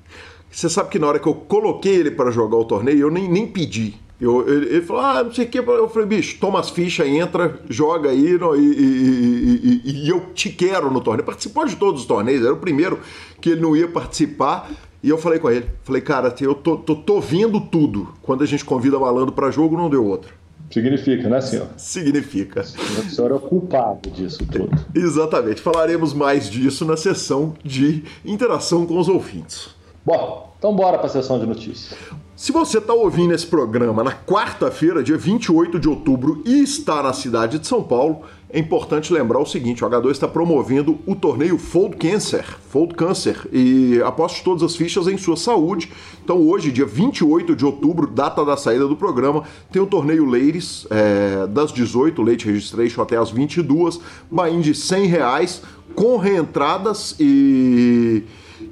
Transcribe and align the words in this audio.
Você 0.51 0.69
sabe 0.69 0.89
que 0.89 0.99
na 0.99 1.07
hora 1.07 1.19
que 1.19 1.27
eu 1.27 1.33
coloquei 1.33 1.95
ele 1.95 2.11
para 2.11 2.31
jogar 2.31 2.57
o 2.57 2.65
torneio, 2.65 2.99
eu 2.99 3.11
nem, 3.11 3.27
nem 3.27 3.47
pedi. 3.47 3.95
Eu, 4.19 4.47
ele, 4.47 4.65
ele 4.77 4.81
falou, 4.81 5.01
ah, 5.03 5.23
não 5.23 5.31
sei 5.31 5.45
o 5.45 5.47
que. 5.47 5.59
Eu 5.59 5.89
falei, 5.89 6.07
bicho, 6.07 6.37
toma 6.39 6.59
as 6.59 6.69
fichas, 6.71 7.07
entra, 7.07 7.59
joga 7.69 8.09
aí 8.09 8.37
no- 8.37 8.55
e, 8.55 8.59
e- 8.65 9.81
e- 9.85 9.91
e- 10.05 10.09
eu 10.09 10.21
te 10.33 10.49
quero 10.49 10.91
no 10.91 10.99
torneio. 11.01 11.25
Participou 11.25 11.65
de 11.65 11.75
todos 11.75 12.01
os 12.01 12.07
torneios, 12.07 12.43
era 12.43 12.53
o 12.53 12.57
primeiro 12.57 12.99
que 13.39 13.51
ele 13.51 13.61
não 13.61 13.75
ia 13.75 13.87
participar. 13.87 14.69
E 15.03 15.09
eu 15.09 15.17
falei 15.19 15.37
com 15.37 15.49
ele, 15.51 15.65
falei, 15.83 16.01
cara, 16.01 16.33
eu 16.41 16.55
tô, 16.55 16.77
tô, 16.77 16.95
tô 16.95 17.21
vendo 17.21 17.61
tudo. 17.61 18.09
Quando 18.23 18.43
a 18.43 18.47
gente 18.47 18.65
convida 18.65 18.97
malandro 18.97 19.31
para 19.31 19.51
jogo, 19.51 19.77
não 19.77 19.89
deu 19.89 20.03
outro. 20.03 20.33
Significa, 20.71 21.29
né, 21.29 21.39
senhor? 21.39 21.67
Significa. 21.77 22.61
O 22.61 23.09
senhor 23.09 23.31
é 23.31 23.35
o 23.35 23.39
culpado 23.39 24.09
disso 24.09 24.45
tudo. 24.51 24.69
Exatamente. 24.93 25.61
Falaremos 25.61 26.13
mais 26.13 26.49
disso 26.49 26.83
na 26.83 26.97
sessão 26.97 27.53
de 27.63 28.03
interação 28.25 28.85
com 28.85 28.97
os 28.99 29.07
ouvintes. 29.07 29.69
Bom, 30.07 30.55
então 30.57 30.73
bora 30.73 30.97
pra 30.97 31.09
sessão 31.09 31.37
de 31.37 31.45
notícias. 31.45 31.93
Se 32.33 32.53
você 32.53 32.77
está 32.77 32.93
ouvindo 32.93 33.33
esse 33.33 33.45
programa 33.45 34.05
na 34.05 34.13
quarta-feira, 34.13 35.03
dia 35.03 35.17
28 35.17 35.77
de 35.77 35.89
outubro, 35.89 36.41
e 36.45 36.63
está 36.63 37.03
na 37.03 37.11
cidade 37.11 37.59
de 37.59 37.67
São 37.67 37.83
Paulo, 37.83 38.21
é 38.49 38.57
importante 38.57 39.11
lembrar 39.11 39.41
o 39.41 39.45
seguinte: 39.45 39.83
o 39.83 39.89
H2 39.89 40.11
está 40.11 40.25
promovendo 40.25 40.97
o 41.05 41.13
torneio 41.13 41.57
Fold 41.57 41.97
Cancer, 41.97 42.45
Fold 42.69 42.93
Cancer, 42.93 43.49
e 43.51 44.01
aposte 44.01 44.45
todas 44.45 44.63
as 44.63 44.77
fichas 44.77 45.09
em 45.09 45.17
sua 45.17 45.35
saúde. 45.35 45.91
Então, 46.23 46.37
hoje, 46.37 46.71
dia 46.71 46.85
28 46.85 47.53
de 47.53 47.65
outubro, 47.65 48.07
data 48.07 48.45
da 48.45 48.55
saída 48.55 48.87
do 48.87 48.95
programa, 48.95 49.43
tem 49.73 49.81
o 49.81 49.87
torneio 49.87 50.23
Ladies, 50.23 50.87
é, 50.89 51.47
das 51.47 51.73
18, 51.73 52.21
Late 52.21 52.45
Registration 52.45 53.01
até 53.01 53.17
as 53.17 53.29
22, 53.29 53.99
buy-in 54.31 54.61
de 54.61 54.73
100 54.73 55.05
reais, 55.07 55.61
com 55.93 56.15
reentradas 56.15 57.13
e. 57.19 58.23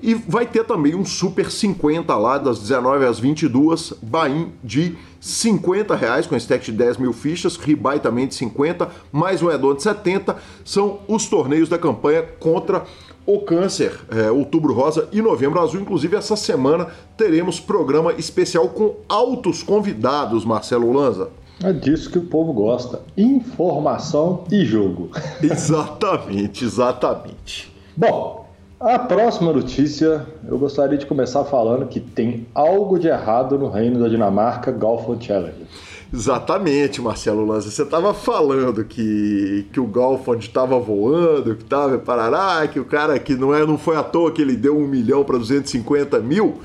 E 0.05 0.13
vai 0.13 0.45
ter 0.45 0.63
também 0.63 0.93
um 0.93 1.03
Super 1.03 1.49
50 1.49 2.16
lá, 2.16 2.38
das 2.38 2.59
19 2.59 3.05
às 3.07 3.17
22, 3.17 3.91
buy-in 4.03 4.51
de 4.63 4.95
50 5.19 5.95
reais, 5.95 6.27
com 6.27 6.35
stack 6.35 6.63
de 6.63 6.73
10 6.73 6.97
mil 6.97 7.11
fichas, 7.11 7.57
rebuy 7.57 7.99
também 7.99 8.27
de 8.27 8.35
50, 8.35 8.88
mais 9.11 9.41
um 9.41 9.49
add-on 9.49 9.73
de 9.73 9.81
70. 9.81 10.35
São 10.63 10.99
os 11.07 11.27
torneios 11.27 11.69
da 11.69 11.79
campanha 11.79 12.21
contra 12.39 12.83
o 13.25 13.39
câncer, 13.39 13.99
é, 14.11 14.29
outubro 14.29 14.75
rosa 14.75 15.09
e 15.11 15.23
novembro 15.23 15.59
azul. 15.59 15.81
Inclusive, 15.81 16.16
essa 16.16 16.35
semana 16.35 16.85
teremos 17.17 17.59
programa 17.59 18.13
especial 18.13 18.69
com 18.69 18.97
altos 19.09 19.63
convidados, 19.63 20.45
Marcelo 20.45 20.93
Lanza. 20.93 21.31
É 21.63 21.73
disso 21.73 22.11
que 22.11 22.19
o 22.19 22.27
povo 22.27 22.53
gosta: 22.53 23.01
informação 23.17 24.43
e 24.51 24.63
jogo. 24.63 25.09
Exatamente, 25.41 26.63
exatamente. 26.63 27.73
Bom, 27.97 28.44
a 28.85 29.00
próxima 29.00 29.51
notícia 29.51 30.28
eu 30.47 30.59
gostaria 30.59 30.96
de 30.96 31.07
começar 31.07 31.44
falando 31.46 31.88
que 31.88 32.00
tem 32.00 32.46
algo 32.53 33.00
de 33.00 33.07
errado 33.07 33.57
no 33.57 33.68
reino 33.68 34.00
da 34.00 34.07
Dinamarca 34.07 34.72
Golfo 34.72 35.18
Challenge. 35.19 35.66
Exatamente, 36.13 37.01
Marcelo 37.01 37.44
Lanza. 37.44 37.72
Você 37.72 37.81
estava 37.81 38.13
falando 38.13 38.85
que, 38.85 39.66
que 39.73 39.79
o 39.79 39.88
Galfond 39.88 40.46
estava 40.46 40.79
voando, 40.79 41.56
que 41.56 41.63
estava 41.63 41.97
parará, 41.97 42.68
que 42.68 42.79
o 42.79 42.85
cara 42.85 43.18
que 43.18 43.34
não, 43.35 43.53
é, 43.53 43.66
não 43.66 43.78
foi 43.78 43.97
à 43.97 44.03
toa 44.03 44.31
que 44.31 44.41
ele 44.41 44.56
deu 44.56 44.78
um 44.78 44.88
milhão 44.88 45.23
para 45.23 45.38
250 45.38 46.19
mil. 46.19 46.59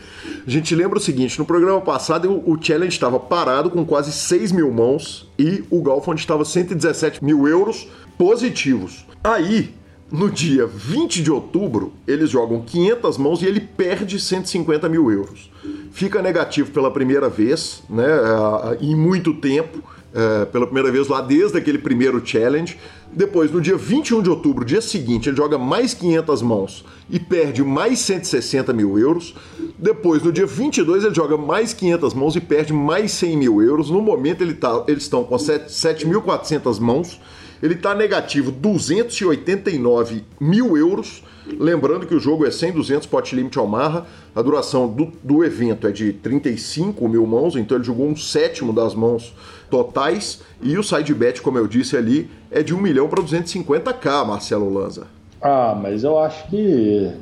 A 0.47 0.51
gente 0.51 0.75
lembra 0.75 0.99
o 0.99 1.03
seguinte: 1.03 1.39
no 1.39 1.47
programa 1.47 1.81
passado 1.81 2.31
o, 2.31 2.53
o 2.53 2.63
Challenge 2.63 2.93
estava 2.93 3.19
parado 3.19 3.71
com 3.71 3.85
quase 3.85 4.13
6 4.13 4.53
mil 4.53 4.71
mãos 4.71 5.27
e 5.39 5.65
o 5.71 5.83
Galfond 5.83 6.21
estava 6.21 6.45
117 6.45 7.25
mil 7.25 7.49
euros 7.49 7.89
positivos. 8.19 9.07
Aí, 9.25 9.75
no 10.11 10.31
dia 10.31 10.67
20 10.67 11.23
de 11.23 11.31
outubro, 11.31 11.93
eles 12.07 12.31
jogam 12.31 12.63
500 12.63 13.19
mãos 13.19 13.43
e 13.43 13.47
ele 13.47 13.61
perde 13.61 14.21
150 14.21 14.89
mil 14.89 15.11
euros. 15.11 15.51
Fica 15.93 16.21
negativo 16.21 16.71
pela 16.71 16.91
primeira 16.91 17.29
vez, 17.29 17.83
né, 17.89 18.07
ah, 18.07 18.77
em 18.81 18.95
muito 18.97 19.35
tempo, 19.35 19.83
eh, 20.13 20.45
pela 20.47 20.67
primeira 20.67 20.91
vez 20.91 21.07
lá 21.07 21.21
desde 21.21 21.57
aquele 21.57 21.79
primeiro 21.79 22.21
challenge. 22.25 22.77
Depois, 23.13 23.53
no 23.53 23.61
dia 23.61 23.77
21 23.77 24.23
de 24.23 24.29
outubro, 24.29 24.65
dia 24.65 24.81
seguinte, 24.81 25.29
ele 25.29 25.37
joga 25.37 25.57
mais 25.57 25.95
500 25.95 26.43
mãos 26.43 26.85
e 27.09 27.21
perde 27.21 27.63
mais 27.63 28.01
160 28.01 28.73
mil 28.73 28.99
euros. 28.99 29.35
Depois, 29.79 30.23
no 30.23 30.33
dia 30.33 30.47
22, 30.47 31.05
ele 31.05 31.15
joga 31.15 31.37
mais 31.37 31.73
500 31.73 32.15
mãos 32.15 32.35
e 32.35 32.41
perde 32.41 32.73
mais 32.73 33.13
100 33.13 33.37
mil 33.37 33.63
euros. 33.63 33.89
No 33.89 34.01
momento, 34.01 34.43
ele 34.43 34.55
tá, 34.55 34.85
eles 34.89 35.05
estão 35.05 35.23
com 35.23 35.39
7 35.39 35.71
7.400 35.71 36.81
mãos. 36.81 37.21
Ele 37.63 37.75
está 37.75 37.95
negativo 37.95 38.51
289 38.51 40.25
mil 40.41 40.77
euros. 40.77 41.23
Lembrando 41.59 42.07
que 42.07 42.15
o 42.15 42.21
jogo 42.21 42.47
é 42.47 42.51
100, 42.51 42.73
200 42.73 43.07
pot 43.07 43.35
limit 43.35 43.59
ao 43.59 43.67
marra. 43.67 44.07
A 44.35 44.41
duração 44.41 44.89
do, 44.89 45.13
do 45.23 45.45
evento 45.45 45.87
é 45.87 45.93
de 45.93 46.13
35 46.13 47.09
mil 47.09 47.27
mãos, 47.27 47.57
então 47.57 47.77
ele 47.77 47.85
jogou 47.85 48.07
um 48.07 48.17
sétimo 48.17 48.73
das 48.73 48.95
mãos 48.95 49.35
totais. 49.69 50.43
E 50.63 50.79
o 50.79 50.83
side 50.83 51.13
bet, 51.15 51.43
como 51.43 51.59
eu 51.59 51.67
disse 51.67 51.97
ali, 51.97 52.31
é 52.51 52.63
de 52.63 52.75
1 52.75 52.81
milhão 52.81 53.09
para 53.09 53.23
250k, 53.23 54.27
Marcelo 54.27 54.73
Lanza. 54.73 55.07
Ah, 55.43 55.77
mas 55.81 56.05
eu 56.05 56.19
acho 56.19 56.49
que 56.49 57.13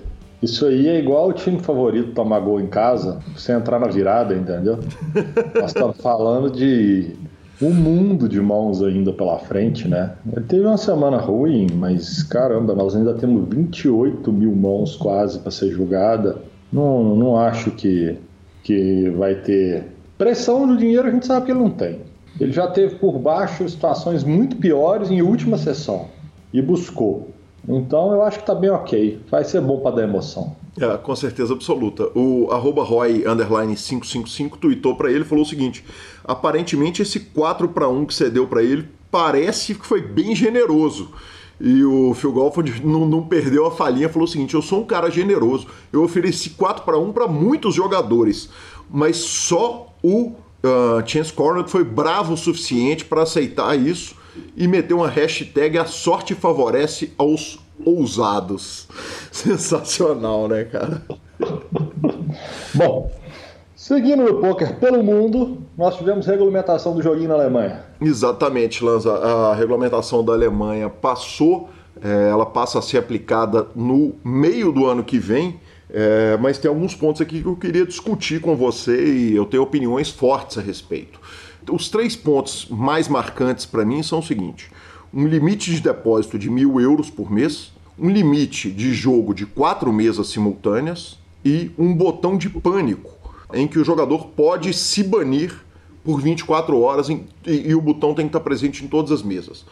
isso 0.42 0.66
aí 0.66 0.88
é 0.88 0.98
igual 0.98 1.28
o 1.28 1.32
time 1.32 1.58
favorito 1.58 2.12
tomar 2.12 2.40
gol 2.40 2.60
em 2.60 2.66
casa, 2.66 3.20
você 3.34 3.52
entrar 3.52 3.80
na 3.80 3.88
virada, 3.88 4.34
entendeu? 4.34 4.78
Nós 5.54 5.70
estamos 5.70 5.96
falando 5.98 6.50
de 6.50 7.16
um 7.60 7.72
mundo 7.72 8.28
de 8.28 8.40
mãos 8.40 8.82
ainda 8.82 9.12
pela 9.12 9.38
frente, 9.38 9.88
né? 9.88 10.14
Teve 10.46 10.64
uma 10.64 10.76
semana 10.76 11.16
ruim, 11.16 11.66
mas 11.74 12.22
caramba, 12.22 12.74
nós 12.74 12.94
ainda 12.94 13.14
temos 13.14 13.48
28 13.48 14.32
mil 14.32 14.54
mãos 14.54 14.96
quase 14.96 15.40
para 15.40 15.50
ser 15.50 15.70
julgada. 15.70 16.36
Não, 16.72 17.16
não 17.16 17.36
acho 17.36 17.70
que, 17.72 18.16
que 18.62 19.10
vai 19.10 19.34
ter 19.34 19.86
pressão 20.16 20.66
do 20.66 20.76
dinheiro, 20.76 21.08
a 21.08 21.10
gente 21.10 21.26
sabe 21.26 21.46
que 21.46 21.52
ele 21.52 21.60
não 21.60 21.70
tem. 21.70 22.00
Ele 22.40 22.52
já 22.52 22.68
teve 22.68 22.96
por 22.96 23.18
baixo 23.18 23.68
situações 23.68 24.22
muito 24.22 24.56
piores 24.56 25.10
em 25.10 25.22
última 25.22 25.58
sessão 25.58 26.06
e 26.52 26.62
buscou. 26.62 27.30
Então 27.68 28.12
eu 28.12 28.22
acho 28.22 28.38
que 28.38 28.46
tá 28.46 28.54
bem 28.54 28.70
ok. 28.70 29.20
Vai 29.30 29.44
ser 29.44 29.60
bom 29.60 29.80
para 29.80 29.96
dar 29.96 30.02
emoção. 30.04 30.54
É, 30.80 30.96
com 30.98 31.14
certeza 31.16 31.54
absoluta. 31.54 32.10
O 32.14 32.50
arroba 32.50 32.84
Roy 32.84 33.26
underline 33.26 33.74
555 33.74 34.58
tweetou 34.58 34.96
para 34.96 35.10
ele 35.10 35.24
falou 35.24 35.44
o 35.44 35.48
seguinte: 35.48 35.84
aparentemente 36.24 37.02
esse 37.02 37.20
4 37.20 37.68
para 37.68 37.88
1 37.88 38.06
que 38.06 38.14
você 38.14 38.28
deu 38.28 38.46
para 38.46 38.62
ele 38.62 38.88
parece 39.10 39.74
que 39.74 39.86
foi 39.86 40.02
bem 40.02 40.34
generoso. 40.34 41.10
E 41.60 41.82
o 41.84 42.14
Phil 42.14 42.32
Golford 42.32 42.86
não, 42.86 43.04
não, 43.04 43.26
perdeu 43.26 43.66
a 43.66 43.70
falinha, 43.70 44.08
falou 44.08 44.28
o 44.28 44.30
seguinte: 44.30 44.54
eu 44.54 44.62
sou 44.62 44.82
um 44.82 44.84
cara 44.84 45.10
generoso, 45.10 45.66
eu 45.92 46.04
ofereci 46.04 46.50
4 46.50 46.84
para 46.84 46.98
1 46.98 47.12
para 47.12 47.26
muitos 47.26 47.74
jogadores, 47.74 48.48
mas 48.88 49.16
só 49.16 49.92
o 50.02 50.34
uh, 50.62 51.02
Chance 51.04 51.32
Corner 51.32 51.66
foi 51.66 51.82
bravo 51.82 52.34
o 52.34 52.36
suficiente 52.36 53.04
para 53.04 53.22
aceitar 53.22 53.76
isso 53.76 54.14
e 54.56 54.68
meter 54.68 54.94
uma 54.94 55.08
hashtag 55.08 55.78
A 55.78 55.84
sorte 55.84 56.34
favorece 56.34 57.12
aos 57.18 57.58
ousados. 57.84 58.88
Sensacional, 59.30 60.48
né, 60.48 60.64
cara? 60.64 61.02
Bom, 62.74 63.10
Seguindo 63.88 64.24
o 64.24 64.40
poker 64.40 64.76
pelo 64.80 65.04
mundo, 65.04 65.62
nós 65.74 65.96
tivemos 65.96 66.26
regulamentação 66.26 66.94
do 66.94 67.00
joguinho 67.00 67.28
na 67.28 67.36
Alemanha. 67.36 67.84
Exatamente, 68.00 68.84
Lanza. 68.84 69.10
A 69.14 69.54
regulamentação 69.54 70.22
da 70.22 70.32
Alemanha 70.32 70.90
passou, 70.90 71.70
é, 72.02 72.28
ela 72.28 72.44
passa 72.44 72.80
a 72.80 72.82
ser 72.82 72.98
aplicada 72.98 73.68
no 73.76 74.16
meio 74.24 74.72
do 74.72 74.84
ano 74.84 75.04
que 75.04 75.18
vem, 75.18 75.60
é, 75.88 76.36
mas 76.38 76.58
tem 76.58 76.68
alguns 76.68 76.94
pontos 76.94 77.22
aqui 77.22 77.40
que 77.40 77.46
eu 77.46 77.56
queria 77.56 77.86
discutir 77.86 78.40
com 78.40 78.56
você 78.56 79.06
e 79.06 79.36
eu 79.36 79.46
tenho 79.46 79.62
opiniões 79.62 80.10
fortes 80.10 80.58
a 80.58 80.60
respeito. 80.60 81.20
Os 81.70 81.88
três 81.88 82.16
pontos 82.16 82.66
mais 82.68 83.08
marcantes 83.08 83.64
para 83.64 83.84
mim 83.84 84.02
são 84.02 84.18
o 84.18 84.22
seguinte: 84.22 84.70
um 85.12 85.26
limite 85.26 85.70
de 85.70 85.80
depósito 85.80 86.38
de 86.38 86.50
mil 86.50 86.80
euros 86.80 87.10
por 87.10 87.30
mês, 87.30 87.72
um 87.98 88.10
limite 88.10 88.70
de 88.70 88.92
jogo 88.92 89.34
de 89.34 89.46
quatro 89.46 89.92
mesas 89.92 90.28
simultâneas 90.28 91.18
e 91.44 91.70
um 91.78 91.94
botão 91.94 92.36
de 92.36 92.48
pânico 92.48 93.18
em 93.52 93.66
que 93.66 93.78
o 93.78 93.84
jogador 93.84 94.26
pode 94.28 94.72
se 94.74 95.02
banir 95.02 95.54
por 96.04 96.20
24 96.20 96.78
horas 96.80 97.08
em, 97.08 97.26
e, 97.46 97.68
e, 97.68 97.74
o 97.74 97.80
botão 97.80 98.14
tem 98.14 98.26
que 98.26 98.30
estar 98.30 98.40
presente 98.40 98.84
em 98.84 98.88
todas 98.88 99.10
as 99.10 99.22
mesas. 99.22 99.64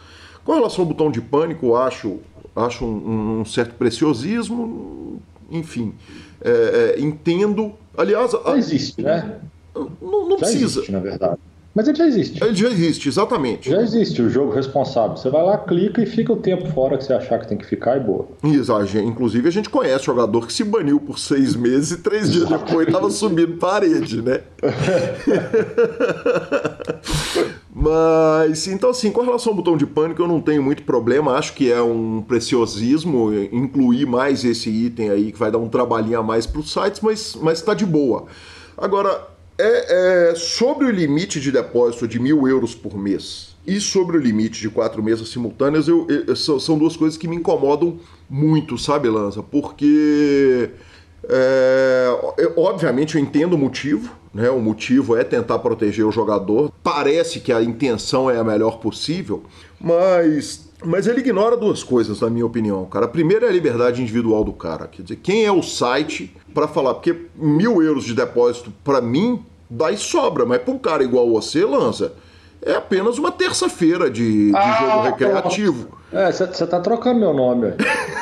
Com 0.43 0.53
relação 0.53 0.83
ao 0.83 0.87
botão 0.87 1.11
de 1.11 1.21
pânico, 1.21 1.75
acho, 1.75 2.17
acho 2.55 2.85
um, 2.85 3.41
um 3.41 3.45
certo 3.45 3.75
preciosismo, 3.75 5.21
enfim, 5.49 5.93
é, 6.41 6.95
é, 6.97 7.01
entendo. 7.01 7.73
Aliás, 7.97 8.33
não 8.33 8.55
existe, 8.55 9.01
né? 9.01 9.39
Não, 9.75 10.29
não 10.29 10.37
precisa. 10.37 10.79
Existe, 10.79 10.91
na 10.91 10.99
verdade. 10.99 11.39
Mas 11.77 11.87
ele 11.87 11.95
já 11.95 12.07
existe. 12.07 12.43
Ele 12.43 12.55
já 12.55 12.69
existe, 12.69 13.07
exatamente. 13.07 13.69
Já 13.69 13.79
existe 13.79 14.19
o 14.19 14.31
jogo 14.31 14.51
responsável. 14.51 15.15
Você 15.15 15.29
vai 15.29 15.43
lá, 15.43 15.59
clica 15.59 16.01
e 16.01 16.07
fica 16.07 16.33
o 16.33 16.37
tempo 16.37 16.67
fora 16.71 16.97
que 16.97 17.03
você 17.03 17.13
achar 17.13 17.37
que 17.37 17.47
tem 17.47 17.55
que 17.55 17.67
ficar 17.67 17.97
e 17.97 17.99
boa. 17.99 18.29
Exato. 18.43 18.97
Inclusive, 18.97 19.47
a 19.47 19.51
gente 19.51 19.69
conhece 19.69 20.05
jogador 20.05 20.47
que 20.47 20.53
se 20.53 20.63
baniu 20.63 20.99
por 20.99 21.19
seis 21.19 21.55
meses 21.55 21.91
e 21.91 21.97
três 22.01 22.31
dias 22.31 22.49
depois 22.49 22.87
estava 22.89 23.11
subindo 23.11 23.57
parede, 23.57 24.23
né? 24.23 24.41
Mas, 27.71 28.65
então, 28.65 28.89
assim, 28.89 29.11
com 29.11 29.21
relação 29.21 29.51
ao 29.51 29.57
botão 29.57 29.77
de 29.77 29.85
pânico, 29.85 30.19
eu 30.19 30.27
não 30.27 30.41
tenho 30.41 30.63
muito 30.63 30.81
problema. 30.81 31.33
Acho 31.33 31.53
que 31.53 31.71
é 31.71 31.79
um 31.79 32.23
preciosismo 32.27 33.31
incluir 33.51 34.07
mais 34.07 34.43
esse 34.43 34.67
item 34.67 35.11
aí, 35.11 35.31
que 35.31 35.37
vai 35.37 35.51
dar 35.51 35.59
um 35.59 35.69
trabalhinho 35.69 36.17
a 36.17 36.23
mais 36.23 36.47
para 36.47 36.59
os 36.59 36.73
sites, 36.73 37.01
mas, 37.01 37.37
mas 37.39 37.61
tá 37.61 37.75
de 37.75 37.85
boa. 37.85 38.25
Agora, 38.75 39.36
é, 39.57 40.29
é, 40.31 40.35
sobre 40.35 40.85
o 40.85 40.91
limite 40.91 41.39
de 41.39 41.51
depósito 41.51 42.07
de 42.07 42.19
mil 42.19 42.47
euros 42.47 42.75
por 42.75 42.97
mês 42.97 43.55
e 43.65 43.81
sobre 43.81 44.17
o 44.17 44.19
limite 44.19 44.61
de 44.61 44.69
quatro 44.69 45.03
mesas 45.03 45.29
simultâneas, 45.29 45.87
eu, 45.87 46.07
eu, 46.09 46.35
são 46.35 46.77
duas 46.77 46.95
coisas 46.95 47.17
que 47.17 47.27
me 47.27 47.35
incomodam 47.35 47.99
muito, 48.29 48.77
sabe, 48.77 49.09
Lanza? 49.09 49.43
Porque, 49.43 50.69
é, 51.27 52.33
eu, 52.37 52.53
obviamente, 52.57 53.15
eu 53.15 53.21
entendo 53.21 53.53
o 53.53 53.57
motivo, 53.57 54.15
né? 54.33 54.49
O 54.49 54.61
motivo 54.61 55.17
é 55.17 55.23
tentar 55.23 55.59
proteger 55.59 56.05
o 56.05 56.11
jogador. 56.11 56.71
Parece 56.81 57.39
que 57.41 57.51
a 57.51 57.61
intenção 57.61 58.29
é 58.31 58.37
a 58.37 58.43
melhor 58.43 58.79
possível, 58.79 59.43
mas 59.81 60.66
mas 60.83 61.07
ele 61.07 61.19
ignora 61.19 61.57
duas 61.57 61.83
coisas, 61.83 62.21
na 62.21 62.29
minha 62.29 62.45
opinião, 62.45 62.85
cara. 62.85 63.05
A 63.05 63.09
primeira 63.09 63.47
é 63.47 63.49
a 63.49 63.51
liberdade 63.51 64.01
individual 64.01 64.43
do 64.43 64.53
cara. 64.53 64.87
Quer 64.87 65.01
dizer, 65.01 65.15
quem 65.17 65.45
é 65.45 65.51
o 65.51 65.63
site 65.63 66.35
para 66.53 66.67
falar? 66.67 66.93
Porque 66.93 67.15
mil 67.35 67.81
euros 67.81 68.03
de 68.03 68.13
depósito, 68.13 68.71
para 68.83 69.01
mim, 69.01 69.43
dá 69.69 69.91
e 69.91 69.97
sobra, 69.97 70.45
mas 70.45 70.61
para 70.61 70.73
um 70.73 70.77
cara 70.77 71.03
igual 71.03 71.29
você, 71.29 71.65
lança, 71.65 72.13
é 72.61 72.75
apenas 72.75 73.17
uma 73.17 73.31
terça-feira 73.31 74.09
de, 74.09 74.51
de 74.51 74.55
ah, 74.55 74.77
jogo 74.79 75.01
recreativo. 75.03 75.97
É, 76.11 76.31
você 76.31 76.67
tá 76.67 76.79
trocando 76.79 77.19
meu 77.19 77.33
nome. 77.33 77.73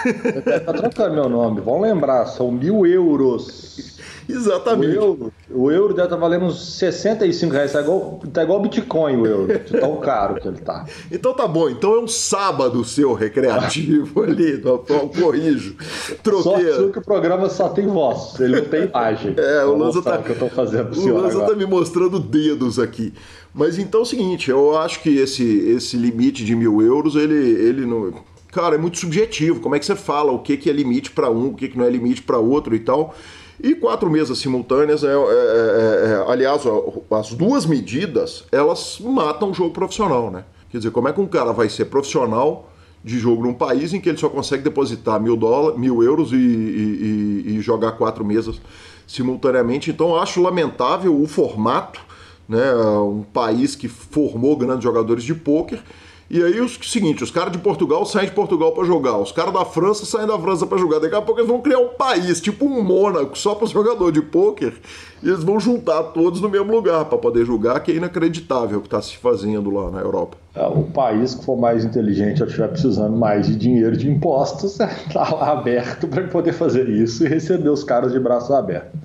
Você 0.04 0.60
tá 0.60 0.74
trocando 0.74 1.14
meu 1.14 1.30
nome. 1.30 1.62
Vamos 1.62 1.82
lembrar, 1.82 2.26
são 2.26 2.52
mil 2.52 2.86
euros. 2.86 3.95
Exatamente. 4.30 4.98
O 4.98 5.02
euro, 5.02 5.34
o 5.50 5.72
euro 5.72 5.94
deve 5.94 6.08
estar 6.08 6.16
tá 6.16 6.22
valendo 6.22 6.46
uns 6.46 6.78
65 6.78 7.54
reais. 7.54 7.74
Tá 7.74 7.82
igual, 7.82 8.22
tá 8.34 8.44
igual 8.44 8.60
Bitcoin 8.62 9.18
o 9.18 9.26
euro, 9.26 9.60
tão 9.60 9.98
caro 10.02 10.36
que 10.36 10.48
ele 10.48 10.58
tá. 10.58 10.86
Então 11.12 11.34
tá 11.34 11.48
bom. 11.48 11.70
Então 11.70 11.96
é 11.96 12.00
um 12.00 12.08
sábado 12.08 12.84
seu 12.84 13.14
recreativo 13.14 14.22
ali. 14.24 14.62
Não, 14.64 14.78
corrijo. 15.10 15.76
Troquei. 16.24 16.72
Só 16.74 16.90
que 16.90 17.00
o 17.00 17.02
programa 17.02 17.50
só 17.50 17.70
tem 17.70 17.88
voz, 17.88 18.40
ele 18.40 18.62
não 18.62 18.66
tem 18.66 18.86
imagem. 18.86 19.36
É, 19.38 19.64
o 19.66 19.78
Lanza 19.78 20.02
tá, 20.02 20.18
que 20.18 20.32
eu 20.32 20.40
tô 20.40 20.50
fazendo 20.50 20.96
o 20.96 21.18
Lanza 21.18 21.46
tá 21.46 21.56
me 21.56 21.66
mostrando 21.66 22.20
dedos 22.20 22.80
aqui. 22.80 23.14
Mas 23.54 23.80
então 23.80 24.02
é 24.02 24.04
o 24.04 24.06
seguinte, 24.06 24.52
eu 24.52 24.78
acho 24.78 25.02
que 25.02 25.18
esse, 25.18 25.44
esse 25.44 25.96
limite 25.96 26.44
de 26.44 26.56
mil 26.56 26.82
euros, 26.82 27.16
ele, 27.16 27.36
ele 27.36 27.86
não. 27.86 28.14
Cara, 28.52 28.76
é 28.76 28.78
muito 28.78 28.98
subjetivo. 28.98 29.60
Como 29.60 29.76
é 29.76 29.80
que 29.80 29.86
você 29.86 29.96
fala 29.96 30.32
o 30.32 30.40
que, 30.40 30.58
que 30.58 30.70
é 30.70 30.74
limite 30.74 31.12
para 31.12 31.30
um, 31.30 31.48
o 31.48 31.54
que, 31.54 31.70
que 31.70 31.78
não 31.78 31.86
é 31.86 31.90
limite 31.90 32.22
para 32.22 32.38
outro 32.38 32.76
e 32.76 32.80
tal. 32.80 33.16
E 33.62 33.74
quatro 33.76 34.10
mesas 34.10 34.38
simultâneas, 34.40 35.04
é, 35.04 35.08
é, 35.08 35.12
é, 35.12 36.12
é 36.12 36.32
aliás, 36.32 36.64
as 37.12 37.34
duas 37.34 37.66
medidas, 37.66 38.44
elas 38.52 39.00
matam 39.00 39.52
o 39.52 39.54
jogo 39.54 39.72
profissional, 39.72 40.30
né? 40.30 40.44
Quer 40.70 40.80
dizer, 40.80 40.92
como 40.92 41.08
é 41.08 41.14
que 41.14 41.22
um 41.22 41.28
cara 41.28 41.54
vai 41.54 41.70
ser 41.70 41.86
profissional 41.86 42.70
de 43.04 43.18
jogo 43.18 43.44
num 43.44 43.54
país 43.54 43.94
em 43.94 44.02
que 44.02 44.10
ele 44.10 44.18
só 44.18 44.28
consegue 44.28 44.64
depositar 44.64 45.22
mil, 45.22 45.38
dólares, 45.38 45.80
mil 45.80 46.04
euros 46.04 46.34
e, 46.34 46.36
e, 46.36 47.44
e, 47.48 47.56
e 47.56 47.62
jogar 47.62 47.94
quatro 47.94 48.26
mesas 48.26 48.60
simultaneamente? 49.08 49.90
Então, 49.90 50.18
acho 50.18 50.42
lamentável 50.42 51.18
o 51.18 51.26
formato, 51.28 52.02
né? 52.50 52.74
Um 52.76 53.24
país 53.24 53.76
que 53.76 53.88
formou 53.88 54.58
grandes 54.58 54.84
jogadores 54.84 55.24
de 55.24 55.34
pôquer 55.34 55.82
e 56.28 56.42
aí 56.42 56.60
o 56.60 56.68
seguinte, 56.68 57.24
os 57.24 57.30
caras 57.30 57.52
de 57.52 57.60
Portugal 57.60 58.04
saem 58.04 58.26
de 58.28 58.34
Portugal 58.34 58.72
para 58.72 58.84
jogar, 58.84 59.18
os 59.20 59.32
caras 59.32 59.54
da 59.54 59.64
França 59.64 60.06
saem 60.06 60.26
da 60.26 60.40
França 60.40 60.66
para 60.66 60.80
jogar. 60.80 61.00
Daqui 61.00 61.14
a 61.14 61.22
pouco 61.22 61.40
eles 61.40 61.50
vão 61.50 61.62
criar 61.62 61.78
um 61.78 61.90
país, 61.90 62.42
tipo 62.42 62.66
um 62.66 62.82
Mônaco, 62.82 63.38
só 63.38 63.54
para 63.54 63.68
jogador 63.76 64.12
de 64.12 64.24
pôquer, 64.24 64.74
e 65.22 65.28
eles 65.28 65.44
vão 65.44 65.60
juntar 65.60 66.02
todos 66.06 66.42
no 66.42 66.50
mesmo 66.50 66.72
lugar 66.72 67.06
para 67.06 67.18
poder 67.20 67.46
jogar, 67.46 67.80
que 67.82 67.92
é 67.92 67.96
inacreditável 67.96 68.80
o 68.80 68.82
que 68.82 68.88
está 68.88 69.00
se 69.02 69.16
fazendo 69.18 69.70
lá 69.70 69.92
na 69.92 70.00
Europa. 70.00 70.36
É, 70.56 70.66
o 70.66 70.84
país 70.84 71.36
que 71.36 71.46
for 71.46 71.58
mais 71.58 71.86
inteligente 71.86 72.42
ou 72.42 72.48
estiver 72.48 72.70
precisando 72.70 73.16
mais 73.16 73.46
de 73.46 73.56
dinheiro 73.56 73.96
de 73.96 74.10
impostos, 74.10 74.80
está 74.80 75.30
lá 75.32 75.52
aberto 75.52 76.08
para 76.08 76.24
poder 76.28 76.54
fazer 76.54 76.90
isso 76.90 77.24
e 77.24 77.28
receber 77.28 77.70
os 77.70 77.84
caras 77.84 78.12
de 78.12 78.20
braços 78.20 78.50
abertos. 78.50 79.00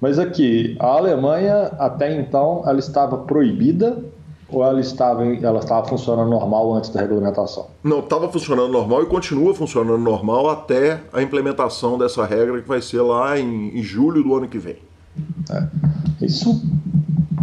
Mas 0.00 0.18
aqui, 0.18 0.76
a 0.78 0.86
Alemanha 0.86 1.72
até 1.78 2.14
então 2.14 2.62
ela 2.66 2.78
estava 2.78 3.16
proibida 3.18 4.04
ou 4.48 4.64
ela 4.64 4.80
estava, 4.80 5.24
ela 5.24 5.58
estava 5.58 5.86
funcionando 5.86 6.28
normal 6.28 6.74
antes 6.74 6.90
da 6.90 7.00
regulamentação? 7.00 7.66
Não, 7.82 8.00
estava 8.00 8.30
funcionando 8.30 8.70
normal 8.70 9.02
e 9.02 9.06
continua 9.06 9.54
funcionando 9.54 9.98
normal 9.98 10.50
até 10.50 11.00
a 11.12 11.22
implementação 11.22 11.98
dessa 11.98 12.24
regra 12.24 12.60
que 12.60 12.68
vai 12.68 12.82
ser 12.82 13.00
lá 13.00 13.38
em, 13.38 13.78
em 13.78 13.82
julho 13.82 14.22
do 14.22 14.34
ano 14.34 14.48
que 14.48 14.58
vem. 14.58 14.76
É. 15.50 15.66
Isso 16.24 16.62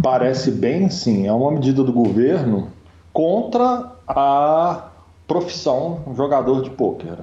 parece 0.02 0.50
bem, 0.50 0.88
sim, 0.88 1.26
é 1.26 1.32
uma 1.32 1.50
medida 1.50 1.82
do 1.82 1.92
governo 1.92 2.68
contra 3.12 3.92
a 4.06 4.88
profissão 5.26 6.00
jogador 6.16 6.62
de 6.62 6.70
pôquer. 6.70 7.18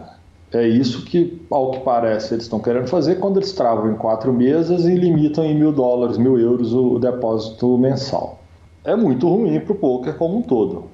É 0.52 0.68
isso 0.68 1.06
que, 1.06 1.46
ao 1.52 1.72
que 1.72 1.80
parece, 1.82 2.34
eles 2.34 2.46
estão 2.46 2.60
querendo 2.60 2.88
fazer 2.88 3.16
quando 3.20 3.38
eles 3.38 3.52
travam 3.52 3.92
em 3.92 3.96
quatro 3.96 4.34
mesas 4.34 4.84
e 4.86 4.96
limitam 4.96 5.46
em 5.46 5.56
mil 5.56 5.72
dólares, 5.72 6.18
mil 6.18 6.40
euros 6.40 6.74
o 6.74 6.98
depósito 6.98 7.78
mensal 7.78 8.39
é 8.84 8.96
muito 8.96 9.28
ruim 9.28 9.60
para 9.60 9.74
o 9.74 9.76
poker 9.76 10.16
como 10.16 10.38
um 10.38 10.42
todo, 10.42 10.86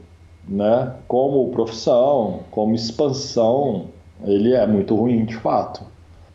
né? 0.47 0.93
Como 1.07 1.49
profissão, 1.51 2.41
como 2.51 2.75
expansão, 2.75 3.87
ele 4.23 4.53
é 4.53 4.65
muito 4.65 4.95
ruim 4.95 5.25
de 5.25 5.35
fato. 5.35 5.83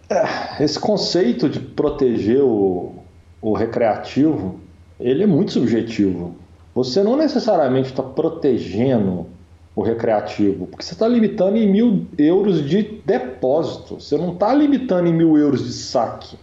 É, 0.09 0.63
esse 0.63 0.79
conceito 0.79 1.49
de 1.49 1.61
proteger 1.61 2.43
o, 2.43 2.93
o 3.41 3.53
recreativo, 3.53 4.57
ele 4.99 5.23
é 5.23 5.27
muito 5.27 5.53
subjetivo. 5.53 6.35
Você 6.75 7.03
não 7.03 7.17
necessariamente 7.17 7.91
está 7.91 8.03
protegendo 8.03 9.27
o 9.75 9.83
recreativo, 9.83 10.67
porque 10.67 10.85
você 10.85 10.95
está 10.95 11.07
limitando 11.07 11.57
em 11.57 11.71
mil 11.71 12.07
euros 12.19 12.69
de 12.69 12.83
depósito, 13.05 14.01
você 14.01 14.17
não 14.17 14.33
está 14.33 14.53
limitando 14.53 15.09
em 15.09 15.13
mil 15.13 15.37
euros 15.37 15.65
de 15.65 15.73
saque. 15.73 16.37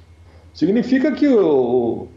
Significa 0.53 1.11
que 1.11 1.27
o, 1.27 2.07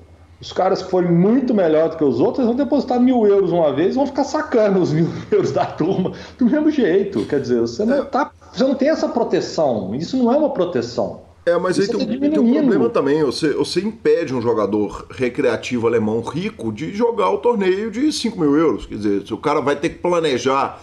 os 0.41 0.53
caras 0.53 0.83
que 0.83 0.91
forem 0.91 1.11
muito 1.11 1.53
melhor 1.53 1.91
do 1.91 1.97
que 1.97 2.05
os 2.05 2.19
outros 2.19 2.47
vão 2.47 2.55
depositar 2.55 2.99
mil 2.99 3.27
euros 3.27 3.53
uma 3.53 3.73
vez 3.73 3.93
e 3.93 3.97
vão 3.97 4.07
ficar 4.07 4.25
sacando 4.25 4.81
os 4.81 4.93
mil 4.93 5.07
euros 5.31 5.53
da 5.53 5.67
turma 5.67 6.13
do 6.39 6.47
mesmo 6.47 6.71
jeito. 6.71 7.25
Quer 7.27 7.41
dizer, 7.41 7.61
você 7.61 7.85
não, 7.85 7.99
é. 7.99 8.03
tá, 8.03 8.31
você 8.53 8.65
não 8.65 8.75
tem 8.75 8.89
essa 8.89 9.09
proteção. 9.09 9.95
Isso 9.95 10.17
não 10.17 10.33
é 10.33 10.37
uma 10.37 10.51
proteção. 10.51 11.29
É, 11.45 11.57
mas 11.59 11.79
aí 11.79 11.89
tem, 11.89 12.07
tem, 12.07 12.39
um 12.39 12.53
problema 12.53 12.89
também. 12.89 13.25
Você, 13.25 13.53
você 13.53 13.81
impede 13.81 14.35
um 14.35 14.41
jogador 14.41 15.07
recreativo 15.11 15.87
alemão 15.87 16.21
rico 16.21 16.73
de 16.73 16.95
jogar 16.95 17.31
o 17.31 17.39
torneio 17.39 17.91
de 17.91 18.13
5 18.13 18.39
mil 18.39 18.57
euros. 18.57 18.87
Quer 18.87 18.95
dizer, 18.95 19.27
se 19.27 19.35
o 19.35 19.39
cara 19.39 19.61
vai 19.61 19.77
ter 19.77 19.91
que 19.91 19.99
planejar 19.99 20.81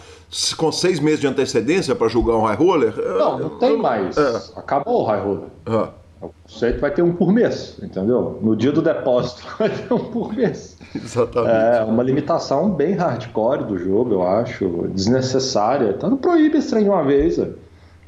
com 0.56 0.70
seis 0.70 1.00
meses 1.00 1.20
de 1.20 1.26
antecedência 1.26 1.94
para 1.94 2.08
jogar 2.08 2.36
um 2.36 2.42
high 2.42 2.56
roller. 2.56 2.94
É, 2.98 3.18
não, 3.18 3.38
não 3.38 3.58
tem 3.58 3.76
mais. 3.76 4.16
É. 4.16 4.42
Acabou 4.56 5.02
o 5.02 5.04
high 5.04 5.20
roller. 5.20 5.48
Ah. 5.66 5.90
O 6.20 6.30
conceito 6.42 6.80
vai 6.80 6.90
ter 6.90 7.02
um 7.02 7.12
por 7.12 7.32
mês, 7.32 7.78
entendeu? 7.82 8.38
No 8.42 8.56
dia 8.56 8.72
do 8.72 8.82
depósito 8.82 9.46
vai 9.58 9.70
ter 9.70 9.92
um 9.92 10.10
por 10.10 10.32
mês. 10.32 10.76
Exatamente. 10.94 11.54
É 11.54 11.84
uma 11.84 12.02
limitação 12.02 12.70
bem 12.70 12.94
hardcore 12.94 13.64
do 13.64 13.78
jogo, 13.78 14.14
eu 14.14 14.26
acho, 14.26 14.88
desnecessária. 14.88 15.94
Então 15.96 16.10
não 16.10 16.16
proíbe 16.16 16.58
esse 16.58 16.70
trem 16.70 16.84
de 16.84 16.90
uma 16.90 17.04
vez. 17.04 17.38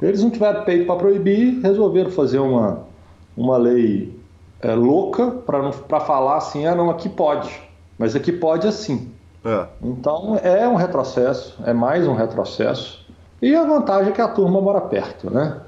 Eles 0.01 0.23
não 0.23 0.29
tiveram 0.29 0.63
peito 0.63 0.85
para 0.85 0.95
proibir, 0.95 1.61
resolveram 1.61 2.09
fazer 2.09 2.39
uma, 2.39 2.79
uma 3.37 3.57
lei 3.57 4.19
é, 4.61 4.73
louca 4.73 5.31
para 5.31 5.99
falar 6.01 6.37
assim: 6.37 6.65
ah, 6.65 6.75
não, 6.75 6.89
aqui 6.89 7.07
pode, 7.07 7.49
mas 7.97 8.15
aqui 8.15 8.31
pode 8.31 8.67
assim. 8.67 9.11
É. 9.45 9.65
Então 9.81 10.39
é 10.43 10.67
um 10.67 10.75
retrocesso, 10.75 11.57
é 11.65 11.73
mais 11.73 12.07
um 12.07 12.13
retrocesso. 12.13 13.01
E 13.41 13.55
a 13.55 13.63
vantagem 13.63 14.11
é 14.11 14.15
que 14.15 14.21
a 14.21 14.27
turma 14.27 14.61
mora 14.61 14.81
perto, 14.81 15.31
né? 15.31 15.61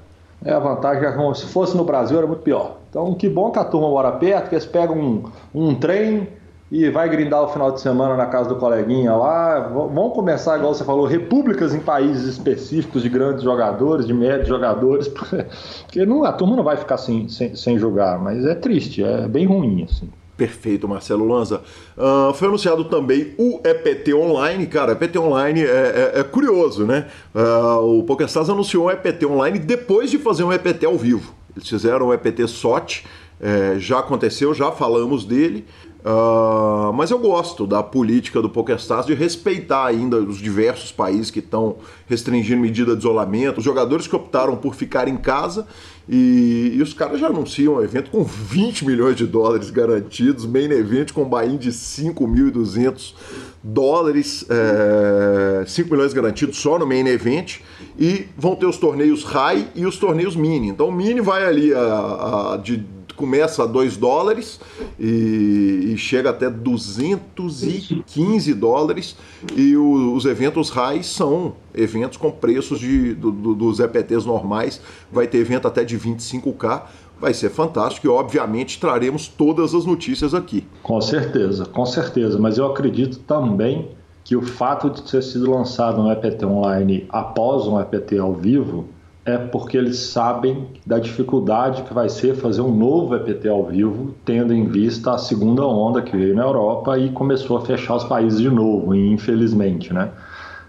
É 0.44 0.52
a 0.52 0.58
vantagem 0.58 1.04
é 1.04 1.34
se 1.34 1.46
fosse 1.46 1.76
no 1.76 1.84
Brasil 1.84 2.18
era 2.18 2.26
muito 2.26 2.42
pior. 2.42 2.76
Então 2.90 3.14
que 3.14 3.28
bom 3.28 3.50
que 3.50 3.58
a 3.58 3.64
turma 3.64 3.88
mora 3.88 4.12
perto, 4.12 4.50
que 4.50 4.54
eles 4.54 4.66
pegam 4.66 4.96
um, 4.96 5.24
um 5.54 5.74
trem 5.74 6.28
e 6.70 6.90
vai 6.90 7.08
grindar 7.08 7.42
o 7.42 7.48
final 7.48 7.70
de 7.70 7.80
semana 7.80 8.16
na 8.16 8.26
casa 8.26 8.48
do 8.48 8.56
coleguinha 8.56 9.14
lá. 9.14 9.60
Vão 9.68 10.10
começar, 10.10 10.56
igual 10.56 10.74
você 10.74 10.84
falou, 10.84 11.06
repúblicas 11.06 11.74
em 11.74 11.80
países 11.80 12.24
específicos 12.24 13.02
de 13.02 13.08
grandes 13.08 13.42
jogadores, 13.42 14.06
de 14.06 14.12
médios 14.12 14.48
jogadores, 14.48 15.08
porque 15.08 16.04
não, 16.04 16.24
a 16.24 16.32
turma 16.32 16.56
não 16.56 16.64
vai 16.64 16.76
ficar 16.76 16.96
sem, 16.96 17.28
sem, 17.28 17.54
sem 17.54 17.78
jogar, 17.78 18.18
mas 18.18 18.44
é 18.44 18.54
triste, 18.54 19.04
é 19.04 19.28
bem 19.28 19.46
ruim 19.46 19.84
assim. 19.84 20.10
Perfeito, 20.36 20.88
Marcelo 20.88 21.26
Lanza. 21.26 21.62
Uh, 21.96 22.34
foi 22.34 22.48
anunciado 22.48 22.84
também 22.84 23.34
o 23.38 23.60
EPT 23.62 24.14
Online. 24.14 24.66
Cara, 24.66 24.92
EPT 24.92 25.18
Online 25.18 25.62
é, 25.62 26.12
é, 26.14 26.20
é 26.20 26.24
curioso, 26.24 26.84
né? 26.84 27.06
Uh, 27.32 28.00
o 28.00 28.02
PokerStars 28.02 28.50
anunciou 28.50 28.86
um 28.86 28.90
EPT 28.90 29.26
Online 29.26 29.58
depois 29.60 30.10
de 30.10 30.18
fazer 30.18 30.42
um 30.42 30.52
EPT 30.52 30.86
ao 30.86 30.98
vivo. 30.98 31.32
Eles 31.56 31.68
fizeram 31.68 32.08
o 32.08 32.12
EPT 32.12 32.48
SOT, 32.48 33.04
é, 33.40 33.76
já 33.78 34.00
aconteceu, 34.00 34.52
já 34.52 34.72
falamos 34.72 35.24
dele. 35.24 35.64
Uh, 36.04 36.92
mas 36.92 37.10
eu 37.10 37.18
gosto 37.18 37.66
da 37.66 37.82
política 37.82 38.42
do 38.42 38.50
PokerStars 38.50 39.06
de 39.06 39.14
respeitar 39.14 39.86
ainda 39.86 40.18
os 40.18 40.36
diversos 40.36 40.92
países 40.92 41.30
que 41.30 41.38
estão 41.38 41.76
restringindo 42.06 42.60
medida 42.60 42.92
de 42.92 42.98
isolamento, 42.98 43.56
os 43.56 43.64
jogadores 43.64 44.06
que 44.06 44.14
optaram 44.14 44.54
por 44.54 44.74
ficar 44.74 45.08
em 45.08 45.16
casa 45.16 45.66
e, 46.06 46.74
e, 46.74 46.82
os 46.82 46.92
caras 46.92 47.18
já 47.18 47.28
anunciam 47.28 47.76
um 47.76 47.82
evento 47.82 48.10
com 48.10 48.22
20 48.22 48.84
milhões 48.84 49.16
de 49.16 49.26
dólares 49.26 49.70
garantidos, 49.70 50.44
main 50.44 50.70
event 50.70 51.12
com 51.12 51.24
buy-in 51.24 51.56
de 51.56 51.70
5.200 51.70 53.14
dólares, 53.62 54.44
é, 54.50 55.64
5 55.66 55.90
milhões 55.90 56.12
garantidos 56.12 56.58
só 56.58 56.78
no 56.78 56.86
main 56.86 57.06
event 57.06 57.60
e 57.98 58.26
vão 58.36 58.54
ter 58.54 58.66
os 58.66 58.76
torneios 58.76 59.24
high 59.24 59.68
e 59.74 59.86
os 59.86 59.96
torneios 59.96 60.36
mini. 60.36 60.68
Então 60.68 60.88
o 60.88 60.92
mini 60.92 61.22
vai 61.22 61.46
ali 61.46 61.72
a, 61.72 62.52
a 62.52 62.56
de 62.58 62.84
começa 63.14 63.62
a 63.62 63.66
2 63.66 63.96
dólares 63.96 64.60
e, 64.98 65.92
e, 65.92 65.96
chega 65.96 66.30
até 66.30 66.50
215 66.50 68.54
dólares. 68.54 69.16
E 69.56 69.76
o, 69.76 70.14
os 70.14 70.24
eventos 70.24 70.70
high 70.70 71.02
são 71.02 71.54
eventos 71.74 72.16
com 72.16 72.30
preços 72.30 72.78
de, 72.78 73.14
do, 73.14 73.30
do, 73.30 73.54
dos 73.54 73.80
EPTs 73.80 74.24
normais. 74.24 74.80
Vai 75.10 75.26
ter 75.26 75.38
evento 75.38 75.68
até 75.68 75.84
de 75.84 75.98
25k. 75.98 76.82
Vai 77.20 77.32
ser 77.32 77.50
fantástico 77.50 78.06
e, 78.06 78.10
obviamente, 78.10 78.80
traremos 78.80 79.28
todas 79.28 79.74
as 79.74 79.86
notícias 79.86 80.34
aqui. 80.34 80.66
Com 80.82 81.00
certeza, 81.00 81.64
com 81.64 81.86
certeza. 81.86 82.38
Mas 82.38 82.58
eu 82.58 82.66
acredito 82.66 83.18
também 83.20 83.90
que 84.24 84.34
o 84.34 84.42
fato 84.42 84.90
de 84.90 85.02
ter 85.02 85.22
sido 85.22 85.50
lançado 85.50 86.00
um 86.00 86.10
EPT 86.10 86.44
online 86.46 87.06
após 87.10 87.66
um 87.66 87.78
EPT 87.78 88.18
ao 88.18 88.32
vivo 88.32 88.88
é 89.24 89.38
porque 89.38 89.76
eles 89.76 89.98
sabem 89.98 90.68
da 90.84 90.98
dificuldade 90.98 91.82
que 91.82 91.94
vai 91.94 92.08
ser 92.08 92.34
fazer 92.34 92.60
um 92.60 92.74
novo 92.74 93.16
EPT 93.16 93.48
ao 93.48 93.64
vivo, 93.64 94.14
tendo 94.24 94.52
em 94.52 94.66
vista 94.66 95.12
a 95.12 95.18
segunda 95.18 95.66
onda 95.66 96.02
que 96.02 96.14
veio 96.14 96.36
na 96.36 96.42
Europa 96.42 96.98
e 96.98 97.08
começou 97.10 97.56
a 97.56 97.62
fechar 97.62 97.96
os 97.96 98.04
países 98.04 98.38
de 98.38 98.50
novo, 98.50 98.94
infelizmente, 98.94 99.94
né? 99.94 100.10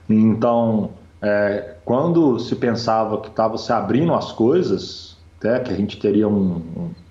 Então, 0.09 0.91
é, 1.21 1.75
quando 1.83 2.39
se 2.39 2.55
pensava 2.55 3.17
que 3.19 3.27
estava 3.27 3.57
se 3.57 3.73
abrindo 3.73 4.13
as 4.13 4.31
coisas, 4.31 5.17
até 5.37 5.59
que 5.59 5.73
a 5.73 5.75
gente 5.75 5.99
teria 5.99 6.27
um, 6.27 6.61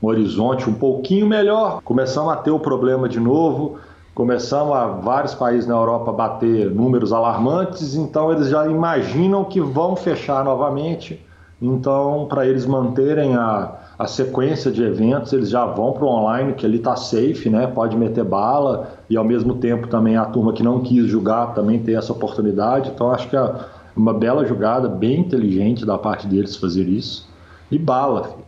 um 0.03 0.07
horizonte 0.07 0.69
um 0.69 0.75
pouquinho 0.75 1.27
melhor, 1.27 1.83
começamos 1.83 2.33
a 2.33 2.37
ter 2.37 2.53
o 2.53 2.59
problema 2.59 3.07
de 3.07 3.21
novo, 3.21 3.77
começamos 4.15 4.75
a 4.75 4.87
vários 4.87 5.35
países 5.35 5.67
na 5.67 5.75
Europa 5.75 6.11
bater 6.11 6.71
números 6.71 7.13
alarmantes, 7.13 7.95
então 7.95 8.33
eles 8.33 8.49
já 8.49 8.67
imaginam 8.67 9.45
que 9.45 9.61
vão 9.61 9.95
fechar 9.95 10.43
novamente 10.43 11.21
então, 11.67 12.27
para 12.29 12.47
eles 12.47 12.67
manterem 12.67 13.35
a, 13.35 13.73
a 13.99 14.07
sequência 14.07 14.71
de 14.71 14.83
eventos, 14.83 15.33
eles 15.33 15.49
já 15.49 15.65
vão 15.65 15.93
para 15.93 16.05
o 16.05 16.09
online, 16.09 16.53
que 16.53 16.67
ali 16.67 16.77
está 16.77 16.95
safe, 16.95 17.49
né? 17.49 17.67
Pode 17.67 17.97
meter 17.97 18.23
bala 18.23 18.99
e 19.09 19.17
ao 19.17 19.25
mesmo 19.25 19.55
tempo 19.55 19.89
também 19.89 20.15
a 20.17 20.27
turma 20.27 20.53
que 20.53 20.63
não 20.63 20.81
quis 20.81 21.07
jogar 21.07 21.55
também 21.55 21.79
ter 21.79 21.93
essa 21.93 22.13
oportunidade. 22.13 22.91
Então, 22.95 23.11
acho 23.11 23.31
que 23.31 23.37
é 23.37 23.55
uma 23.97 24.13
bela 24.13 24.45
jogada, 24.45 24.89
bem 24.89 25.21
inteligente 25.21 25.87
da 25.87 25.97
parte 25.97 26.27
deles 26.27 26.55
fazer 26.55 26.87
isso. 26.87 27.27
E 27.71 27.79
bala, 27.79 28.25
filho. 28.25 28.45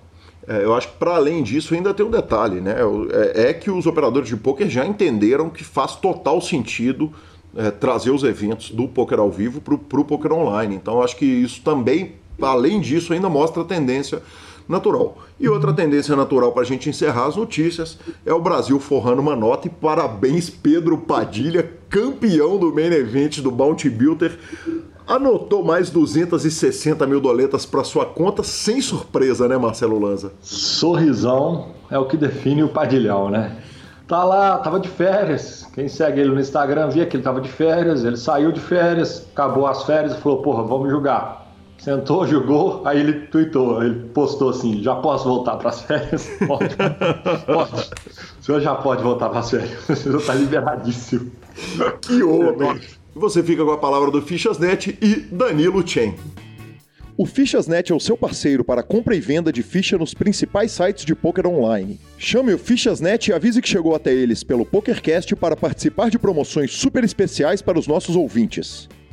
É, 0.46 0.62
eu 0.62 0.74
acho 0.74 0.88
que 0.88 0.98
para 0.98 1.16
além 1.16 1.42
disso 1.42 1.74
ainda 1.74 1.94
tem 1.94 2.04
um 2.04 2.10
detalhe, 2.10 2.60
né? 2.60 2.76
É, 3.10 3.48
é, 3.48 3.52
que 3.54 3.70
os 3.70 3.86
operadores 3.86 4.28
de 4.28 4.36
poker 4.36 4.68
já 4.68 4.84
entenderam 4.84 5.48
que 5.48 5.64
faz 5.64 5.96
total 5.96 6.40
sentido 6.40 7.10
é, 7.56 7.70
trazer 7.70 8.10
os 8.10 8.22
eventos 8.22 8.70
do 8.70 8.86
poker 8.86 9.18
ao 9.18 9.30
vivo 9.30 9.60
para 9.60 10.00
o 10.00 10.04
poker 10.04 10.32
online. 10.32 10.76
Então 10.76 11.02
acho 11.02 11.16
que 11.16 11.24
isso 11.24 11.62
também 11.62 12.12
além 12.40 12.80
disso, 12.80 13.12
ainda 13.12 13.28
mostra 13.28 13.62
a 13.62 13.64
tendência 13.64 14.22
natural. 14.68 15.18
E 15.38 15.48
outra 15.48 15.72
tendência 15.72 16.16
natural 16.16 16.52
para 16.52 16.62
a 16.62 16.66
gente 16.66 16.88
encerrar 16.88 17.26
as 17.26 17.36
notícias 17.36 17.98
é 18.24 18.32
o 18.32 18.40
Brasil 18.40 18.78
forrando 18.80 19.20
uma 19.20 19.36
nota 19.36 19.66
e 19.66 19.70
parabéns 19.70 20.50
Pedro 20.50 20.98
Padilha, 20.98 21.70
campeão 21.88 22.58
do 22.58 22.74
main 22.74 22.92
event 22.92 23.40
do 23.40 23.50
Bounty 23.50 23.88
Builder. 23.88 24.38
Anotou 25.06 25.62
mais 25.62 25.88
260 25.90 27.06
mil 27.06 27.20
doletas 27.20 27.64
para 27.64 27.84
sua 27.84 28.04
conta, 28.04 28.42
sem 28.42 28.80
surpresa, 28.80 29.46
né, 29.46 29.56
Marcelo 29.56 30.00
Lanza? 30.00 30.32
Sorrisão 30.40 31.68
é 31.88 31.96
o 31.96 32.06
que 32.06 32.16
define 32.16 32.64
o 32.64 32.68
Padilhão, 32.68 33.30
né? 33.30 33.56
Tá 34.08 34.24
lá, 34.24 34.58
tava 34.58 34.80
de 34.80 34.88
férias. 34.88 35.68
Quem 35.74 35.88
segue 35.88 36.20
ele 36.20 36.30
no 36.30 36.40
Instagram 36.40 36.88
via 36.88 37.06
que 37.06 37.16
ele 37.16 37.22
tava 37.22 37.40
de 37.40 37.48
férias, 37.48 38.04
ele 38.04 38.16
saiu 38.16 38.50
de 38.50 38.60
férias, 38.60 39.26
acabou 39.32 39.66
as 39.66 39.84
férias 39.84 40.14
e 40.14 40.20
falou: 40.20 40.42
Porra, 40.42 40.62
vamos 40.62 40.90
jogar. 40.90 41.45
Sentou, 41.86 42.26
jogou, 42.26 42.82
aí 42.84 42.98
ele 42.98 43.12
tweetou, 43.12 43.80
ele 43.80 44.08
postou 44.08 44.50
assim: 44.50 44.82
já 44.82 44.96
posso 44.96 45.28
voltar 45.28 45.54
para 45.54 45.68
as 45.68 45.82
férias? 45.82 46.28
Pode, 46.44 46.74
pode. 47.46 47.90
O 48.40 48.42
senhor 48.42 48.60
já 48.60 48.74
pode 48.74 49.04
voltar 49.04 49.28
para 49.28 49.38
as 49.38 49.48
férias, 49.48 49.88
o 49.88 49.94
senhor 49.94 50.18
está 50.18 50.34
liberadíssimo. 50.34 51.30
Que 52.02 52.24
homem! 52.24 52.80
Você 53.14 53.40
fica 53.40 53.64
com 53.64 53.70
a 53.70 53.78
palavra 53.78 54.10
do 54.10 54.20
Fichasnet 54.20 54.98
e 55.00 55.14
Danilo 55.32 55.86
Chen. 55.86 56.16
O 57.16 57.24
Fichasnet 57.24 57.92
é 57.92 57.94
o 57.94 58.00
seu 58.00 58.16
parceiro 58.16 58.64
para 58.64 58.82
compra 58.82 59.14
e 59.14 59.20
venda 59.20 59.52
de 59.52 59.62
ficha 59.62 59.96
nos 59.96 60.12
principais 60.12 60.72
sites 60.72 61.04
de 61.04 61.14
poker 61.14 61.46
online. 61.46 62.00
Chame 62.18 62.52
o 62.52 62.58
Fichasnet 62.58 63.30
e 63.30 63.32
avise 63.32 63.62
que 63.62 63.68
chegou 63.68 63.94
até 63.94 64.12
eles 64.12 64.42
pelo 64.42 64.66
PokerCast 64.66 65.36
para 65.36 65.54
participar 65.54 66.10
de 66.10 66.18
promoções 66.18 66.72
super 66.72 67.04
especiais 67.04 67.62
para 67.62 67.78
os 67.78 67.86
nossos 67.86 68.16
ouvintes. 68.16 68.88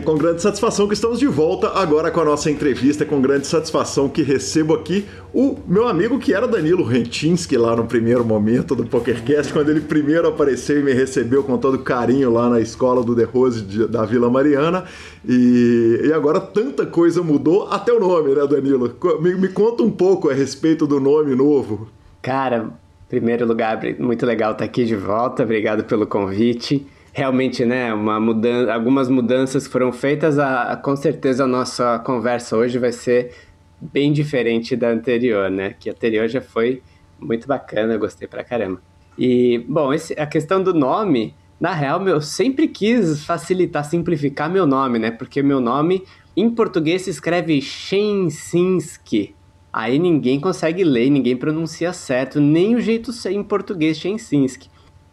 É 0.00 0.02
com 0.02 0.16
grande 0.16 0.40
satisfação 0.40 0.88
que 0.88 0.94
estamos 0.94 1.18
de 1.18 1.26
volta 1.26 1.78
agora 1.78 2.10
com 2.10 2.20
a 2.20 2.24
nossa 2.24 2.50
entrevista. 2.50 3.04
É 3.04 3.06
com 3.06 3.20
grande 3.20 3.46
satisfação 3.46 4.08
que 4.08 4.22
recebo 4.22 4.72
aqui 4.72 5.04
o 5.30 5.58
meu 5.66 5.86
amigo 5.86 6.18
que 6.18 6.32
era 6.32 6.48
Danilo 6.48 6.82
Rentinski 6.82 7.54
lá 7.58 7.76
no 7.76 7.84
primeiro 7.84 8.24
momento 8.24 8.74
do 8.74 8.86
PokerCast, 8.86 9.52
quando 9.52 9.68
ele 9.68 9.82
primeiro 9.82 10.26
apareceu 10.26 10.80
e 10.80 10.82
me 10.82 10.94
recebeu 10.94 11.44
com 11.44 11.58
todo 11.58 11.80
carinho 11.80 12.32
lá 12.32 12.48
na 12.48 12.60
escola 12.60 13.04
do 13.04 13.14
The 13.14 13.24
Rose 13.24 13.60
de, 13.60 13.86
da 13.88 14.06
Vila 14.06 14.30
Mariana. 14.30 14.86
E, 15.28 16.00
e, 16.04 16.12
agora 16.14 16.40
tanta 16.40 16.86
coisa 16.86 17.22
mudou, 17.22 17.68
até 17.70 17.92
o 17.92 18.00
nome, 18.00 18.34
né, 18.34 18.46
Danilo? 18.46 18.96
Me, 19.20 19.34
me 19.34 19.48
conta 19.48 19.82
um 19.82 19.90
pouco 19.90 20.30
a 20.30 20.32
respeito 20.32 20.86
do 20.86 20.98
nome 20.98 21.36
novo. 21.36 21.88
Cara, 22.22 22.70
primeiro 23.06 23.46
lugar, 23.46 23.78
muito 23.98 24.24
legal 24.24 24.52
estar 24.52 24.64
aqui 24.64 24.86
de 24.86 24.96
volta. 24.96 25.42
Obrigado 25.42 25.84
pelo 25.84 26.06
convite 26.06 26.86
realmente, 27.20 27.66
né, 27.66 27.92
uma 27.92 28.18
mudança, 28.18 28.72
algumas 28.72 29.10
mudanças 29.10 29.66
foram 29.66 29.92
feitas, 29.92 30.38
a, 30.38 30.72
a, 30.72 30.76
com 30.76 30.96
certeza 30.96 31.44
a 31.44 31.46
nossa 31.46 31.98
conversa 31.98 32.56
hoje 32.56 32.78
vai 32.78 32.92
ser 32.92 33.34
bem 33.78 34.10
diferente 34.10 34.74
da 34.74 34.88
anterior, 34.88 35.50
né? 35.50 35.74
Que 35.78 35.90
a 35.90 35.92
anterior 35.92 36.26
já 36.28 36.40
foi 36.40 36.82
muito 37.20 37.46
bacana, 37.46 37.98
gostei 37.98 38.26
pra 38.26 38.42
caramba. 38.42 38.80
E, 39.18 39.62
bom, 39.68 39.92
esse, 39.92 40.14
a 40.14 40.24
questão 40.24 40.62
do 40.62 40.72
nome, 40.72 41.34
na 41.60 41.74
real, 41.74 42.08
eu 42.08 42.22
sempre 42.22 42.66
quis 42.66 43.22
facilitar, 43.22 43.84
simplificar 43.84 44.48
meu 44.48 44.66
nome, 44.66 44.98
né? 44.98 45.10
Porque 45.10 45.42
meu 45.42 45.60
nome 45.60 46.02
em 46.34 46.48
português 46.48 47.02
se 47.02 47.10
escreve 47.10 47.60
Shensinski. 47.60 49.34
Aí 49.70 49.98
ninguém 49.98 50.40
consegue 50.40 50.82
ler, 50.84 51.10
ninguém 51.10 51.36
pronuncia 51.36 51.92
certo, 51.92 52.40
nem 52.40 52.76
o 52.76 52.80
jeito 52.80 53.10
em 53.28 53.42
português 53.42 53.98
Shensinski. 53.98 54.70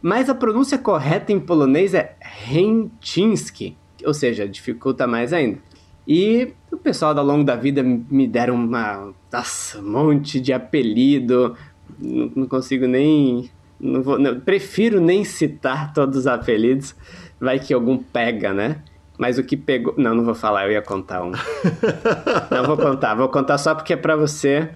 Mas 0.07 0.29
a 0.29 0.33
pronúncia 0.33 0.77
correta 0.77 1.33
em 1.33 1.39
polonês 1.39 1.93
é 1.93 2.15
Rentinski, 2.21 3.75
ou 4.05 4.13
seja, 4.13 4.47
dificulta 4.47 5.05
mais 5.05 5.33
ainda. 5.33 5.59
E 6.07 6.53
o 6.71 6.77
pessoal 6.77 7.17
ao 7.17 7.25
longo 7.25 7.43
da 7.43 7.57
vida 7.57 7.83
me 7.83 8.25
deram 8.25 8.55
uma, 8.55 9.13
nossa, 9.29 9.79
um 9.79 9.91
monte 9.91 10.39
de 10.39 10.53
apelido, 10.53 11.57
não, 11.99 12.31
não 12.33 12.47
consigo 12.47 12.87
nem. 12.87 13.51
Não 13.77 14.01
vou, 14.01 14.17
não, 14.17 14.39
prefiro 14.39 15.01
nem 15.01 15.25
citar 15.25 15.91
todos 15.93 16.19
os 16.19 16.27
apelidos, 16.27 16.95
vai 17.37 17.59
que 17.59 17.73
algum 17.73 17.97
pega, 17.97 18.53
né? 18.53 18.77
Mas 19.17 19.37
o 19.37 19.43
que 19.43 19.57
pegou. 19.57 19.93
Não, 19.97 20.15
não 20.15 20.23
vou 20.23 20.35
falar, 20.35 20.67
eu 20.67 20.71
ia 20.71 20.81
contar 20.81 21.21
um. 21.21 21.33
não 22.49 22.63
vou 22.65 22.77
contar, 22.77 23.13
vou 23.13 23.27
contar 23.27 23.57
só 23.57 23.75
porque 23.75 23.91
é 23.91 23.97
pra 23.97 24.15
você. 24.15 24.69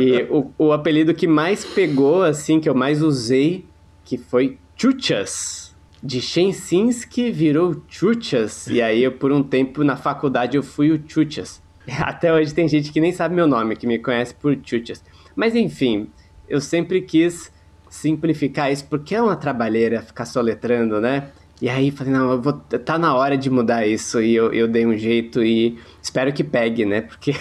E 0.00 0.26
o, 0.30 0.50
o 0.56 0.72
apelido 0.72 1.12
que 1.12 1.26
mais 1.26 1.62
pegou, 1.62 2.22
assim, 2.22 2.58
que 2.58 2.70
eu 2.70 2.74
mais 2.74 3.02
usei 3.02 3.70
que 4.04 4.18
foi 4.18 4.58
Chuchas. 4.82 5.76
De 6.02 6.20
Shensinski 6.20 7.30
virou 7.30 7.84
Chuchas. 7.86 8.66
E 8.66 8.82
aí, 8.82 9.04
eu, 9.04 9.12
por 9.12 9.30
um 9.30 9.40
tempo, 9.40 9.84
na 9.84 9.94
faculdade, 9.96 10.56
eu 10.56 10.62
fui 10.64 10.90
o 10.90 11.00
Chuchas. 11.06 11.62
Até 12.00 12.34
hoje 12.34 12.52
tem 12.52 12.66
gente 12.66 12.90
que 12.90 13.00
nem 13.00 13.12
sabe 13.12 13.32
meu 13.32 13.46
nome, 13.46 13.76
que 13.76 13.86
me 13.86 13.96
conhece 14.00 14.34
por 14.34 14.58
Chuchas. 14.60 15.00
Mas 15.36 15.54
enfim, 15.54 16.08
eu 16.48 16.60
sempre 16.60 17.00
quis 17.00 17.52
simplificar 17.88 18.72
isso, 18.72 18.84
porque 18.86 19.14
é 19.14 19.22
uma 19.22 19.36
trabalheira 19.36 20.02
ficar 20.02 20.24
soletrando, 20.24 21.00
né? 21.00 21.28
E 21.60 21.68
aí 21.68 21.92
falei, 21.92 22.12
não, 22.12 22.42
vou, 22.42 22.52
tá 22.52 22.98
na 22.98 23.14
hora 23.14 23.38
de 23.38 23.48
mudar 23.48 23.86
isso. 23.86 24.20
E 24.20 24.34
eu, 24.34 24.52
eu 24.52 24.66
dei 24.66 24.84
um 24.84 24.98
jeito 24.98 25.44
e 25.44 25.78
espero 26.02 26.32
que 26.32 26.42
pegue, 26.42 26.84
né? 26.84 27.02
Porque 27.02 27.32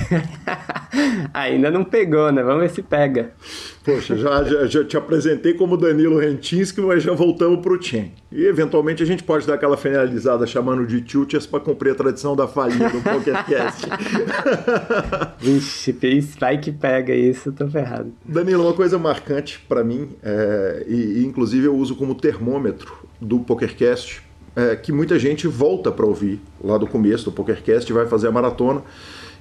ainda 1.34 1.72
não 1.72 1.84
pegou, 1.84 2.32
né? 2.32 2.44
Vamos 2.44 2.62
ver 2.62 2.70
se 2.70 2.82
pega. 2.82 3.32
Poxa, 3.84 4.16
já, 4.16 4.44
já, 4.44 4.66
já 4.68 4.84
te 4.84 4.96
apresentei 4.96 5.56
como 5.56 5.76
Danilo 5.76 6.20
Rentinski, 6.20 6.80
mas 6.82 7.02
já 7.02 7.14
voltamos 7.14 7.62
pro 7.62 7.82
Chen. 7.82 8.12
E 8.32 8.46
eventualmente 8.46 9.02
a 9.02 9.06
gente 9.06 9.24
pode 9.24 9.48
dar 9.48 9.56
aquela 9.56 9.76
finalizada 9.76 10.46
chamando 10.46 10.86
de 10.86 11.02
Tiltias 11.02 11.48
para 11.48 11.60
cumprir 11.60 11.92
a 11.92 11.96
tradição 11.96 12.36
da 12.36 12.48
falinha 12.48 12.90
do 12.90 13.02
PokerCast. 13.02 13.88
Vixe, 15.40 15.96
vai 16.40 16.60
que 16.60 16.72
pega 16.72 17.14
isso, 17.16 17.52
tô 17.52 17.68
ferrado. 17.68 18.14
Danilo, 18.24 18.64
uma 18.64 18.74
coisa 18.74 19.00
marcante 19.00 19.60
para 19.68 19.84
mim, 19.84 20.10
é, 20.22 20.86
e, 20.88 21.22
e 21.22 21.26
inclusive 21.26 21.66
eu 21.66 21.76
uso 21.76 21.96
como 21.96 22.14
termômetro 22.14 22.96
do 23.20 23.40
PokerCast, 23.40 24.22
é, 24.56 24.76
que 24.76 24.92
muita 24.92 25.18
gente 25.18 25.48
volta 25.48 25.92
para 25.92 26.06
ouvir 26.06 26.40
lá 26.64 26.78
do 26.78 26.88
começo 26.88 27.26
do 27.26 27.32
PokerCast, 27.32 27.92
vai 27.92 28.06
fazer 28.06 28.28
a 28.28 28.32
maratona 28.32 28.84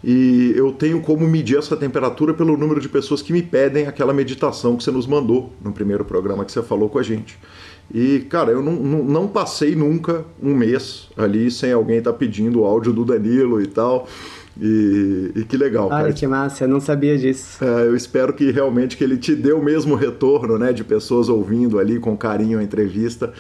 e 0.03 0.55
eu 0.57 0.73
tenho 0.73 1.01
como 1.03 1.27
medir 1.27 1.59
essa 1.59 1.77
temperatura 1.77 2.33
pelo 2.33 2.57
número 2.57 2.81
de 2.81 2.89
pessoas 2.89 3.21
que 3.21 3.33
me 3.33 3.43
pedem 3.43 3.87
aquela 3.87 4.15
meditação 4.15 4.77
que 4.77 4.83
você 4.83 4.91
nos 4.91 5.07
mandou 5.07 5.53
no 5.63 5.73
primeiro 5.73 6.05
programa 6.05 6.45
que 6.45 6.53
você 6.53 6.63
falou 6.63 6.89
com 6.89 6.99
a 6.99 7.03
gente. 7.03 7.39
E, 7.93 8.21
cara, 8.31 8.51
eu 8.51 8.63
não, 8.63 8.73
não, 8.73 9.05
não 9.05 9.29
passei 9.29 9.75
nunca 9.75 10.25
um 10.43 10.55
mês 10.55 11.09
ali 11.17 11.51
sem 11.51 11.73
alguém 11.73 11.99
estar 11.99 12.13
tá 12.13 12.19
pedindo 12.19 12.61
o 12.61 12.65
áudio 12.65 12.93
do 12.93 13.05
Danilo 13.05 13.61
e 13.61 13.67
tal. 13.67 14.09
E, 14.61 15.33
e, 15.37 15.45
que 15.45 15.57
legal, 15.57 15.87
Olha 15.87 16.03
cara. 16.03 16.13
que 16.13 16.27
massa, 16.27 16.65
eu 16.65 16.69
não 16.69 16.81
sabia 16.81 17.17
disso. 17.17 17.63
É, 17.63 17.87
eu 17.87 17.95
espero 17.95 18.33
que 18.33 18.51
realmente 18.51 18.97
que 18.97 19.05
ele 19.05 19.17
te 19.17 19.35
dê 19.35 19.53
o 19.53 19.63
mesmo 19.63 19.95
retorno, 19.95 20.59
né, 20.59 20.73
de 20.73 20.85
pessoas 20.85 21.29
ouvindo 21.29 21.79
ali 21.79 21.99
com 21.99 22.17
carinho 22.17 22.59
a 22.59 22.63
entrevista, 22.63 23.33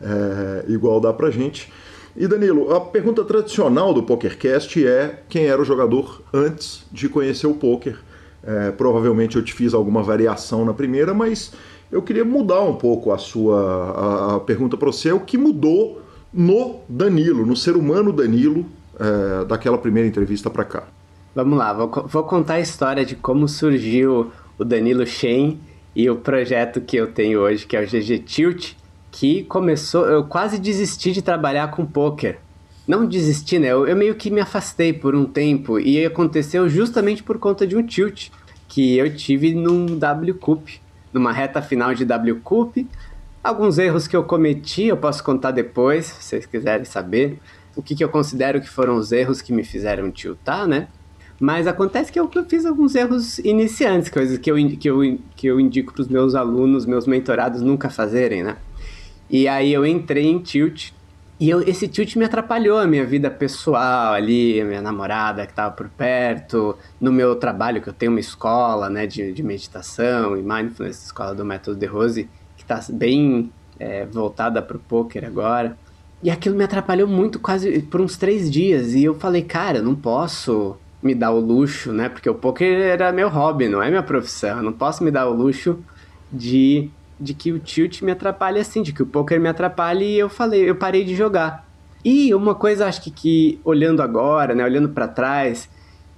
é, 0.00 0.64
igual 0.68 1.00
dá 1.00 1.12
pra 1.12 1.30
gente. 1.30 1.72
E 2.16 2.26
Danilo, 2.26 2.74
a 2.74 2.80
pergunta 2.80 3.24
tradicional 3.24 3.94
do 3.94 4.02
PokerCast 4.02 4.84
é 4.86 5.22
quem 5.28 5.46
era 5.46 5.60
o 5.60 5.64
jogador 5.64 6.22
antes 6.32 6.84
de 6.90 7.08
conhecer 7.08 7.46
o 7.46 7.54
poker. 7.54 7.98
É, 8.42 8.70
provavelmente 8.70 9.36
eu 9.36 9.42
te 9.42 9.52
fiz 9.52 9.74
alguma 9.74 10.02
variação 10.02 10.64
na 10.64 10.72
primeira, 10.72 11.12
mas 11.12 11.52
eu 11.90 12.02
queria 12.02 12.24
mudar 12.24 12.60
um 12.62 12.74
pouco 12.74 13.12
a 13.12 13.18
sua 13.18 13.60
a, 13.60 14.36
a 14.36 14.40
pergunta 14.40 14.76
para 14.76 14.86
você. 14.86 15.12
O 15.12 15.20
que 15.20 15.38
mudou 15.38 16.02
no 16.32 16.80
Danilo, 16.88 17.46
no 17.46 17.56
ser 17.56 17.76
humano 17.76 18.12
Danilo, 18.12 18.66
é, 18.98 19.44
daquela 19.44 19.78
primeira 19.78 20.08
entrevista 20.08 20.50
para 20.50 20.64
cá? 20.64 20.84
Vamos 21.34 21.56
lá, 21.56 21.72
vou, 21.72 21.88
vou, 22.08 22.24
contar 22.24 22.54
a 22.54 22.60
história 22.60 23.04
de 23.04 23.14
como 23.14 23.46
surgiu 23.46 24.32
o 24.58 24.64
Danilo 24.64 25.06
Shen 25.06 25.60
e 25.94 26.10
o 26.10 26.16
projeto 26.16 26.80
que 26.80 26.96
eu 26.96 27.12
tenho 27.12 27.40
hoje, 27.40 27.64
que 27.64 27.76
é 27.76 27.80
o 27.80 27.86
GG 27.86 28.24
Tilt 28.26 28.72
que 29.18 29.42
começou. 29.42 30.06
Eu 30.06 30.22
quase 30.22 30.60
desisti 30.60 31.10
de 31.10 31.20
trabalhar 31.20 31.72
com 31.72 31.84
poker. 31.84 32.38
Não 32.86 33.04
desisti, 33.04 33.58
né? 33.58 33.66
Eu, 33.66 33.84
eu, 33.84 33.96
meio 33.96 34.14
que 34.14 34.30
me 34.30 34.40
afastei 34.40 34.92
por 34.92 35.12
um 35.12 35.24
tempo 35.24 35.80
e 35.80 36.06
aconteceu 36.06 36.68
justamente 36.68 37.24
por 37.24 37.36
conta 37.36 37.66
de 37.66 37.76
um 37.76 37.84
tilt 37.84 38.28
que 38.68 38.96
eu 38.96 39.12
tive 39.14 39.54
num 39.54 39.98
W 39.98 40.34
Cup, 40.34 40.68
numa 41.12 41.32
reta 41.32 41.60
final 41.60 41.94
de 41.94 42.04
W 42.04 42.40
Cup. 42.44 42.76
Alguns 43.42 43.76
erros 43.78 44.06
que 44.06 44.16
eu 44.16 44.22
cometi, 44.22 44.84
eu 44.84 44.96
posso 44.96 45.24
contar 45.24 45.50
depois, 45.50 46.06
se 46.06 46.22
vocês 46.22 46.46
quiserem 46.46 46.84
saber. 46.84 47.40
O 47.74 47.82
que, 47.82 47.96
que 47.96 48.04
eu 48.04 48.08
considero 48.08 48.60
que 48.60 48.68
foram 48.68 48.94
os 48.94 49.10
erros 49.10 49.42
que 49.42 49.52
me 49.52 49.64
fizeram 49.64 50.12
tiltar, 50.12 50.68
né? 50.68 50.86
Mas 51.40 51.66
acontece 51.66 52.12
que 52.12 52.20
eu 52.20 52.30
fiz 52.48 52.64
alguns 52.64 52.94
erros 52.94 53.40
iniciantes, 53.40 54.10
coisas 54.10 54.38
que 54.38 54.50
eu, 54.50 54.56
que 54.78 54.88
eu, 54.88 55.18
que 55.34 55.46
eu 55.48 55.58
indico 55.58 55.92
para 55.92 56.02
os 56.02 56.08
meus 56.08 56.36
alunos, 56.36 56.86
meus 56.86 57.06
mentorados 57.06 57.60
nunca 57.62 57.90
fazerem, 57.90 58.44
né? 58.44 58.56
E 59.30 59.46
aí 59.46 59.72
eu 59.72 59.84
entrei 59.86 60.26
em 60.26 60.38
tilt. 60.38 60.92
E 61.40 61.48
eu, 61.48 61.60
esse 61.60 61.86
tilt 61.86 62.16
me 62.16 62.24
atrapalhou 62.24 62.78
a 62.78 62.86
minha 62.86 63.06
vida 63.06 63.30
pessoal 63.30 64.14
ali, 64.14 64.60
a 64.60 64.64
minha 64.64 64.82
namorada 64.82 65.46
que 65.46 65.52
estava 65.52 65.72
por 65.72 65.88
perto, 65.88 66.76
no 67.00 67.12
meu 67.12 67.36
trabalho, 67.36 67.80
que 67.80 67.88
eu 67.88 67.92
tenho 67.92 68.10
uma 68.10 68.20
escola 68.20 68.90
né, 68.90 69.06
de, 69.06 69.32
de 69.32 69.42
meditação 69.42 70.36
e 70.36 70.42
mindfulness, 70.42 71.04
escola 71.04 71.34
do 71.34 71.44
Método 71.44 71.78
de 71.78 71.86
Rose, 71.86 72.28
que 72.56 72.62
está 72.62 72.80
bem 72.92 73.52
é, 73.78 74.04
voltada 74.06 74.60
para 74.60 74.76
o 74.76 74.80
poker 74.80 75.24
agora. 75.24 75.76
E 76.22 76.30
aquilo 76.30 76.56
me 76.56 76.64
atrapalhou 76.64 77.06
muito, 77.06 77.38
quase 77.38 77.82
por 77.82 78.00
uns 78.00 78.16
três 78.16 78.50
dias. 78.50 78.94
E 78.94 79.04
eu 79.04 79.14
falei, 79.14 79.42
cara, 79.42 79.78
eu 79.78 79.84
não 79.84 79.94
posso 79.94 80.76
me 81.00 81.14
dar 81.14 81.30
o 81.30 81.38
luxo, 81.38 81.92
né? 81.92 82.08
Porque 82.08 82.28
o 82.28 82.34
poker 82.34 82.80
era 82.80 83.12
meu 83.12 83.28
hobby, 83.28 83.68
não 83.68 83.80
é 83.80 83.88
minha 83.88 84.02
profissão. 84.02 84.56
Eu 84.56 84.62
não 84.64 84.72
posso 84.72 85.04
me 85.04 85.10
dar 85.12 85.28
o 85.28 85.32
luxo 85.32 85.78
de 86.32 86.90
de 87.20 87.34
que 87.34 87.52
o 87.52 87.58
tilt 87.58 88.02
me 88.02 88.12
atrapalha 88.12 88.60
assim, 88.60 88.82
de 88.82 88.92
que 88.92 89.02
o 89.02 89.06
poker 89.06 89.40
me 89.40 89.48
atrapalha 89.48 90.04
e 90.04 90.18
eu 90.18 90.28
falei, 90.28 90.68
eu 90.68 90.76
parei 90.76 91.04
de 91.04 91.14
jogar. 91.14 91.66
E 92.04 92.32
uma 92.34 92.54
coisa 92.54 92.86
acho 92.86 93.02
que, 93.02 93.10
que 93.10 93.60
olhando 93.64 94.02
agora, 94.02 94.54
né, 94.54 94.64
olhando 94.64 94.88
para 94.90 95.08
trás, 95.08 95.68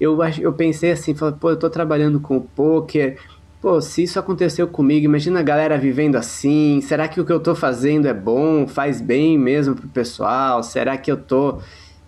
eu 0.00 0.18
eu 0.40 0.52
pensei 0.52 0.92
assim, 0.92 1.14
falei, 1.14 1.34
pô, 1.38 1.50
eu 1.50 1.56
tô 1.56 1.70
trabalhando 1.70 2.20
com 2.20 2.36
o 2.36 2.40
poker, 2.40 3.18
pô, 3.60 3.80
se 3.80 4.02
isso 4.02 4.18
aconteceu 4.18 4.68
comigo, 4.68 5.04
imagina 5.04 5.40
a 5.40 5.42
galera 5.42 5.78
vivendo 5.78 6.16
assim, 6.16 6.80
será 6.82 7.08
que 7.08 7.20
o 7.20 7.24
que 7.24 7.32
eu 7.32 7.40
tô 7.40 7.54
fazendo 7.54 8.06
é 8.06 8.14
bom, 8.14 8.66
faz 8.66 9.00
bem 9.00 9.38
mesmo 9.38 9.74
pro 9.74 9.88
pessoal? 9.88 10.62
Será 10.62 10.96
que 10.96 11.10
eu 11.10 11.16
tô 11.16 11.58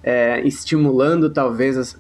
é, 0.03 0.41
estimulando 0.47 1.31
talvez, 1.31 1.97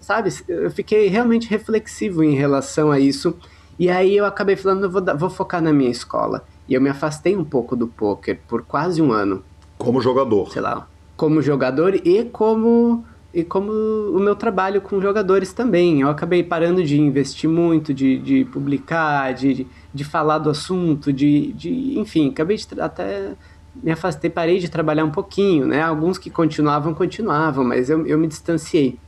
sabe? 0.00 0.30
Eu 0.48 0.70
fiquei 0.70 1.08
realmente 1.08 1.48
reflexivo 1.48 2.22
em 2.22 2.34
relação 2.34 2.90
a 2.90 2.98
isso 2.98 3.38
e 3.78 3.90
aí 3.90 4.16
eu 4.16 4.24
acabei 4.24 4.56
falando, 4.56 4.90
vou, 4.90 5.02
vou 5.16 5.30
focar 5.30 5.62
na 5.62 5.72
minha 5.72 5.90
escola. 5.90 6.44
E 6.68 6.74
eu 6.74 6.80
me 6.80 6.88
afastei 6.88 7.36
um 7.36 7.44
pouco 7.44 7.76
do 7.76 7.86
poker 7.86 8.38
por 8.48 8.62
quase 8.62 9.02
um 9.02 9.12
ano. 9.12 9.42
Como 9.76 10.00
jogador? 10.00 10.50
Sei 10.50 10.62
lá. 10.62 10.86
Como 11.16 11.42
jogador 11.42 11.94
e 11.94 12.24
como 12.24 13.04
e 13.32 13.42
como 13.42 13.72
o 13.72 14.20
meu 14.20 14.36
trabalho 14.36 14.80
com 14.80 15.00
jogadores 15.00 15.52
também. 15.52 16.00
Eu 16.00 16.08
acabei 16.08 16.44
parando 16.44 16.84
de 16.84 17.00
investir 17.00 17.50
muito, 17.50 17.92
de, 17.92 18.16
de 18.18 18.44
publicar, 18.44 19.34
de, 19.34 19.66
de 19.92 20.04
falar 20.04 20.38
do 20.38 20.50
assunto, 20.50 21.12
de, 21.12 21.52
de 21.52 21.98
enfim, 21.98 22.30
acabei 22.30 22.56
de 22.56 22.80
até 22.80 23.32
me 23.82 23.90
afastei, 23.90 24.30
parei 24.30 24.60
de 24.60 24.68
trabalhar 24.68 25.04
um 25.04 25.10
pouquinho, 25.10 25.66
né? 25.66 25.82
Alguns 25.82 26.16
que 26.16 26.30
continuavam, 26.30 26.94
continuavam, 26.94 27.64
mas 27.64 27.90
eu, 27.90 28.06
eu 28.06 28.16
me 28.16 28.28
distanciei. 28.28 28.98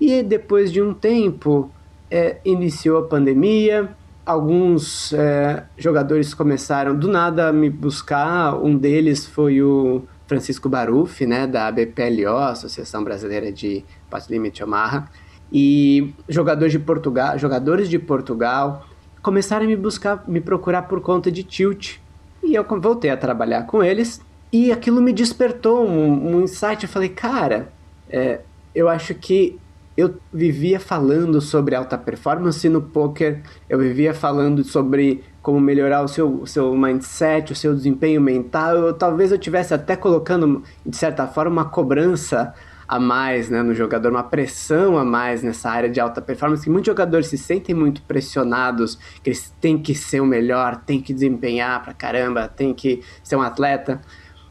E 0.00 0.22
depois 0.22 0.70
de 0.70 0.80
um 0.80 0.94
tempo, 0.94 1.68
é, 2.08 2.38
iniciou 2.44 2.98
a 2.98 3.02
pandemia, 3.08 3.96
alguns 4.24 5.12
é, 5.12 5.64
jogadores 5.76 6.34
começaram 6.34 6.96
do 6.96 7.08
nada 7.08 7.48
a 7.48 7.52
me 7.52 7.68
buscar, 7.68 8.54
um 8.54 8.76
deles 8.76 9.26
foi 9.26 9.62
o 9.62 10.02
Francisco 10.26 10.68
Baruf, 10.68 11.26
né, 11.26 11.46
da 11.46 11.66
ABPLO, 11.66 12.38
Associação 12.38 13.02
Brasileira 13.04 13.52
de 13.52 13.84
Pass 14.08 14.28
Limit 14.28 14.62
Omaha, 14.62 15.08
e 15.52 16.14
jogadores 16.28 16.72
de 16.72 16.78
Portugal, 16.78 17.38
jogadores 17.38 17.88
de 17.88 17.98
Portugal 17.98 18.86
começaram 19.20 19.64
a 19.64 19.68
me 19.68 19.76
buscar, 19.76 20.24
me 20.26 20.40
procurar 20.40 20.82
por 20.82 21.00
conta 21.00 21.30
de 21.30 21.42
tilt. 21.42 21.98
E 22.42 22.54
eu 22.54 22.64
voltei 22.80 23.10
a 23.10 23.16
trabalhar 23.16 23.66
com 23.66 23.82
eles 23.84 24.20
e 24.50 24.72
aquilo 24.72 25.00
me 25.00 25.12
despertou 25.12 25.86
um, 25.86 26.34
um 26.34 26.42
insight. 26.42 26.82
Eu 26.82 26.88
falei, 26.88 27.10
cara, 27.10 27.70
é, 28.10 28.40
eu 28.74 28.88
acho 28.88 29.14
que 29.14 29.58
eu 29.96 30.16
vivia 30.32 30.80
falando 30.80 31.40
sobre 31.40 31.74
alta 31.74 31.98
performance 31.98 32.66
no 32.68 32.80
poker, 32.80 33.42
eu 33.68 33.78
vivia 33.78 34.14
falando 34.14 34.64
sobre 34.64 35.22
como 35.42 35.60
melhorar 35.60 36.02
o 36.02 36.08
seu, 36.08 36.42
o 36.42 36.46
seu 36.46 36.74
mindset, 36.74 37.52
o 37.52 37.56
seu 37.56 37.74
desempenho 37.74 38.20
mental. 38.20 38.76
Eu, 38.76 38.94
talvez 38.94 39.32
eu 39.32 39.38
tivesse 39.38 39.74
até 39.74 39.96
colocando, 39.96 40.62
de 40.86 40.96
certa 40.96 41.26
forma, 41.26 41.50
uma 41.50 41.64
cobrança 41.68 42.54
a 42.86 42.98
mais 43.00 43.48
né, 43.48 43.62
no 43.62 43.74
jogador, 43.74 44.10
uma 44.10 44.22
pressão 44.22 44.98
a 44.98 45.04
mais 45.04 45.42
nessa 45.42 45.70
área 45.70 45.88
de 45.88 45.98
alta 45.98 46.20
performance, 46.20 46.62
que 46.62 46.70
muitos 46.70 46.88
jogadores 46.88 47.26
se 47.26 47.38
sentem 47.38 47.74
muito 47.74 48.02
pressionados, 48.02 48.98
que 49.22 49.30
eles 49.30 49.54
têm 49.60 49.78
que 49.78 49.94
ser 49.94 50.20
o 50.20 50.26
melhor, 50.26 50.76
têm 50.76 51.00
que 51.00 51.14
desempenhar 51.14 51.82
pra 51.82 51.94
caramba, 51.94 52.48
têm 52.48 52.74
que 52.74 53.02
ser 53.22 53.36
um 53.36 53.42
atleta. 53.42 54.00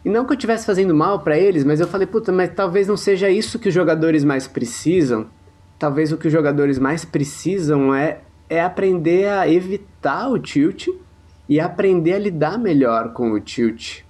E 0.04 0.10
não 0.10 0.26
que 0.26 0.32
eu 0.32 0.36
estivesse 0.36 0.66
fazendo 0.66 0.96
mal 0.96 1.20
para 1.20 1.38
eles, 1.38 1.64
mas 1.64 1.80
eu 1.80 1.88
falei, 1.88 2.08
puta, 2.08 2.32
mas 2.32 2.52
talvez 2.54 2.88
não 2.88 2.98
seja 2.98 3.30
isso 3.30 3.60
que 3.60 3.70
os 3.70 3.74
jogadores 3.74 4.24
mais 4.24 4.48
precisam. 4.48 5.28
Talvez 5.78 6.12
o 6.12 6.18
que 6.18 6.28
os 6.28 6.34
jogadores 6.34 6.80
mais 6.80 7.06
precisam 7.06 7.94
é, 7.94 8.20
é 8.50 8.62
aprender 8.62 9.30
a 9.30 9.48
evitar 9.48 10.30
o 10.30 10.40
tilt 10.40 10.88
e 11.48 11.60
aprender 11.60 12.14
a 12.14 12.20
lidar 12.20 12.58
melhor 12.58 13.14
com 13.14 13.32
o 13.32 13.40
tilt, 13.40 14.02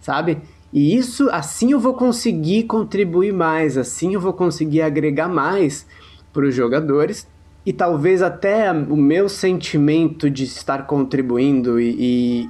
sabe? 0.00 0.38
E 0.72 0.96
isso, 0.96 1.28
assim 1.30 1.72
eu 1.72 1.78
vou 1.78 1.94
conseguir 1.94 2.64
contribuir 2.64 3.32
mais, 3.32 3.78
assim 3.78 4.14
eu 4.14 4.20
vou 4.20 4.32
conseguir 4.32 4.82
agregar 4.82 5.28
mais 5.28 5.86
para 6.32 6.46
os 6.46 6.54
jogadores 6.54 7.26
e 7.64 7.72
talvez 7.72 8.22
até 8.22 8.70
o 8.72 8.96
meu 8.96 9.28
sentimento 9.28 10.28
de 10.28 10.44
estar 10.44 10.86
contribuindo 10.86 11.80
e, 11.80 11.94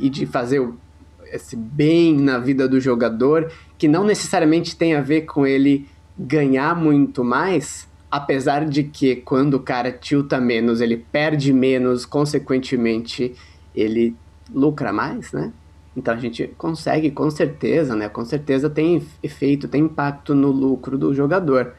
e, 0.01 0.07
e, 0.07 0.11
de 0.11 0.27
fazer 0.27 0.67
esse 1.35 1.57
bem 1.57 2.17
na 2.17 2.39
vida 2.39 2.69
do 2.69 2.81
jogador, 2.81 3.51
que 3.77 3.89
não 3.89 4.05
necessariamente 4.05 4.77
tem 4.77 4.95
a 4.95 5.01
ver 5.01 5.23
com 5.23 5.47
ele 5.47 5.89
ganhar 6.17 6.77
muito 6.77 7.25
mais, 7.25 7.89
apesar 8.11 8.65
de 8.67 8.85
que 8.85 9.17
quando 9.17 9.55
o 9.55 9.61
cara 9.61 9.91
tilta 9.91 10.41
menos, 10.41 10.81
ele 10.81 10.97
perde 10.97 11.53
menos, 11.53 12.07
consequentemente 12.07 13.35
ele 13.75 14.15
lucra 14.53 14.93
mais, 14.93 15.33
né? 15.33 15.53
Então 15.97 16.15
a 16.15 16.17
gente 16.17 16.49
consegue, 16.57 17.11
com 17.11 17.31
certeza, 17.31 17.95
né? 17.95 18.09
Com 18.09 18.25
certeza 18.25 18.71
tem 18.71 19.05
efeito, 19.23 19.69
tem 19.69 19.83
impacto 19.83 20.35
no 20.35 20.51
lucro 20.51 20.97
do 20.97 21.13
jogador. 21.13 21.73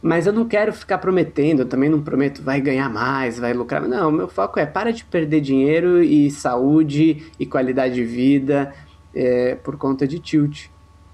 Mas 0.00 0.26
eu 0.26 0.32
não 0.32 0.46
quero 0.46 0.72
ficar 0.72 0.98
prometendo, 0.98 1.60
eu 1.60 1.68
também 1.68 1.88
não 1.88 2.00
prometo 2.00 2.42
vai 2.42 2.60
ganhar 2.60 2.88
mais, 2.88 3.38
vai 3.38 3.52
lucrar. 3.52 3.86
Não, 3.86 4.10
meu 4.10 4.26
foco 4.26 4.58
é 4.58 4.66
para 4.66 4.92
de 4.92 5.04
perder 5.04 5.40
dinheiro 5.40 6.02
e 6.02 6.28
saúde 6.28 7.24
e 7.38 7.46
qualidade 7.46 7.94
de 7.94 8.04
vida 8.04 8.72
é, 9.14 9.54
por 9.54 9.76
conta 9.76 10.06
de 10.06 10.18
tilt. 10.18 10.66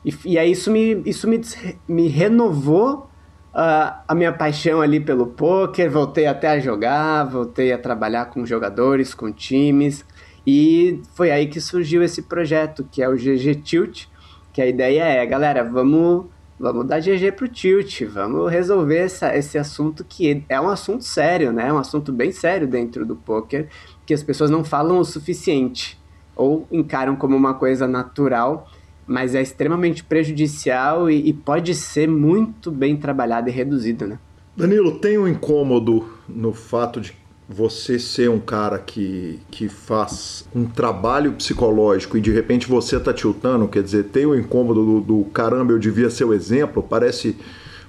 E, 0.05 0.15
e 0.25 0.39
aí 0.39 0.53
isso 0.53 0.71
me, 0.71 1.03
isso 1.05 1.29
me, 1.29 1.41
me 1.87 2.09
renovou 2.09 3.09
uh, 3.55 4.01
a 4.07 4.15
minha 4.15 4.33
paixão 4.33 4.81
ali 4.81 5.01
pelo 5.01 5.27
poker, 5.27 5.91
voltei 5.91 6.27
até 6.27 6.49
a 6.49 6.61
jogar, 6.61 7.25
voltei 7.25 7.73
a 7.73 7.79
trabalhar 7.79 8.27
com 8.27 8.47
jogadores, 8.47 9.15
com 9.15 9.33
times. 9.33 10.05
E 10.47 11.03
foi 11.15 11.31
aí 11.31 11.47
que 11.47 11.61
surgiu 11.61 12.03
esse 12.03 12.23
projeto, 12.23 12.89
que 12.91 13.03
é 13.03 13.09
o 13.09 13.17
GG 13.17 13.57
Tilt, 13.63 14.07
que 14.53 14.63
a 14.63 14.67
ideia 14.67 15.03
é, 15.03 15.27
galera, 15.27 15.63
vamos, 15.63 16.27
vamos 16.59 16.87
dar 16.87 17.01
GG 17.01 17.33
pro 17.33 17.49
Tilt, 17.49 18.03
vamos 18.05 18.51
resolver 18.51 18.99
essa, 18.99 19.37
esse 19.37 19.59
assunto 19.59 20.05
que 20.09 20.43
é 20.49 20.59
um 20.59 20.69
assunto 20.69 21.05
sério, 21.05 21.53
né? 21.53 21.69
É 21.69 21.73
um 21.73 21.79
assunto 21.79 22.13
bem 22.13 22.33
sério 22.33 22.67
dentro 22.67 23.05
do 23.05 23.15
poker, 23.15 23.69
que 24.07 24.15
as 24.15 24.23
pessoas 24.23 24.49
não 24.49 24.65
falam 24.65 24.99
o 24.99 25.05
suficiente 25.05 25.98
ou 26.39 26.67
encaram 26.73 27.17
como 27.17 27.37
uma 27.37 27.53
coisa 27.53 27.87
natural, 27.87 28.71
mas 29.07 29.35
é 29.35 29.43
extremamente 29.43 30.05
prejudicial 30.05 31.11
e, 31.11 31.29
e 31.29 31.33
pode 31.33 31.75
ser 31.75 32.09
muito 32.09 32.71
bem 32.71 32.97
trabalhado 32.97 33.49
e 33.49 33.53
reduzido, 33.53 34.07
né? 34.07 34.19
Danilo, 34.57 34.99
tem 34.99 35.19
um 35.19 35.29
incômodo 35.29 36.09
no 36.29 36.53
fato 36.53 37.01
de 37.01 37.13
você 37.49 37.99
ser 37.99 38.29
um 38.29 38.39
cara 38.39 38.79
que, 38.79 39.39
que 39.51 39.69
faz 39.69 40.47
um 40.55 40.67
trabalho 40.67 41.33
psicológico 41.33 42.19
e 42.19 42.21
de 42.21 42.31
repente 42.31 42.69
você 42.69 43.01
tá 43.01 43.13
tiltando, 43.13 43.67
quer 43.67 43.83
dizer, 43.83 44.05
tem 44.05 44.27
o 44.27 44.39
incômodo 44.39 44.85
do, 44.85 45.01
do 45.01 45.25
caramba, 45.31 45.73
eu 45.73 45.79
devia 45.79 46.11
ser 46.11 46.25
o 46.25 46.35
exemplo, 46.35 46.83
parece 46.83 47.37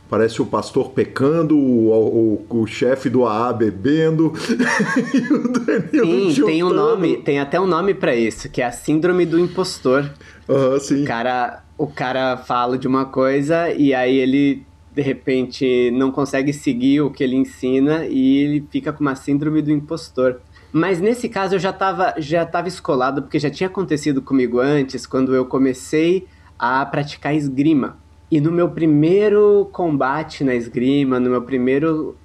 parece 0.10 0.42
o 0.42 0.46
pastor 0.46 0.90
pecando, 0.90 1.56
o, 1.56 2.44
o, 2.50 2.62
o 2.62 2.68
chefe 2.68 3.10
do 3.10 3.26
AA 3.26 3.54
bebendo 3.54 4.34
e 5.14 5.34
o 5.34 5.48
Danilo 5.48 6.32
Sim, 6.32 6.46
tem 6.46 6.64
um 6.64 6.74
nome, 6.74 7.18
tem 7.18 7.40
até 7.40 7.62
um 7.62 7.68
nome 7.68 7.94
para 7.94 8.16
isso, 8.16 8.50
que 8.50 8.62
é 8.62 8.66
a 8.66 8.72
síndrome 8.72 9.26
do 9.26 9.40
impostor. 9.40 10.10
Uhum, 10.48 10.80
sim. 10.80 11.04
O 11.04 11.06
cara, 11.06 11.64
o 11.78 11.88
cara 11.88 12.38
fala 12.38 12.78
de 12.78 12.88
uma 12.88 13.06
coisa 13.06 13.72
e 13.72 13.94
aí 13.94 14.18
ele 14.18 14.66
de 14.92 15.02
repente 15.04 15.92
não 15.92 16.12
consegue 16.12 16.52
seguir 16.52 17.02
o 17.02 17.12
que 17.12 17.24
ele 17.24 17.36
ensina 17.36 18.06
e 18.08 18.38
ele 18.40 18.68
fica 18.72 18.92
com 18.92 19.02
uma 19.02 19.16
síndrome 19.16 19.62
do 19.62 19.72
impostor. 19.72 20.42
Mas 20.72 21.00
nesse 21.00 21.30
caso 21.30 21.56
eu 21.56 21.60
já 21.60 21.70
estava 21.70 22.16
já 22.18 22.46
tava 22.46 22.68
escolado, 22.68 23.22
porque 23.22 23.40
já 23.40 23.50
tinha 23.50 23.68
acontecido 23.68 24.22
comigo 24.22 24.60
antes, 24.60 25.06
quando 25.06 25.36
eu 25.36 25.46
comecei 25.46 26.28
a 26.58 26.84
praticar 26.86 27.36
esgrima. 27.36 27.98
E 28.32 28.40
no 28.40 28.52
meu 28.52 28.70
primeiro 28.70 29.70
combate 29.72 30.44
na 30.44 30.54
esgrima, 30.54 31.20
no 31.20 31.30
meu 31.30 31.42
primeiro. 31.42 32.16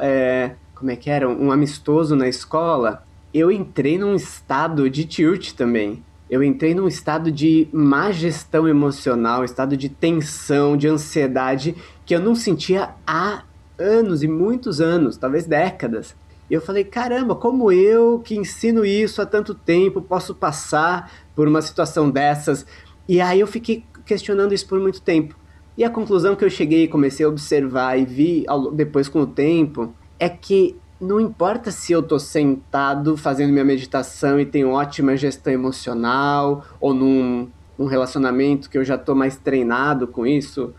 É, 0.00 0.52
como 0.74 0.90
é 0.90 0.96
que 0.96 1.10
era? 1.10 1.28
Um 1.28 1.50
amistoso 1.50 2.14
na 2.14 2.28
escola, 2.28 3.02
eu 3.34 3.50
entrei 3.50 3.98
num 3.98 4.14
estado 4.14 4.88
de 4.88 5.04
tilt 5.04 5.52
também 5.52 6.02
eu 6.30 6.42
entrei 6.42 6.74
num 6.74 6.86
estado 6.86 7.32
de 7.32 7.68
má 7.72 8.10
gestão 8.12 8.68
emocional, 8.68 9.44
estado 9.44 9.76
de 9.76 9.88
tensão, 9.88 10.76
de 10.76 10.86
ansiedade 10.86 11.74
que 12.04 12.14
eu 12.14 12.20
não 12.20 12.34
sentia 12.34 12.90
há 13.06 13.44
anos 13.78 14.22
e 14.22 14.28
muitos 14.28 14.80
anos, 14.80 15.16
talvez 15.16 15.46
décadas. 15.46 16.14
E 16.50 16.54
eu 16.54 16.60
falei, 16.60 16.84
caramba, 16.84 17.34
como 17.34 17.72
eu 17.72 18.20
que 18.20 18.36
ensino 18.36 18.84
isso 18.84 19.22
há 19.22 19.26
tanto 19.26 19.54
tempo 19.54 20.02
posso 20.02 20.34
passar 20.34 21.10
por 21.34 21.48
uma 21.48 21.62
situação 21.62 22.10
dessas? 22.10 22.66
E 23.08 23.20
aí 23.20 23.40
eu 23.40 23.46
fiquei 23.46 23.84
questionando 24.04 24.52
isso 24.52 24.66
por 24.66 24.78
muito 24.78 25.00
tempo. 25.00 25.34
E 25.78 25.84
a 25.84 25.90
conclusão 25.90 26.34
que 26.34 26.44
eu 26.44 26.50
cheguei 26.50 26.82
e 26.82 26.88
comecei 26.88 27.24
a 27.24 27.28
observar 27.28 27.96
e 27.96 28.04
vi 28.04 28.44
depois 28.72 29.08
com 29.08 29.20
o 29.20 29.26
tempo 29.28 29.94
é 30.18 30.28
que 30.28 30.74
não 31.00 31.20
importa 31.20 31.70
se 31.70 31.92
eu 31.92 32.02
tô 32.02 32.18
sentado 32.18 33.16
fazendo 33.16 33.52
minha 33.52 33.64
meditação 33.64 34.40
e 34.40 34.44
tenho 34.44 34.70
ótima 34.70 35.16
gestão 35.16 35.52
emocional, 35.52 36.64
ou 36.80 36.92
num, 36.92 37.48
num 37.78 37.86
relacionamento 37.86 38.68
que 38.68 38.76
eu 38.76 38.84
já 38.84 38.98
tô 38.98 39.14
mais 39.14 39.36
treinado 39.36 40.08
com 40.08 40.26
isso, 40.26 40.74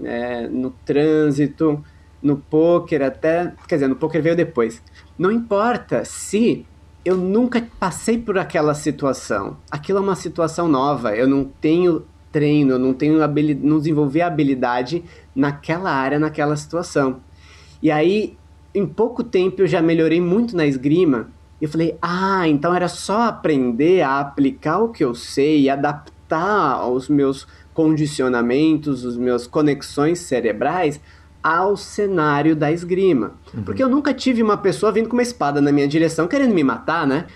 é, 0.00 0.46
no 0.46 0.70
trânsito, 0.70 1.84
no 2.22 2.36
poker 2.36 3.02
até. 3.02 3.52
Quer 3.66 3.74
dizer, 3.74 3.88
no 3.88 3.96
poker 3.96 4.22
veio 4.22 4.36
depois. 4.36 4.80
Não 5.18 5.32
importa 5.32 6.04
se 6.04 6.64
eu 7.04 7.16
nunca 7.16 7.66
passei 7.80 8.18
por 8.18 8.38
aquela 8.38 8.72
situação. 8.72 9.56
Aquilo 9.68 9.98
é 9.98 10.02
uma 10.02 10.14
situação 10.14 10.68
nova. 10.68 11.16
Eu 11.16 11.26
não 11.26 11.44
tenho 11.44 12.04
treino, 12.34 12.72
eu 12.72 12.78
não 12.80 12.92
tenho 12.92 13.22
habilidade, 13.22 13.64
não 13.64 13.78
desenvolvi 13.78 14.20
a 14.20 14.26
habilidade 14.26 15.04
naquela 15.36 15.92
área, 15.92 16.18
naquela 16.18 16.56
situação. 16.56 17.20
E 17.80 17.92
aí 17.92 18.36
em 18.74 18.84
pouco 18.84 19.22
tempo 19.22 19.62
eu 19.62 19.68
já 19.68 19.80
melhorei 19.80 20.20
muito 20.20 20.56
na 20.56 20.66
esgrima. 20.66 21.28
E 21.60 21.64
eu 21.64 21.70
falei, 21.70 21.96
ah, 22.02 22.48
então 22.48 22.74
era 22.74 22.88
só 22.88 23.22
aprender 23.22 24.02
a 24.02 24.18
aplicar 24.18 24.80
o 24.80 24.88
que 24.88 25.04
eu 25.04 25.14
sei 25.14 25.60
e 25.60 25.70
adaptar 25.70 26.72
aos 26.72 27.08
meus 27.08 27.46
condicionamentos, 27.72 29.04
os 29.04 29.16
meus 29.16 29.46
conexões 29.46 30.18
cerebrais 30.18 31.00
ao 31.40 31.76
cenário 31.76 32.56
da 32.56 32.72
esgrima. 32.72 33.34
Uhum. 33.54 33.62
Porque 33.62 33.82
eu 33.82 33.88
nunca 33.88 34.12
tive 34.12 34.42
uma 34.42 34.56
pessoa 34.56 34.90
vindo 34.90 35.08
com 35.08 35.14
uma 35.14 35.22
espada 35.22 35.60
na 35.60 35.70
minha 35.70 35.86
direção 35.86 36.26
querendo 36.26 36.52
me 36.52 36.64
matar, 36.64 37.06
né? 37.06 37.26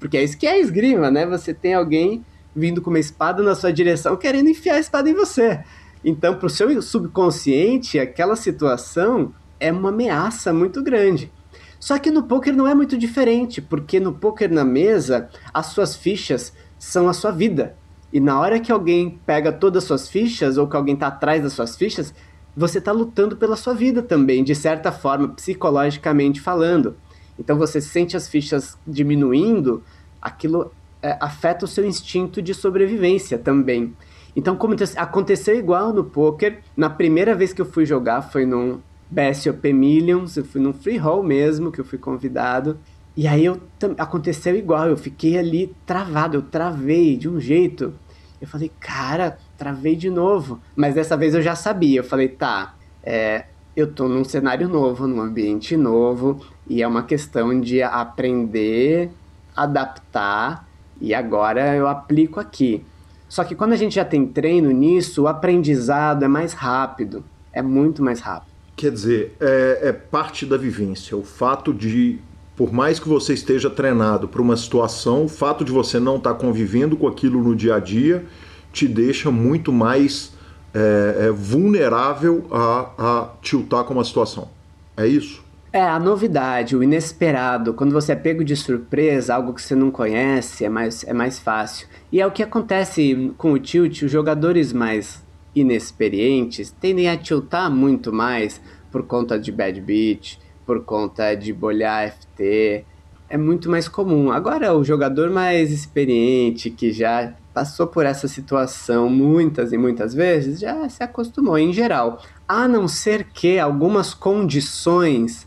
Porque 0.00 0.16
é 0.16 0.24
isso 0.24 0.38
que 0.38 0.46
é 0.46 0.52
a 0.52 0.58
esgrima, 0.58 1.10
né? 1.10 1.26
Você 1.26 1.52
tem 1.52 1.74
alguém 1.74 2.24
vindo 2.56 2.80
com 2.80 2.88
uma 2.88 2.98
espada 2.98 3.42
na 3.42 3.54
sua 3.54 3.70
direção 3.70 4.16
querendo 4.16 4.48
enfiar 4.48 4.76
a 4.76 4.80
espada 4.80 5.10
em 5.10 5.14
você. 5.14 5.60
Então, 6.02 6.36
para 6.36 6.46
o 6.46 6.50
seu 6.50 6.80
subconsciente, 6.80 7.98
aquela 7.98 8.34
situação 8.34 9.34
é 9.60 9.70
uma 9.70 9.90
ameaça 9.90 10.52
muito 10.52 10.82
grande. 10.82 11.30
Só 11.78 11.98
que 11.98 12.10
no 12.10 12.22
poker 12.22 12.54
não 12.54 12.66
é 12.66 12.74
muito 12.74 12.96
diferente, 12.96 13.60
porque 13.60 14.00
no 14.00 14.12
poker 14.12 14.50
na 14.50 14.64
mesa, 14.64 15.28
as 15.52 15.66
suas 15.66 15.94
fichas 15.94 16.52
são 16.78 17.08
a 17.08 17.12
sua 17.12 17.30
vida. 17.30 17.76
E 18.12 18.20
na 18.20 18.40
hora 18.40 18.58
que 18.58 18.72
alguém 18.72 19.20
pega 19.26 19.52
todas 19.52 19.82
as 19.82 19.88
suas 19.88 20.08
fichas, 20.08 20.56
ou 20.56 20.66
que 20.66 20.76
alguém 20.76 20.94
está 20.94 21.08
atrás 21.08 21.42
das 21.42 21.52
suas 21.52 21.76
fichas, 21.76 22.14
você 22.56 22.78
está 22.78 22.92
lutando 22.92 23.36
pela 23.36 23.56
sua 23.56 23.74
vida 23.74 24.02
também, 24.02 24.42
de 24.42 24.54
certa 24.54 24.90
forma, 24.90 25.28
psicologicamente 25.28 26.40
falando. 26.40 26.96
Então 27.38 27.58
você 27.58 27.80
sente 27.80 28.16
as 28.16 28.26
fichas 28.26 28.78
diminuindo, 28.86 29.82
aquilo 30.22 30.72
é, 31.06 31.16
afeta 31.20 31.64
o 31.64 31.68
seu 31.68 31.86
instinto 31.86 32.42
de 32.42 32.52
sobrevivência 32.52 33.38
também. 33.38 33.94
Então 34.34 34.56
como 34.56 34.74
aconteceu 34.96 35.56
igual 35.56 35.92
no 35.92 36.04
poker, 36.04 36.58
na 36.76 36.90
primeira 36.90 37.34
vez 37.34 37.52
que 37.52 37.60
eu 37.60 37.66
fui 37.66 37.86
jogar 37.86 38.22
foi 38.22 38.44
num 38.44 38.80
BSOP 39.08 39.72
Millions, 39.72 40.36
eu 40.36 40.44
fui 40.44 40.60
num 40.60 40.72
free 40.72 40.96
roll 40.96 41.22
mesmo, 41.22 41.70
que 41.70 41.80
eu 41.80 41.84
fui 41.84 41.98
convidado. 41.98 42.78
E 43.16 43.26
aí 43.26 43.44
eu, 43.44 43.58
aconteceu 43.96 44.54
igual, 44.56 44.88
eu 44.88 44.96
fiquei 44.96 45.38
ali 45.38 45.74
travado, 45.86 46.36
eu 46.36 46.42
travei 46.42 47.16
de 47.16 47.28
um 47.28 47.40
jeito. 47.40 47.94
Eu 48.40 48.48
falei, 48.48 48.70
cara, 48.78 49.38
travei 49.56 49.96
de 49.96 50.10
novo. 50.10 50.60
Mas 50.74 50.94
dessa 50.94 51.16
vez 51.16 51.34
eu 51.34 51.40
já 51.40 51.54
sabia. 51.54 52.00
Eu 52.00 52.04
falei, 52.04 52.28
tá, 52.28 52.74
é, 53.02 53.46
eu 53.74 53.90
tô 53.90 54.06
num 54.08 54.24
cenário 54.24 54.68
novo, 54.68 55.06
num 55.06 55.22
ambiente 55.22 55.76
novo, 55.76 56.44
e 56.68 56.82
é 56.82 56.86
uma 56.86 57.04
questão 57.04 57.58
de 57.58 57.82
aprender, 57.82 59.10
adaptar, 59.54 60.65
e 61.00 61.14
agora 61.14 61.74
eu 61.74 61.86
aplico 61.86 62.40
aqui. 62.40 62.84
Só 63.28 63.44
que 63.44 63.54
quando 63.54 63.72
a 63.72 63.76
gente 63.76 63.94
já 63.94 64.04
tem 64.04 64.26
treino 64.26 64.70
nisso, 64.70 65.22
o 65.22 65.28
aprendizado 65.28 66.24
é 66.24 66.28
mais 66.28 66.52
rápido, 66.52 67.24
é 67.52 67.60
muito 67.60 68.02
mais 68.02 68.20
rápido. 68.20 68.52
Quer 68.76 68.92
dizer, 68.92 69.36
é, 69.40 69.80
é 69.84 69.92
parte 69.92 70.44
da 70.44 70.56
vivência. 70.56 71.16
O 71.16 71.22
fato 71.22 71.72
de, 71.72 72.18
por 72.54 72.72
mais 72.72 73.00
que 73.00 73.08
você 73.08 73.32
esteja 73.32 73.70
treinado 73.70 74.28
para 74.28 74.42
uma 74.42 74.56
situação, 74.56 75.24
o 75.24 75.28
fato 75.28 75.64
de 75.64 75.72
você 75.72 75.98
não 75.98 76.16
estar 76.16 76.34
tá 76.34 76.38
convivendo 76.38 76.96
com 76.96 77.08
aquilo 77.08 77.42
no 77.42 77.56
dia 77.56 77.76
a 77.76 77.80
dia 77.80 78.24
te 78.72 78.86
deixa 78.86 79.30
muito 79.30 79.72
mais 79.72 80.34
é, 80.74 81.26
é, 81.26 81.30
vulnerável 81.30 82.46
a, 82.50 82.90
a 82.98 83.28
tiltar 83.40 83.84
com 83.84 83.94
uma 83.94 84.04
situação. 84.04 84.48
É 84.94 85.06
isso? 85.06 85.42
É, 85.72 85.82
a 85.82 85.98
novidade, 85.98 86.76
o 86.76 86.82
inesperado, 86.82 87.74
quando 87.74 87.92
você 87.92 88.12
é 88.12 88.16
pego 88.16 88.44
de 88.44 88.56
surpresa, 88.56 89.34
algo 89.34 89.52
que 89.52 89.60
você 89.60 89.74
não 89.74 89.90
conhece, 89.90 90.64
é 90.64 90.68
mais, 90.68 91.04
é 91.04 91.12
mais 91.12 91.38
fácil. 91.38 91.86
E 92.10 92.20
é 92.20 92.26
o 92.26 92.30
que 92.30 92.42
acontece 92.42 93.32
com 93.36 93.52
o 93.52 93.58
tilt, 93.58 94.02
os 94.02 94.10
jogadores 94.10 94.72
mais 94.72 95.24
inexperientes 95.54 96.70
tendem 96.70 97.08
a 97.08 97.16
tiltar 97.16 97.70
muito 97.70 98.12
mais 98.12 98.60
por 98.90 99.02
conta 99.04 99.38
de 99.38 99.50
bad 99.50 99.80
beat, 99.80 100.38
por 100.64 100.84
conta 100.84 101.34
de 101.34 101.52
bolhar 101.52 102.10
FT. 102.10 102.84
É 103.28 103.36
muito 103.36 103.70
mais 103.70 103.88
comum. 103.88 104.30
Agora, 104.30 104.74
o 104.74 104.84
jogador 104.84 105.30
mais 105.30 105.72
experiente, 105.72 106.70
que 106.70 106.92
já 106.92 107.34
passou 107.52 107.86
por 107.86 108.06
essa 108.06 108.28
situação 108.28 109.08
muitas 109.08 109.72
e 109.72 109.78
muitas 109.78 110.14
vezes, 110.14 110.60
já 110.60 110.88
se 110.88 111.02
acostumou 111.02 111.58
em 111.58 111.72
geral. 111.72 112.22
A 112.46 112.68
não 112.68 112.86
ser 112.86 113.24
que 113.32 113.58
algumas 113.58 114.14
condições 114.14 115.46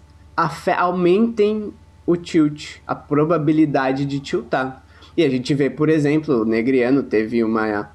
aumentem 0.78 1.74
o 2.06 2.16
tilt, 2.16 2.78
a 2.88 2.96
probabilidade 2.96 4.06
de 4.06 4.20
tiltar. 4.20 4.84
E 5.16 5.24
a 5.24 5.30
gente 5.30 5.54
vê, 5.54 5.70
por 5.70 5.90
exemplo, 5.90 6.42
o 6.42 6.46
Negriano 6.46 7.04
teve 7.04 7.44
uma 7.44 7.92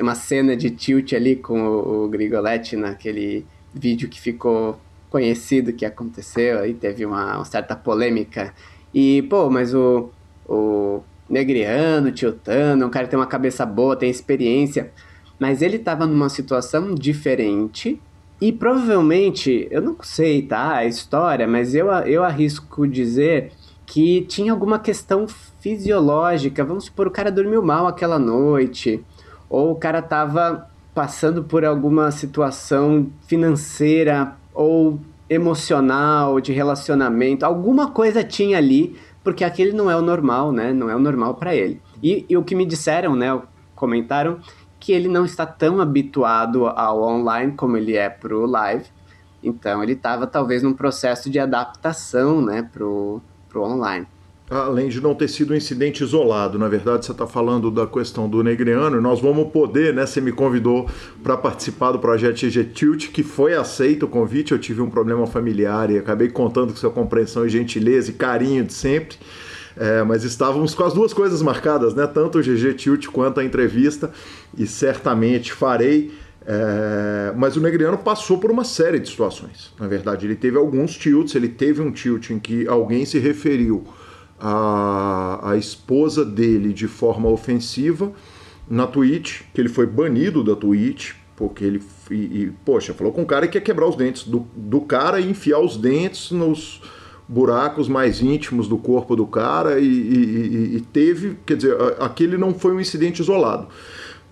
uma 0.00 0.14
cena 0.14 0.56
de 0.56 0.70
tilt 0.70 1.12
ali 1.12 1.36
com 1.36 1.60
o, 1.60 2.04
o 2.04 2.08
Grigoletti 2.08 2.76
naquele 2.76 3.46
vídeo 3.72 4.08
que 4.08 4.20
ficou 4.20 4.78
conhecido 5.08 5.72
que 5.72 5.86
aconteceu, 5.86 6.58
aí 6.58 6.74
teve 6.74 7.06
uma, 7.06 7.36
uma 7.36 7.44
certa 7.44 7.76
polêmica. 7.76 8.52
E, 8.92 9.22
pô, 9.22 9.48
mas 9.48 9.72
o, 9.74 10.10
o 10.46 11.02
Negriano, 11.28 12.10
tiltando, 12.10 12.84
um 12.84 12.90
cara 12.90 13.06
que 13.06 13.10
tem 13.10 13.18
uma 13.18 13.26
cabeça 13.26 13.64
boa, 13.64 13.96
tem 13.96 14.10
experiência, 14.10 14.92
mas 15.38 15.62
ele 15.62 15.78
tava 15.78 16.06
numa 16.06 16.28
situação 16.28 16.94
diferente 16.94 18.00
e 18.40 18.52
provavelmente, 18.52 19.68
eu 19.70 19.80
não 19.80 19.96
sei, 20.02 20.42
tá, 20.42 20.76
a 20.76 20.84
história, 20.84 21.46
mas 21.46 21.74
eu, 21.74 21.88
eu 21.88 22.24
arrisco 22.24 22.86
dizer 22.86 23.52
que 23.86 24.22
tinha 24.22 24.52
alguma 24.52 24.78
questão 24.78 25.26
fisiológica. 25.60 26.64
Vamos 26.64 26.84
supor, 26.84 27.06
o 27.06 27.10
cara 27.10 27.30
dormiu 27.30 27.62
mal 27.62 27.86
aquela 27.86 28.18
noite, 28.18 29.02
ou 29.48 29.72
o 29.72 29.76
cara 29.76 30.00
estava 30.00 30.68
passando 30.94 31.44
por 31.44 31.64
alguma 31.64 32.10
situação 32.10 33.10
financeira 33.26 34.36
ou 34.52 35.00
emocional, 35.28 36.40
de 36.40 36.52
relacionamento, 36.52 37.44
alguma 37.44 37.90
coisa 37.90 38.22
tinha 38.22 38.58
ali, 38.58 38.96
porque 39.22 39.42
aquele 39.42 39.72
não 39.72 39.90
é 39.90 39.96
o 39.96 40.02
normal, 40.02 40.52
né? 40.52 40.72
Não 40.72 40.90
é 40.90 40.94
o 40.94 40.98
normal 40.98 41.34
para 41.34 41.54
ele. 41.54 41.80
E, 42.02 42.26
e, 42.28 42.36
o 42.36 42.44
que 42.44 42.54
me 42.54 42.66
disseram, 42.66 43.16
né? 43.16 43.40
Comentaram 43.74 44.38
que 44.84 44.92
ele 44.92 45.08
não 45.08 45.24
está 45.24 45.46
tão 45.46 45.80
habituado 45.80 46.66
ao 46.66 47.02
online 47.02 47.52
como 47.52 47.74
ele 47.74 47.96
é 47.96 48.10
pro 48.10 48.44
live. 48.44 48.84
Então 49.42 49.82
ele 49.82 49.92
estava 49.92 50.26
talvez 50.26 50.62
num 50.62 50.74
processo 50.74 51.30
de 51.30 51.38
adaptação, 51.38 52.42
né, 52.44 52.68
pro, 52.70 53.18
pro 53.48 53.62
online. 53.62 54.06
Além 54.50 54.90
de 54.90 55.00
não 55.00 55.14
ter 55.14 55.28
sido 55.28 55.54
um 55.54 55.56
incidente 55.56 56.04
isolado, 56.04 56.58
na 56.58 56.68
verdade 56.68 57.06
você 57.06 57.12
está 57.12 57.26
falando 57.26 57.70
da 57.70 57.86
questão 57.86 58.28
do 58.28 58.44
Negriano, 58.44 58.98
e 58.98 59.00
nós 59.00 59.20
vamos 59.20 59.50
poder, 59.50 59.94
né? 59.94 60.04
Você 60.04 60.20
me 60.20 60.32
convidou 60.32 60.86
para 61.22 61.34
participar 61.34 61.92
do 61.92 61.98
projeto 61.98 62.46
GG 62.46 62.64
Tilt, 62.74 63.08
que 63.10 63.22
foi 63.22 63.54
aceito 63.54 64.02
o 64.02 64.08
convite. 64.08 64.52
Eu 64.52 64.58
tive 64.58 64.82
um 64.82 64.90
problema 64.90 65.26
familiar 65.26 65.90
e 65.90 65.96
acabei 65.96 66.28
contando 66.28 66.74
com 66.74 66.76
sua 66.76 66.90
compreensão 66.90 67.46
e 67.46 67.48
gentileza 67.48 68.10
e 68.10 68.14
carinho 68.14 68.62
de 68.62 68.74
sempre. 68.74 69.16
É, 69.76 70.02
mas 70.04 70.22
estávamos 70.22 70.74
com 70.74 70.84
as 70.84 70.94
duas 70.94 71.12
coisas 71.12 71.42
marcadas, 71.42 71.94
né? 71.94 72.06
Tanto 72.06 72.38
o 72.38 72.42
GG 72.42 72.74
Tilt 72.74 73.06
quanto 73.08 73.40
a 73.40 73.44
entrevista, 73.44 74.12
e 74.56 74.66
certamente 74.66 75.52
farei. 75.52 76.12
É, 76.46 77.32
mas 77.36 77.56
o 77.56 77.60
Negriano 77.60 77.96
passou 77.98 78.38
por 78.38 78.50
uma 78.50 78.64
série 78.64 78.98
de 78.98 79.08
situações. 79.08 79.72
Na 79.78 79.88
verdade, 79.88 80.26
ele 80.26 80.36
teve 80.36 80.58
alguns 80.58 80.96
tilts, 80.96 81.34
ele 81.34 81.48
teve 81.48 81.80
um 81.80 81.90
tilt 81.90 82.30
em 82.30 82.38
que 82.38 82.68
alguém 82.68 83.04
se 83.06 83.18
referiu 83.18 83.84
a, 84.38 85.52
a 85.52 85.56
esposa 85.56 86.24
dele 86.24 86.72
de 86.72 86.86
forma 86.86 87.28
ofensiva 87.28 88.12
na 88.68 88.86
Twitch, 88.86 89.42
que 89.52 89.60
ele 89.60 89.68
foi 89.68 89.86
banido 89.86 90.44
da 90.44 90.54
Twitch, 90.54 91.12
porque 91.34 91.64
ele, 91.64 91.82
e, 92.10 92.14
e, 92.14 92.52
poxa, 92.64 92.94
falou 92.94 93.12
com 93.12 93.22
um 93.22 93.26
cara 93.26 93.46
que 93.46 93.54
quer 93.54 93.64
quebrar 93.64 93.88
os 93.88 93.96
dentes 93.96 94.24
do, 94.24 94.46
do 94.54 94.80
cara 94.82 95.20
e 95.20 95.30
enfiar 95.30 95.60
os 95.60 95.76
dentes 95.76 96.30
nos 96.30 96.80
buracos 97.28 97.88
mais 97.88 98.20
íntimos 98.20 98.68
do 98.68 98.76
corpo 98.76 99.16
do 99.16 99.26
cara 99.26 99.80
e, 99.80 99.86
e, 99.86 100.76
e 100.76 100.80
teve, 100.80 101.38
quer 101.46 101.56
dizer, 101.56 101.76
aquele 101.98 102.36
não 102.36 102.52
foi 102.54 102.72
um 102.72 102.80
incidente 102.80 103.20
isolado. 103.20 103.68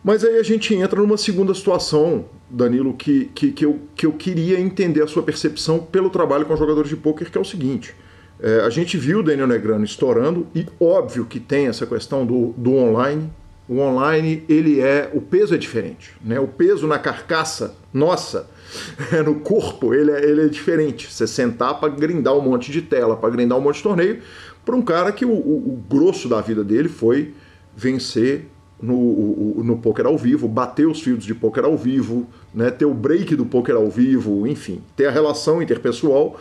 Mas 0.04 0.24
aí 0.24 0.36
a 0.36 0.42
gente 0.42 0.74
entra 0.74 1.00
numa 1.00 1.16
segunda 1.16 1.54
situação, 1.54 2.24
Danilo, 2.50 2.92
que, 2.94 3.30
que, 3.34 3.52
que, 3.52 3.64
eu, 3.64 3.78
que 3.94 4.04
eu 4.04 4.12
queria 4.12 4.60
entender 4.60 5.02
a 5.02 5.06
sua 5.06 5.22
percepção 5.22 5.78
pelo 5.78 6.10
trabalho 6.10 6.44
com 6.44 6.56
jogadores 6.56 6.90
de 6.90 6.96
pôquer, 6.96 7.30
que 7.30 7.38
é 7.38 7.40
o 7.40 7.44
seguinte. 7.44 7.94
É, 8.40 8.62
a 8.62 8.70
gente 8.70 8.98
viu 8.98 9.20
o 9.20 9.22
Daniel 9.22 9.46
Negrano 9.46 9.84
estourando 9.84 10.48
e 10.52 10.66
óbvio 10.80 11.24
que 11.24 11.38
tem 11.38 11.68
essa 11.68 11.86
questão 11.86 12.26
do, 12.26 12.52
do 12.56 12.74
online. 12.74 13.32
O 13.72 13.78
online, 13.78 14.44
ele 14.50 14.82
é. 14.82 15.10
O 15.14 15.20
peso 15.22 15.54
é 15.54 15.56
diferente. 15.56 16.12
Né? 16.22 16.38
O 16.38 16.46
peso 16.46 16.86
na 16.86 16.98
carcaça, 16.98 17.74
nossa, 17.90 18.46
no 19.24 19.36
corpo, 19.36 19.94
ele 19.94 20.10
é, 20.10 20.22
ele 20.22 20.42
é 20.42 20.48
diferente. 20.48 21.10
Você 21.10 21.26
sentar 21.26 21.80
para 21.80 21.88
grindar 21.88 22.36
um 22.36 22.42
monte 22.42 22.70
de 22.70 22.82
tela, 22.82 23.16
para 23.16 23.30
grindar 23.30 23.56
um 23.56 23.62
monte 23.62 23.76
de 23.76 23.82
torneio, 23.82 24.18
para 24.62 24.76
um 24.76 24.82
cara 24.82 25.10
que 25.10 25.24
o, 25.24 25.32
o, 25.32 25.56
o, 25.72 25.82
grosso 25.88 26.28
da 26.28 26.42
vida 26.42 26.62
dele 26.62 26.90
foi 26.90 27.32
vencer 27.74 28.44
no, 28.78 28.94
o, 28.94 29.62
no 29.64 29.78
poker 29.78 30.04
ao 30.04 30.18
vivo, 30.18 30.46
bater 30.46 30.86
os 30.86 31.00
fios 31.00 31.24
de 31.24 31.34
poker 31.34 31.64
ao 31.64 31.74
vivo, 31.74 32.26
né? 32.54 32.70
ter 32.70 32.84
o 32.84 32.92
break 32.92 33.34
do 33.34 33.46
poker 33.46 33.74
ao 33.74 33.88
vivo, 33.88 34.46
enfim, 34.46 34.82
ter 34.94 35.06
a 35.06 35.10
relação 35.10 35.62
interpessoal. 35.62 36.38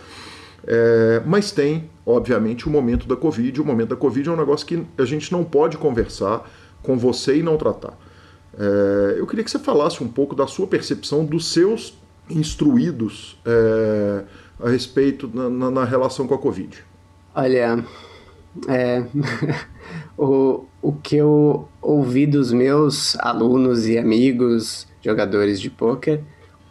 É, 0.67 1.21
mas 1.25 1.49
tem, 1.49 1.89
obviamente, 2.05 2.67
o 2.67 2.69
momento 2.69 3.07
da 3.07 3.15
Covid. 3.15 3.61
O 3.61 3.65
momento 3.65 3.89
da 3.89 3.95
Covid 3.95 4.27
é 4.27 4.31
um 4.33 4.37
negócio 4.37 4.67
que 4.67 4.83
a 4.97 5.05
gente 5.05 5.31
não 5.31 5.45
pode 5.45 5.77
conversar 5.77 6.45
com 6.81 6.97
você 6.97 7.37
e 7.37 7.43
não 7.43 7.57
tratar. 7.57 7.97
É, 8.57 9.15
eu 9.17 9.25
queria 9.27 9.43
que 9.43 9.51
você 9.51 9.59
falasse 9.59 10.03
um 10.03 10.07
pouco 10.07 10.35
da 10.35 10.47
sua 10.47 10.67
percepção 10.67 11.23
dos 11.23 11.51
seus 11.51 11.97
instruídos 12.29 13.37
é, 13.45 14.23
a 14.59 14.69
respeito 14.69 15.29
na, 15.33 15.49
na, 15.49 15.71
na, 15.71 15.85
relação 15.85 16.27
com 16.27 16.33
a 16.33 16.37
Covid. 16.37 16.83
Olha, 17.33 17.83
é, 18.67 19.03
o, 20.17 20.65
o 20.81 20.93
que 20.93 21.15
eu 21.15 21.67
ouvi 21.81 22.27
dos 22.27 22.51
meus 22.51 23.17
alunos 23.19 23.87
e 23.87 23.97
amigos 23.97 24.87
jogadores 25.01 25.59
de 25.59 25.69
pôquer 25.69 26.23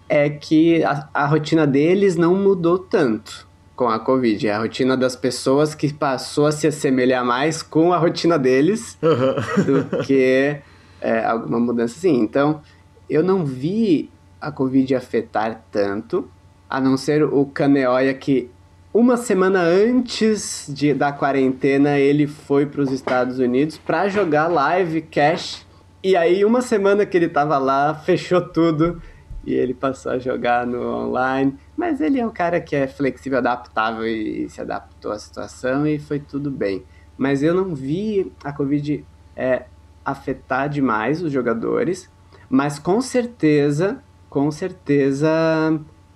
é 0.09 0.29
que 0.29 0.83
a, 0.85 1.09
a 1.15 1.27
rotina 1.27 1.67
deles 1.67 2.17
não 2.17 2.35
mudou 2.35 2.79
tanto 2.79 3.50
com 3.81 3.89
a 3.89 3.99
Covid. 3.99 4.47
É 4.47 4.53
a 4.53 4.59
rotina 4.59 4.95
das 4.95 5.17
pessoas 5.17 5.75
que 5.75 5.91
passou 5.91 6.45
a 6.45 6.53
se 6.53 6.67
assemelhar 6.67 7.25
mais 7.25 7.63
com 7.63 7.95
a 7.95 7.97
rotina 7.97 8.39
deles 8.39 8.99
uhum. 9.01 9.65
do 9.65 9.97
que 10.05 10.61
é, 11.01 11.25
alguma 11.25 11.59
mudança 11.59 11.97
assim. 11.97 12.21
Então, 12.21 12.61
eu 13.09 13.23
não 13.23 13.43
vi 13.43 14.11
a 14.39 14.53
Covid 14.53 14.95
afetar 14.95 15.63
tanto, 15.73 16.31
a 16.69 16.79
não 16.79 16.99
ser 16.99 17.25
o 17.25 17.47
Caneoia 17.47 18.13
que 18.13 18.51
uma 18.93 19.17
semana 19.17 19.63
antes 19.63 20.67
de, 20.69 20.93
da 20.93 21.11
quarentena 21.11 21.99
ele 21.99 22.27
foi 22.27 22.67
para 22.67 22.83
os 22.83 22.93
Estados 22.93 23.39
Unidos 23.39 23.79
para 23.79 24.09
jogar 24.09 24.49
live 24.49 25.01
cash 25.01 25.65
E 26.05 26.15
aí, 26.15 26.45
uma 26.45 26.61
semana 26.61 27.07
que 27.07 27.17
ele 27.17 27.31
tava 27.31 27.57
lá, 27.57 27.95
fechou 27.95 28.43
tudo 28.43 29.01
e 29.43 29.55
ele 29.55 29.73
passou 29.73 30.13
a 30.13 30.19
jogar 30.19 30.67
no 30.67 30.83
online. 30.83 31.57
Mas 31.81 31.99
ele 31.99 32.21
é 32.21 32.27
um 32.27 32.31
cara 32.31 32.61
que 32.61 32.77
é 32.77 32.87
flexível, 32.87 33.39
adaptável 33.39 34.07
e 34.07 34.51
se 34.51 34.61
adaptou 34.61 35.13
à 35.13 35.19
situação 35.19 35.87
e 35.87 35.99
foi 35.99 36.19
tudo 36.19 36.51
bem. 36.51 36.83
Mas 37.17 37.43
eu 37.43 37.55
não 37.55 37.75
vi 37.75 38.31
a 38.45 38.53
Covid 38.53 39.03
é, 39.35 39.65
afetar 40.05 40.69
demais 40.69 41.23
os 41.23 41.33
jogadores, 41.33 42.11
mas 42.51 42.79
com 42.79 43.01
certeza, 43.01 44.05
com 44.29 44.51
certeza, 44.51 45.31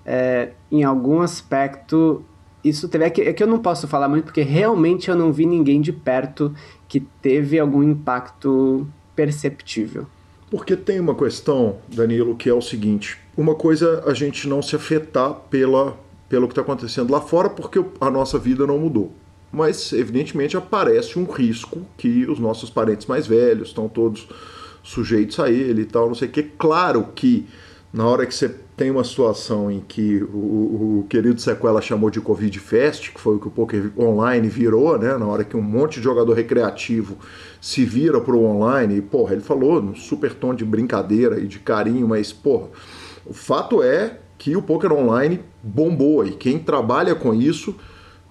é, 0.05 0.51
em 0.71 0.85
algum 0.85 1.23
aspecto 1.23 2.23
isso 2.63 2.87
teve. 2.87 3.05
É 3.07 3.09
que, 3.09 3.23
é 3.23 3.33
que 3.33 3.43
eu 3.43 3.47
não 3.47 3.59
posso 3.59 3.89
falar 3.89 4.07
muito 4.07 4.25
porque 4.25 4.43
realmente 4.43 5.09
eu 5.09 5.17
não 5.17 5.33
vi 5.33 5.47
ninguém 5.47 5.81
de 5.81 5.95
perto 5.95 6.55
que 6.87 7.01
teve 7.01 7.59
algum 7.59 7.83
impacto 7.83 8.87
perceptível. 9.17 10.07
Porque 10.51 10.77
tem 10.77 11.01
uma 11.01 11.15
questão, 11.15 11.79
Danilo, 11.89 12.37
que 12.37 12.51
é 12.51 12.55
o 12.55 12.61
seguinte: 12.61 13.24
uma 13.37 13.55
coisa 13.55 14.03
a 14.07 14.15
gente 14.15 14.49
não 14.49 14.63
se 14.63 14.77
afetar 14.77 15.35
pela, 15.51 15.97
pelo 16.29 16.47
que 16.47 16.53
está 16.53 16.63
acontecendo 16.63 17.13
lá 17.13 17.21
fora, 17.21 17.51
porque 17.51 17.85
a 18.01 18.11
nossa 18.11 18.39
vida 18.39 18.67
não 18.67 18.79
mudou. 18.79 19.13
Mas, 19.53 19.93
evidentemente, 19.93 20.57
aparece 20.57 21.19
um 21.19 21.25
risco 21.25 21.83
que 21.97 22.27
os 22.27 22.39
nossos 22.39 22.71
parentes 22.71 23.07
mais 23.07 23.27
velhos 23.27 23.69
estão 23.69 23.89
todos 23.89 24.27
sujeitos 24.83 25.39
a 25.39 25.51
ele 25.51 25.83
e 25.83 25.87
tal, 25.87 26.09
não 26.09 26.15
sei 26.15 26.29
o 26.29 26.31
que. 26.31 26.43
Claro 26.43 27.09
que 27.15 27.47
na 27.93 28.05
hora 28.07 28.27
que 28.27 28.35
você 28.35 28.53
tem 28.77 28.91
uma 28.91 29.05
situação 29.05 29.71
em 29.71 29.79
que 29.81 30.21
o, 30.25 31.01
o, 31.03 31.07
querido 31.09 31.41
Sequela 31.41 31.81
chamou 31.81 32.11
de 32.11 32.21
Covid 32.21 32.59
Fest, 32.59 33.13
que 33.13 33.21
foi 33.21 33.37
o 33.37 33.39
que 33.39 33.47
o 33.47 33.51
poker 33.51 33.93
online 33.97 34.49
virou, 34.49 34.99
né? 34.99 35.17
Na 35.17 35.27
hora 35.27 35.45
que 35.45 35.57
um 35.57 35.63
monte 35.63 36.01
de 36.01 36.03
jogador 36.03 36.35
recreativo 36.35 37.17
se 37.61 37.85
vira 37.85 38.21
pro 38.21 38.43
online, 38.43 38.97
e, 38.97 39.01
porra, 39.01 39.35
ele 39.35 39.43
falou 39.43 39.81
no 39.81 39.95
super 39.95 40.35
tom 40.35 40.53
de 40.53 40.65
brincadeira 40.65 41.39
e 41.39 41.47
de 41.47 41.61
carinho, 41.61 42.09
mas, 42.09 42.33
porra, 42.33 42.67
o 43.27 43.33
fato 43.33 43.83
é 43.83 44.19
que 44.39 44.57
o 44.57 44.63
poker 44.63 44.93
online 44.93 45.41
bombou 45.63 46.27
e 46.27 46.33
quem 46.33 46.59
trabalha 46.59 47.15
com 47.15 47.33
isso 47.33 47.75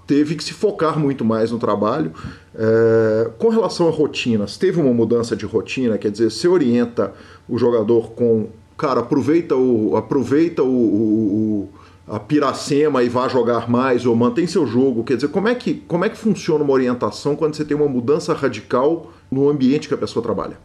teve 0.06 0.36
que 0.36 0.44
se 0.44 0.54
focar 0.54 1.00
muito 1.00 1.24
mais 1.24 1.52
no 1.52 1.58
trabalho. 1.58 2.12
É, 2.56 3.32
com 3.38 3.50
relação 3.50 3.88
a 3.88 3.92
rotinas, 3.92 4.58
teve 4.58 4.80
uma 4.80 4.94
mudança 4.94 5.36
de 5.36 5.46
rotina, 5.46 5.98
quer 5.98 6.12
dizer, 6.12 6.30
você 6.30 6.48
orienta 6.48 7.14
o 7.48 7.58
jogador 7.58 8.12
com 8.12 8.48
cara, 8.78 9.00
aproveita 9.00 9.56
o 9.56 9.96
aproveita 9.96 10.62
o, 10.62 10.68
o, 10.68 11.70
a 12.08 12.20
piracema 12.20 13.02
e 13.02 13.10
vá 13.10 13.28
jogar 13.28 13.70
mais 13.70 14.06
ou 14.06 14.16
mantém 14.16 14.46
seu 14.46 14.68
jogo. 14.68 15.04
Quer 15.04 15.16
dizer, 15.16 15.30
como 15.30 15.48
é 15.48 15.56
que 15.56 15.76
como 15.88 16.06
é 16.06 16.10
que 16.10 16.18
funciona 16.18 16.64
uma 16.64 16.74
orientação 16.74 17.36
quando 17.36 17.56
você 17.56 17.64
tem 17.64 17.76
uma 17.76 17.88
mudança 17.88 18.34
radical 18.34 19.12
no 19.32 19.50
ambiente 19.50 19.88
que 19.88 19.94
a 19.94 19.98
pessoa 19.98 20.22
trabalha? 20.22 20.58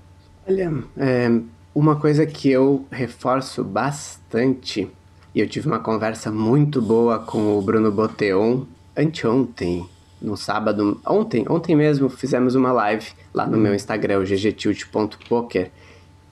Olha, 0.47 0.73
é, 0.97 1.41
uma 1.79 1.95
coisa 1.95 2.27
que 2.27 2.51
eu 2.51 2.85
reforço 2.91 3.63
bastante 3.63 4.91
e 5.33 5.39
eu 5.39 5.49
tive 5.49 5.69
uma 5.69 5.79
conversa 5.79 6.29
muito 6.29 6.83
boa 6.83 7.21
com 7.21 7.57
o 7.57 7.63
Bruno 7.63 7.93
Boteon 7.93 8.65
anteontem, 8.97 9.87
no 10.21 10.37
sábado, 10.37 11.01
ontem, 11.07 11.45
ontem 11.49 11.77
mesmo 11.77 12.09
fizemos 12.09 12.57
uma 12.57 12.73
live 12.73 13.07
lá 13.33 13.47
no 13.47 13.57
meu 13.57 13.77
Instagram, 13.77 14.25
ggtilt.poker 14.25 15.71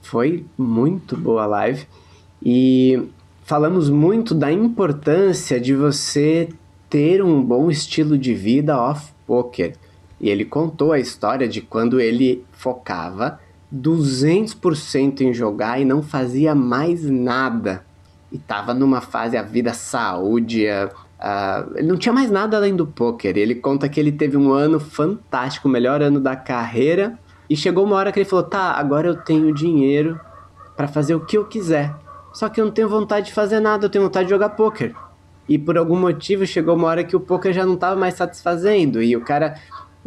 foi 0.01 0.45
muito 0.57 1.15
boa 1.15 1.43
a 1.43 1.47
live 1.47 1.87
e 2.43 3.01
falamos 3.45 3.89
muito 3.89 4.35
da 4.35 4.51
importância 4.51 5.61
de 5.61 5.73
você 5.73 6.49
ter 6.89 7.23
um 7.23 7.41
bom 7.41 7.71
estilo 7.71 8.17
de 8.17 8.33
vida 8.33 8.77
off 8.77 9.13
poker. 9.25 9.77
E 10.19 10.29
ele 10.29 10.43
contou 10.43 10.91
a 10.91 10.99
história 10.99 11.47
de 11.47 11.61
quando 11.61 12.01
ele 12.01 12.43
focava 12.51 13.39
200% 13.73 15.21
em 15.21 15.33
jogar 15.33 15.79
e 15.79 15.85
não 15.85 16.01
fazia 16.01 16.55
mais 16.55 17.03
nada. 17.03 17.85
E 18.31 18.37
tava 18.37 18.73
numa 18.73 19.01
fase 19.01 19.37
a 19.37 19.41
vida 19.41 19.73
saúde, 19.73 20.67
a, 20.67 20.89
a, 21.19 21.65
ele 21.75 21.87
não 21.87 21.97
tinha 21.97 22.13
mais 22.13 22.29
nada 22.29 22.57
além 22.57 22.75
do 22.75 22.85
poker. 22.85 23.37
Ele 23.37 23.55
conta 23.55 23.87
que 23.87 23.99
ele 23.99 24.11
teve 24.11 24.37
um 24.37 24.51
ano 24.51 24.79
fantástico, 24.79 25.67
o 25.67 25.71
melhor 25.71 26.01
ano 26.01 26.19
da 26.19 26.35
carreira 26.35 27.17
e 27.49 27.55
chegou 27.55 27.85
uma 27.85 27.95
hora 27.95 28.11
que 28.11 28.19
ele 28.19 28.29
falou: 28.29 28.43
tá, 28.43 28.73
agora 28.73 29.07
eu 29.07 29.15
tenho 29.15 29.53
dinheiro 29.53 30.19
para 30.75 30.87
fazer 30.87 31.15
o 31.15 31.25
que 31.25 31.37
eu 31.37 31.45
quiser. 31.45 31.93
Só 32.33 32.49
que 32.49 32.61
eu 32.61 32.65
não 32.65 32.71
tenho 32.71 32.89
vontade 32.89 33.27
de 33.27 33.33
fazer 33.33 33.59
nada, 33.59 33.85
eu 33.85 33.89
tenho 33.89 34.03
vontade 34.03 34.25
de 34.25 34.33
jogar 34.33 34.49
poker. 34.49 34.93
E 35.49 35.57
por 35.57 35.77
algum 35.77 35.97
motivo 35.97 36.45
chegou 36.45 36.75
uma 36.75 36.87
hora 36.87 37.03
que 37.03 37.15
o 37.15 37.19
poker 37.19 37.53
já 37.53 37.65
não 37.65 37.75
estava 37.75 37.95
mais 37.95 38.15
satisfazendo. 38.15 39.01
E 39.01 39.15
o 39.15 39.21
cara, 39.21 39.55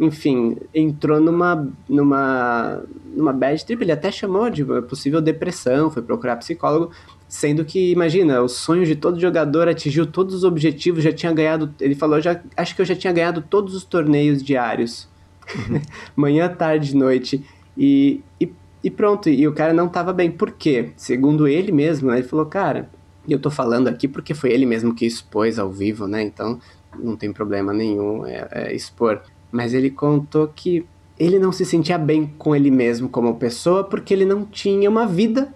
enfim, 0.01 0.57
entrou 0.73 1.19
numa, 1.19 1.71
numa, 1.87 2.83
numa 3.15 3.31
bad 3.31 3.63
trip. 3.63 3.83
Ele 3.83 3.91
até 3.91 4.11
chamou 4.11 4.49
de 4.49 4.65
possível 4.89 5.21
depressão, 5.21 5.91
foi 5.91 6.01
procurar 6.01 6.37
psicólogo. 6.37 6.91
Sendo 7.27 7.63
que, 7.63 7.91
imagina, 7.91 8.41
o 8.41 8.49
sonho 8.49 8.83
de 8.83 8.95
todo 8.95 9.19
jogador 9.19 9.67
atingiu 9.67 10.07
todos 10.07 10.33
os 10.33 10.43
objetivos, 10.43 11.03
já 11.03 11.13
tinha 11.13 11.31
ganhado. 11.31 11.71
Ele 11.79 11.93
falou, 11.93 12.19
já, 12.19 12.41
acho 12.57 12.75
que 12.75 12.81
eu 12.81 12.85
já 12.85 12.95
tinha 12.95 13.13
ganhado 13.13 13.43
todos 13.43 13.75
os 13.75 13.83
torneios 13.83 14.41
diários 14.41 15.07
manhã, 16.15 16.49
tarde, 16.49 16.95
noite. 16.95 17.45
E, 17.77 18.21
e, 18.39 18.51
e, 18.83 18.89
pronto, 18.89 19.29
e 19.29 19.47
o 19.47 19.53
cara 19.53 19.71
não 19.71 19.87
tava 19.87 20.11
bem. 20.11 20.31
Por 20.31 20.51
quê? 20.51 20.93
Segundo 20.95 21.47
ele 21.47 21.71
mesmo, 21.71 22.09
né, 22.09 22.17
ele 22.17 22.27
falou, 22.27 22.47
cara, 22.47 22.89
eu 23.29 23.37
tô 23.37 23.51
falando 23.51 23.87
aqui 23.87 24.07
porque 24.07 24.33
foi 24.33 24.51
ele 24.51 24.65
mesmo 24.65 24.95
que 24.95 25.05
expôs 25.05 25.59
ao 25.59 25.71
vivo, 25.71 26.07
né? 26.07 26.23
Então 26.23 26.59
não 26.97 27.15
tem 27.15 27.31
problema 27.31 27.71
nenhum 27.71 28.25
é, 28.25 28.47
é 28.51 28.75
expor. 28.75 29.21
Mas 29.51 29.73
ele 29.73 29.89
contou 29.89 30.47
que 30.47 30.85
ele 31.19 31.37
não 31.37 31.51
se 31.51 31.65
sentia 31.65 31.97
bem 31.97 32.33
com 32.37 32.55
ele 32.55 32.71
mesmo 32.71 33.07
como 33.07 33.35
pessoa 33.35 33.83
porque 33.83 34.13
ele 34.13 34.25
não 34.25 34.43
tinha 34.43 34.89
uma 34.89 35.05
vida 35.05 35.53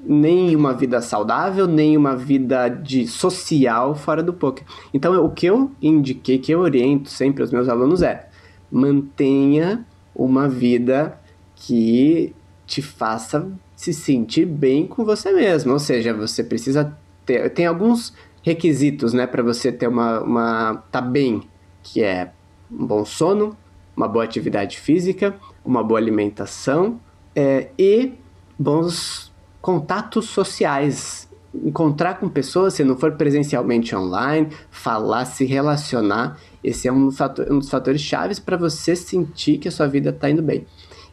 nem 0.00 0.54
uma 0.54 0.72
vida 0.72 1.00
saudável, 1.00 1.66
nem 1.66 1.96
uma 1.96 2.16
vida 2.16 2.68
de 2.68 3.06
social 3.06 3.94
fora 3.94 4.22
do 4.22 4.32
poker. 4.32 4.64
Então, 4.94 5.24
o 5.24 5.30
que 5.30 5.46
eu 5.46 5.70
indiquei, 5.82 6.38
que 6.38 6.52
eu 6.52 6.60
oriento 6.60 7.10
sempre 7.10 7.42
aos 7.42 7.50
meus 7.50 7.68
alunos 7.68 8.02
é: 8.02 8.28
mantenha 8.70 9.84
uma 10.14 10.48
vida 10.48 11.18
que 11.54 12.34
te 12.66 12.80
faça 12.80 13.50
se 13.74 13.92
sentir 13.92 14.46
bem 14.46 14.86
com 14.86 15.04
você 15.04 15.32
mesmo. 15.32 15.72
Ou 15.72 15.78
seja, 15.78 16.14
você 16.14 16.44
precisa 16.44 16.96
ter. 17.26 17.50
Tem 17.50 17.66
alguns 17.66 18.12
requisitos, 18.42 19.12
né, 19.12 19.26
para 19.26 19.42
você 19.42 19.72
ter 19.72 19.88
uma, 19.88 20.20
uma. 20.20 20.84
tá 20.90 21.00
bem, 21.00 21.42
que 21.82 22.02
é 22.02 22.32
um 22.70 22.86
bom 22.86 23.04
sono, 23.04 23.56
uma 23.96 24.08
boa 24.08 24.24
atividade 24.24 24.78
física, 24.78 25.34
uma 25.64 25.82
boa 25.82 25.98
alimentação 25.98 27.00
é, 27.34 27.68
e 27.78 28.12
bons 28.58 29.32
contatos 29.60 30.26
sociais. 30.26 31.28
Encontrar 31.54 32.20
com 32.20 32.28
pessoas, 32.28 32.74
se 32.74 32.84
não 32.84 32.96
for 32.96 33.12
presencialmente 33.12 33.96
online, 33.96 34.48
falar, 34.70 35.24
se 35.24 35.44
relacionar 35.44 36.38
esse 36.62 36.88
é 36.88 36.92
um, 36.92 37.10
fator, 37.10 37.50
um 37.50 37.58
dos 37.58 37.70
fatores 37.70 38.00
chaves 38.00 38.38
para 38.38 38.56
você 38.56 38.96
sentir 38.96 39.58
que 39.58 39.68
a 39.68 39.70
sua 39.70 39.86
vida 39.86 40.10
está 40.10 40.28
indo 40.28 40.42
bem. 40.42 40.66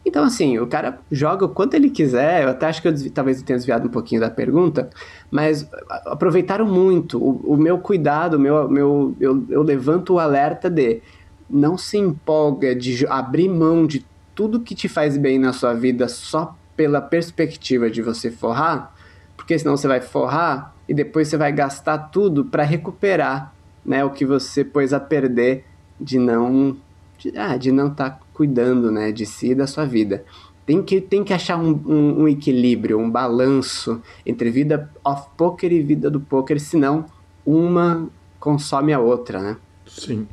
Então, 0.05 0.23
assim, 0.23 0.59
o 0.59 0.67
cara 0.67 0.99
joga 1.11 1.45
o 1.45 1.49
quanto 1.49 1.73
ele 1.73 1.89
quiser. 1.89 2.43
Eu 2.43 2.49
até 2.49 2.67
acho 2.67 2.81
que 2.81 2.87
eu 2.87 2.91
desvi, 2.91 3.09
talvez 3.09 3.39
eu 3.39 3.45
tenha 3.45 3.57
desviado 3.57 3.87
um 3.87 3.91
pouquinho 3.91 4.21
da 4.21 4.29
pergunta, 4.29 4.89
mas 5.31 5.67
aproveitaram 6.05 6.65
muito. 6.65 7.17
O, 7.17 7.53
o 7.53 7.57
meu 7.57 7.79
cuidado, 7.79 8.35
o 8.35 8.39
meu, 8.39 8.69
meu, 8.69 9.15
eu, 9.19 9.43
eu 9.49 9.63
levanto 9.63 10.13
o 10.13 10.19
alerta 10.19 10.69
de 10.69 11.01
não 11.49 11.77
se 11.77 11.97
empolga 11.97 12.75
de 12.75 13.05
abrir 13.07 13.49
mão 13.49 13.85
de 13.85 14.05
tudo 14.33 14.59
que 14.59 14.75
te 14.75 14.87
faz 14.87 15.17
bem 15.17 15.39
na 15.39 15.53
sua 15.53 15.73
vida 15.73 16.07
só 16.07 16.55
pela 16.75 17.01
perspectiva 17.01 17.89
de 17.89 18.01
você 18.01 18.29
forrar, 18.29 18.93
porque 19.37 19.57
senão 19.57 19.77
você 19.77 19.87
vai 19.87 20.01
forrar 20.01 20.75
e 20.87 20.93
depois 20.93 21.27
você 21.27 21.37
vai 21.37 21.51
gastar 21.51 21.97
tudo 21.97 22.45
para 22.45 22.63
recuperar 22.63 23.53
né, 23.85 24.03
o 24.03 24.09
que 24.09 24.25
você 24.25 24.63
pôs 24.63 24.93
a 24.93 24.99
perder 24.99 25.65
de 25.99 26.19
não 26.19 26.75
de, 27.17 27.37
ah, 27.37 27.55
de 27.55 27.71
não 27.71 27.87
estar 27.87 28.09
tá 28.09 28.19
cuidando, 28.33 28.91
né, 28.91 29.11
de 29.11 29.25
si 29.25 29.51
e 29.51 29.55
da 29.55 29.67
sua 29.67 29.85
vida. 29.85 30.25
Tem 30.65 30.81
que, 30.81 30.99
tem 30.99 31.23
que 31.23 31.31
achar 31.31 31.57
um, 31.57 31.79
um, 31.85 32.21
um 32.23 32.27
equilíbrio, 32.27 32.99
um 32.99 33.09
balanço 33.09 34.01
entre 34.25 34.49
vida 34.49 34.91
off-poker 35.03 35.71
e 35.71 35.81
vida 35.81 36.09
do 36.09 36.19
poker, 36.19 36.59
senão 36.59 37.05
uma 37.45 38.09
consome 38.39 38.91
a 38.91 38.99
outra, 38.99 39.39
né? 39.39 39.57
Sim. 39.87 40.27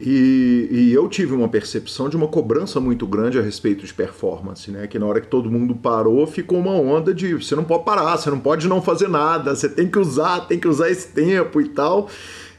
E, 0.00 0.68
e, 0.70 0.92
eu 0.92 1.08
tive 1.08 1.34
uma 1.34 1.48
percepção 1.48 2.08
de 2.08 2.16
uma 2.16 2.26
cobrança 2.26 2.80
muito 2.80 3.06
grande 3.06 3.38
a 3.38 3.42
respeito 3.42 3.86
de 3.86 3.94
performance, 3.94 4.68
né? 4.70 4.88
Que 4.88 4.98
na 4.98 5.06
hora 5.06 5.20
que 5.20 5.28
todo 5.28 5.48
mundo 5.48 5.74
parou, 5.74 6.26
ficou 6.26 6.58
uma 6.58 6.72
onda 6.72 7.14
de 7.14 7.34
você 7.34 7.54
não 7.54 7.62
pode 7.62 7.84
parar, 7.84 8.16
você 8.16 8.28
não 8.28 8.40
pode 8.40 8.66
não 8.66 8.82
fazer 8.82 9.08
nada, 9.08 9.54
você 9.54 9.68
tem 9.68 9.88
que 9.88 9.98
usar, 9.98 10.40
tem 10.48 10.58
que 10.58 10.66
usar 10.66 10.90
esse 10.90 11.08
tempo 11.12 11.60
e 11.60 11.68
tal. 11.68 12.08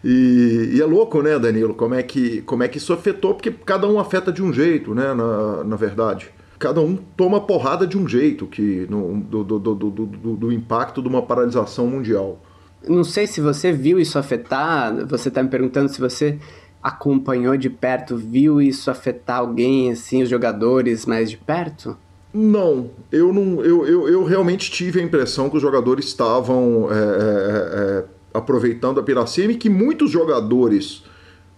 E, 0.01 0.71
e, 0.75 0.81
é 0.81 0.85
louco, 0.85 1.21
né, 1.21 1.37
Danilo, 1.37 1.73
como 1.73 1.93
é, 1.95 2.03
que, 2.03 2.41
como 2.43 2.63
é 2.63 2.69
que 2.69 2.77
isso 2.77 2.93
afetou, 2.93 3.33
porque 3.33 3.51
cada 3.51 3.87
um 3.87 3.99
afeta 3.99 4.31
de 4.31 4.41
um 4.41 4.53
jeito, 4.53 4.95
né, 4.95 5.13
na, 5.13 5.63
na 5.63 5.75
verdade. 5.75 6.29
Cada 6.57 6.79
um 6.79 6.95
toma 6.95 7.41
porrada 7.41 7.85
de 7.85 7.97
um 7.97 8.07
jeito 8.07 8.47
que 8.47 8.87
no, 8.89 9.19
do, 9.19 9.43
do, 9.43 9.59
do, 9.59 9.75
do, 9.75 10.35
do 10.37 10.51
impacto 10.53 11.01
de 11.01 11.07
uma 11.09 11.21
paralisação 11.21 11.85
mundial. 11.85 12.39
Não 12.87 13.03
sei 13.03 13.25
se 13.25 13.41
você 13.41 13.71
viu 13.71 13.99
isso 13.99 14.17
afetar, 14.17 15.05
você 15.07 15.29
está 15.29 15.41
me 15.41 15.49
perguntando 15.49 15.89
se 15.89 15.99
você 15.99 16.37
acompanhou 16.85 17.57
de 17.57 17.67
perto, 17.67 18.15
viu 18.15 18.61
isso 18.61 18.91
afetar 18.91 19.39
alguém, 19.39 19.91
assim, 19.91 20.21
os 20.21 20.29
jogadores 20.29 21.07
mais 21.07 21.31
de 21.31 21.37
perto? 21.37 21.97
Não, 22.31 22.91
eu 23.11 23.33
não, 23.33 23.59
eu, 23.65 23.87
eu, 23.87 24.07
eu 24.07 24.23
realmente 24.23 24.69
tive 24.69 24.99
a 24.99 25.03
impressão 25.03 25.49
que 25.49 25.55
os 25.55 25.61
jogadores 25.63 26.05
estavam 26.05 26.87
é, 26.91 26.93
é, 26.93 26.99
é, 26.99 28.05
aproveitando 28.35 28.99
a 28.99 29.03
piracema 29.03 29.53
e 29.53 29.55
que 29.55 29.67
muitos 29.67 30.11
jogadores 30.11 31.03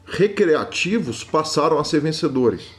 recreativos 0.06 1.26
passaram 1.26 1.78
a 1.78 1.84
ser 1.84 2.00
vencedores. 2.00 2.70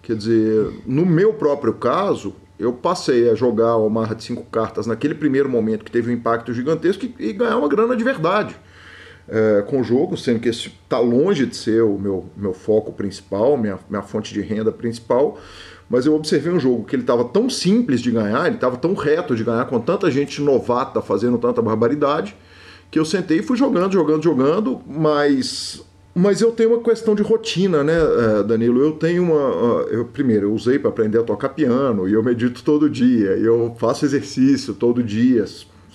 Quer 0.00 0.16
dizer, 0.16 0.80
no 0.86 1.04
meu 1.04 1.34
próprio 1.34 1.74
caso, 1.74 2.34
eu 2.58 2.72
passei 2.72 3.28
a 3.28 3.34
jogar 3.34 3.76
o 3.76 3.90
Marra 3.90 4.14
de 4.14 4.24
cinco 4.24 4.44
cartas 4.44 4.86
naquele 4.86 5.14
primeiro 5.14 5.50
momento 5.50 5.84
que 5.84 5.92
teve 5.92 6.10
um 6.10 6.14
impacto 6.14 6.54
gigantesco 6.54 7.04
e, 7.04 7.14
e 7.18 7.32
ganhar 7.34 7.58
uma 7.58 7.68
grana 7.68 7.94
de 7.94 8.02
verdade 8.02 8.56
é, 9.30 9.62
com 9.62 9.80
o 9.80 9.84
jogo, 9.84 10.16
sendo 10.16 10.40
que 10.40 10.48
esse 10.48 10.68
está 10.68 10.98
longe 10.98 11.46
de 11.46 11.56
ser 11.56 11.82
o 11.82 11.96
meu, 11.98 12.26
meu 12.36 12.52
foco 12.52 12.92
principal, 12.92 13.56
minha, 13.56 13.78
minha 13.88 14.02
fonte 14.02 14.34
de 14.34 14.40
renda 14.40 14.72
principal. 14.72 15.38
Mas 15.88 16.06
eu 16.06 16.14
observei 16.14 16.52
um 16.52 16.60
jogo 16.60 16.84
que 16.84 16.94
ele 16.94 17.02
estava 17.02 17.24
tão 17.24 17.48
simples 17.48 18.00
de 18.00 18.10
ganhar, 18.10 18.46
ele 18.46 18.56
estava 18.56 18.76
tão 18.76 18.94
reto 18.94 19.34
de 19.34 19.44
ganhar, 19.44 19.64
com 19.66 19.80
tanta 19.80 20.10
gente 20.10 20.40
novata 20.40 21.00
fazendo 21.00 21.38
tanta 21.38 21.62
barbaridade, 21.62 22.36
que 22.90 22.98
eu 22.98 23.04
sentei 23.04 23.38
e 23.38 23.42
fui 23.42 23.56
jogando, 23.56 23.92
jogando, 23.92 24.22
jogando, 24.22 24.80
mas 24.86 25.84
mas 26.14 26.40
eu 26.40 26.50
tenho 26.50 26.70
uma 26.70 26.82
questão 26.82 27.14
de 27.14 27.22
rotina, 27.22 27.84
né, 27.84 27.94
eh, 27.96 28.42
Danilo? 28.42 28.80
Eu 28.80 28.92
tenho 28.92 29.22
uma. 29.22 29.84
Eu, 29.90 30.04
primeiro, 30.04 30.48
eu 30.48 30.52
usei 30.52 30.78
para 30.78 30.90
aprender 30.90 31.18
a 31.18 31.22
tocar 31.22 31.50
piano 31.50 32.08
e 32.08 32.12
eu 32.12 32.22
medito 32.22 32.64
todo 32.64 32.90
dia, 32.90 33.30
eu 33.36 33.74
faço 33.78 34.04
exercício 34.04 34.74
todo 34.74 35.04
dia, 35.04 35.44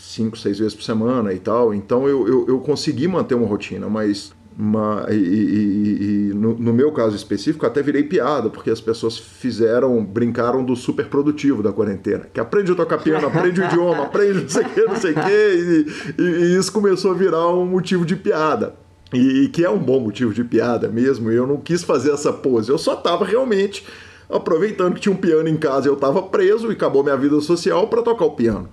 cinco, 0.05 0.37
seis 0.37 0.59
vezes 0.59 0.73
por 0.73 0.83
semana 0.83 1.33
e 1.33 1.39
tal. 1.39 1.73
Então 1.73 2.07
eu, 2.07 2.27
eu, 2.27 2.45
eu 2.47 2.59
consegui 2.59 3.07
manter 3.07 3.35
uma 3.35 3.47
rotina, 3.47 3.89
mas. 3.89 4.33
Uma, 4.57 5.05
e, 5.09 5.15
e, 5.15 6.29
e 6.29 6.33
no, 6.33 6.57
no, 6.57 6.73
meu 6.73 6.89
caso 6.93 7.13
específico, 7.13 7.65
até 7.65 7.83
virei 7.83 8.03
piada, 8.03 8.49
porque 8.49 8.69
as 8.69 8.79
pessoas 8.79 9.17
fizeram, 9.17 10.01
brincaram 10.01 10.63
do 10.63 10.77
super 10.77 11.07
produtivo 11.07 11.61
da 11.61 11.73
quarentena. 11.73 12.25
Que 12.33 12.39
aprende 12.39 12.71
a 12.71 12.75
tocar 12.75 12.99
piano, 12.99 13.27
aprende 13.27 13.59
o 13.59 13.65
idioma, 13.65 14.03
aprende 14.07 14.43
não 14.43 14.47
sei 14.47 14.61
o 14.63 14.69
que, 14.69 14.81
não 14.83 14.95
sei 14.95 15.11
o 15.11 15.15
que, 15.15 16.21
e 16.21 16.57
isso 16.57 16.71
começou 16.71 17.11
a 17.11 17.13
virar 17.13 17.49
um 17.49 17.65
motivo 17.65 18.05
de 18.05 18.15
piada. 18.15 18.75
E, 19.13 19.49
que 19.49 19.65
é 19.65 19.69
um 19.69 19.77
bom 19.77 19.99
motivo 19.99 20.33
de 20.33 20.45
piada 20.45 20.87
mesmo, 20.87 21.29
e 21.33 21.35
eu 21.35 21.45
não 21.45 21.57
quis 21.57 21.83
fazer 21.83 22.13
essa 22.13 22.31
pose, 22.31 22.71
eu 22.71 22.77
só 22.77 22.93
estava 22.93 23.25
realmente 23.25 23.85
aproveitando 24.29 24.93
que 24.93 25.01
tinha 25.01 25.13
um 25.13 25.17
piano 25.17 25.49
em 25.49 25.57
casa, 25.57 25.89
eu 25.89 25.95
estava 25.95 26.21
preso 26.23 26.69
e 26.69 26.75
acabou 26.75 27.03
minha 27.03 27.17
vida 27.17 27.41
social 27.41 27.89
para 27.89 28.01
tocar 28.01 28.23
o 28.23 28.31
piano 28.31 28.69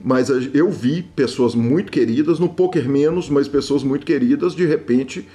mas 0.00 0.28
eu 0.28 0.70
vi 0.70 1.02
pessoas 1.02 1.54
muito 1.54 1.90
queridas, 1.90 2.38
no 2.38 2.48
poker 2.48 2.88
menos, 2.88 3.28
mas 3.28 3.48
pessoas 3.48 3.82
muito 3.82 4.04
queridas, 4.04 4.54
de 4.54 4.66
repente 4.66 5.26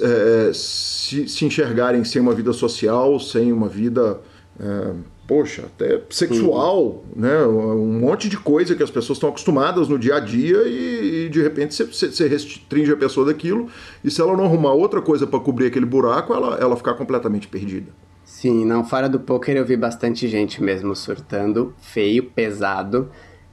é, 0.00 0.50
se, 0.52 1.28
se, 1.28 1.44
enxergarem 1.44 2.04
sem 2.04 2.20
uma 2.20 2.34
vida 2.34 2.52
social, 2.52 3.18
sem 3.18 3.52
uma 3.52 3.68
vida, 3.68 4.20
é, 4.58 4.92
poxa, 5.26 5.62
até 5.62 6.00
sexual, 6.10 6.82
uhum. 6.84 7.02
né? 7.16 7.44
Um 7.46 8.00
monte 8.00 8.28
de 8.28 8.36
coisa 8.36 8.74
que 8.74 8.82
as 8.82 8.90
pessoas 8.90 9.16
estão 9.16 9.28
acostumadas 9.28 9.88
no 9.88 9.98
dia 9.98 10.16
a 10.16 10.20
dia 10.20 10.62
e, 10.66 11.26
e 11.26 11.28
de 11.28 11.42
repente 11.42 11.82
você, 11.84 12.28
restringe 12.28 12.92
a 12.92 12.96
pessoa 12.96 13.26
daquilo 13.26 13.68
e 14.04 14.10
se 14.10 14.20
ela 14.20 14.36
não 14.36 14.44
arrumar 14.44 14.72
outra 14.72 15.00
coisa 15.00 15.26
para 15.26 15.40
cobrir 15.40 15.66
aquele 15.66 15.86
buraco, 15.86 16.32
ela, 16.32 16.56
ela 16.56 16.76
ficar 16.76 16.94
completamente 16.94 17.48
perdida. 17.48 17.90
Sim, 18.24 18.64
não, 18.64 18.84
fora 18.84 19.08
do 19.08 19.18
poker 19.18 19.56
eu 19.56 19.64
vi 19.64 19.76
bastante 19.76 20.28
gente 20.28 20.62
mesmo 20.62 20.94
surtando, 20.94 21.74
feio, 21.80 22.22
pesado. 22.22 23.10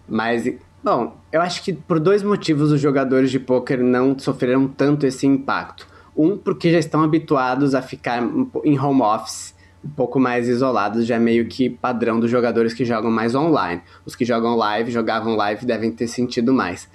Mas, 0.07 0.49
bom, 0.83 1.17
eu 1.31 1.41
acho 1.41 1.63
que 1.63 1.73
por 1.73 1.99
dois 1.99 2.23
motivos 2.23 2.71
os 2.71 2.79
jogadores 2.79 3.29
de 3.29 3.39
poker 3.39 3.83
não 3.83 4.17
sofreram 4.17 4.67
tanto 4.67 5.05
esse 5.05 5.27
impacto. 5.27 5.87
Um, 6.15 6.37
porque 6.37 6.71
já 6.71 6.79
estão 6.79 7.03
habituados 7.03 7.75
a 7.75 7.81
ficar 7.81 8.23
em 8.63 8.79
home 8.79 9.01
office, 9.01 9.55
um 9.85 9.89
pouco 9.89 10.19
mais 10.19 10.47
isolados, 10.47 11.05
já 11.05 11.15
é 11.15 11.19
meio 11.19 11.47
que 11.47 11.69
padrão 11.69 12.19
dos 12.19 12.31
jogadores 12.31 12.73
que 12.73 12.83
jogam 12.83 13.11
mais 13.11 13.35
online. 13.35 13.81
Os 14.05 14.15
que 14.15 14.25
jogam 14.25 14.55
live, 14.55 14.91
jogavam 14.91 15.35
live, 15.35 15.65
devem 15.65 15.91
ter 15.91 16.07
sentido 16.07 16.53
mais. 16.53 16.89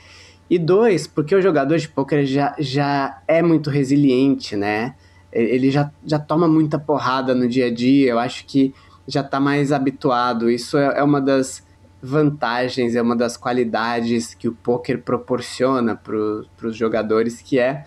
E 0.50 0.58
dois, 0.58 1.06
porque 1.06 1.34
o 1.34 1.40
jogador 1.40 1.78
de 1.78 1.88
poker 1.88 2.26
já, 2.26 2.54
já 2.58 3.22
é 3.28 3.40
muito 3.40 3.70
resiliente, 3.70 4.56
né? 4.56 4.94
Ele 5.32 5.70
já, 5.70 5.90
já 6.04 6.18
toma 6.18 6.46
muita 6.46 6.78
porrada 6.78 7.34
no 7.34 7.48
dia 7.48 7.66
a 7.66 7.70
dia, 7.72 8.10
eu 8.10 8.18
acho 8.18 8.44
que 8.44 8.74
já 9.06 9.22
está 9.22 9.40
mais 9.40 9.72
habituado. 9.72 10.50
Isso 10.50 10.76
é, 10.76 10.98
é 10.98 11.02
uma 11.02 11.20
das 11.20 11.64
vantagens, 12.02 12.96
é 12.96 13.00
uma 13.00 13.14
das 13.14 13.36
qualidades 13.36 14.34
que 14.34 14.48
o 14.48 14.52
poker 14.52 15.00
proporciona 15.00 15.94
para 15.94 16.66
os 16.66 16.76
jogadores, 16.76 17.40
que 17.40 17.60
é 17.60 17.84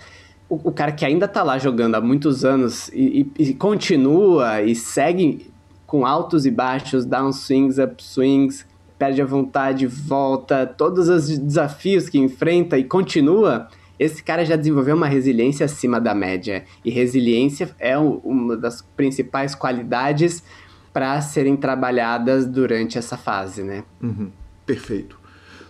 o, 0.48 0.70
o, 0.70 0.72
cara 0.72 0.94
que 0.94 1.04
ainda 1.04 1.26
está 1.26 1.44
lá 1.44 1.58
jogando 1.58 1.96
há 1.96 2.02
muitos 2.02 2.46
anos 2.46 2.88
e, 2.90 3.30
e, 3.38 3.50
e, 3.50 3.54
continua 3.54 4.62
e 4.62 4.74
segue 4.74 5.52
com 5.86 6.06
altos 6.06 6.46
e 6.46 6.52
baixos, 6.52 7.06
downswings, 7.06 7.78
upswings, 7.78 8.66
perde 8.98 9.22
a 9.22 9.26
vontade, 9.26 9.86
volta, 9.86 10.66
todos 10.66 11.10
os 11.10 11.38
desafios 11.38 12.08
que 12.08 12.18
enfrenta 12.18 12.78
e 12.78 12.84
continua, 12.84 13.68
esse 14.00 14.24
cara 14.24 14.46
já 14.46 14.56
desenvolveu 14.56 14.96
uma 14.96 15.08
resiliência 15.08 15.66
acima 15.66 16.00
da 16.00 16.14
média. 16.14 16.64
E 16.84 16.90
resiliência 16.90 17.76
é 17.80 17.98
uma 17.98 18.56
das 18.56 18.82
principais 18.82 19.56
qualidades 19.56 20.44
para 20.96 21.20
serem 21.20 21.58
trabalhadas 21.58 22.46
durante 22.46 22.98
essa 22.98 23.18
fase, 23.18 23.62
né? 23.62 23.84
Uhum, 24.02 24.32
perfeito. 24.66 25.20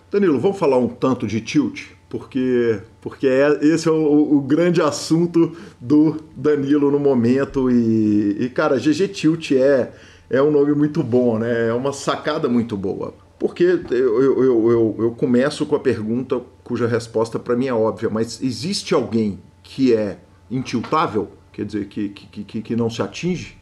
Danilo, 0.08 0.38
vamos 0.38 0.56
falar 0.56 0.78
um 0.78 0.86
tanto 0.86 1.26
de 1.26 1.40
tilt, 1.40 1.88
porque 2.08 2.80
porque 3.00 3.26
é, 3.26 3.58
esse 3.60 3.88
é 3.88 3.90
o, 3.90 4.36
o, 4.36 4.40
grande 4.40 4.80
assunto 4.80 5.56
do 5.80 6.22
Danilo 6.36 6.92
no 6.92 7.00
momento 7.00 7.68
e, 7.68 8.36
e 8.38 8.48
cara, 8.50 8.78
GG 8.78 9.08
Tilt 9.08 9.50
é 9.50 9.92
é 10.30 10.40
um 10.40 10.52
nome 10.52 10.72
muito 10.74 11.02
bom, 11.02 11.40
né? 11.40 11.70
É 11.70 11.72
uma 11.72 11.92
sacada 11.92 12.48
muito 12.48 12.76
boa. 12.76 13.12
Porque 13.36 13.64
eu, 13.90 14.22
eu, 14.22 14.70
eu, 14.70 14.96
eu 15.00 15.10
começo 15.10 15.66
com 15.66 15.74
a 15.74 15.80
pergunta 15.80 16.40
cuja 16.62 16.86
resposta 16.86 17.36
para 17.36 17.56
mim 17.56 17.66
é 17.66 17.74
óbvia, 17.74 18.08
mas 18.08 18.40
existe 18.40 18.94
alguém 18.94 19.40
que 19.64 19.92
é 19.92 20.18
intiltável? 20.48 21.32
Quer 21.52 21.64
dizer, 21.64 21.88
que, 21.88 22.10
que, 22.10 22.44
que, 22.44 22.62
que 22.62 22.76
não 22.76 22.88
se 22.88 23.02
atinge? 23.02 23.58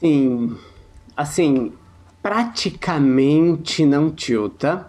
Sim, 0.00 0.56
assim, 1.16 1.72
praticamente 2.22 3.84
não 3.84 4.10
tilta. 4.10 4.86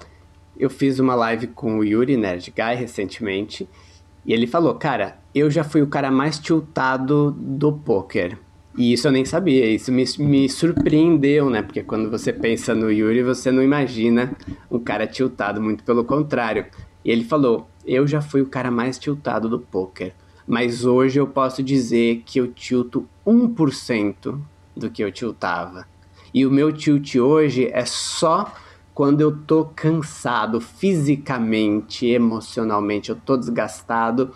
Eu 0.58 0.70
fiz 0.70 1.00
uma 1.00 1.16
live 1.16 1.48
com 1.48 1.80
o 1.80 1.84
Yuri 1.84 2.16
Nerd 2.16 2.54
Guy 2.56 2.76
recentemente 2.76 3.68
e 4.26 4.34
ele 4.34 4.48
falou: 4.48 4.76
Cara, 4.76 5.20
eu 5.34 5.52
já 5.52 5.64
fui 5.64 5.82
o 5.82 5.88
cara 5.88 6.10
mais 6.10 6.40
tiltado 6.40 7.32
do 7.32 7.74
poker. 7.74 8.38
E 8.78 8.92
isso 8.92 9.08
eu 9.08 9.12
nem 9.12 9.24
sabia, 9.24 9.66
isso 9.68 9.90
me, 9.90 10.04
me 10.20 10.50
surpreendeu, 10.50 11.50
né? 11.50 11.62
Porque 11.62 11.82
quando 11.82 12.10
você 12.10 12.34
pensa 12.34 12.76
no 12.76 12.92
Yuri, 12.92 13.24
você 13.24 13.50
não 13.50 13.64
imagina 13.64 14.36
um 14.70 14.80
cara 14.80 15.08
tiltado, 15.08 15.62
muito 15.62 15.84
pelo 15.84 16.04
contrário. 16.04 16.66
E 17.04 17.12
ele 17.12 17.24
falou: 17.24 17.70
Eu 17.86 18.08
já 18.08 18.22
fui 18.22 18.42
o 18.42 18.48
cara 18.48 18.72
mais 18.72 18.98
tiltado 18.98 19.48
do 19.48 19.60
poker, 19.60 20.14
mas 20.48 20.86
hoje 20.86 21.20
eu 21.20 21.28
posso 21.28 21.64
dizer 21.64 22.24
que 22.26 22.40
eu 22.40 22.48
tilto 22.48 23.08
1% 23.26 24.40
do 24.76 24.90
que 24.90 25.04
eu 25.04 25.12
tiltava. 25.12 25.88
E 26.36 26.46
o 26.46 26.52
meu 26.52 26.70
tilt 26.74 27.16
hoje 27.16 27.70
é 27.72 27.86
só 27.86 28.54
quando 28.94 29.22
eu 29.22 29.38
tô 29.38 29.70
cansado 29.74 30.60
fisicamente, 30.60 32.06
emocionalmente, 32.08 33.10
eu 33.10 33.16
tô 33.16 33.38
desgastado. 33.38 34.34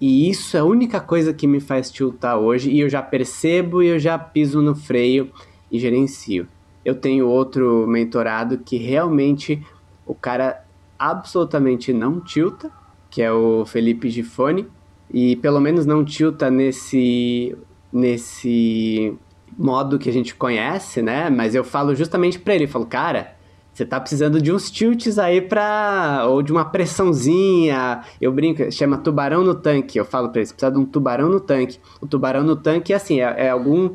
E 0.00 0.30
isso 0.30 0.56
é 0.56 0.60
a 0.60 0.64
única 0.64 0.98
coisa 0.98 1.34
que 1.34 1.46
me 1.46 1.60
faz 1.60 1.90
tiltar 1.90 2.38
hoje. 2.38 2.70
E 2.70 2.80
eu 2.80 2.88
já 2.88 3.02
percebo 3.02 3.82
e 3.82 3.88
eu 3.88 3.98
já 3.98 4.18
piso 4.18 4.62
no 4.62 4.74
freio 4.74 5.30
e 5.70 5.78
gerencio. 5.78 6.48
Eu 6.82 6.94
tenho 6.94 7.28
outro 7.28 7.86
mentorado 7.86 8.56
que 8.56 8.78
realmente 8.78 9.62
o 10.06 10.14
cara 10.14 10.64
absolutamente 10.98 11.92
não 11.92 12.18
tilta, 12.18 12.72
que 13.10 13.20
é 13.20 13.30
o 13.30 13.66
Felipe 13.66 14.08
Gifone. 14.08 14.66
E 15.12 15.36
pelo 15.36 15.60
menos 15.60 15.84
não 15.84 16.02
tilta 16.02 16.50
nesse, 16.50 17.54
nesse 17.92 19.18
modo 19.56 19.98
que 19.98 20.08
a 20.08 20.12
gente 20.12 20.34
conhece, 20.34 21.02
né? 21.02 21.30
Mas 21.30 21.54
eu 21.54 21.64
falo 21.64 21.94
justamente 21.94 22.38
para 22.38 22.54
ele, 22.54 22.66
falo, 22.66 22.86
cara, 22.86 23.34
você 23.72 23.86
tá 23.86 23.98
precisando 23.98 24.40
de 24.40 24.52
uns 24.52 24.70
tilts 24.70 25.18
aí 25.18 25.40
pra. 25.40 26.26
ou 26.28 26.42
de 26.42 26.52
uma 26.52 26.64
pressãozinha. 26.64 28.02
Eu 28.20 28.30
brinco, 28.30 28.70
chama 28.70 28.98
tubarão 28.98 29.42
no 29.42 29.54
tanque. 29.54 29.98
Eu 29.98 30.04
falo 30.04 30.28
pra 30.28 30.42
ele, 30.42 30.48
precisa 30.50 30.70
de 30.70 30.78
um 30.78 30.84
tubarão 30.84 31.30
no 31.30 31.40
tanque. 31.40 31.80
O 32.00 32.06
tubarão 32.06 32.42
no 32.42 32.54
tanque, 32.54 32.92
assim, 32.92 33.20
é, 33.20 33.46
é 33.46 33.50
algum. 33.50 33.90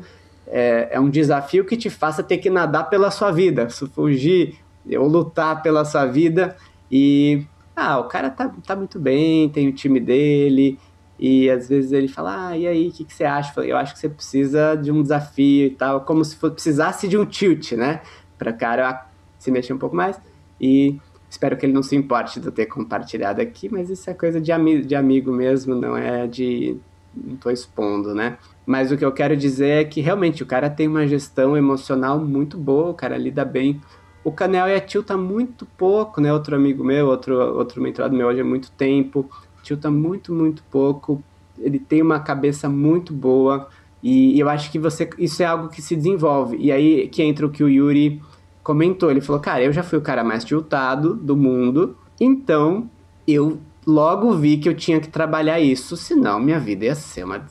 É, 0.48 0.88
é, 0.92 1.00
um 1.00 1.08
desafio 1.08 1.64
que 1.64 1.76
te 1.76 1.90
faça 1.90 2.22
ter 2.22 2.38
que 2.38 2.48
nadar 2.50 2.88
pela 2.88 3.10
sua 3.10 3.30
vida, 3.30 3.68
fugir 3.94 4.56
ou 4.98 5.06
lutar 5.06 5.62
pela 5.62 5.84
sua 5.84 6.06
vida. 6.06 6.56
E. 6.90 7.44
Ah, 7.76 8.00
o 8.00 8.04
cara 8.04 8.30
tá, 8.30 8.52
tá 8.66 8.74
muito 8.74 8.98
bem, 8.98 9.48
tem 9.48 9.68
o 9.68 9.72
time 9.72 10.00
dele, 10.00 10.76
e 11.18 11.50
às 11.50 11.68
vezes 11.68 11.90
ele 11.90 12.06
fala, 12.06 12.48
ah, 12.48 12.56
e 12.56 12.66
aí, 12.66 12.88
o 12.88 12.92
que, 12.92 13.04
que 13.04 13.12
você 13.12 13.24
acha? 13.24 13.60
Eu 13.62 13.76
acho 13.76 13.92
que 13.92 13.98
você 13.98 14.08
precisa 14.08 14.76
de 14.76 14.92
um 14.92 15.02
desafio 15.02 15.66
e 15.66 15.70
tal, 15.70 16.02
como 16.02 16.24
se 16.24 16.36
for, 16.36 16.52
precisasse 16.52 17.08
de 17.08 17.18
um 17.18 17.26
tilt, 17.26 17.72
né? 17.72 18.02
Para 18.38 18.52
o 18.52 18.56
cara 18.56 19.08
se 19.38 19.50
mexer 19.50 19.72
um 19.72 19.78
pouco 19.78 19.96
mais. 19.96 20.20
E 20.60 20.96
espero 21.28 21.56
que 21.56 21.66
ele 21.66 21.72
não 21.72 21.82
se 21.82 21.96
importe 21.96 22.38
de 22.38 22.46
eu 22.46 22.52
ter 22.52 22.66
compartilhado 22.66 23.40
aqui, 23.40 23.68
mas 23.68 23.90
isso 23.90 24.08
é 24.08 24.14
coisa 24.14 24.40
de, 24.40 24.52
ami 24.52 24.80
de 24.82 24.94
amigo 24.94 25.32
mesmo, 25.32 25.74
não 25.74 25.96
é 25.96 26.28
de. 26.28 26.76
não 27.16 27.36
tô 27.36 27.50
expondo, 27.50 28.14
né? 28.14 28.38
Mas 28.64 28.92
o 28.92 28.96
que 28.96 29.04
eu 29.04 29.12
quero 29.12 29.36
dizer 29.36 29.82
é 29.82 29.84
que 29.84 30.00
realmente 30.00 30.42
o 30.42 30.46
cara 30.46 30.70
tem 30.70 30.86
uma 30.86 31.06
gestão 31.06 31.56
emocional 31.56 32.20
muito 32.20 32.56
boa, 32.56 32.90
o 32.90 32.94
cara 32.94 33.16
lida 33.16 33.44
bem. 33.44 33.80
O 34.22 34.30
Canel 34.30 34.68
e 34.68 34.74
a 34.74 34.80
tilta 34.80 35.16
muito 35.16 35.64
pouco, 35.64 36.20
né? 36.20 36.32
Outro 36.32 36.54
amigo 36.54 36.84
meu, 36.84 37.06
outro, 37.06 37.34
outro 37.56 37.82
mentorado 37.82 38.14
meu 38.14 38.28
hoje 38.28 38.40
há 38.40 38.44
muito 38.44 38.70
tempo, 38.72 39.28
tilta 39.62 39.90
muito, 39.90 40.32
muito 40.32 40.62
pouco. 40.70 41.22
Ele 41.58 41.78
tem 41.78 42.02
uma 42.02 42.20
cabeça 42.20 42.68
muito 42.68 43.12
boa 43.12 43.68
e 44.02 44.38
eu 44.38 44.48
acho 44.48 44.70
que 44.70 44.78
você 44.78 45.08
isso 45.18 45.42
é 45.42 45.46
algo 45.46 45.68
que 45.68 45.82
se 45.82 45.96
desenvolve. 45.96 46.56
E 46.58 46.70
aí 46.70 47.08
que 47.08 47.22
entra 47.22 47.46
o 47.46 47.50
que 47.50 47.64
o 47.64 47.68
Yuri 47.68 48.22
comentou. 48.62 49.10
Ele 49.10 49.20
falou, 49.20 49.40
cara, 49.40 49.62
eu 49.62 49.72
já 49.72 49.82
fui 49.82 49.98
o 49.98 50.02
cara 50.02 50.22
mais 50.22 50.44
tiltado 50.44 51.14
do 51.14 51.36
mundo, 51.36 51.96
então 52.20 52.88
eu 53.26 53.58
logo 53.86 54.34
vi 54.34 54.58
que 54.58 54.68
eu 54.68 54.74
tinha 54.74 55.00
que 55.00 55.08
trabalhar 55.08 55.58
isso, 55.58 55.96
senão 55.96 56.38
minha 56.38 56.60
vida 56.60 56.84
ia 56.84 56.94
ser 56.94 57.24
uma 57.24 57.46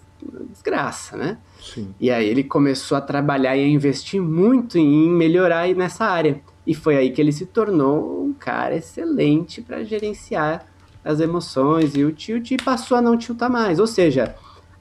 desgraça, 0.50 1.18
né? 1.18 1.38
Sim. 1.60 1.94
E 2.00 2.12
aí 2.12 2.28
ele 2.28 2.44
começou 2.44 2.98
a 2.98 3.02
trabalhar 3.02 3.58
e 3.58 3.64
a 3.64 3.68
investir 3.68 4.22
muito 4.22 4.78
em 4.78 5.10
melhorar 5.10 5.68
nessa 5.76 6.06
área. 6.06 6.40
E 6.66 6.76
foi 6.76 6.98
aí 6.98 7.12
que 7.12 7.22
ele 7.22 7.32
se 7.32 7.46
tornou 7.46 8.24
um 8.26 8.34
cara 8.34 8.76
excelente 8.76 9.62
para 9.62 9.84
gerenciar 9.84 10.66
as 11.08 11.22
emoções 11.22 11.96
e 11.96 12.04
o 12.04 12.12
tilt 12.12 12.52
e 12.52 12.58
passou 12.58 12.98
a 12.98 13.02
não 13.02 13.18
tiltar 13.18 13.50
mais. 13.50 13.80
Ou 13.80 13.88
seja, 13.88 14.36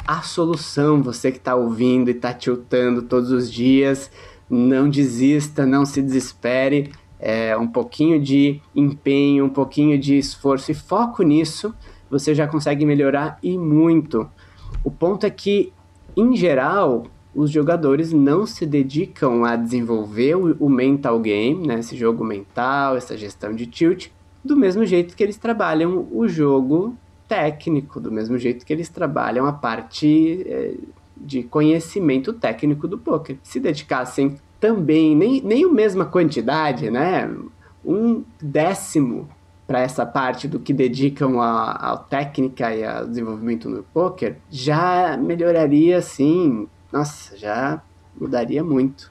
a 0.05 0.23
solução, 0.23 1.03
você 1.03 1.31
que 1.31 1.39
está 1.39 1.55
ouvindo 1.55 2.09
e 2.09 2.13
está 2.13 2.35
tiltando 2.35 3.03
todos 3.03 3.31
os 3.31 3.51
dias, 3.51 4.11
não 4.51 4.91
desista, 4.91 5.65
não 5.65 5.87
se 5.87 6.03
desespere 6.03 6.93
é, 7.19 7.57
um 7.57 7.67
pouquinho 7.67 8.21
de 8.21 8.61
empenho, 8.75 9.45
um 9.45 9.49
pouquinho 9.49 9.99
de 9.99 10.19
esforço 10.19 10.71
e 10.73 10.75
foco 10.75 11.23
nisso, 11.23 11.75
você 12.11 12.35
já 12.35 12.47
consegue 12.47 12.85
melhorar 12.85 13.39
e 13.43 13.57
muito. 13.57 14.29
O 14.85 14.91
ponto 14.91 15.27
é 15.27 15.31
que, 15.31 15.73
em 16.17 16.37
geral, 16.37 17.07
os 17.35 17.51
jogadores 17.51 18.13
não 18.13 18.47
se 18.47 18.65
dedicam 18.67 19.45
a 19.45 19.57
desenvolver 19.57 20.35
o, 20.35 20.69
mental 20.69 21.21
game, 21.21 21.67
né, 21.67 21.79
esse 21.81 21.97
jogo 21.97 22.25
mental, 22.25 22.97
essa 22.97 23.17
gestão 23.17 23.55
de 23.55 23.67
tilt, 23.67 24.09
do 24.47 24.57
mesmo 24.57 24.87
jeito 24.87 25.15
que 25.15 25.23
eles 25.23 25.37
trabalham 25.37 26.09
o 26.11 26.27
jogo 26.27 26.97
técnico, 27.29 28.01
do 28.01 28.11
mesmo 28.11 28.39
jeito 28.39 28.65
que 28.65 28.73
eles 28.73 28.89
trabalham 28.89 29.47
a 29.47 29.53
parte 29.53 30.45
é, 30.47 30.75
de 31.17 31.43
conhecimento 31.43 32.33
técnico 32.33 32.87
do 32.87 32.97
poker. 32.97 33.37
Se 33.43 33.59
dedicassem 33.59 34.37
também, 34.61 35.15
nem, 35.15 35.43
nem 35.43 35.65
a 35.65 35.69
mesma 35.69 36.05
quantidade, 36.05 36.91
né? 36.91 37.31
Um 37.85 38.25
décimo 38.41 39.29
para 39.67 39.81
essa 39.81 40.07
parte 40.07 40.47
do 40.47 40.61
que 40.61 40.73
dedicam 40.73 41.41
à 41.41 41.97
técnica 42.09 42.73
e 42.75 42.85
ao 42.85 43.07
desenvolvimento 43.07 43.69
no 43.69 43.83
poker, 43.83 44.37
já 44.49 45.17
melhoraria, 45.17 46.01
sim. 46.01 46.69
Nossa, 46.93 47.37
já 47.37 47.83
mudaria 48.19 48.63
muito. 48.63 49.11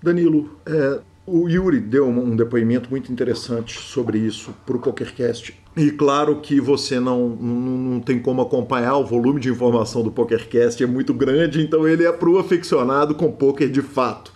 Danilo, 0.00 0.58
é, 0.64 1.00
o 1.26 1.48
Yuri 1.48 1.80
deu 1.80 2.06
um 2.06 2.36
depoimento 2.36 2.88
muito 2.88 3.10
interessante 3.10 3.78
sobre 3.80 4.18
isso 4.18 4.54
para 4.64 4.76
o 4.76 4.78
PokerCast. 4.78 5.58
E 5.76 5.90
claro 5.90 6.40
que 6.40 6.60
você 6.60 7.00
não, 7.00 7.28
não, 7.28 8.00
tem 8.00 8.18
como 8.20 8.40
acompanhar, 8.40 8.96
o 8.96 9.04
volume 9.04 9.40
de 9.40 9.50
informação 9.50 10.02
do 10.02 10.10
PokerCast 10.10 10.82
é 10.82 10.86
muito 10.86 11.12
grande, 11.12 11.60
então 11.60 11.86
ele 11.86 12.04
é 12.04 12.12
para 12.12 12.30
o 12.30 12.38
aficionado 12.38 13.14
com 13.14 13.30
poker 13.30 13.68
de 13.68 13.82
fato. 13.82 14.32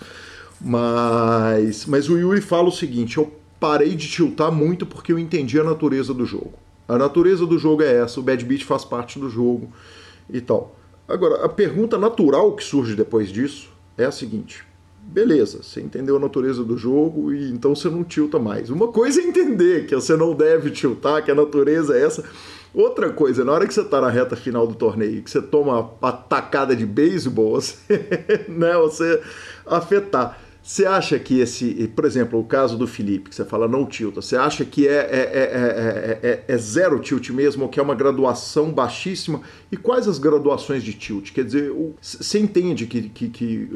Mas, 0.60 1.86
mas 1.86 2.10
o 2.10 2.18
Yuri 2.18 2.40
fala 2.40 2.68
o 2.68 2.72
seguinte: 2.72 3.16
eu 3.16 3.32
parei 3.58 3.94
de 3.94 4.08
tiltar 4.08 4.50
muito 4.50 4.84
porque 4.84 5.12
eu 5.12 5.18
entendi 5.18 5.58
a 5.58 5.64
natureza 5.64 6.12
do 6.12 6.26
jogo. 6.26 6.54
A 6.88 6.98
natureza 6.98 7.46
do 7.46 7.56
jogo 7.56 7.82
é 7.82 8.02
essa, 8.02 8.18
o 8.18 8.22
Bad 8.22 8.44
Beat 8.44 8.64
faz 8.64 8.84
parte 8.84 9.18
do 9.18 9.30
jogo 9.30 9.72
e 10.28 10.40
tal. 10.40 10.76
Agora, 11.08 11.44
a 11.44 11.48
pergunta 11.48 11.96
natural 11.96 12.52
que 12.54 12.64
surge 12.64 12.94
depois 12.96 13.30
disso 13.30 13.70
é 13.96 14.04
a 14.04 14.12
seguinte: 14.12 14.64
beleza, 15.10 15.62
você 15.62 15.80
entendeu 15.80 16.16
a 16.16 16.20
natureza 16.20 16.62
do 16.62 16.78
jogo 16.78 17.32
e 17.32 17.50
então 17.50 17.74
você 17.74 17.88
não 17.90 18.04
tilta 18.04 18.38
mais. 18.38 18.70
Uma 18.70 18.88
coisa 18.88 19.20
é 19.20 19.24
entender 19.24 19.86
que 19.86 19.94
você 19.94 20.16
não 20.16 20.34
deve 20.34 20.70
tiltar, 20.70 21.24
que 21.24 21.30
a 21.30 21.34
natureza 21.34 21.96
é 21.96 22.04
essa. 22.04 22.24
Outra 22.72 23.10
coisa, 23.10 23.44
na 23.44 23.50
hora 23.50 23.66
que 23.66 23.74
você 23.74 23.80
está 23.80 24.00
na 24.00 24.08
reta 24.08 24.36
final 24.36 24.66
do 24.66 24.74
torneio, 24.74 25.22
que 25.22 25.30
você 25.30 25.42
toma 25.42 25.90
a 26.00 26.12
tacada 26.12 26.76
de 26.76 26.86
beisebol, 26.86 27.54
você, 27.60 27.76
né, 28.48 28.74
você 28.76 29.20
afetar. 29.66 30.38
Você 30.62 30.86
acha 30.86 31.18
que 31.18 31.40
esse, 31.40 31.90
por 31.96 32.04
exemplo, 32.04 32.38
o 32.38 32.44
caso 32.44 32.76
do 32.76 32.86
Felipe, 32.86 33.30
que 33.30 33.34
você 33.34 33.44
fala 33.44 33.66
não 33.66 33.86
tilta, 33.86 34.22
você 34.22 34.36
acha 34.36 34.64
que 34.64 34.86
é, 34.86 34.92
é, 34.92 36.18
é, 36.22 36.44
é, 36.46 36.58
zero 36.58 37.00
tilt 37.00 37.30
mesmo, 37.30 37.64
ou 37.64 37.68
que 37.68 37.80
é 37.80 37.82
uma 37.82 37.94
graduação 37.94 38.70
baixíssima? 38.70 39.40
E 39.72 39.76
quais 39.76 40.06
as 40.06 40.18
graduações 40.18 40.84
de 40.84 40.92
tilt? 40.92 41.32
Quer 41.32 41.44
dizer, 41.44 41.72
você 42.00 42.38
entende 42.38 42.86
que, 42.86 43.08
que, 43.08 43.28
que, 43.30 43.70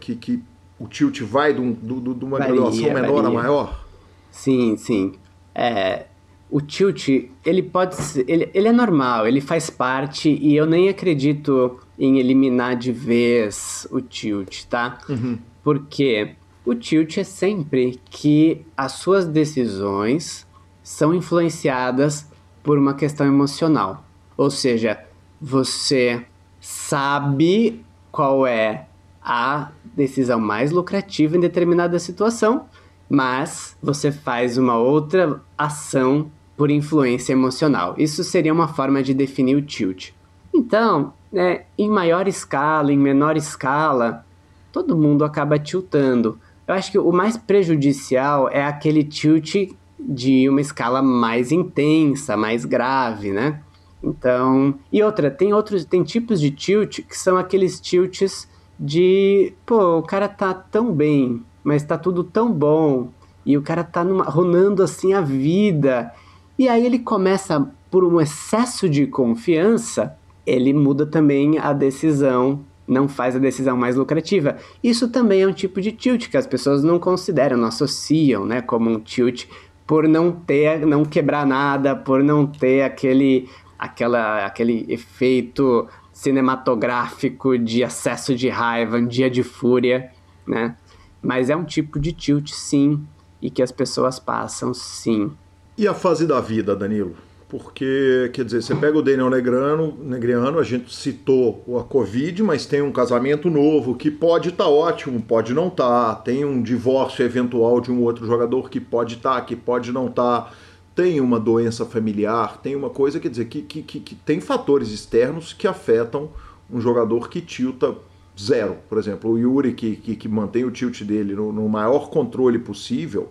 que, 0.00 0.16
que 0.16 0.42
o 0.78 0.86
tilt 0.86 1.20
vai 1.22 1.54
de, 1.54 1.60
um, 1.60 1.72
de, 1.72 2.14
de 2.14 2.24
uma 2.24 2.38
varia, 2.38 2.54
graduação 2.54 2.94
menor 2.94 3.22
varia. 3.22 3.28
a 3.28 3.32
maior? 3.32 3.84
Sim, 4.30 4.76
sim. 4.76 5.14
É, 5.54 6.06
o 6.50 6.60
tilt, 6.60 7.08
ele 7.44 7.62
pode 7.62 7.96
ser, 7.96 8.24
ele, 8.28 8.50
ele 8.52 8.68
é 8.68 8.72
normal, 8.72 9.26
ele 9.26 9.40
faz 9.40 9.70
parte 9.70 10.30
e 10.30 10.54
eu 10.54 10.66
nem 10.66 10.88
acredito 10.88 11.80
em 11.98 12.18
eliminar 12.18 12.76
de 12.76 12.92
vez 12.92 13.86
o 13.90 14.00
tilt, 14.00 14.64
tá? 14.64 14.98
Uhum. 15.08 15.38
Porque 15.64 16.34
o 16.64 16.74
tilt 16.74 17.16
é 17.18 17.24
sempre 17.24 18.00
que 18.10 18.62
as 18.76 18.92
suas 18.92 19.26
decisões 19.26 20.46
são 20.82 21.14
influenciadas 21.14 22.26
por 22.62 22.78
uma 22.78 22.94
questão 22.94 23.26
emocional. 23.26 24.04
Ou 24.36 24.50
seja, 24.50 25.00
você 25.40 26.24
sabe 26.60 27.84
qual 28.12 28.46
é 28.46 28.86
a 29.22 29.70
decisão 29.96 30.38
mais 30.38 30.70
lucrativa 30.70 31.36
em 31.36 31.40
determinada 31.40 31.98
situação, 31.98 32.66
mas 33.08 33.76
você 33.82 34.12
faz 34.12 34.58
uma 34.58 34.76
outra 34.76 35.40
ação 35.56 36.30
por 36.56 36.70
influência 36.70 37.32
emocional. 37.32 37.94
Isso 37.96 38.22
seria 38.22 38.52
uma 38.52 38.68
forma 38.68 39.02
de 39.02 39.14
definir 39.14 39.56
o 39.56 39.62
tilt. 39.62 40.10
Então, 40.54 41.12
né, 41.32 41.64
em 41.76 41.88
maior 41.88 42.28
escala, 42.28 42.92
em 42.92 42.98
menor 42.98 43.36
escala, 43.36 44.24
todo 44.72 44.96
mundo 44.96 45.24
acaba 45.24 45.58
tiltando. 45.58 46.38
Eu 46.66 46.74
acho 46.74 46.90
que 46.90 46.98
o 46.98 47.12
mais 47.12 47.36
prejudicial 47.36 48.48
é 48.48 48.64
aquele 48.64 49.04
tilt 49.04 49.70
de 49.98 50.48
uma 50.48 50.60
escala 50.60 51.00
mais 51.00 51.52
intensa, 51.52 52.36
mais 52.36 52.64
grave, 52.64 53.30
né? 53.30 53.60
Então, 54.02 54.74
e 54.92 55.02
outra, 55.02 55.30
tem 55.30 55.52
outros, 55.52 55.84
tem 55.84 56.02
tipos 56.02 56.40
de 56.40 56.50
tilt 56.50 57.00
que 57.00 57.16
são 57.16 57.36
aqueles 57.36 57.80
tilts 57.80 58.48
de, 58.78 59.52
pô, 59.64 59.98
o 59.98 60.02
cara 60.02 60.28
tá 60.28 60.52
tão 60.52 60.92
bem, 60.92 61.42
mas 61.64 61.82
tá 61.82 61.96
tudo 61.96 62.22
tão 62.22 62.52
bom, 62.52 63.08
e 63.44 63.56
o 63.56 63.62
cara 63.62 63.84
tá 63.84 64.04
numa, 64.04 64.24
ronando 64.24 64.82
assim 64.82 65.14
a 65.14 65.20
vida. 65.20 66.12
E 66.58 66.68
aí 66.68 66.84
ele 66.84 66.98
começa 66.98 67.68
por 67.90 68.04
um 68.04 68.20
excesso 68.20 68.88
de 68.88 69.06
confiança, 69.06 70.16
ele 70.46 70.72
muda 70.72 71.06
também 71.06 71.58
a 71.58 71.72
decisão 71.72 72.60
não 72.86 73.08
faz 73.08 73.34
a 73.34 73.38
decisão 73.38 73.76
mais 73.76 73.96
lucrativa. 73.96 74.56
Isso 74.82 75.08
também 75.08 75.42
é 75.42 75.46
um 75.46 75.52
tipo 75.52 75.80
de 75.80 75.90
tilt 75.90 76.28
que 76.28 76.36
as 76.36 76.46
pessoas 76.46 76.84
não 76.84 76.98
consideram, 76.98 77.56
não 77.56 77.68
associam, 77.68 78.46
né, 78.46 78.62
como 78.62 78.88
um 78.88 79.00
tilt 79.00 79.46
por 79.86 80.08
não 80.08 80.32
ter, 80.32 80.86
não 80.86 81.04
quebrar 81.04 81.46
nada, 81.46 81.94
por 81.94 82.22
não 82.22 82.46
ter 82.46 82.82
aquele, 82.82 83.48
aquela, 83.78 84.44
aquele 84.44 84.84
efeito 84.88 85.86
cinematográfico 86.16 87.58
de 87.58 87.84
acesso 87.84 88.34
de 88.34 88.48
raiva, 88.48 88.96
um 88.96 89.06
dia 89.06 89.28
de 89.28 89.42
fúria, 89.42 90.10
né? 90.46 90.74
Mas 91.20 91.50
é 91.50 91.56
um 91.56 91.62
tipo 91.62 92.00
de 92.00 92.10
tilt, 92.10 92.52
sim, 92.52 93.06
e 93.40 93.50
que 93.50 93.62
as 93.62 93.70
pessoas 93.70 94.18
passam, 94.18 94.72
sim. 94.72 95.30
E 95.76 95.86
a 95.86 95.92
fase 95.92 96.26
da 96.26 96.40
vida, 96.40 96.74
Danilo? 96.74 97.14
porque, 97.48 98.28
quer 98.32 98.44
dizer, 98.44 98.62
você 98.62 98.74
pega 98.74 98.98
o 98.98 99.02
Daniel 99.02 99.30
Negrano, 99.30 99.96
Negriano, 100.02 100.58
a 100.58 100.64
gente 100.64 100.92
citou 100.92 101.62
a 101.78 101.84
Covid, 101.84 102.42
mas 102.42 102.66
tem 102.66 102.82
um 102.82 102.90
casamento 102.90 103.48
novo 103.48 103.94
que 103.94 104.10
pode 104.10 104.48
estar 104.48 104.64
tá 104.64 104.70
ótimo, 104.70 105.22
pode 105.22 105.54
não 105.54 105.68
estar, 105.68 106.14
tá. 106.14 106.14
tem 106.16 106.44
um 106.44 106.60
divórcio 106.60 107.24
eventual 107.24 107.80
de 107.80 107.92
um 107.92 108.02
outro 108.02 108.26
jogador 108.26 108.68
que 108.68 108.80
pode 108.80 109.14
estar, 109.14 109.36
tá, 109.36 109.40
que 109.42 109.54
pode 109.54 109.92
não 109.92 110.08
estar, 110.08 110.42
tá. 110.42 110.52
Tem 110.96 111.20
uma 111.20 111.38
doença 111.38 111.86
familiar, 111.86 112.60
tem 112.60 112.74
uma 112.74 112.90
coisa, 112.90 113.20
quer 113.20 113.28
dizer, 113.28 113.44
que, 113.44 113.62
que, 113.62 113.82
que, 113.82 114.00
que 114.00 114.14
tem 114.16 114.40
fatores 114.40 114.90
externos 114.90 115.52
que 115.52 115.68
afetam 115.68 116.30
um 116.68 116.80
jogador 116.80 117.28
que 117.28 117.40
tilta 117.40 117.94
zero. 118.36 118.78
Por 118.88 118.98
exemplo, 118.98 119.30
o 119.30 119.38
Yuri, 119.38 119.74
que, 119.74 119.94
que, 119.94 120.16
que 120.16 120.28
mantém 120.28 120.64
o 120.64 120.70
tilt 120.72 121.02
dele 121.02 121.34
no, 121.34 121.52
no 121.52 121.68
maior 121.68 122.10
controle 122.10 122.58
possível, 122.58 123.30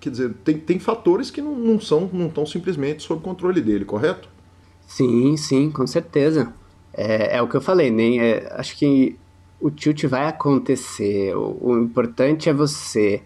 Quer 0.00 0.10
dizer, 0.10 0.34
tem, 0.44 0.58
tem 0.58 0.78
fatores 0.78 1.30
que 1.30 1.42
não, 1.42 1.56
não 1.56 1.80
são, 1.80 2.08
não 2.12 2.28
estão 2.28 2.46
simplesmente 2.46 3.02
sob 3.02 3.22
controle 3.22 3.60
dele, 3.60 3.84
correto? 3.84 4.28
Sim, 4.86 5.36
sim, 5.36 5.70
com 5.70 5.86
certeza. 5.86 6.52
É, 6.92 7.36
é 7.36 7.42
o 7.42 7.48
que 7.48 7.56
eu 7.56 7.60
falei, 7.60 7.90
nem 7.90 8.20
é, 8.20 8.48
acho 8.52 8.76
que 8.76 9.16
o 9.60 9.70
tilt 9.70 10.04
vai 10.04 10.26
acontecer. 10.26 11.36
O, 11.36 11.58
o, 11.60 11.78
importante 11.78 12.48
é 12.48 12.52
você, 12.52 13.22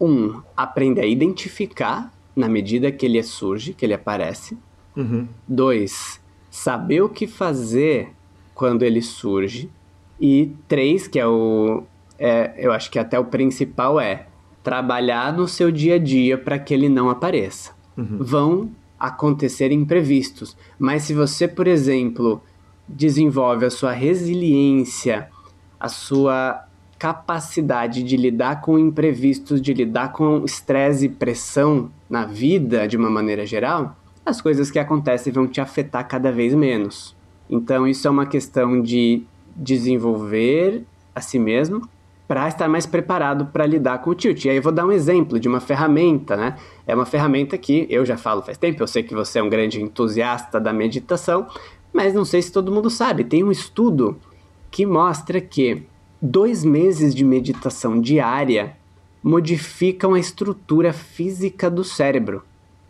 um, 0.00 0.40
aprender 0.56 1.00
a 1.00 1.06
identificar 1.06 2.12
na 2.34 2.48
medida 2.48 2.90
que 2.90 3.06
ele 3.06 3.22
surge, 3.22 3.74
que 3.74 3.84
ele 3.84 3.94
aparece. 3.94 4.56
Uhum. 4.96 5.28
Dois, 5.46 6.20
saber 6.50 7.02
o 7.02 7.08
que 7.08 7.26
fazer 7.26 8.10
quando 8.54 8.82
ele 8.82 9.02
surge. 9.02 9.70
E 10.20 10.52
três, 10.68 11.08
que 11.08 11.18
é 11.18 11.26
o. 11.26 11.84
É, 12.18 12.54
eu 12.56 12.72
acho 12.72 12.90
que 12.90 12.98
até 12.98 13.18
o 13.18 13.24
principal 13.24 13.98
é 13.98 14.26
trabalhar 14.62 15.32
no 15.32 15.48
seu 15.48 15.72
dia 15.72 15.96
a 15.96 15.98
dia 15.98 16.38
para 16.38 16.58
que 16.58 16.72
ele 16.72 16.88
não 16.88 17.10
apareça. 17.10 17.72
Uhum. 17.96 18.18
Vão 18.20 18.70
acontecer 18.98 19.72
imprevistos, 19.72 20.56
mas 20.78 21.02
se 21.02 21.12
você, 21.12 21.48
por 21.48 21.66
exemplo, 21.66 22.40
desenvolve 22.88 23.66
a 23.66 23.70
sua 23.70 23.90
resiliência, 23.90 25.28
a 25.80 25.88
sua 25.88 26.64
capacidade 27.02 28.04
de 28.04 28.16
lidar 28.16 28.60
com 28.60 28.78
imprevistos, 28.78 29.60
de 29.60 29.74
lidar 29.74 30.12
com 30.12 30.44
estresse 30.44 31.06
e 31.06 31.08
pressão 31.08 31.90
na 32.08 32.24
vida 32.24 32.86
de 32.86 32.96
uma 32.96 33.10
maneira 33.10 33.44
geral, 33.44 33.96
as 34.24 34.40
coisas 34.40 34.70
que 34.70 34.78
acontecem 34.78 35.32
vão 35.32 35.48
te 35.48 35.60
afetar 35.60 36.06
cada 36.06 36.30
vez 36.30 36.54
menos. 36.54 37.16
Então, 37.50 37.88
isso 37.88 38.06
é 38.06 38.10
uma 38.10 38.24
questão 38.24 38.80
de 38.80 39.24
desenvolver 39.56 40.84
a 41.12 41.20
si 41.20 41.40
mesmo 41.40 41.88
para 42.28 42.46
estar 42.46 42.68
mais 42.68 42.86
preparado 42.86 43.46
para 43.46 43.66
lidar 43.66 43.98
com 43.98 44.10
o 44.10 44.14
tilt. 44.14 44.44
E 44.44 44.50
aí 44.50 44.56
eu 44.58 44.62
vou 44.62 44.70
dar 44.70 44.86
um 44.86 44.92
exemplo 44.92 45.40
de 45.40 45.48
uma 45.48 45.58
ferramenta, 45.58 46.36
né? 46.36 46.54
É 46.86 46.94
uma 46.94 47.04
ferramenta 47.04 47.58
que 47.58 47.84
eu 47.90 48.06
já 48.06 48.16
falo 48.16 48.42
faz 48.42 48.56
tempo, 48.56 48.80
eu 48.80 48.86
sei 48.86 49.02
que 49.02 49.12
você 49.12 49.40
é 49.40 49.42
um 49.42 49.48
grande 49.48 49.82
entusiasta 49.82 50.60
da 50.60 50.72
meditação, 50.72 51.48
mas 51.92 52.14
não 52.14 52.24
sei 52.24 52.40
se 52.40 52.52
todo 52.52 52.70
mundo 52.70 52.88
sabe. 52.88 53.24
Tem 53.24 53.42
um 53.42 53.50
estudo 53.50 54.16
que 54.70 54.86
mostra 54.86 55.40
que 55.40 55.82
dois 56.22 56.64
meses 56.64 57.14
de 57.14 57.24
meditação 57.24 58.00
diária 58.00 58.76
modificam 59.22 60.14
a 60.14 60.20
estrutura 60.20 60.92
física 60.92 61.68
do 61.68 61.82
cérebro. 61.82 62.44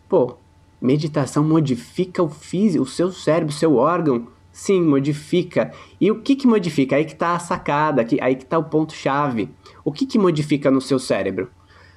Pô, 0.09 0.37
meditação 0.81 1.43
modifica 1.43 2.23
o 2.23 2.29
físico, 2.29 2.85
o 2.85 2.87
seu 2.87 3.11
cérebro, 3.11 3.55
o 3.55 3.57
seu 3.57 3.77
órgão 3.77 4.29
Sim, 4.53 4.83
modifica. 4.83 5.73
E 5.99 6.11
o 6.11 6.21
que, 6.21 6.37
que 6.37 6.47
modifica? 6.47 6.97
Aí 6.97 7.07
que 7.07 7.15
está 7.15 7.35
a 7.35 7.39
sacada, 7.39 8.07
aí 8.21 8.37
que 8.37 8.45
está 8.45 8.59
o 8.59 8.65
ponto-chave. 8.65 9.49
O 9.83 9.91
que, 9.91 10.05
que 10.05 10.19
modifica 10.19 10.71
no 10.71 10.81
seu 10.81 10.99
cérebro? 10.99 11.51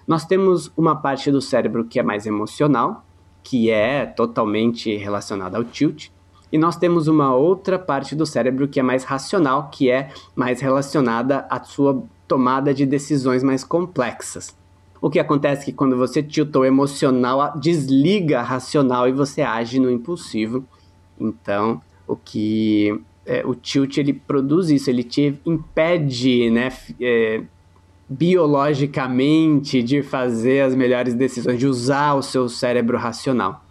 Nós 0.07 0.25
temos 0.25 0.71
uma 0.77 0.95
parte 0.95 1.29
do 1.29 1.41
cérebro 1.41 1.83
que 1.83 1.99
é 1.99 2.03
mais 2.03 2.25
emocional, 2.25 3.05
que 3.43 3.69
é 3.69 4.05
totalmente 4.05 4.95
relacionada 4.95 5.57
ao 5.57 5.65
tilt, 5.65 6.07
e 6.56 6.58
nós 6.58 6.78
temos 6.78 7.10
uma 7.10 7.36
outra 7.36 7.78
parte 7.78 8.16
do 8.16 8.26
cérebro 8.26 8.66
que 8.66 8.80
é 8.80 8.84
mais 8.84 9.03
racional, 9.03 9.70
que 9.70 9.91
é 9.91 10.10
mais 10.34 10.62
relacionada 10.62 11.45
à 11.49 11.62
sua 11.62 12.01
tomada 12.26 12.74
de 12.74 12.86
decisões 12.86 13.43
mais 13.43 13.62
complexas. 13.62 14.56
O 15.01 15.10
que 15.10 15.20
acontece 15.20 15.64
é 15.64 15.66
que 15.66 15.74
quando 15.74 15.97
você 15.97 16.24
tilta 16.24 16.58
o 16.58 16.64
emocional, 16.64 17.60
desliga 17.60 18.39
a 18.39 18.41
racional 18.41 19.06
e 19.10 19.12
você 19.12 19.41
age 19.41 19.82
no 19.82 19.91
impulsivo. 19.91 20.64
Então, 21.20 21.82
o 22.08 22.16
que 22.16 22.97
é, 23.26 23.45
o 23.45 23.53
tilt 23.53 23.97
ele 23.97 24.14
produz 24.14 24.70
isso, 24.70 24.89
ele 24.89 25.03
te 25.03 25.38
impede, 25.45 26.49
né, 26.49 26.72
é, 27.01 27.41
biologicamente 28.08 29.84
de 29.84 30.01
fazer 30.01 30.62
as 30.62 30.74
melhores 30.74 31.16
decisões, 31.16 31.60
de 31.60 31.68
usar 31.68 32.14
o 32.14 32.22
seu 32.22 32.47
cérebro 32.47 32.97
racional. 32.97 33.62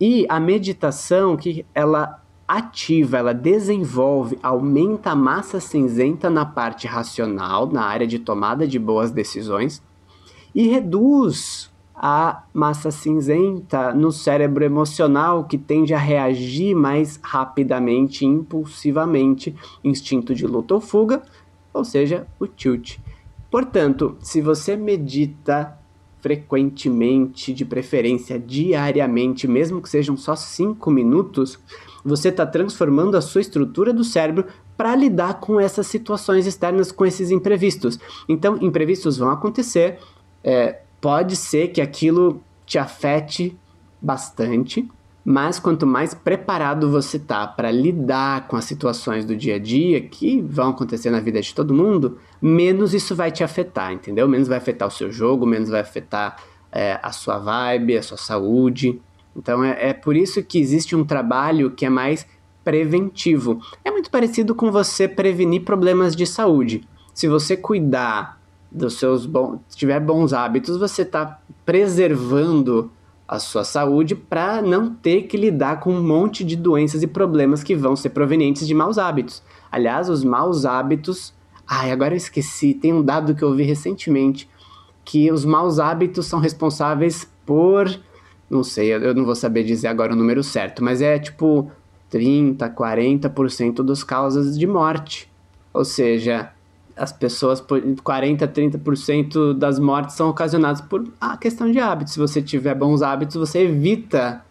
E 0.00 0.24
a 0.28 0.40
meditação 0.40 1.36
que 1.36 1.66
ela 1.74 2.22
ativa, 2.48 3.18
ela 3.18 3.32
desenvolve, 3.32 4.38
aumenta 4.42 5.10
a 5.10 5.16
massa 5.16 5.60
cinzenta 5.60 6.28
na 6.28 6.44
parte 6.44 6.86
racional, 6.86 7.66
na 7.66 7.84
área 7.84 8.06
de 8.06 8.18
tomada 8.18 8.66
de 8.66 8.78
boas 8.78 9.10
decisões 9.10 9.80
e 10.52 10.66
reduz 10.66 11.70
a 11.94 12.44
massa 12.52 12.90
cinzenta 12.90 13.92
no 13.92 14.10
cérebro 14.10 14.64
emocional 14.64 15.44
que 15.44 15.58
tende 15.58 15.92
a 15.92 15.98
reagir 15.98 16.74
mais 16.74 17.20
rapidamente, 17.22 18.24
impulsivamente, 18.24 19.54
instinto 19.84 20.34
de 20.34 20.46
luta 20.46 20.74
ou 20.74 20.80
fuga, 20.80 21.22
ou 21.72 21.84
seja, 21.84 22.26
o 22.40 22.46
tilt. 22.46 22.98
Portanto, 23.50 24.16
se 24.20 24.40
você 24.40 24.76
medita 24.76 25.78
frequentemente, 26.20 27.52
de 27.52 27.64
preferência 27.64 28.38
diariamente, 28.38 29.48
mesmo 29.48 29.80
que 29.80 29.88
sejam 29.88 30.16
só 30.16 30.36
5 30.36 30.90
minutos, 30.90 31.58
você 32.04 32.28
está 32.28 32.46
transformando 32.46 33.16
a 33.16 33.20
sua 33.20 33.40
estrutura 33.40 33.92
do 33.92 34.04
cérebro 34.04 34.46
para 34.76 34.96
lidar 34.96 35.40
com 35.40 35.60
essas 35.60 35.86
situações 35.86 36.46
externas, 36.46 36.90
com 36.90 37.04
esses 37.04 37.30
imprevistos. 37.30 37.98
Então, 38.28 38.58
imprevistos 38.62 39.18
vão 39.18 39.30
acontecer. 39.30 39.98
É, 40.42 40.80
pode 41.00 41.36
ser 41.36 41.68
que 41.68 41.80
aquilo 41.80 42.42
te 42.64 42.78
afete 42.78 43.56
bastante, 44.00 44.88
mas 45.30 45.60
quanto 45.60 45.86
mais 45.86 46.12
preparado 46.12 46.90
você 46.90 47.16
tá 47.16 47.46
para 47.46 47.70
lidar 47.70 48.48
com 48.48 48.56
as 48.56 48.64
situações 48.64 49.24
do 49.24 49.36
dia 49.36 49.54
a 49.54 49.58
dia 49.60 50.00
que 50.00 50.40
vão 50.40 50.70
acontecer 50.70 51.08
na 51.08 51.20
vida 51.20 51.40
de 51.40 51.54
todo 51.54 51.72
mundo, 51.72 52.18
menos 52.42 52.92
isso 52.92 53.14
vai 53.14 53.30
te 53.30 53.44
afetar, 53.44 53.92
entendeu? 53.92 54.26
Menos 54.26 54.48
vai 54.48 54.58
afetar 54.58 54.88
o 54.88 54.90
seu 54.90 55.12
jogo, 55.12 55.46
menos 55.46 55.68
vai 55.68 55.82
afetar 55.82 56.36
é, 56.72 56.98
a 57.00 57.12
sua 57.12 57.38
vibe, 57.38 57.96
a 57.96 58.02
sua 58.02 58.16
saúde. 58.16 59.00
Então 59.36 59.62
é, 59.62 59.90
é 59.90 59.92
por 59.92 60.16
isso 60.16 60.42
que 60.42 60.58
existe 60.58 60.96
um 60.96 61.04
trabalho 61.04 61.70
que 61.70 61.86
é 61.86 61.90
mais 61.90 62.26
preventivo. 62.64 63.60
É 63.84 63.90
muito 63.92 64.10
parecido 64.10 64.52
com 64.52 64.72
você 64.72 65.06
prevenir 65.06 65.62
problemas 65.62 66.16
de 66.16 66.26
saúde. 66.26 66.82
Se 67.14 67.28
você 67.28 67.56
cuidar 67.56 68.40
dos 68.68 68.98
seus 68.98 69.26
bons, 69.26 69.60
tiver 69.76 70.00
bons 70.00 70.32
hábitos, 70.32 70.76
você 70.76 71.02
está 71.02 71.40
preservando 71.64 72.90
a 73.30 73.38
sua 73.38 73.62
saúde 73.62 74.16
para 74.16 74.60
não 74.60 74.92
ter 74.92 75.22
que 75.22 75.36
lidar 75.36 75.78
com 75.78 75.94
um 75.94 76.02
monte 76.02 76.42
de 76.42 76.56
doenças 76.56 77.00
e 77.00 77.06
problemas 77.06 77.62
que 77.62 77.76
vão 77.76 77.94
ser 77.94 78.10
provenientes 78.10 78.66
de 78.66 78.74
maus 78.74 78.98
hábitos. 78.98 79.40
Aliás, 79.70 80.08
os 80.08 80.24
maus 80.24 80.64
hábitos. 80.64 81.32
Ai, 81.64 81.92
agora 81.92 82.12
eu 82.12 82.16
esqueci, 82.16 82.74
tem 82.74 82.92
um 82.92 83.04
dado 83.04 83.32
que 83.32 83.44
eu 83.44 83.54
vi 83.54 83.62
recentemente 83.62 84.50
que 85.04 85.30
os 85.30 85.44
maus 85.44 85.78
hábitos 85.78 86.26
são 86.26 86.40
responsáveis 86.40 87.30
por. 87.46 87.88
Não 88.50 88.64
sei, 88.64 88.92
eu 88.92 89.14
não 89.14 89.24
vou 89.24 89.36
saber 89.36 89.62
dizer 89.62 89.86
agora 89.86 90.12
o 90.12 90.16
número 90.16 90.42
certo, 90.42 90.82
mas 90.82 91.00
é 91.00 91.16
tipo 91.16 91.70
30, 92.08 92.68
40% 92.68 93.74
dos 93.76 94.02
causas 94.02 94.58
de 94.58 94.66
morte. 94.66 95.30
Ou 95.72 95.84
seja, 95.84 96.50
as 97.00 97.12
pessoas, 97.14 97.64
40, 98.04 98.46
30% 98.46 99.54
das 99.54 99.78
mortes 99.78 100.14
são 100.16 100.28
ocasionadas 100.28 100.82
por 100.82 101.10
a 101.18 101.34
questão 101.34 101.70
de 101.72 101.80
hábitos. 101.80 102.12
Se 102.12 102.18
você 102.18 102.42
tiver 102.42 102.74
bons 102.74 103.00
hábitos, 103.00 103.36
você 103.36 103.60
evita, 103.60 104.44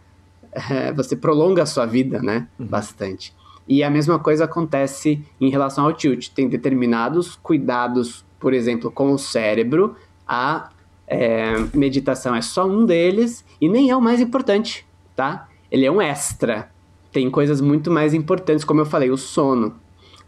é, 0.51 0.91
você 0.91 1.15
prolonga 1.15 1.61
a 1.61 1.65
sua 1.67 1.85
vida, 1.85 2.19
né? 2.23 2.47
Uhum. 2.57 2.65
Bastante. 2.65 3.35
E 3.67 3.83
a 3.83 3.89
mesma 3.89 4.17
coisa 4.17 4.45
acontece 4.45 5.23
em 5.39 5.51
relação 5.51 5.85
ao 5.85 5.93
tilt. 5.93 6.29
Tem 6.29 6.49
determinados 6.49 7.35
cuidados, 7.35 8.25
por 8.39 8.51
exemplo, 8.51 8.89
com 8.89 9.11
o 9.11 9.19
cérebro. 9.19 9.95
A 10.27 10.71
é, 11.05 11.53
meditação 11.71 12.33
é 12.33 12.41
só 12.41 12.65
um 12.65 12.83
deles 12.83 13.45
e 13.61 13.69
nem 13.69 13.91
é 13.91 13.95
o 13.95 14.01
mais 14.01 14.19
importante, 14.19 14.87
tá? 15.15 15.47
Ele 15.69 15.85
é 15.85 15.91
um 15.91 16.01
extra. 16.01 16.71
Tem 17.11 17.29
coisas 17.29 17.61
muito 17.61 17.91
mais 17.91 18.15
importantes, 18.15 18.65
como 18.65 18.81
eu 18.81 18.87
falei, 18.87 19.11
o 19.11 19.17
sono. 19.17 19.75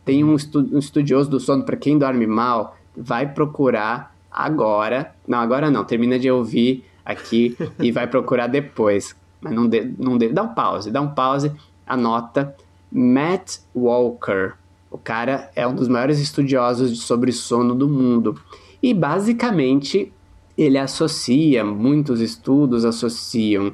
Tem 0.04 0.24
um, 0.24 0.36
estu 0.36 0.60
um 0.72 0.80
estudioso 0.80 1.30
do 1.30 1.40
sono, 1.40 1.64
para 1.64 1.78
quem 1.78 1.98
dorme 1.98 2.26
mal, 2.26 2.76
vai 2.96 3.32
procurar 3.32 4.16
agora. 4.32 5.14
Não, 5.28 5.40
agora 5.40 5.70
não, 5.70 5.84
termina 5.84 6.18
de 6.18 6.30
ouvir 6.30 6.84
aqui 7.06 7.56
e 7.80 7.92
vai 7.92 8.08
procurar 8.08 8.48
depois. 8.48 9.16
Mas 9.40 9.54
não 9.54 9.68
dê, 9.68 9.92
não 9.98 10.18
dê, 10.18 10.30
dá 10.30 10.44
um 10.44 10.54
pause, 10.54 10.92
dá 10.92 11.02
um 11.02 11.10
pause, 11.10 11.52
anota. 11.86 12.56
Matt 12.92 13.60
Walker. 13.74 14.54
O 14.90 14.98
cara 14.98 15.50
é 15.56 15.66
um 15.66 15.74
dos 15.74 15.88
maiores 15.88 16.20
estudiosos 16.20 17.02
sobre 17.04 17.32
sono 17.32 17.74
do 17.74 17.88
mundo. 17.88 18.38
E 18.84 18.94
basicamente 18.94 20.12
ele 20.58 20.78
associa, 20.78 21.64
muitos 21.64 22.20
estudos 22.20 22.84
associam 22.84 23.74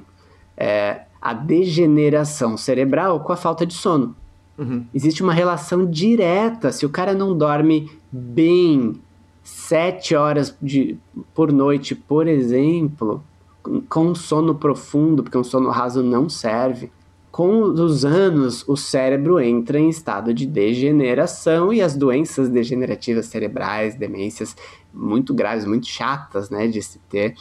é, 0.56 1.02
a 1.20 1.34
degeneração 1.34 2.56
cerebral 2.56 3.22
com 3.22 3.34
a 3.34 3.38
falta 3.38 3.66
de 3.66 3.74
sono. 3.74 4.16
Uhum. 4.58 4.86
Existe 4.94 5.22
uma 5.22 5.34
relação 5.34 5.86
direta. 5.86 6.72
Se 6.72 6.86
o 6.86 6.90
cara 6.90 7.14
não 7.14 7.38
dorme 7.38 7.92
bem 8.12 9.00
sete 9.44 10.16
horas 10.16 10.56
de, 10.62 10.98
por 11.34 11.52
noite, 11.52 11.96
por 11.96 12.28
exemplo, 12.28 13.24
com 13.88 14.16
sono 14.16 14.56
profundo, 14.56 15.24
porque 15.24 15.38
um 15.38 15.44
sono 15.44 15.70
raso 15.70 16.02
não 16.02 16.28
serve, 16.28 16.92
com 17.32 17.62
os 17.62 18.04
anos 18.04 18.68
o 18.68 18.76
cérebro 18.76 19.40
entra 19.40 19.80
em 19.80 19.90
estado 19.90 20.34
de 20.34 20.46
degeneração 20.46 21.72
e 21.72 21.82
as 21.82 21.96
doenças 21.96 22.50
degenerativas 22.50 23.28
cerebrais, 23.28 23.96
demências 23.96 24.56
muito 24.92 25.34
graves, 25.34 25.64
muito 25.64 25.88
chatas, 25.88 26.50
né, 26.50 26.68
de 26.68 26.82
se 26.82 26.98
ter 27.10 27.36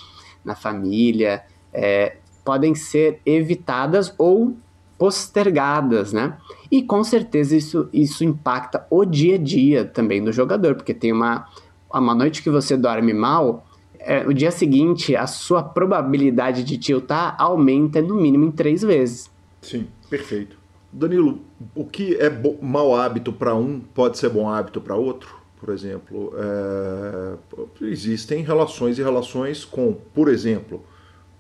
na 0.45 0.55
família, 0.55 1.43
é, 1.73 2.17
podem 2.45 2.75
ser 2.75 3.21
evitadas 3.25 4.15
ou 4.19 4.55
postergadas, 4.99 6.13
né? 6.13 6.37
E 6.71 6.83
com 6.83 7.03
certeza 7.05 7.57
isso, 7.57 7.89
isso 7.93 8.25
impacta 8.25 8.87
o 8.91 9.05
dia 9.05 9.37
a 9.37 9.39
dia 9.39 9.85
também 9.85 10.23
do 10.23 10.33
jogador, 10.33 10.75
porque 10.75 10.95
tem 10.95 11.13
uma, 11.13 11.47
uma 11.93 12.15
noite 12.15 12.43
que 12.43 12.51
você 12.51 12.77
dorme 12.77 13.13
mal, 13.13 13.67
é, 13.99 14.27
o 14.27 14.33
dia 14.33 14.51
seguinte 14.51 15.17
a 15.17 15.27
sua 15.27 15.63
probabilidade 15.63 16.63
de 16.63 16.79
tiltar 16.79 17.35
aumenta 17.39 18.01
no 18.01 18.15
mínimo 18.15 18.45
em 18.45 18.51
três 18.51 18.83
vezes. 18.83 19.31
Sim, 19.61 19.87
perfeito. 20.09 20.57
Danilo, 20.93 21.41
o 21.75 21.85
que 21.85 22.15
é 22.15 22.31
mau 22.63 22.95
hábito 22.95 23.33
para 23.33 23.55
um 23.55 23.81
pode 23.81 24.17
ser 24.17 24.31
bom 24.31 24.49
hábito 24.49 24.81
para 24.81 24.95
outro? 24.95 25.37
Por 25.59 25.73
exemplo, 25.73 26.33
é... 26.37 27.35
existem 27.83 28.43
relações 28.43 28.99
e 28.99 29.03
relações 29.03 29.65
com, 29.65 29.95
por 30.15 30.29
exemplo, 30.29 30.85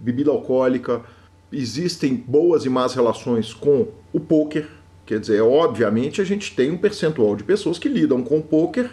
bebida 0.01 0.31
alcoólica, 0.31 1.03
existem 1.53 2.16
boas 2.16 2.64
e 2.64 2.68
más 2.68 2.95
relações 2.95 3.55
com 3.55 3.89
o 4.12 4.18
poker. 4.18 4.68
Quer 5.07 5.20
dizer, 5.20 5.40
obviamente 5.40 6.20
a 6.20 6.24
gente 6.24 6.54
tem 6.54 6.70
um 6.70 6.76
percentual 6.76 7.36
de 7.36 7.44
pessoas 7.44 7.78
que 7.78 7.88
lidam 7.88 8.22
com 8.22 8.38
o 8.38 8.42
poker 8.42 8.90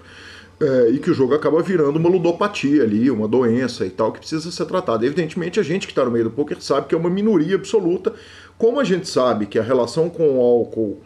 é, 0.61 0.89
e 0.91 0.99
que 0.99 1.09
o 1.09 1.13
jogo 1.13 1.33
acaba 1.33 1.61
virando 1.61 1.97
uma 1.97 2.07
ludopatia 2.07 2.83
ali, 2.83 3.09
uma 3.09 3.27
doença 3.27 3.85
e 3.85 3.89
tal, 3.89 4.11
que 4.11 4.19
precisa 4.19 4.51
ser 4.51 4.65
tratada. 4.65 5.05
Evidentemente, 5.05 5.59
a 5.59 5.63
gente 5.63 5.87
que 5.87 5.91
está 5.91 6.05
no 6.05 6.11
meio 6.11 6.25
do 6.25 6.31
poker 6.31 6.61
sabe 6.61 6.87
que 6.87 6.95
é 6.95 6.97
uma 6.97 7.09
minoria 7.09 7.55
absoluta. 7.55 8.13
Como 8.57 8.79
a 8.79 8.83
gente 8.83 9.09
sabe 9.09 9.47
que 9.47 9.57
a 9.57 9.63
relação 9.63 10.09
com 10.09 10.37
o 10.37 10.41
álcool, 10.41 11.01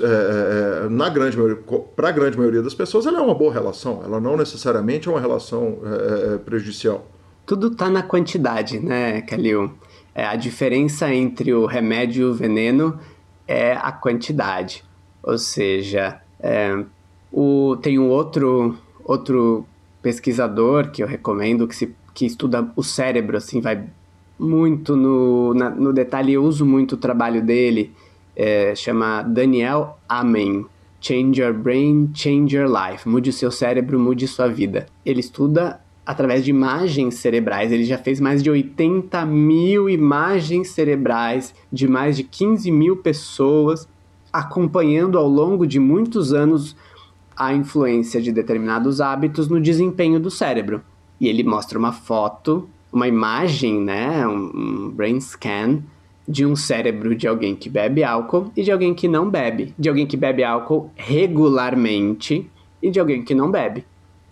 é, 0.00 0.86
é 0.86 0.88
na 0.90 1.08
grande 1.08 1.36
para 1.94 2.08
a 2.08 2.12
grande 2.12 2.36
maioria 2.36 2.60
das 2.60 2.74
pessoas, 2.74 3.06
ela 3.06 3.18
é 3.18 3.22
uma 3.22 3.34
boa 3.34 3.52
relação, 3.52 4.02
ela 4.04 4.20
não 4.20 4.36
necessariamente 4.36 5.08
é 5.08 5.10
uma 5.10 5.20
relação 5.20 5.78
é, 5.84 6.34
é 6.34 6.38
prejudicial. 6.38 7.06
Tudo 7.46 7.68
está 7.68 7.88
na 7.88 8.02
quantidade, 8.02 8.78
né, 8.78 9.22
Calil? 9.22 9.72
É, 10.14 10.26
a 10.26 10.36
diferença 10.36 11.12
entre 11.12 11.54
o 11.54 11.64
remédio 11.64 12.22
e 12.22 12.30
o 12.30 12.34
veneno 12.34 12.98
é 13.46 13.72
a 13.72 13.92
quantidade. 13.92 14.84
Ou 15.22 15.38
seja, 15.38 16.20
é, 16.40 16.84
o, 17.30 17.76
tem 17.80 17.98
um 17.98 18.08
outro, 18.08 18.76
outro 19.04 19.66
pesquisador 20.02 20.90
que 20.90 21.02
eu 21.02 21.06
recomendo 21.06 21.66
que, 21.68 21.76
se, 21.76 21.94
que 22.12 22.26
estuda 22.26 22.70
o 22.74 22.82
cérebro, 22.82 23.36
assim, 23.36 23.60
vai 23.60 23.84
muito 24.38 24.96
no, 24.96 25.54
na, 25.54 25.70
no 25.70 25.92
detalhe, 25.92 26.32
eu 26.32 26.44
uso 26.44 26.66
muito 26.66 26.92
o 26.92 26.98
trabalho 26.98 27.42
dele, 27.42 27.92
é, 28.34 28.74
chama 28.74 29.22
Daniel 29.22 29.98
Amen. 30.08 30.66
Change 31.00 31.40
Your 31.40 31.52
Brain, 31.52 32.12
Change 32.14 32.56
Your 32.56 32.70
Life. 32.70 33.08
Mude 33.08 33.30
o 33.30 33.32
seu 33.32 33.50
cérebro, 33.50 33.98
mude 33.98 34.28
sua 34.28 34.46
vida. 34.46 34.86
Ele 35.04 35.18
estuda 35.18 35.80
através 36.04 36.44
de 36.44 36.50
imagens 36.50 37.14
cerebrais. 37.14 37.70
Ele 37.72 37.84
já 37.84 37.98
fez 37.98 38.20
mais 38.20 38.42
de 38.42 38.50
80 38.50 39.24
mil 39.26 39.88
imagens 39.88 40.70
cerebrais 40.70 41.54
de 41.72 41.86
mais 41.88 42.16
de 42.16 42.24
15 42.24 42.70
mil 42.70 42.96
pessoas, 42.96 43.88
acompanhando 44.32 45.18
ao 45.18 45.28
longo 45.28 45.66
de 45.66 45.78
muitos 45.78 46.32
anos 46.32 46.76
a 47.36 47.52
influência 47.54 48.20
de 48.20 48.32
determinados 48.32 49.00
hábitos 49.00 49.48
no 49.48 49.60
desempenho 49.60 50.20
do 50.20 50.30
cérebro. 50.30 50.82
E 51.20 51.28
ele 51.28 51.42
mostra 51.42 51.78
uma 51.78 51.92
foto, 51.92 52.68
uma 52.92 53.08
imagem, 53.08 53.80
né, 53.80 54.26
um, 54.26 54.90
brain 54.90 55.20
scan 55.20 55.82
de 56.26 56.44
um 56.46 56.54
cérebro 56.54 57.14
de 57.14 57.26
alguém 57.26 57.54
que 57.54 57.68
bebe 57.68 58.04
álcool 58.04 58.50
e 58.56 58.62
de 58.62 58.70
alguém 58.70 58.94
que 58.94 59.08
não 59.08 59.28
bebe, 59.28 59.74
de 59.78 59.88
alguém 59.88 60.06
que 60.06 60.16
bebe 60.16 60.44
álcool 60.44 60.90
regularmente 60.94 62.48
e 62.82 62.90
de 62.90 63.00
alguém 63.00 63.24
que 63.24 63.34
não 63.34 63.50
bebe. 63.50 63.84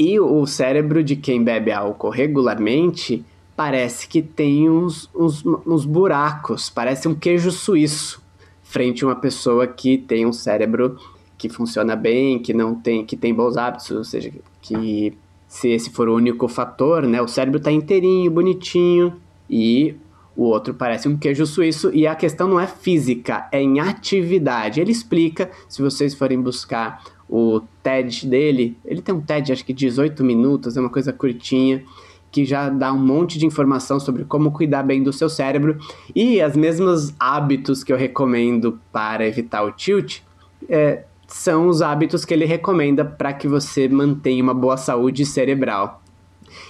E 0.02 0.18
o 0.18 0.46
cérebro 0.46 1.04
de 1.04 1.14
quem 1.14 1.44
bebe 1.44 1.70
álcool 1.70 2.08
regularmente 2.08 3.22
parece 3.54 4.08
que 4.08 4.22
tem 4.22 4.70
uns, 4.70 5.10
uns, 5.14 5.44
uns 5.44 5.84
buracos, 5.84 6.70
parece 6.70 7.06
um 7.06 7.14
queijo 7.14 7.50
suíço, 7.50 8.22
frente 8.62 9.04
a 9.04 9.08
uma 9.08 9.14
pessoa 9.14 9.66
que 9.66 9.98
tem 9.98 10.24
um 10.24 10.32
cérebro 10.32 10.96
que 11.36 11.50
funciona 11.50 11.94
bem, 11.94 12.38
que 12.38 12.54
não 12.54 12.74
tem, 12.74 13.04
que 13.04 13.14
tem 13.14 13.34
bons 13.34 13.58
hábitos, 13.58 13.90
ou 13.90 14.02
seja, 14.02 14.32
que 14.62 15.12
se 15.46 15.68
esse 15.68 15.90
for 15.90 16.08
o 16.08 16.16
único 16.16 16.48
fator, 16.48 17.02
né, 17.02 17.20
o 17.20 17.28
cérebro 17.28 17.58
está 17.58 17.70
inteirinho, 17.70 18.30
bonitinho, 18.30 19.20
e 19.50 19.94
o 20.34 20.44
outro 20.44 20.72
parece 20.72 21.10
um 21.10 21.18
queijo 21.18 21.44
suíço, 21.44 21.90
e 21.92 22.06
a 22.06 22.14
questão 22.14 22.48
não 22.48 22.58
é 22.58 22.66
física, 22.66 23.46
é 23.52 23.60
em 23.60 23.78
atividade. 23.80 24.80
Ele 24.80 24.92
explica, 24.92 25.50
se 25.68 25.82
vocês 25.82 26.14
forem 26.14 26.40
buscar 26.40 27.02
o 27.30 27.62
TED 27.80 28.26
dele, 28.26 28.76
ele 28.84 29.00
tem 29.00 29.14
um 29.14 29.20
TED 29.20 29.52
acho 29.52 29.64
que 29.64 29.72
18 29.72 30.24
minutos, 30.24 30.76
é 30.76 30.80
uma 30.80 30.90
coisa 30.90 31.12
curtinha, 31.12 31.84
que 32.32 32.44
já 32.44 32.68
dá 32.68 32.92
um 32.92 32.98
monte 32.98 33.38
de 33.38 33.46
informação 33.46 34.00
sobre 34.00 34.24
como 34.24 34.50
cuidar 34.50 34.82
bem 34.82 35.02
do 35.02 35.12
seu 35.12 35.28
cérebro 35.28 35.78
e 36.14 36.40
as 36.40 36.56
mesmos 36.56 37.14
hábitos 37.18 37.84
que 37.84 37.92
eu 37.92 37.96
recomendo 37.96 38.80
para 38.92 39.26
evitar 39.26 39.62
o 39.62 39.72
tilt, 39.72 40.20
é, 40.68 41.04
são 41.26 41.68
os 41.68 41.80
hábitos 41.80 42.24
que 42.24 42.34
ele 42.34 42.44
recomenda 42.44 43.04
para 43.04 43.32
que 43.32 43.46
você 43.46 43.88
mantenha 43.88 44.42
uma 44.42 44.54
boa 44.54 44.76
saúde 44.76 45.24
cerebral. 45.24 46.02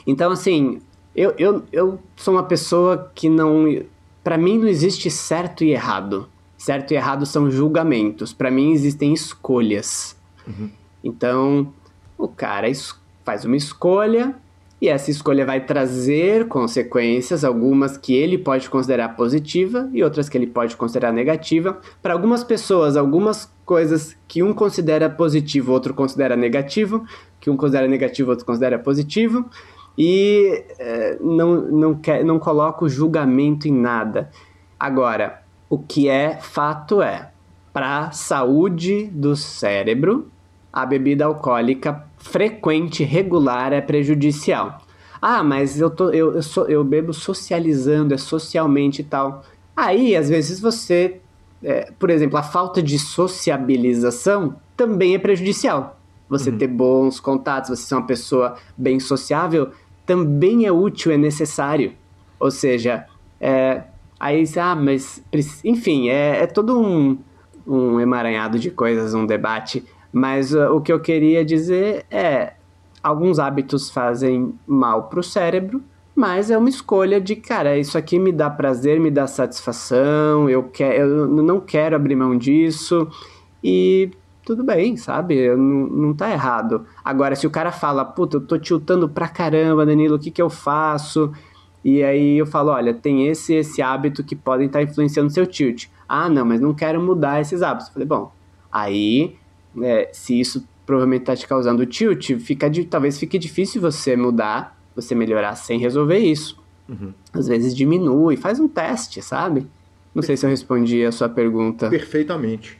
Então, 0.06 0.30
assim, 0.30 0.80
eu, 1.16 1.34
eu, 1.38 1.62
eu 1.72 1.98
sou 2.16 2.34
uma 2.34 2.42
pessoa 2.42 3.10
que 3.14 3.28
não. 3.28 3.64
Para 4.22 4.36
mim, 4.36 4.58
não 4.58 4.68
existe 4.68 5.10
certo 5.10 5.64
e 5.64 5.70
errado. 5.70 6.28
Certo 6.58 6.92
e 6.92 6.94
errado 6.94 7.24
são 7.24 7.50
julgamentos. 7.50 8.34
Para 8.34 8.50
mim, 8.50 8.72
existem 8.72 9.14
escolhas. 9.14 10.19
Uhum. 10.46 10.70
Então, 11.02 11.72
o 12.16 12.28
cara 12.28 12.66
faz 13.24 13.44
uma 13.44 13.56
escolha 13.56 14.34
e 14.80 14.88
essa 14.88 15.10
escolha 15.10 15.44
vai 15.44 15.60
trazer 15.60 16.48
consequências, 16.48 17.44
algumas 17.44 17.98
que 17.98 18.14
ele 18.14 18.38
pode 18.38 18.70
considerar 18.70 19.10
positiva 19.10 19.90
e 19.92 20.02
outras 20.02 20.28
que 20.28 20.38
ele 20.38 20.46
pode 20.46 20.74
considerar 20.74 21.12
negativa. 21.12 21.78
Para 22.02 22.14
algumas 22.14 22.42
pessoas, 22.42 22.96
algumas 22.96 23.52
coisas 23.66 24.16
que 24.26 24.42
um 24.42 24.54
considera 24.54 25.10
positivo, 25.10 25.72
outro 25.72 25.92
considera 25.92 26.34
negativo, 26.34 27.04
que 27.38 27.50
um 27.50 27.56
considera 27.58 27.86
negativo, 27.86 28.30
outro 28.30 28.46
considera 28.46 28.78
positivo, 28.78 29.50
e 29.98 30.64
é, 30.78 31.18
não, 31.20 31.60
não, 31.60 31.94
quer, 31.94 32.24
não 32.24 32.38
coloca 32.38 32.84
o 32.84 32.88
julgamento 32.88 33.68
em 33.68 33.72
nada. 33.72 34.30
Agora, 34.78 35.42
o 35.68 35.78
que 35.78 36.08
é 36.08 36.38
fato 36.40 37.02
é, 37.02 37.30
para 37.72 38.06
a 38.06 38.10
saúde 38.10 39.06
do 39.06 39.36
cérebro, 39.36 40.28
a 40.72 40.84
bebida 40.86 41.24
alcoólica 41.24 42.04
frequente, 42.18 43.04
regular, 43.04 43.72
é 43.72 43.80
prejudicial. 43.80 44.82
Ah, 45.20 45.42
mas 45.42 45.80
eu, 45.80 45.90
tô, 45.90 46.10
eu, 46.10 46.34
eu, 46.34 46.42
sou, 46.42 46.66
eu 46.66 46.82
bebo 46.82 47.12
socializando, 47.12 48.14
é 48.14 48.18
socialmente 48.18 49.02
e 49.02 49.04
tal. 49.04 49.44
Aí, 49.76 50.16
às 50.16 50.28
vezes, 50.28 50.60
você 50.60 51.20
é, 51.62 51.90
por 51.98 52.10
exemplo, 52.10 52.38
a 52.38 52.42
falta 52.42 52.82
de 52.82 52.98
sociabilização 52.98 54.56
também 54.76 55.14
é 55.14 55.18
prejudicial. 55.18 55.98
Você 56.28 56.50
uhum. 56.50 56.58
ter 56.58 56.68
bons 56.68 57.20
contatos, 57.20 57.70
você 57.70 57.86
ser 57.86 57.94
uma 57.94 58.06
pessoa 58.06 58.56
bem 58.76 58.98
sociável, 58.98 59.70
também 60.06 60.64
é 60.64 60.72
útil, 60.72 61.12
é 61.12 61.16
necessário. 61.16 61.92
Ou 62.38 62.50
seja, 62.50 63.06
é, 63.40 63.82
aí, 64.18 64.44
ah, 64.56 64.74
mas, 64.74 65.22
enfim, 65.64 66.08
é, 66.08 66.42
é 66.42 66.46
todo 66.46 66.80
um, 66.80 67.18
um 67.70 68.00
emaranhado 68.00 68.58
de 68.58 68.70
coisas, 68.70 69.14
um 69.14 69.24
debate. 69.24 69.84
Mas 70.12 70.52
uh, 70.52 70.72
o 70.72 70.80
que 70.80 70.92
eu 70.92 70.98
queria 70.98 71.44
dizer 71.44 72.04
é: 72.10 72.54
alguns 73.00 73.38
hábitos 73.38 73.88
fazem 73.88 74.52
mal 74.66 75.04
para 75.04 75.20
o 75.20 75.22
cérebro, 75.22 75.80
mas 76.14 76.50
é 76.50 76.58
uma 76.58 76.68
escolha 76.68 77.20
de, 77.20 77.36
cara, 77.36 77.78
isso 77.78 77.96
aqui 77.96 78.18
me 78.18 78.32
dá 78.32 78.50
prazer, 78.50 78.98
me 78.98 79.10
dá 79.10 79.26
satisfação, 79.26 80.50
eu, 80.50 80.64
quer, 80.64 80.98
eu 80.98 81.28
não 81.28 81.60
quero 81.60 81.94
abrir 81.94 82.16
mão 82.16 82.36
disso 82.36 83.08
e 83.62 84.10
tudo 84.44 84.64
bem, 84.64 84.96
sabe? 84.96 85.48
Não, 85.54 85.86
não 85.86 86.14
tá 86.14 86.30
errado. 86.30 86.84
Agora, 87.04 87.36
se 87.36 87.46
o 87.46 87.50
cara 87.50 87.70
fala, 87.70 88.04
puta, 88.04 88.38
eu 88.38 88.40
tô 88.40 88.58
tiltando 88.58 89.08
pra 89.08 89.28
caramba, 89.28 89.86
Danilo, 89.86 90.16
o 90.16 90.18
que 90.18 90.30
que 90.30 90.42
eu 90.42 90.50
faço? 90.50 91.32
E 91.84 92.02
aí 92.02 92.36
eu 92.36 92.46
falo, 92.46 92.70
olha, 92.70 92.92
tem 92.92 93.28
esse 93.28 93.54
esse 93.54 93.80
hábito 93.80 94.24
que 94.24 94.34
podem 94.34 94.66
estar 94.66 94.80
tá 94.80 94.82
influenciando 94.82 95.30
seu 95.30 95.46
tilt. 95.46 95.86
Ah, 96.12 96.28
não, 96.28 96.44
mas 96.44 96.60
não 96.60 96.74
quero 96.74 97.00
mudar 97.00 97.40
esses 97.40 97.62
hábitos. 97.62 97.86
Eu 97.86 97.92
falei, 97.92 98.08
bom, 98.08 98.32
aí, 98.72 99.36
é, 99.80 100.10
se 100.12 100.38
isso 100.38 100.66
provavelmente 100.84 101.24
tá 101.24 101.36
te 101.36 101.46
causando 101.46 101.86
tilt, 101.86 102.36
fica 102.40 102.68
de, 102.68 102.84
talvez 102.84 103.18
fique 103.18 103.38
difícil 103.38 103.80
você 103.80 104.16
mudar 104.16 104.80
você 104.94 105.14
melhorar 105.14 105.54
sem 105.54 105.78
resolver 105.78 106.18
isso. 106.18 106.58
Uhum. 106.88 107.12
Às 107.32 107.46
vezes 107.46 107.74
diminui, 107.74 108.36
faz 108.36 108.58
um 108.58 108.68
teste, 108.68 109.22
sabe? 109.22 109.66
Não 110.14 110.22
sei 110.22 110.36
se 110.36 110.44
eu 110.44 110.50
respondi 110.50 111.04
a 111.04 111.12
sua 111.12 111.28
pergunta. 111.28 111.88
Perfeitamente. 111.88 112.78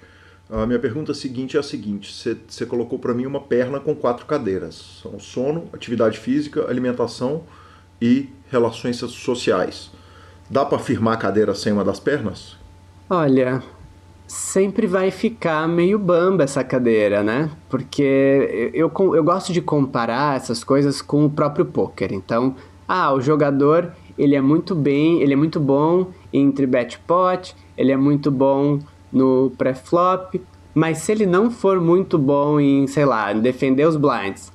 A 0.51 0.67
minha 0.67 0.81
pergunta 0.81 1.15
seguinte 1.15 1.57
é 1.57 1.61
a 1.61 1.63
seguinte: 1.63 2.13
você 2.49 2.67
colocou 2.67 2.99
para 2.99 3.15
mim 3.15 3.27
uma 3.27 3.41
perna 3.41 3.79
com 3.79 3.95
quatro 3.95 4.27
cadeiras. 4.27 5.01
São 5.01 5.19
sono, 5.21 5.69
atividade 5.73 6.19
física, 6.19 6.69
alimentação 6.69 7.45
e 8.03 8.29
relações 8.51 8.97
sociais. 8.97 9.93
Dá 10.49 10.65
para 10.65 10.81
firmar 10.81 11.15
a 11.15 11.17
cadeira 11.17 11.55
sem 11.55 11.73
uma 11.73 11.85
das 11.85 12.01
pernas? 12.01 12.57
Olha, 13.13 13.61
sempre 14.25 14.87
vai 14.87 15.11
ficar 15.11 15.67
meio 15.67 15.99
bamba 15.99 16.45
essa 16.45 16.63
cadeira, 16.63 17.25
né? 17.25 17.51
Porque 17.69 18.71
eu, 18.73 18.89
eu, 18.97 19.15
eu 19.17 19.25
gosto 19.25 19.53
de 19.53 19.61
comparar 19.61 20.37
essas 20.37 20.63
coisas 20.63 21.03
com 21.03 21.25
o 21.25 21.31
próprio 21.31 21.65
poker. 21.65 22.13
Então, 22.13 22.55
ah, 22.87 23.13
o 23.13 23.21
jogador 23.21 23.93
ele 24.17 24.37
é 24.37 24.41
muito 24.41 24.77
bem, 24.77 25.21
ele 25.23 25.33
é 25.33 25.37
muito 25.37 25.59
bom 25.59 26.07
entre 26.33 26.69
bet 26.69 27.01
pot, 27.01 27.57
ele 27.77 27.91
é 27.91 27.97
muito 27.97 28.31
bom 28.31 28.79
no 29.13 29.51
pré-flop, 29.59 30.41
mas 30.73 30.99
se 30.99 31.11
ele 31.11 31.27
não 31.27 31.51
for 31.51 31.81
muito 31.81 32.17
bom 32.17 32.61
em, 32.61 32.87
sei 32.87 33.05
lá, 33.05 33.33
defender 33.33 33.89
os 33.89 33.97
blinds, 33.97 34.53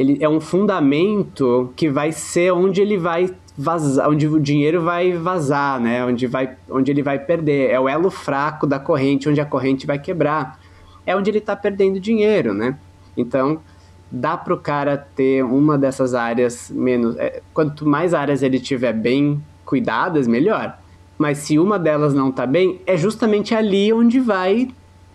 ele 0.00 0.16
é 0.18 0.26
um 0.26 0.40
fundamento 0.40 1.74
que 1.76 1.90
vai 1.90 2.10
ser 2.10 2.54
onde 2.54 2.80
ele 2.80 2.96
vai 2.96 3.30
vazar, 3.54 4.08
onde 4.08 4.26
o 4.26 4.40
dinheiro 4.40 4.80
vai 4.82 5.12
vazar, 5.12 5.78
né? 5.78 6.02
Onde, 6.02 6.26
vai, 6.26 6.56
onde 6.70 6.90
ele 6.90 7.02
vai 7.02 7.18
perder. 7.18 7.70
É 7.70 7.78
o 7.78 7.86
elo 7.86 8.10
fraco 8.10 8.66
da 8.66 8.78
corrente, 8.78 9.28
onde 9.28 9.42
a 9.42 9.44
corrente 9.44 9.86
vai 9.86 9.98
quebrar. 9.98 10.58
É 11.04 11.14
onde 11.14 11.28
ele 11.28 11.36
está 11.36 11.54
perdendo 11.54 12.00
dinheiro, 12.00 12.54
né? 12.54 12.78
Então, 13.14 13.60
dá 14.10 14.38
para 14.38 14.54
o 14.54 14.56
cara 14.56 14.96
ter 14.96 15.44
uma 15.44 15.76
dessas 15.76 16.14
áreas 16.14 16.70
menos. 16.74 17.14
É, 17.18 17.42
quanto 17.52 17.86
mais 17.86 18.14
áreas 18.14 18.42
ele 18.42 18.58
tiver 18.58 18.94
bem 18.94 19.44
cuidadas, 19.66 20.26
melhor. 20.26 20.78
Mas 21.18 21.36
se 21.36 21.58
uma 21.58 21.78
delas 21.78 22.14
não 22.14 22.30
está 22.30 22.46
bem, 22.46 22.80
é 22.86 22.96
justamente 22.96 23.54
ali 23.54 23.92
onde 23.92 24.18
vai 24.18 24.70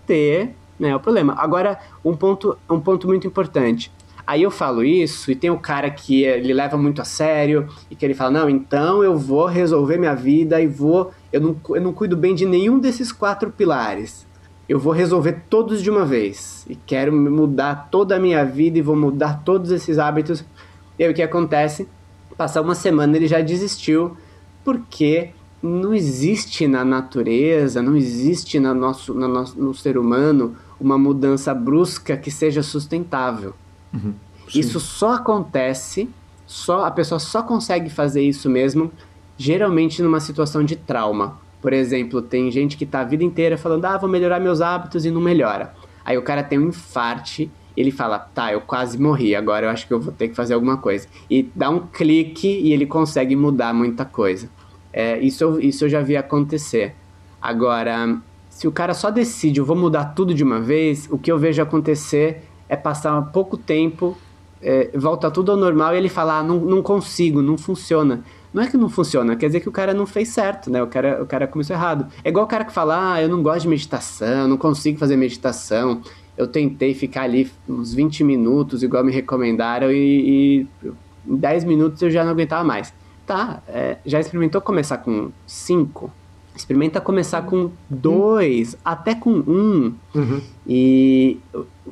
ter 0.05 0.51
né, 0.79 0.95
o 0.95 0.99
problema. 0.99 1.33
Agora, 1.39 1.79
um 2.03 2.15
ponto, 2.15 2.55
um 2.69 2.79
ponto 2.79 3.07
muito 3.07 3.25
importante. 3.25 3.91
Aí 4.27 4.41
eu 4.41 4.49
falo 4.49 4.83
isso 4.83 5.29
e 5.29 5.35
tem 5.35 5.51
o 5.51 5.59
cara 5.59 5.89
que 5.89 6.23
ele 6.23 6.53
leva 6.53 6.75
muito 6.77 7.01
a 7.01 7.05
sério 7.05 7.67
e 7.91 7.95
que 7.95 8.03
ele 8.03 8.15
fala: 8.15 8.31
Não, 8.31 8.49
então 8.49 9.03
eu 9.03 9.17
vou 9.17 9.45
resolver 9.45 9.97
minha 9.97 10.15
vida 10.15 10.59
e 10.59 10.67
vou. 10.67 11.11
Eu 11.31 11.41
não, 11.41 11.55
eu 11.69 11.81
não 11.81 11.93
cuido 11.93 12.17
bem 12.17 12.33
de 12.33 12.45
nenhum 12.45 12.79
desses 12.79 13.11
quatro 13.11 13.51
pilares. 13.51 14.25
Eu 14.67 14.79
vou 14.79 14.91
resolver 14.91 15.43
todos 15.47 15.83
de 15.83 15.91
uma 15.91 16.03
vez 16.03 16.65
e 16.67 16.75
quero 16.75 17.13
mudar 17.13 17.89
toda 17.91 18.15
a 18.15 18.19
minha 18.19 18.43
vida 18.43 18.79
e 18.79 18.81
vou 18.81 18.95
mudar 18.95 19.43
todos 19.43 19.69
esses 19.69 19.99
hábitos. 19.99 20.43
E 20.97 21.03
aí 21.03 21.11
o 21.11 21.13
que 21.13 21.21
acontece? 21.21 21.87
Passar 22.35 22.61
uma 22.61 22.73
semana 22.73 23.15
ele 23.15 23.27
já 23.27 23.41
desistiu 23.41 24.17
porque 24.63 25.29
não 25.61 25.93
existe 25.93 26.67
na 26.67 26.83
natureza, 26.83 27.81
não 27.81 27.95
existe 27.95 28.59
na 28.59 28.73
nosso, 28.73 29.13
na 29.13 29.27
nosso, 29.27 29.59
no 29.59 29.73
ser 29.73 29.99
humano 29.99 30.55
uma 30.79 30.97
mudança 30.97 31.53
brusca 31.53 32.17
que 32.17 32.31
seja 32.31 32.63
sustentável. 32.63 33.53
Uhum, 33.95 34.13
isso 34.53 34.79
só 34.79 35.13
acontece, 35.13 36.09
só 36.45 36.85
a 36.85 36.91
pessoa 36.91 37.19
só 37.19 37.41
consegue 37.41 37.89
fazer 37.89 38.21
isso 38.21 38.49
mesmo, 38.49 38.91
geralmente 39.37 40.01
numa 40.01 40.19
situação 40.19 40.63
de 40.63 40.75
trauma. 40.75 41.39
Por 41.61 41.73
exemplo, 41.73 42.21
tem 42.21 42.51
gente 42.51 42.77
que 42.77 42.83
está 42.83 42.99
a 42.99 43.03
vida 43.03 43.23
inteira 43.23 43.57
falando, 43.57 43.85
ah, 43.85 43.97
vou 43.97 44.09
melhorar 44.09 44.39
meus 44.39 44.61
hábitos 44.61 45.05
e 45.05 45.09
não 45.11 45.21
melhora. 45.21 45.73
Aí 46.03 46.17
o 46.17 46.21
cara 46.21 46.43
tem 46.43 46.59
um 46.59 46.67
infarte 46.67 47.49
ele 47.75 47.91
fala, 47.91 48.19
tá, 48.19 48.53
eu 48.53 48.61
quase 48.61 48.97
morri, 48.97 49.35
agora 49.35 49.65
eu 49.65 49.69
acho 49.69 49.85
que 49.85 49.93
eu 49.93 49.99
vou 49.99 50.13
ter 50.13 50.29
que 50.29 50.35
fazer 50.35 50.53
alguma 50.53 50.77
coisa. 50.77 51.07
E 51.29 51.49
dá 51.53 51.69
um 51.69 51.79
clique 51.79 52.47
e 52.47 52.71
ele 52.71 52.85
consegue 52.85 53.35
mudar 53.35 53.73
muita 53.73 54.05
coisa. 54.05 54.49
É, 54.93 55.19
isso, 55.19 55.59
isso 55.59 55.83
eu 55.85 55.89
já 55.89 56.01
vi 56.01 56.15
acontecer. 56.15 56.95
Agora, 57.41 58.17
se 58.49 58.67
o 58.67 58.71
cara 58.71 58.93
só 58.93 59.11
decide, 59.11 59.59
eu 59.59 59.65
vou 59.65 59.75
mudar 59.75 60.05
tudo 60.15 60.33
de 60.33 60.43
uma 60.43 60.61
vez, 60.61 61.07
o 61.11 61.17
que 61.17 61.29
eu 61.29 61.37
vejo 61.37 61.61
acontecer 61.61 62.43
é 62.67 62.75
passar 62.75 63.21
pouco 63.31 63.57
tempo, 63.57 64.17
é, 64.61 64.89
volta 64.95 65.29
tudo 65.29 65.51
ao 65.51 65.57
normal 65.57 65.93
e 65.93 65.97
ele 65.97 66.09
fala, 66.09 66.39
ah, 66.39 66.43
não, 66.43 66.59
não 66.59 66.81
consigo, 66.81 67.41
não 67.41 67.57
funciona. 67.57 68.23
Não 68.53 68.63
é 68.63 68.67
que 68.67 68.77
não 68.77 68.89
funciona, 68.89 69.35
quer 69.35 69.47
dizer 69.47 69.59
que 69.59 69.67
o 69.67 69.71
cara 69.71 69.93
não 69.93 70.05
fez 70.05 70.29
certo, 70.29 70.71
né? 70.71 70.81
O 70.81 70.87
cara, 70.87 71.21
o 71.21 71.25
cara 71.25 71.45
começou 71.45 71.75
errado. 71.75 72.07
É 72.23 72.29
igual 72.29 72.45
o 72.45 72.47
cara 72.47 72.63
que 72.63 72.71
fala, 72.71 73.13
ah, 73.13 73.21
eu 73.21 73.27
não 73.27 73.43
gosto 73.43 73.63
de 73.63 73.67
meditação, 73.67 74.47
não 74.47 74.57
consigo 74.57 74.97
fazer 74.97 75.17
meditação. 75.17 76.01
Eu 76.37 76.47
tentei 76.47 76.93
ficar 76.93 77.23
ali 77.23 77.51
uns 77.67 77.93
20 77.93 78.23
minutos, 78.23 78.81
igual 78.81 79.03
me 79.03 79.11
recomendaram, 79.11 79.91
e, 79.91 80.65
e 80.85 80.89
em 81.27 81.35
10 81.35 81.65
minutos 81.65 82.01
eu 82.01 82.09
já 82.09 82.23
não 82.23 82.31
aguentava 82.31 82.63
mais. 82.63 82.93
Tá, 83.25 83.61
é, 83.67 83.97
já 84.05 84.19
experimentou 84.19 84.61
começar 84.61 84.99
com 84.99 85.31
5? 85.45 86.11
Experimenta 86.55 87.01
começar 87.01 87.41
com 87.41 87.71
dois, 87.89 88.77
até 88.83 89.13
com 89.13 89.31
um. 89.31 89.93
Uhum. 90.13 90.41
E 90.65 91.37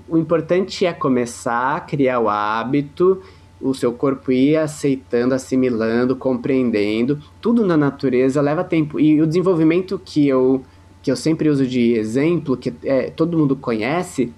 o 0.07 0.18
importante 0.18 0.86
é 0.86 0.93
começar 0.93 1.76
a 1.76 1.80
criar 1.82 2.20
o 2.20 2.30
hábito, 2.30 3.22
o 3.59 3.74
seu 3.74 3.93
corpo 3.93 4.32
ir 4.32 4.57
aceitando, 4.57 5.34
assimilando, 5.34 6.16
compreendendo. 6.16 7.22
Tudo 7.41 7.66
na 7.66 7.78
natureza 7.78 8.41
leva 8.41 8.64
tempo. 8.64 8.99
E 8.99 9.22
o 9.22 9.28
desenvolvimento 9.28 9.99
que 10.03 10.28
eu, 10.28 10.64
que 11.01 11.11
eu 11.11 11.16
sempre 11.16 11.49
uso 11.49 11.66
de 11.66 11.93
exemplo, 11.93 12.57
que 12.57 12.74
é, 12.84 13.09
todo 13.09 13.38
mundo 13.38 13.55
conhece, 13.55 14.34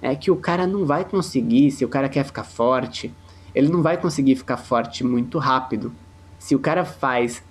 é 0.00 0.14
que 0.14 0.30
o 0.30 0.36
cara 0.36 0.66
não 0.66 0.84
vai 0.84 1.04
conseguir, 1.04 1.70
se 1.70 1.84
o 1.84 1.88
cara 1.88 2.08
quer 2.08 2.24
ficar 2.24 2.44
forte, 2.44 3.12
ele 3.54 3.68
não 3.68 3.82
vai 3.82 3.96
conseguir 3.96 4.36
ficar 4.36 4.56
forte 4.56 5.04
muito 5.04 5.38
rápido. 5.38 5.92
Se 6.38 6.54
o 6.54 6.58
cara 6.58 6.84
faz 6.84 7.42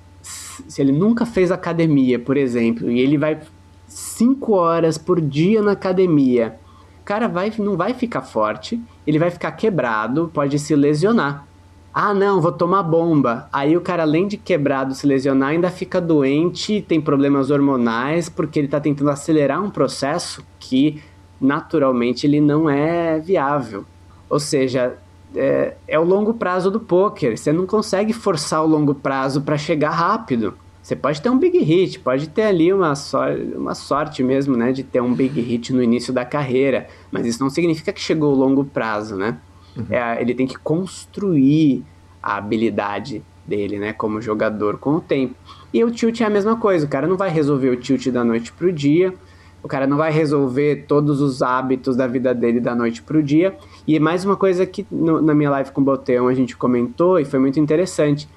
se 0.67 0.81
ele 0.81 0.91
nunca 0.91 1.25
fez 1.25 1.51
academia, 1.51 2.17
por 2.19 2.37
exemplo, 2.37 2.89
e 2.89 2.99
ele 2.99 3.17
vai 3.17 3.39
5 3.87 4.53
horas 4.53 4.97
por 4.97 5.21
dia 5.21 5.61
na 5.61 5.71
academia, 5.71 6.57
o 7.01 7.03
cara 7.03 7.27
vai, 7.27 7.51
não 7.57 7.77
vai 7.77 7.93
ficar 7.93 8.21
forte, 8.21 8.81
ele 9.05 9.19
vai 9.19 9.31
ficar 9.31 9.51
quebrado, 9.51 10.29
pode 10.33 10.59
se 10.59 10.75
lesionar. 10.75 11.47
Ah, 11.93 12.13
não, 12.13 12.39
vou 12.39 12.51
tomar 12.51 12.83
bomba. 12.83 13.49
Aí 13.51 13.75
o 13.75 13.81
cara, 13.81 14.03
além 14.03 14.27
de 14.27 14.37
quebrado, 14.37 14.93
se 14.93 15.07
lesionar, 15.07 15.49
ainda 15.49 15.71
fica 15.71 15.99
doente, 15.99 16.85
tem 16.87 17.01
problemas 17.01 17.49
hormonais, 17.49 18.29
porque 18.29 18.59
ele 18.59 18.67
está 18.67 18.79
tentando 18.79 19.09
acelerar 19.09 19.63
um 19.63 19.71
processo 19.71 20.45
que 20.59 21.01
naturalmente 21.41 22.27
ele 22.27 22.39
não 22.39 22.69
é 22.69 23.17
viável. 23.19 23.83
Ou 24.29 24.39
seja, 24.39 24.95
é, 25.37 25.77
é 25.87 25.99
o 25.99 26.03
longo 26.03 26.33
prazo 26.33 26.71
do 26.71 26.79
poker. 26.79 27.37
Você 27.37 27.53
não 27.53 27.65
consegue 27.65 28.13
forçar 28.13 28.63
o 28.63 28.67
longo 28.67 28.95
prazo 28.95 29.41
para 29.41 29.57
chegar 29.57 29.91
rápido. 29.91 30.55
Você 30.81 30.95
pode 30.95 31.21
ter 31.21 31.29
um 31.29 31.37
big 31.37 31.57
hit, 31.59 31.99
pode 31.99 32.29
ter 32.29 32.43
ali 32.43 32.71
uma, 32.71 32.95
so 32.95 33.17
uma 33.57 33.75
sorte 33.75 34.23
mesmo, 34.23 34.55
né, 34.55 34.71
de 34.71 34.83
ter 34.83 35.01
um 35.01 35.13
big 35.13 35.41
hit 35.41 35.73
no 35.73 35.83
início 35.83 36.13
da 36.13 36.23
carreira, 36.23 36.87
mas 37.11 37.25
isso 37.25 37.43
não 37.43 37.49
significa 37.49 37.91
que 37.91 37.99
chegou 37.99 38.33
o 38.33 38.37
longo 38.37 38.63
prazo, 38.63 39.17
né? 39.17 39.37
Uhum. 39.75 39.85
É, 39.89 40.21
ele 40.21 40.33
tem 40.33 40.47
que 40.47 40.57
construir 40.57 41.83
a 42.23 42.37
habilidade 42.37 43.21
dele, 43.45 43.77
né, 43.77 43.91
como 43.91 44.21
jogador 44.21 44.77
com 44.77 44.91
o 44.91 45.01
tempo. 45.01 45.35
E 45.73 45.83
o 45.83 45.91
tilt 45.91 46.21
é 46.21 46.25
a 46.25 46.29
mesma 46.29 46.55
coisa, 46.55 46.85
o 46.85 46.89
cara 46.89 47.05
não 47.05 47.17
vai 47.17 47.29
resolver 47.29 47.69
o 47.69 47.75
tilt 47.75 48.07
da 48.07 48.23
noite 48.23 48.53
pro 48.53 48.71
dia, 48.71 49.13
o 49.61 49.67
cara 49.67 49.87
não 49.87 49.97
vai 49.97 50.11
resolver 50.11 50.85
todos 50.87 51.21
os 51.21 51.41
hábitos 51.41 51.95
da 51.95 52.07
vida 52.07 52.33
dele 52.33 52.59
da 52.59 52.75
noite 52.75 53.01
pro 53.01 53.21
dia. 53.21 53.55
E 53.87 53.99
mais 53.99 54.23
uma 54.23 54.35
coisa 54.35 54.65
que 54.65 54.85
no, 54.91 55.21
na 55.21 55.33
minha 55.33 55.49
live 55.49 55.71
com 55.71 55.81
o 55.81 55.83
Botão 55.83 56.27
a 56.27 56.33
gente 56.33 56.55
comentou 56.55 57.19
e 57.19 57.25
foi 57.25 57.39
muito 57.39 57.59
interessante, 57.59 58.27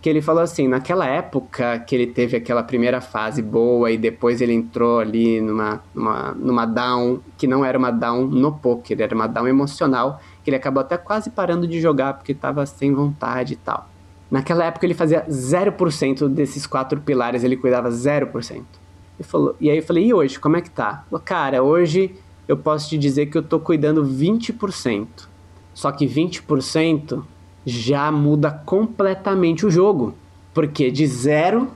que 0.00 0.08
ele 0.08 0.22
falou 0.22 0.42
assim, 0.42 0.66
naquela 0.66 1.06
época 1.06 1.78
que 1.80 1.94
ele 1.94 2.06
teve 2.06 2.36
aquela 2.36 2.62
primeira 2.62 3.00
fase 3.00 3.42
boa 3.42 3.90
e 3.90 3.98
depois 3.98 4.40
ele 4.40 4.54
entrou 4.54 4.98
ali 4.98 5.40
numa, 5.40 5.82
numa, 5.94 6.32
numa 6.32 6.66
down, 6.66 7.20
que 7.36 7.46
não 7.46 7.64
era 7.64 7.78
uma 7.78 7.90
down 7.90 8.26
no 8.26 8.52
poker, 8.52 9.00
era 9.00 9.14
uma 9.14 9.26
down 9.26 9.46
emocional, 9.46 10.18
que 10.42 10.48
ele 10.48 10.56
acabou 10.56 10.80
até 10.80 10.96
quase 10.96 11.28
parando 11.30 11.66
de 11.66 11.80
jogar 11.80 12.14
porque 12.14 12.32
estava 12.32 12.64
sem 12.64 12.94
vontade 12.94 13.52
e 13.52 13.56
tal. 13.56 13.88
Naquela 14.30 14.64
época 14.64 14.86
ele 14.86 14.94
fazia 14.94 15.26
0% 15.28 16.28
desses 16.28 16.66
quatro 16.66 17.00
pilares, 17.00 17.44
ele 17.44 17.56
cuidava 17.56 17.90
0%. 17.90 18.79
Ele 19.20 19.28
falou, 19.28 19.54
e 19.60 19.68
aí 19.68 19.76
eu 19.76 19.82
falei, 19.82 20.06
e 20.06 20.14
hoje, 20.14 20.40
como 20.40 20.56
é 20.56 20.62
que 20.62 20.70
tá? 20.70 21.04
Falei, 21.10 21.24
Cara, 21.26 21.62
hoje 21.62 22.14
eu 22.48 22.56
posso 22.56 22.88
te 22.88 22.96
dizer 22.96 23.26
que 23.26 23.36
eu 23.36 23.42
tô 23.42 23.60
cuidando 23.60 24.02
20%. 24.02 25.06
Só 25.74 25.92
que 25.92 26.06
20% 26.06 27.22
já 27.66 28.10
muda 28.10 28.50
completamente 28.50 29.66
o 29.66 29.70
jogo. 29.70 30.14
Porque 30.54 30.90
de 30.90 31.06
0 31.06 31.68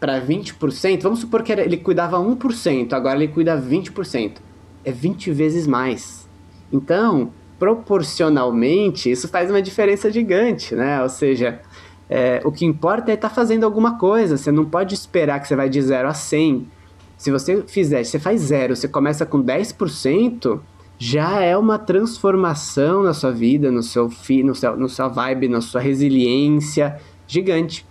para 0.00 0.18
20%, 0.20 1.02
vamos 1.02 1.20
supor 1.20 1.42
que 1.42 1.52
ele 1.52 1.76
cuidava 1.76 2.18
1%, 2.18 2.92
agora 2.94 3.16
ele 3.16 3.28
cuida 3.28 3.60
20%. 3.60 4.38
É 4.82 4.90
20 4.90 5.30
vezes 5.32 5.66
mais. 5.66 6.26
Então, 6.72 7.30
proporcionalmente, 7.58 9.10
isso 9.10 9.28
faz 9.28 9.50
uma 9.50 9.60
diferença 9.60 10.10
gigante, 10.10 10.74
né? 10.74 11.02
Ou 11.02 11.10
seja, 11.10 11.60
é, 12.08 12.40
o 12.42 12.50
que 12.50 12.64
importa 12.64 13.10
é 13.10 13.14
estar 13.14 13.28
tá 13.28 13.34
fazendo 13.34 13.64
alguma 13.64 13.98
coisa. 13.98 14.38
Você 14.38 14.50
não 14.50 14.64
pode 14.64 14.94
esperar 14.94 15.40
que 15.40 15.46
você 15.46 15.54
vai 15.54 15.68
de 15.68 15.80
0 15.82 16.08
a 16.08 16.14
100 16.14 16.75
se 17.16 17.30
você 17.30 17.62
fizer, 17.62 18.04
você 18.04 18.18
faz 18.18 18.42
zero, 18.42 18.76
você 18.76 18.86
começa 18.86 19.24
com 19.24 19.42
10%, 19.42 20.60
já 20.98 21.40
é 21.40 21.56
uma 21.56 21.78
transformação 21.78 23.02
na 23.02 23.12
sua 23.12 23.30
vida, 23.30 23.70
no 23.70 23.82
seu, 23.82 24.08
fi, 24.08 24.42
no 24.42 24.54
seu, 24.54 24.76
no 24.76 24.88
sua 24.88 25.08
vibe, 25.08 25.48
na 25.48 25.60
sua 25.60 25.80
resiliência 25.80 26.98
gigante. 27.26 27.86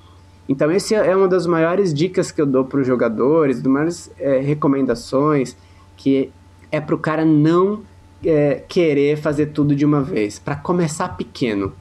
Então, 0.48 0.72
esse 0.72 0.94
é 0.94 1.16
uma 1.16 1.28
das 1.28 1.48
maiores 1.48 1.94
dicas 1.94 2.32
que 2.32 2.40
eu 2.40 2.46
dou 2.46 2.66
para 2.66 2.80
os 2.80 2.88
jogadores, 2.88 3.58
das 3.58 3.72
maiores 3.72 4.12
é, 4.20 4.40
recomendações, 4.40 5.58
que 5.98 6.32
é 6.72 6.80
para 6.80 6.94
o 6.94 7.00
cara 7.00 7.26
não 7.26 7.82
é, 8.24 8.64
querer 8.68 9.18
fazer 9.18 9.48
tudo 9.48 9.76
de 9.76 9.86
uma 9.86 10.02
vez, 10.02 10.38
para 10.38 10.56
começar 10.56 11.10
pequeno. 11.10 11.74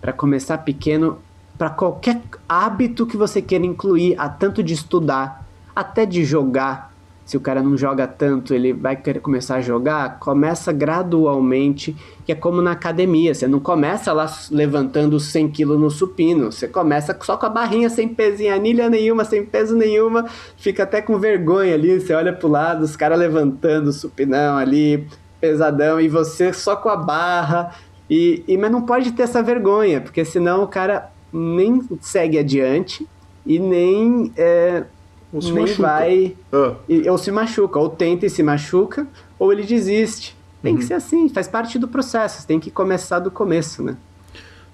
Para 0.00 0.12
começar 0.12 0.58
pequeno, 0.58 1.18
para 1.56 1.70
qualquer 1.70 2.20
hábito 2.48 3.06
que 3.06 3.16
você 3.16 3.40
queira 3.40 3.64
incluir, 3.64 4.16
a 4.18 4.28
tanto 4.28 4.62
de 4.62 4.74
estudar, 4.74 5.39
até 5.74 6.04
de 6.06 6.24
jogar. 6.24 6.90
Se 7.24 7.36
o 7.36 7.40
cara 7.40 7.62
não 7.62 7.76
joga 7.76 8.08
tanto, 8.08 8.52
ele 8.52 8.72
vai 8.72 8.96
querer 8.96 9.20
começar 9.20 9.56
a 9.56 9.60
jogar, 9.60 10.18
começa 10.18 10.72
gradualmente, 10.72 11.96
que 12.26 12.32
é 12.32 12.34
como 12.34 12.60
na 12.60 12.72
academia, 12.72 13.32
você 13.32 13.46
não 13.46 13.60
começa 13.60 14.12
lá 14.12 14.28
levantando 14.50 15.20
100 15.20 15.48
quilos 15.50 15.78
no 15.78 15.90
supino, 15.90 16.50
você 16.50 16.66
começa 16.66 17.16
só 17.22 17.36
com 17.36 17.46
a 17.46 17.48
barrinha 17.48 17.88
sem 17.88 18.08
pezinho, 18.08 18.52
anilha 18.52 18.90
nenhuma, 18.90 19.24
sem 19.24 19.46
peso 19.46 19.76
nenhuma, 19.76 20.24
fica 20.56 20.82
até 20.82 21.00
com 21.00 21.20
vergonha 21.20 21.74
ali, 21.74 22.00
você 22.00 22.12
olha 22.14 22.32
pro 22.32 22.48
lado, 22.48 22.82
os 22.82 22.96
caras 22.96 23.16
levantando 23.16 23.92
supinão 23.92 24.56
ali, 24.56 25.06
pesadão, 25.40 26.00
e 26.00 26.08
você 26.08 26.52
só 26.52 26.74
com 26.74 26.88
a 26.88 26.96
barra, 26.96 27.72
E, 28.10 28.42
e, 28.48 28.58
mas 28.58 28.72
não 28.72 28.82
pode 28.82 29.12
ter 29.12 29.22
essa 29.22 29.40
vergonha, 29.40 30.00
porque 30.00 30.24
senão 30.24 30.64
o 30.64 30.66
cara 30.66 31.12
nem 31.32 31.80
segue 32.00 32.38
adiante 32.38 33.06
e 33.46 33.60
nem, 33.60 34.32
é, 34.36 34.82
nem 35.32 35.52
machuca. 35.52 35.82
vai. 35.82 36.36
Ah. 36.52 36.74
E, 36.88 37.08
ou 37.08 37.18
se 37.18 37.30
machuca, 37.30 37.78
ou 37.78 37.88
tenta 37.88 38.26
e 38.26 38.30
se 38.30 38.42
machuca, 38.42 39.06
ou 39.38 39.52
ele 39.52 39.62
desiste. 39.62 40.36
Tem 40.62 40.72
uhum. 40.72 40.78
que 40.78 40.84
ser 40.84 40.94
assim, 40.94 41.28
faz 41.28 41.48
parte 41.48 41.78
do 41.78 41.88
processo, 41.88 42.46
tem 42.46 42.60
que 42.60 42.70
começar 42.70 43.18
do 43.18 43.30
começo, 43.30 43.82
né? 43.82 43.96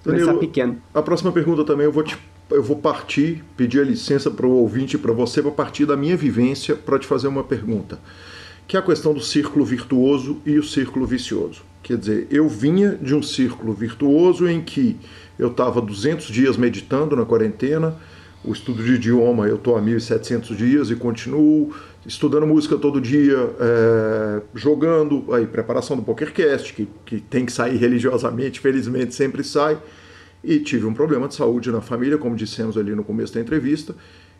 Começar 0.03 0.25
Danilo, 0.25 0.39
pequeno. 0.39 0.81
A 0.93 1.01
próxima 1.01 1.31
pergunta 1.31 1.63
também 1.63 1.85
eu 1.85 1.91
vou 1.91 2.03
te 2.03 2.17
eu 2.49 2.63
vou 2.63 2.77
partir, 2.77 3.43
pedir 3.57 3.81
a 3.81 3.83
licença 3.83 4.31
para 4.31 4.47
o 4.47 4.51
ouvinte, 4.51 4.97
para 4.97 5.11
você, 5.11 5.41
para 5.41 5.51
partir 5.51 5.85
da 5.85 5.97
minha 5.97 6.15
vivência, 6.15 6.75
para 6.75 6.97
te 6.97 7.05
fazer 7.05 7.27
uma 7.27 7.43
pergunta, 7.43 7.99
que 8.65 8.77
é 8.77 8.79
a 8.79 8.83
questão 8.83 9.13
do 9.13 9.19
círculo 9.19 9.65
virtuoso 9.65 10.37
e 10.45 10.57
o 10.57 10.63
círculo 10.63 11.05
vicioso. 11.05 11.61
Quer 11.83 11.97
dizer, 11.97 12.27
eu 12.31 12.47
vinha 12.47 12.97
de 13.01 13.13
um 13.13 13.21
círculo 13.21 13.73
virtuoso 13.73 14.47
em 14.47 14.61
que 14.61 14.97
eu 15.37 15.49
estava 15.49 15.81
200 15.81 16.27
dias 16.27 16.57
meditando 16.57 17.15
na 17.15 17.25
quarentena, 17.25 17.95
o 18.43 18.51
estudo 18.53 18.83
de 18.83 18.93
idioma 18.93 19.47
eu 19.47 19.55
estou 19.55 19.75
há 19.75 19.81
1.700 19.81 20.55
dias 20.55 20.89
e 20.89 20.95
continuo 20.95 21.73
estudando 22.05 22.47
música 22.47 22.77
todo 22.77 23.01
dia, 23.01 23.35
é, 23.59 24.41
jogando, 24.55 25.33
aí 25.33 25.45
preparação 25.45 25.97
do 25.97 26.03
PokerCast, 26.03 26.73
que, 26.73 26.87
que 27.05 27.19
tem 27.19 27.45
que 27.45 27.51
sair 27.51 27.75
religiosamente, 27.75 28.61
felizmente 28.61 29.13
sempre 29.13 29.43
sai, 29.43 29.77
e 30.41 30.59
tive 30.59 30.85
um 30.85 30.93
problema 30.93 31.27
de 31.27 31.35
saúde 31.35 31.69
na 31.69 31.81
família, 31.81 32.17
como 32.17 32.35
dissemos 32.35 32.77
ali 32.77 32.95
no 32.95 33.03
começo 33.03 33.33
da 33.33 33.41
entrevista. 33.41 33.93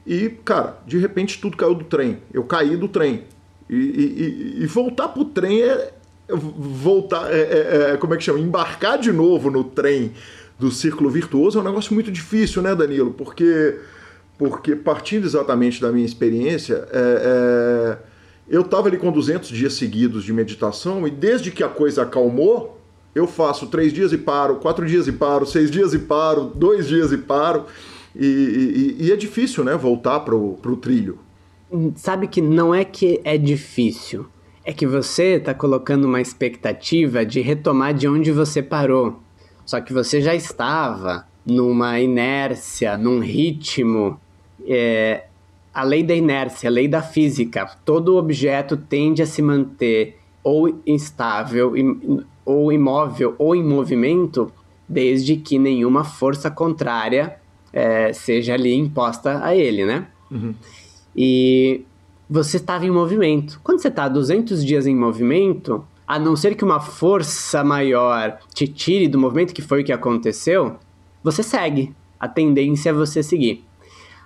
E, 0.06 0.30
cara, 0.46 0.78
de 0.88 0.98
repente 0.98 1.42
tudo 1.42 1.58
caiu 1.58 1.76
do 1.76 1.84
trem. 1.84 2.20
Eu 2.34 2.46
caí 2.46 2.78
do 2.78 2.88
trem. 2.88 3.26
E, 3.70 3.76
e, 3.76 4.64
e 4.64 4.66
voltar 4.66 5.10
pro 5.10 5.26
trem 5.26 5.62
é. 5.62 5.94
Voltar. 6.30 7.32
É, 7.32 7.40
é, 7.40 7.92
é, 7.94 7.98
como 7.98 8.14
é 8.14 8.18
que 8.18 8.24
chama? 8.24 8.40
Embarcar 8.40 9.00
de 9.00 9.12
novo 9.12 9.50
no 9.50 9.64
trem 9.64 10.12
do 10.60 10.72
círculo 10.72 11.10
virtuoso 11.10 11.60
é 11.60 11.62
um 11.62 11.66
negócio 11.66 11.94
muito 11.94 12.12
difícil, 12.12 12.62
né, 12.62 12.74
Danilo? 12.76 13.12
Porque, 13.12 13.80
porque 14.38 14.76
partindo 14.76 15.26
exatamente 15.26 15.82
da 15.82 15.92
minha 15.92 16.06
experiência, 16.06 16.88
é, 16.92 17.98
é 18.04 18.18
eu 18.50 18.62
estava 18.62 18.88
ali 18.88 18.98
com 18.98 19.12
200 19.12 19.50
dias 19.50 19.74
seguidos 19.74 20.24
de 20.24 20.32
meditação 20.32 21.06
e 21.06 21.12
desde 21.12 21.52
que 21.52 21.64
a 21.64 21.68
coisa 21.68 22.04
acalmou, 22.04 22.80
eu 23.14 23.28
faço 23.28 23.68
três 23.68 23.92
dias 23.92 24.14
e 24.14 24.18
paro, 24.18 24.56
quatro 24.56 24.86
dias 24.86 25.08
e 25.08 25.12
paro, 25.12 25.46
seis 25.46 25.70
dias 25.70 25.94
e 25.94 26.00
paro, 26.00 26.52
dois 26.56 26.88
dias 26.88 27.12
e 27.12 27.18
paro. 27.18 27.66
E, 28.16 28.96
e, 29.00 29.06
e 29.06 29.12
é 29.12 29.16
difícil, 29.16 29.64
né, 29.64 29.76
voltar 29.76 30.22
pro, 30.22 30.54
pro 30.62 30.78
trilho. 30.78 31.20
Sabe 31.96 32.28
que 32.28 32.42
não 32.42 32.74
é 32.74 32.86
que 32.86 33.20
é 33.24 33.38
difícil, 33.38 34.26
é 34.64 34.72
que 34.72 34.88
você 34.88 35.36
está 35.36 35.54
colocando 35.54 36.06
uma 36.06 36.22
expectativa 36.22 37.26
de 37.26 37.42
retomar 37.42 37.94
de 37.94 38.08
onde 38.08 38.32
você 38.32 38.64
parou. 38.64 39.22
Só 39.68 39.82
que 39.82 39.92
você 39.92 40.22
já 40.22 40.34
estava 40.34 41.28
numa 41.46 42.00
inércia, 42.00 42.98
num 42.98 43.20
ritmo. 43.20 44.18
É, 44.66 45.26
a 45.74 45.84
lei 45.84 46.04
da 46.04 46.16
inércia, 46.16 46.70
a 46.70 46.72
lei 46.72 46.88
da 46.88 47.02
física, 47.02 47.70
todo 47.84 48.16
objeto 48.16 48.78
tende 48.78 49.22
a 49.22 49.26
se 49.26 49.42
manter 49.42 50.18
ou 50.42 50.82
instável 50.88 51.74
ou 52.46 52.72
imóvel 52.72 53.36
ou 53.38 53.54
em 53.54 53.62
movimento, 53.62 54.50
desde 54.88 55.36
que 55.36 55.60
nenhuma 55.60 56.06
força 56.06 56.50
contrária 56.50 57.38
é, 57.74 58.14
seja 58.14 58.54
ali 58.54 58.74
imposta 58.74 59.44
a 59.44 59.54
ele, 59.54 59.84
né? 59.86 60.08
Uhum. 60.32 60.56
E 61.14 61.84
você 62.30 62.56
estava 62.56 62.86
em 62.86 62.92
movimento. 62.92 63.60
Quando 63.62 63.82
você 63.82 63.90
está 63.90 64.08
200 64.08 64.66
dias 64.66 64.88
em 64.88 64.96
movimento, 64.96 65.86
a 66.08 66.18
não 66.18 66.36
ser 66.38 66.56
que 66.56 66.64
uma 66.64 66.80
força 66.80 67.64
maior 67.64 68.40
te 68.54 68.66
tire 68.66 69.10
do 69.10 69.20
movimento, 69.20 69.54
que 69.54 69.62
foi 69.62 69.82
o 69.82 69.84
que 69.84 69.92
aconteceu, 69.92 70.78
você 71.22 71.44
segue. 71.44 71.94
A 72.18 72.28
tendência 72.28 72.92
é 72.92 72.94
você 72.94 73.22
seguir. 73.22 73.66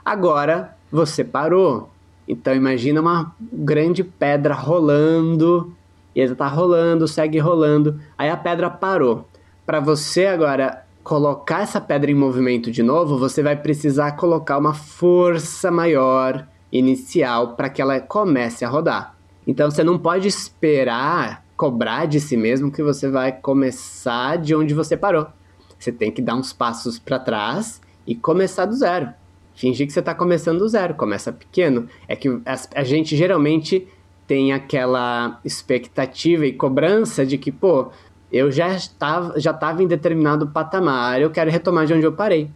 Agora, 0.06 0.78
você 0.92 1.24
parou. 1.24 1.90
Então 2.28 2.54
imagina 2.56 3.02
uma 3.02 3.36
grande 3.52 4.04
pedra 4.04 4.54
rolando 4.54 5.76
e 6.16 6.22
ele 6.22 6.36
tá 6.36 6.48
rolando, 6.48 7.08
segue 7.08 7.40
rolando. 7.40 8.00
Aí 8.18 8.30
a 8.30 8.38
pedra 8.38 8.70
parou. 8.70 9.28
Para 9.66 9.80
você 9.80 10.28
agora 10.28 10.86
colocar 11.04 11.62
essa 11.62 11.82
pedra 11.82 12.12
em 12.12 12.16
movimento 12.16 12.72
de 12.72 12.84
novo, 12.84 13.18
você 13.18 13.42
vai 13.42 13.56
precisar 13.56 14.12
colocar 14.14 14.58
uma 14.58 14.74
força 14.74 15.72
maior 15.72 16.48
inicial 16.72 17.56
para 17.56 17.70
que 17.70 17.82
ela 17.82 18.00
comece 18.00 18.64
a 18.64 18.70
rodar. 18.70 19.16
Então 19.48 19.70
você 19.70 19.84
não 19.84 19.98
pode 19.98 20.28
esperar 20.28 21.44
cobrar 21.62 22.08
de 22.08 22.20
si 22.20 22.36
mesmo 22.36 22.72
que 22.72 22.82
você 22.82 23.08
vai 23.08 23.32
começar 23.32 24.36
de 24.36 24.56
onde 24.56 24.74
você 24.74 24.98
parou. 24.98 25.28
Você 25.78 25.92
tem 25.92 26.10
que 26.10 26.20
dar 26.20 26.34
uns 26.34 26.52
passos 26.52 26.98
para 26.98 27.20
trás 27.20 27.80
e 28.08 28.16
começar 28.16 28.66
do 28.66 28.74
zero. 28.74 29.10
Fingir 29.54 29.86
que 29.86 29.94
você 29.94 30.00
está 30.00 30.16
começando 30.16 30.58
do 30.58 30.68
zero, 30.68 30.96
começa 30.96 31.32
pequeno. 31.32 31.88
É 32.08 32.16
que 32.16 32.42
a 32.74 32.84
gente 32.84 33.16
geralmente 33.16 33.88
tem 34.26 34.52
aquela 34.52 35.40
expectativa 35.46 36.48
e 36.48 36.54
cobrança 36.54 37.24
de 37.24 37.38
que, 37.38 37.52
pô, 37.52 37.90
eu 38.32 38.50
já 38.50 38.76
estava, 38.76 39.40
já 39.40 39.52
estava 39.52 39.84
em 39.84 39.88
determinado 39.88 40.48
patamar, 40.48 41.22
eu 41.22 41.30
quero 41.30 41.52
retomar 41.52 41.86
de 41.86 41.94
onde 41.94 42.08
eu 42.08 42.14
parei. 42.14 42.50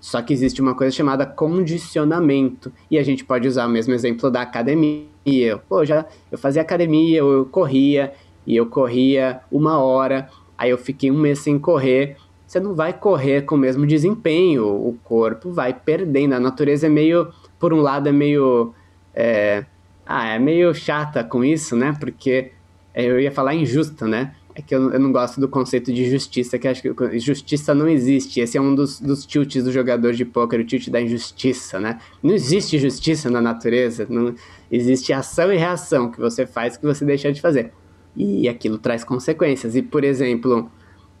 Só 0.00 0.20
que 0.20 0.32
existe 0.32 0.60
uma 0.60 0.74
coisa 0.74 0.94
chamada 0.94 1.24
condicionamento. 1.24 2.72
E 2.90 2.98
a 2.98 3.04
gente 3.04 3.24
pode 3.24 3.46
usar 3.46 3.66
o 3.66 3.70
mesmo 3.70 3.94
exemplo 3.94 4.32
da 4.32 4.42
academia. 4.42 5.58
Pô, 5.68 5.84
já 5.84 6.06
eu 6.30 6.38
fazia 6.38 6.62
academia, 6.62 7.18
eu 7.18 7.46
corria, 7.50 8.12
e 8.48 8.56
eu 8.56 8.64
corria 8.64 9.42
uma 9.52 9.78
hora, 9.78 10.30
aí 10.56 10.70
eu 10.70 10.78
fiquei 10.78 11.10
um 11.10 11.18
mês 11.18 11.40
sem 11.40 11.58
correr. 11.58 12.16
Você 12.46 12.58
não 12.58 12.74
vai 12.74 12.94
correr 12.94 13.42
com 13.42 13.56
o 13.56 13.58
mesmo 13.58 13.86
desempenho, 13.86 14.64
o 14.66 14.98
corpo 15.04 15.52
vai 15.52 15.74
perdendo. 15.74 16.32
A 16.32 16.40
natureza 16.40 16.86
é 16.86 16.88
meio, 16.88 17.28
por 17.58 17.74
um 17.74 17.82
lado, 17.82 18.08
é 18.08 18.12
meio. 18.12 18.72
É, 19.14 19.66
ah, 20.06 20.28
é 20.28 20.38
meio 20.38 20.74
chata 20.74 21.22
com 21.22 21.44
isso, 21.44 21.76
né? 21.76 21.94
Porque 22.00 22.52
eu 22.94 23.20
ia 23.20 23.30
falar 23.30 23.54
injusta, 23.54 24.08
né? 24.08 24.34
É 24.54 24.62
que 24.62 24.74
eu, 24.74 24.90
eu 24.92 24.98
não 24.98 25.12
gosto 25.12 25.38
do 25.38 25.46
conceito 25.46 25.92
de 25.92 26.08
justiça, 26.08 26.58
que 26.58 26.66
acho 26.66 26.80
que 26.80 27.18
justiça 27.18 27.74
não 27.74 27.86
existe. 27.86 28.40
Esse 28.40 28.56
é 28.56 28.60
um 28.60 28.74
dos, 28.74 28.98
dos 28.98 29.26
tilts 29.26 29.62
do 29.62 29.70
jogador 29.70 30.14
de 30.14 30.24
pôquer, 30.24 30.58
o 30.58 30.64
tilt 30.64 30.88
da 30.88 31.02
injustiça, 31.02 31.78
né? 31.78 31.98
Não 32.22 32.34
existe 32.34 32.78
justiça 32.78 33.28
na 33.28 33.42
natureza, 33.42 34.06
não 34.08 34.34
existe 34.72 35.12
ação 35.12 35.52
e 35.52 35.58
reação 35.58 36.10
que 36.10 36.18
você 36.18 36.46
faz 36.46 36.78
que 36.78 36.86
você 36.86 37.04
deixa 37.04 37.30
de 37.30 37.42
fazer. 37.42 37.72
E 38.18 38.48
aquilo 38.48 38.78
traz 38.78 39.04
consequências. 39.04 39.76
E, 39.76 39.82
por 39.82 40.02
exemplo, 40.02 40.68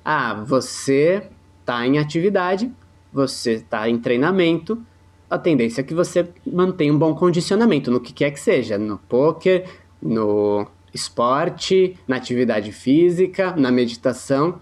ah, 0.04 0.34
você 0.34 1.22
está 1.60 1.86
em 1.86 1.98
atividade, 1.98 2.70
você 3.12 3.52
está 3.52 3.88
em 3.88 3.98
treinamento, 3.98 4.82
a 5.30 5.38
tendência 5.38 5.82
é 5.82 5.84
que 5.84 5.94
você 5.94 6.28
mantenha 6.46 6.92
um 6.92 6.98
bom 6.98 7.14
condicionamento 7.14 7.90
no 7.90 8.00
que 8.00 8.12
quer 8.12 8.30
que 8.30 8.40
seja, 8.40 8.78
no 8.78 8.96
poker, 8.96 9.68
no 10.00 10.66
esporte, 10.92 11.96
na 12.06 12.16
atividade 12.16 12.72
física, 12.72 13.54
na 13.56 13.70
meditação. 13.70 14.58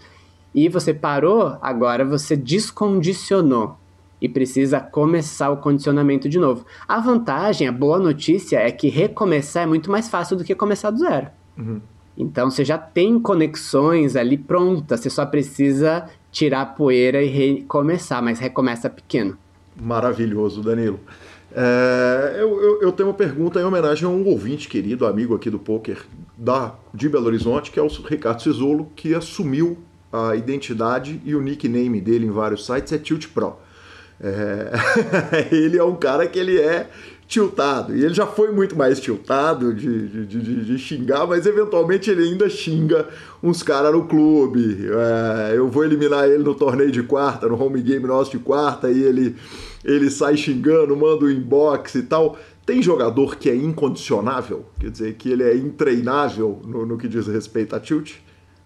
E 0.55 0.68
você 0.68 0.93
parou, 0.93 1.57
agora 1.62 2.05
você 2.05 2.37
descondicionou 2.37 3.76
e 4.20 4.28
precisa 4.28 4.80
começar 4.80 5.51
o 5.51 5.59
condicionamento 5.59 6.28
de 6.28 6.39
novo. 6.39 6.66
A 6.89 6.99
vantagem, 6.99 7.68
a 7.68 7.72
boa 7.72 7.99
notícia 7.99 8.59
é 8.59 8.70
que 8.72 8.89
recomeçar 8.89 9.62
é 9.62 9.66
muito 9.66 9.91
mais 9.91 10.09
fácil 10.09 10.37
do 10.37 10.45
que 10.45 10.55
começar 10.55 10.91
do 10.91 10.99
zero. 10.99 11.28
Uhum. 11.57 11.80
Então 12.16 12.50
você 12.50 12.64
já 12.64 12.78
tem 12.78 13.20
conexões 13.20 14.16
ali 14.16 14.38
prontas, 14.38 15.00
você 15.00 15.10
só 15.10 15.26
precisa 15.26 16.08
tirar 16.32 16.62
a 16.62 16.66
poeira 16.66 17.22
e 17.22 17.28
recomeçar, 17.28 18.22
mas 18.22 18.38
recomeça 18.38 18.88
pequeno. 18.88 19.36
Maravilhoso, 19.80 20.62
Danilo. 20.62 21.00
É, 21.54 22.36
eu, 22.38 22.60
eu, 22.60 22.82
eu, 22.82 22.92
tenho 22.92 23.08
uma 23.08 23.14
pergunta 23.14 23.60
em 23.60 23.64
homenagem 23.64 24.04
a 24.04 24.10
um 24.10 24.26
ouvinte 24.26 24.68
querido, 24.68 25.06
amigo 25.06 25.34
aqui 25.34 25.48
do 25.48 25.58
poker 25.58 26.04
da, 26.36 26.74
de 26.92 27.08
Belo 27.08 27.26
Horizonte, 27.26 27.70
que 27.70 27.78
é 27.78 27.82
o 27.82 27.86
Ricardo 27.86 28.42
Cisolo, 28.42 28.90
que 28.94 29.14
assumiu 29.14 29.78
a 30.12 30.36
identidade 30.36 31.20
e 31.24 31.34
o 31.34 31.40
nickname 31.40 32.00
dele 32.00 32.26
em 32.26 32.30
vários 32.30 32.66
sites 32.66 32.92
é 32.92 32.98
Tilt 32.98 33.28
Pro. 33.28 33.56
É, 34.20 34.72
ele 35.50 35.78
é 35.78 35.84
um 35.84 35.94
cara 35.94 36.26
que 36.26 36.38
ele 36.38 36.58
é 36.58 36.88
tiltado. 37.27 37.97
E 37.97 38.05
ele 38.05 38.14
já 38.14 38.27
foi 38.27 38.53
muito 38.53 38.77
mais 38.77 39.01
tiltado 39.01 39.74
de, 39.74 40.09
de, 40.09 40.27
de, 40.27 40.64
de 40.64 40.79
xingar, 40.79 41.27
mas 41.27 41.45
eventualmente 41.45 42.11
ele 42.11 42.22
ainda 42.22 42.49
xinga 42.49 43.09
uns 43.43 43.62
caras 43.62 43.93
no 43.93 44.07
clube. 44.07 44.87
É, 44.87 45.57
eu 45.57 45.68
vou 45.68 45.85
eliminar 45.85 46.29
ele 46.29 46.43
no 46.43 46.55
torneio 46.55 46.91
de 46.91 47.03
quarta, 47.03 47.49
no 47.49 47.61
home 47.61 47.83
game 47.83 48.07
nosso 48.07 48.31
de 48.31 48.39
quarta, 48.39 48.91
e 48.91 49.03
ele, 49.03 49.37
ele 49.85 50.11
sai 50.11 50.37
xingando, 50.37 50.97
manda 50.97 51.24
o 51.24 51.29
um 51.29 51.31
inbox 51.31 51.97
e 51.97 52.03
tal. 52.03 52.39
Tem 52.64 52.83
jogador 52.83 53.37
que 53.37 53.51
é 53.51 53.55
incondicionável? 53.55 54.66
Quer 54.79 54.91
dizer, 54.91 55.14
que 55.14 55.31
ele 55.31 55.43
é 55.43 55.57
intreinável 55.57 56.61
no, 56.64 56.87
no 56.87 56.99
que 56.99 57.09
diz 57.09 57.27
respeito 57.27 57.74
a 57.74 57.81
tilt? 57.81 58.14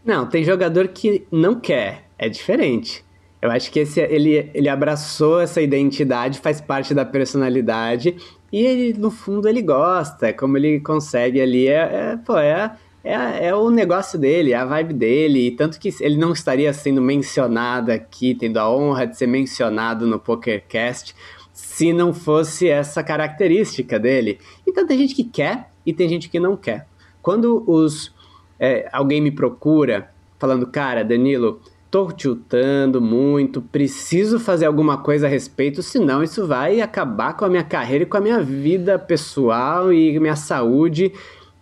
Não, 0.05 0.27
tem 0.27 0.45
jogador 0.45 0.89
que 0.89 1.27
não 1.31 1.55
quer. 1.55 2.09
É 2.19 2.29
diferente. 2.29 3.05
Eu 3.41 3.51
acho 3.51 3.71
que 3.71 3.81
esse, 3.81 4.01
ele, 4.01 4.51
ele 4.53 4.69
abraçou 4.69 5.41
essa 5.41 5.63
identidade, 5.63 6.39
faz 6.39 6.61
parte 6.61 6.93
da 6.93 7.07
personalidade 7.07 8.17
e 8.53 8.65
ele, 8.65 8.99
no 8.99 9.11
fundo, 9.11 9.49
ele 9.49 9.63
gosta, 9.63 10.33
como 10.33 10.57
ele 10.57 10.81
consegue 10.81 11.41
ali, 11.41 11.69
é, 11.69 12.13
é 12.13 12.19
pô, 12.25 12.37
é 12.37 12.77
é, 13.03 13.47
é 13.49 13.55
o 13.55 13.71
negócio 13.71 14.19
dele, 14.19 14.53
é 14.53 14.57
a 14.57 14.65
vibe 14.65 14.95
dele, 14.95 15.47
e 15.47 15.51
tanto 15.53 15.81
que 15.81 15.89
ele 16.01 16.17
não 16.17 16.33
estaria 16.33 16.73
sendo 16.73 17.01
mencionado 17.01 17.91
aqui, 17.91 18.35
tendo 18.35 18.59
a 18.59 18.71
honra 18.71 19.07
de 19.07 19.17
ser 19.17 19.27
mencionado 19.27 20.07
no 20.07 20.19
PokerCast, 20.19 21.15
se 21.53 21.93
não 21.93 22.13
fosse 22.13 22.69
essa 22.69 23.03
característica 23.03 23.99
dele. 23.99 24.39
Então 24.67 24.87
tem 24.87 24.99
gente 24.99 25.15
que 25.15 25.25
quer 25.25 25.71
e 25.85 25.93
tem 25.93 26.09
gente 26.09 26.29
que 26.29 26.39
não 26.39 26.57
quer. 26.57 26.87
Quando 27.23 27.65
os 27.67 28.15
é, 28.59 28.89
alguém 28.93 29.21
me 29.21 29.31
procura 29.31 30.11
falando, 30.39 30.67
cara, 30.67 31.03
Danilo, 31.03 31.61
tô 31.91 32.13
tiltando 32.13 33.01
muito, 33.01 33.61
preciso 33.61 34.39
fazer 34.39 34.67
alguma 34.67 34.99
coisa 34.99 35.27
a 35.27 35.31
respeito, 35.31 35.83
senão 35.83 36.23
isso 36.23 36.47
vai 36.47 36.81
acabar 36.81 37.37
com 37.37 37.45
a 37.45 37.49
minha 37.49 37.65
carreira 37.65 38.05
e 38.05 38.07
com 38.07 38.17
a 38.17 38.21
minha 38.21 38.41
vida 38.41 38.99
pessoal 38.99 39.93
e 39.93 40.19
minha 40.21 40.37
saúde. 40.37 41.13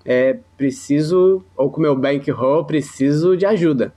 É, 0.04 0.38
preciso, 0.56 1.42
ou 1.56 1.70
com 1.70 1.80
meu 1.80 1.96
bankroll, 1.96 2.64
preciso 2.64 3.36
de 3.36 3.46
ajuda. 3.46 3.92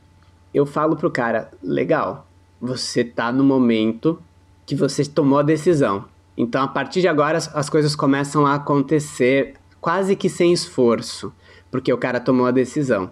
Eu 0.54 0.66
falo 0.66 0.96
pro 0.96 1.12
cara, 1.12 1.52
legal, 1.62 2.28
você 2.60 3.04
tá 3.04 3.32
no 3.32 3.44
momento 3.44 4.22
que 4.66 4.76
você 4.76 5.04
tomou 5.06 5.40
a 5.40 5.44
decisão. 5.44 6.06
Então, 6.38 6.64
a 6.64 6.68
partir 6.68 7.02
de 7.02 7.08
agora, 7.08 7.38
as, 7.38 7.54
as 7.56 7.70
coisas 7.70 7.96
começam 7.96 8.46
a 8.46 8.56
acontecer 8.56 9.54
quase 9.80 10.16
que 10.16 10.30
sem 10.30 10.54
esforço, 10.54 11.34
porque 11.70 11.92
o 11.92 11.98
cara 11.98 12.20
tomou 12.20 12.46
a 12.46 12.52
decisão. 12.52 13.10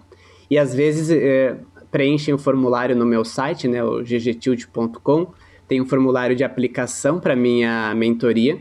E 0.50 0.58
às 0.58 0.74
vezes 0.74 1.10
é, 1.10 1.56
preenchem 1.90 2.34
o 2.34 2.38
formulário 2.38 2.94
no 2.94 3.04
meu 3.04 3.24
site, 3.24 3.66
né, 3.68 3.82
o 3.82 4.02
ggtilt.com, 4.02 5.28
tem 5.68 5.80
um 5.80 5.86
formulário 5.86 6.34
de 6.34 6.44
aplicação 6.44 7.18
para 7.18 7.36
minha 7.36 7.94
mentoria. 7.94 8.60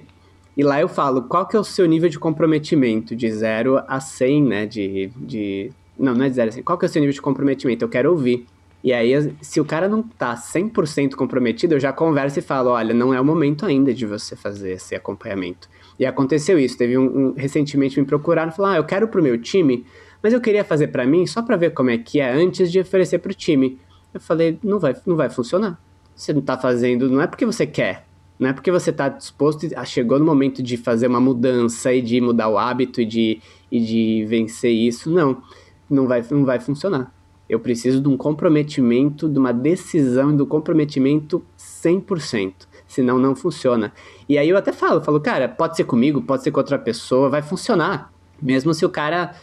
E 0.56 0.64
lá 0.64 0.82
eu 0.82 0.90
falo 0.90 1.24
qual 1.24 1.48
que 1.48 1.56
é 1.56 1.60
o 1.60 1.64
seu 1.64 1.86
nível 1.86 2.10
de 2.10 2.20
comprometimento, 2.20 3.16
de 3.16 3.32
0 3.32 3.82
a 3.88 4.00
100, 4.00 4.44
né, 4.44 4.66
de, 4.66 5.12
de... 5.16 5.72
Não, 5.98 6.14
não 6.14 6.26
é 6.26 6.30
de 6.30 6.36
0 6.36 6.50
a 6.50 6.52
100. 6.52 6.64
Qual 6.64 6.78
que 6.78 6.86
é 6.86 6.88
o 6.88 6.92
seu 6.92 7.00
nível 7.00 7.14
de 7.14 7.22
comprometimento? 7.22 7.84
Eu 7.84 7.90
quero 7.90 8.12
ouvir. 8.12 8.46
E 8.84 8.94
aí, 8.94 9.34
se 9.42 9.60
o 9.60 9.66
cara 9.66 9.90
não 9.90 10.02
tá 10.02 10.36
100% 10.36 11.16
comprometido, 11.16 11.76
eu 11.76 11.80
já 11.80 11.92
converso 11.92 12.40
e 12.40 12.42
falo, 12.42 12.70
olha, 12.70 12.94
não 12.94 13.14
é 13.14 13.20
o 13.20 13.26
momento 13.26 13.66
ainda 13.66 13.94
de 13.94 14.06
você 14.06 14.36
fazer 14.36 14.74
esse 14.74 14.96
acompanhamento. 14.96 15.70
E 16.00 16.06
aconteceu 16.06 16.58
isso, 16.58 16.78
teve 16.78 16.98
um, 16.98 17.04
um 17.04 17.34
recentemente 17.34 18.00
me 18.00 18.06
procuraram 18.06 18.52
e 18.52 18.56
falaram, 18.56 18.76
ah, 18.76 18.78
eu 18.78 18.86
quero 18.86 19.08
pro 19.10 19.22
meu 19.22 19.38
time, 19.38 19.86
mas 20.22 20.34
eu 20.34 20.42
queria 20.42 20.64
fazer 20.64 20.88
para 20.88 21.06
mim 21.06 21.26
só 21.26 21.42
para 21.42 21.56
ver 21.56 21.72
como 21.72 21.90
é 21.90 21.98
que 21.98 22.20
é 22.20 22.32
antes 22.32 22.72
de 22.72 22.80
oferecer 22.80 23.20
pro 23.20 23.34
time. 23.34 23.80
Eu 24.14 24.20
falei, 24.20 24.58
não 24.64 24.80
vai, 24.80 24.96
não 25.06 25.16
vai 25.16 25.30
funcionar. 25.30 25.80
Você 26.16 26.34
não 26.34 26.42
tá 26.42 26.58
fazendo, 26.58 27.10
não 27.10 27.22
é 27.22 27.28
porque 27.28 27.46
você 27.46 27.66
quer, 27.66 28.06
não 28.38 28.50
é 28.50 28.54
porque 28.54 28.72
você 28.72 28.92
tá 28.92 29.10
disposto, 29.10 29.68
a, 29.76 29.86
chegou 29.86 30.20
no 30.20 30.26
momento 30.26 30.64
de 30.64 30.78
fazer 30.78 31.08
uma 31.08 31.20
mudança 31.20 31.94
e 31.94 32.02
de 32.02 32.20
mudar 32.20 32.50
o 32.50 32.58
hábito 32.58 33.02
e 33.02 33.06
de, 33.06 33.42
e 33.72 33.80
de 33.80 34.26
vencer 34.26 34.72
isso, 34.72 35.10
não, 35.10 35.42
não 35.90 36.08
vai, 36.08 36.24
não 36.32 36.46
vai 36.46 36.60
funcionar. 36.60 37.14
Eu 37.50 37.60
preciso 37.60 38.00
de 38.00 38.08
um 38.08 38.16
comprometimento, 38.16 39.28
de 39.28 39.40
uma 39.40 39.52
decisão 39.52 40.32
e 40.32 40.38
do 40.38 40.46
comprometimento 40.46 41.44
100%. 41.58 42.54
Senão 42.88 43.18
não 43.18 43.36
funciona. 43.36 43.92
E 44.28 44.38
aí 44.38 44.50
eu 44.50 44.58
até 44.58 44.72
falo, 44.72 45.02
falo, 45.02 45.20
cara, 45.20 45.50
pode 45.50 45.76
ser 45.76 45.84
comigo, 45.84 46.22
pode 46.22 46.44
ser 46.44 46.52
com 46.52 46.60
outra 46.60 46.78
pessoa, 46.78 47.30
vai 47.30 47.42
funcionar. 47.42 48.12
Mesmo 48.42 48.74
se 48.74 48.86
o 48.86 48.90
cara 48.90 49.36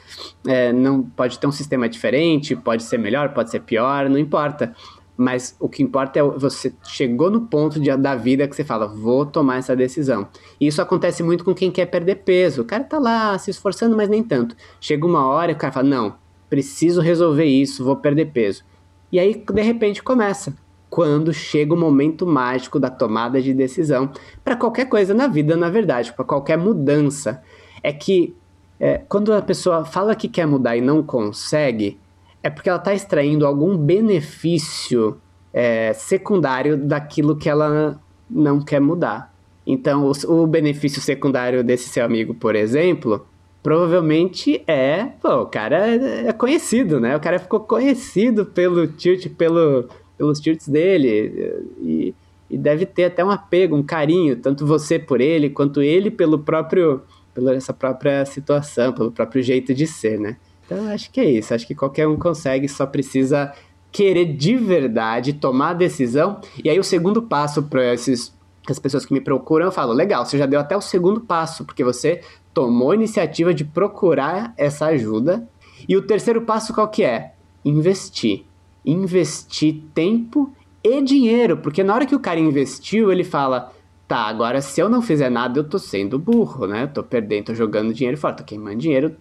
é, 0.47 0.73
não 0.73 1.03
pode 1.03 1.39
ter 1.39 1.47
um 1.47 1.53
sistema 1.53 1.89
diferente, 1.89 2.57
pode 2.57 2.83
ser 2.83 2.99
melhor, 2.99 3.35
pode 3.35 3.51
ser 3.51 3.61
pior, 3.61 4.09
não 4.09 4.19
importa. 4.19 4.75
Mas 5.17 5.57
o 5.59 5.69
que 5.69 5.83
importa 5.83 6.19
é 6.19 6.23
você 6.23 6.75
chegou 6.85 7.31
no 7.31 7.43
ponto 7.43 7.81
de, 7.81 7.95
da 7.97 8.15
vida 8.15 8.47
que 8.47 8.55
você 8.55 8.65
fala, 8.65 8.87
vou 8.87 9.25
tomar 9.25 9.57
essa 9.57 9.75
decisão. 9.75 10.29
E 10.61 10.67
isso 10.67 10.83
acontece 10.83 11.23
muito 11.23 11.43
com 11.43 11.55
quem 11.55 11.71
quer 11.71 11.87
perder 11.87 12.17
peso. 12.17 12.63
O 12.63 12.65
cara 12.65 12.85
tá 12.85 12.99
lá 12.99 13.39
se 13.39 13.51
esforçando, 13.51 13.97
mas 13.97 14.09
nem 14.09 14.23
tanto. 14.23 14.55
Chega 14.79 15.07
uma 15.07 15.27
hora 15.27 15.53
e 15.53 15.55
o 15.55 15.59
cara 15.59 15.73
fala, 15.73 15.89
não, 15.89 16.15
preciso 16.51 17.01
resolver 17.01 17.47
isso, 17.47 17.85
vou 17.85 17.97
perder 17.97 18.27
peso. 18.27 18.63
E 19.11 19.19
aí, 19.19 19.35
de 19.35 19.63
repente, 19.63 20.03
começa. 20.03 20.55
Quando 20.91 21.33
chega 21.33 21.75
o 21.75 21.77
momento 21.77 22.27
mágico 22.27 22.79
da 22.79 22.91
tomada 22.91 23.41
de 23.41 23.53
decisão, 23.53 24.11
para 24.45 24.57
qualquer 24.57 24.87
coisa 24.87 25.13
na 25.15 25.27
vida, 25.27 25.57
na 25.57 25.69
verdade, 25.69 26.13
para 26.13 26.25
qualquer 26.25 26.57
mudança, 26.57 27.43
é 27.83 27.93
que 27.93 28.37
é, 28.79 28.99
quando 29.09 29.33
a 29.33 29.43
pessoa 29.43 29.85
fala 29.85 30.15
que 30.15 30.29
quer 30.29 30.47
mudar 30.47 30.77
e 30.77 30.81
não 30.81 31.03
consegue, 31.03 31.99
é 32.43 32.51
porque 32.51 32.69
ela 32.69 32.79
está 32.79 32.95
extraindo 32.95 33.47
algum 33.47 33.77
benefício 33.77 35.19
é, 35.53 35.93
secundário 35.95 36.77
daquilo 36.77 37.37
que 37.37 37.49
ela 37.49 38.01
não 38.29 38.61
quer 38.61 38.81
mudar. 38.81 39.35
Então, 39.67 40.11
o, 40.11 40.43
o 40.43 40.47
benefício 40.47 41.01
secundário 41.01 41.65
desse 41.65 41.89
seu 41.89 42.05
amigo, 42.05 42.35
por 42.35 42.55
exemplo, 42.55 43.27
provavelmente 43.63 44.63
é. 44.67 45.07
Pô, 45.21 45.43
o 45.43 45.47
cara 45.47 45.89
é 45.89 46.33
conhecido, 46.33 47.01
né? 47.01 47.17
O 47.17 47.21
cara 47.21 47.39
ficou 47.39 47.61
conhecido 47.61 48.47
pelo 48.47 48.87
tilt, 48.87 49.29
pelo, 49.31 49.89
pelos 50.17 50.39
tilts 50.39 50.69
dele. 50.69 51.65
E, 51.83 52.15
e 52.49 52.57
deve 52.57 52.87
ter 52.87 53.07
até 53.07 53.25
um 53.25 53.31
apego, 53.31 53.75
um 53.75 53.83
carinho, 53.83 54.37
tanto 54.37 54.65
você 54.65 55.01
por 55.01 55.21
ele, 55.21 55.51
quanto 55.51 55.83
ele 55.83 56.13
pelo 56.13 56.39
próprio. 56.39 57.03
Pela 57.37 57.55
essa 57.55 57.75
própria 57.75 58.25
situação, 58.25 58.95
pelo 58.95 59.13
próprio 59.13 59.43
jeito 59.43 59.75
de 59.75 59.87
ser, 59.87 60.19
né? 60.19 60.39
Então 60.65 60.89
acho 60.89 61.11
que 61.11 61.21
é 61.21 61.31
isso. 61.31 61.53
Acho 61.53 61.67
que 61.67 61.75
qualquer 61.75 62.09
um 62.09 62.17
consegue, 62.17 62.67
só 62.67 62.87
precisa 62.87 63.53
querer 63.93 64.25
de 64.35 64.57
verdade 64.57 65.35
tomar 65.35 65.71
a 65.71 65.75
decisão. 65.75 66.41
E 66.65 66.71
aí 66.71 66.79
o 66.79 66.85
segundo 66.85 67.21
passo 67.23 67.63
para 67.65 67.93
esses 67.93 68.35
as 68.69 68.81
pessoas 68.81 69.07
que 69.07 69.13
me 69.13 69.21
procuram, 69.21 69.67
eu 69.67 69.71
falo, 69.71 69.93
legal, 69.93 70.27
você 70.27 70.37
já 70.37 70.45
deu 70.45 70.59
até 70.59 70.77
o 70.77 70.81
segundo 70.81 71.21
passo, 71.21 71.65
porque 71.65 71.85
você 71.85 72.21
tomou 72.53 72.91
a 72.91 72.95
iniciativa 72.97 73.55
de 73.55 73.65
procurar 73.65 74.53
essa 74.57 74.87
ajuda. 74.87 75.49
E 75.89 75.97
o 75.97 76.03
terceiro 76.03 76.43
passo 76.43 76.75
qual 76.75 76.89
que 76.89 77.05
é? 77.05 77.35
Investir. 77.65 78.45
Investir 78.85 79.83
tempo 79.95 80.53
e 80.83 81.01
dinheiro, 81.01 81.59
porque 81.59 81.85
na 81.85 81.95
hora 81.95 82.07
que 82.07 82.15
o 82.15 82.19
cara 82.19 82.41
investiu, 82.41 83.13
ele 83.13 83.23
fala: 83.23 83.73
"Tá, 84.09 84.19
agora 84.27 84.61
se 84.61 84.81
eu 84.81 84.89
não 84.89 85.03
fizer 85.03 85.29
nada, 85.31 85.59
eu 85.59 85.65
tô 85.65 85.79
sendo 85.79 86.19
burro, 86.19 86.67
né? 86.67 86.85
Eu 86.85 86.89
tô 86.89 87.03
perdendo, 87.03 87.47
tô 87.47 87.55
jogando 87.55 87.93
dinheiro 87.93 88.17
fora, 88.17 88.35
tô 88.35 88.45
queimando 88.45 88.77
dinheiro, 88.77 89.17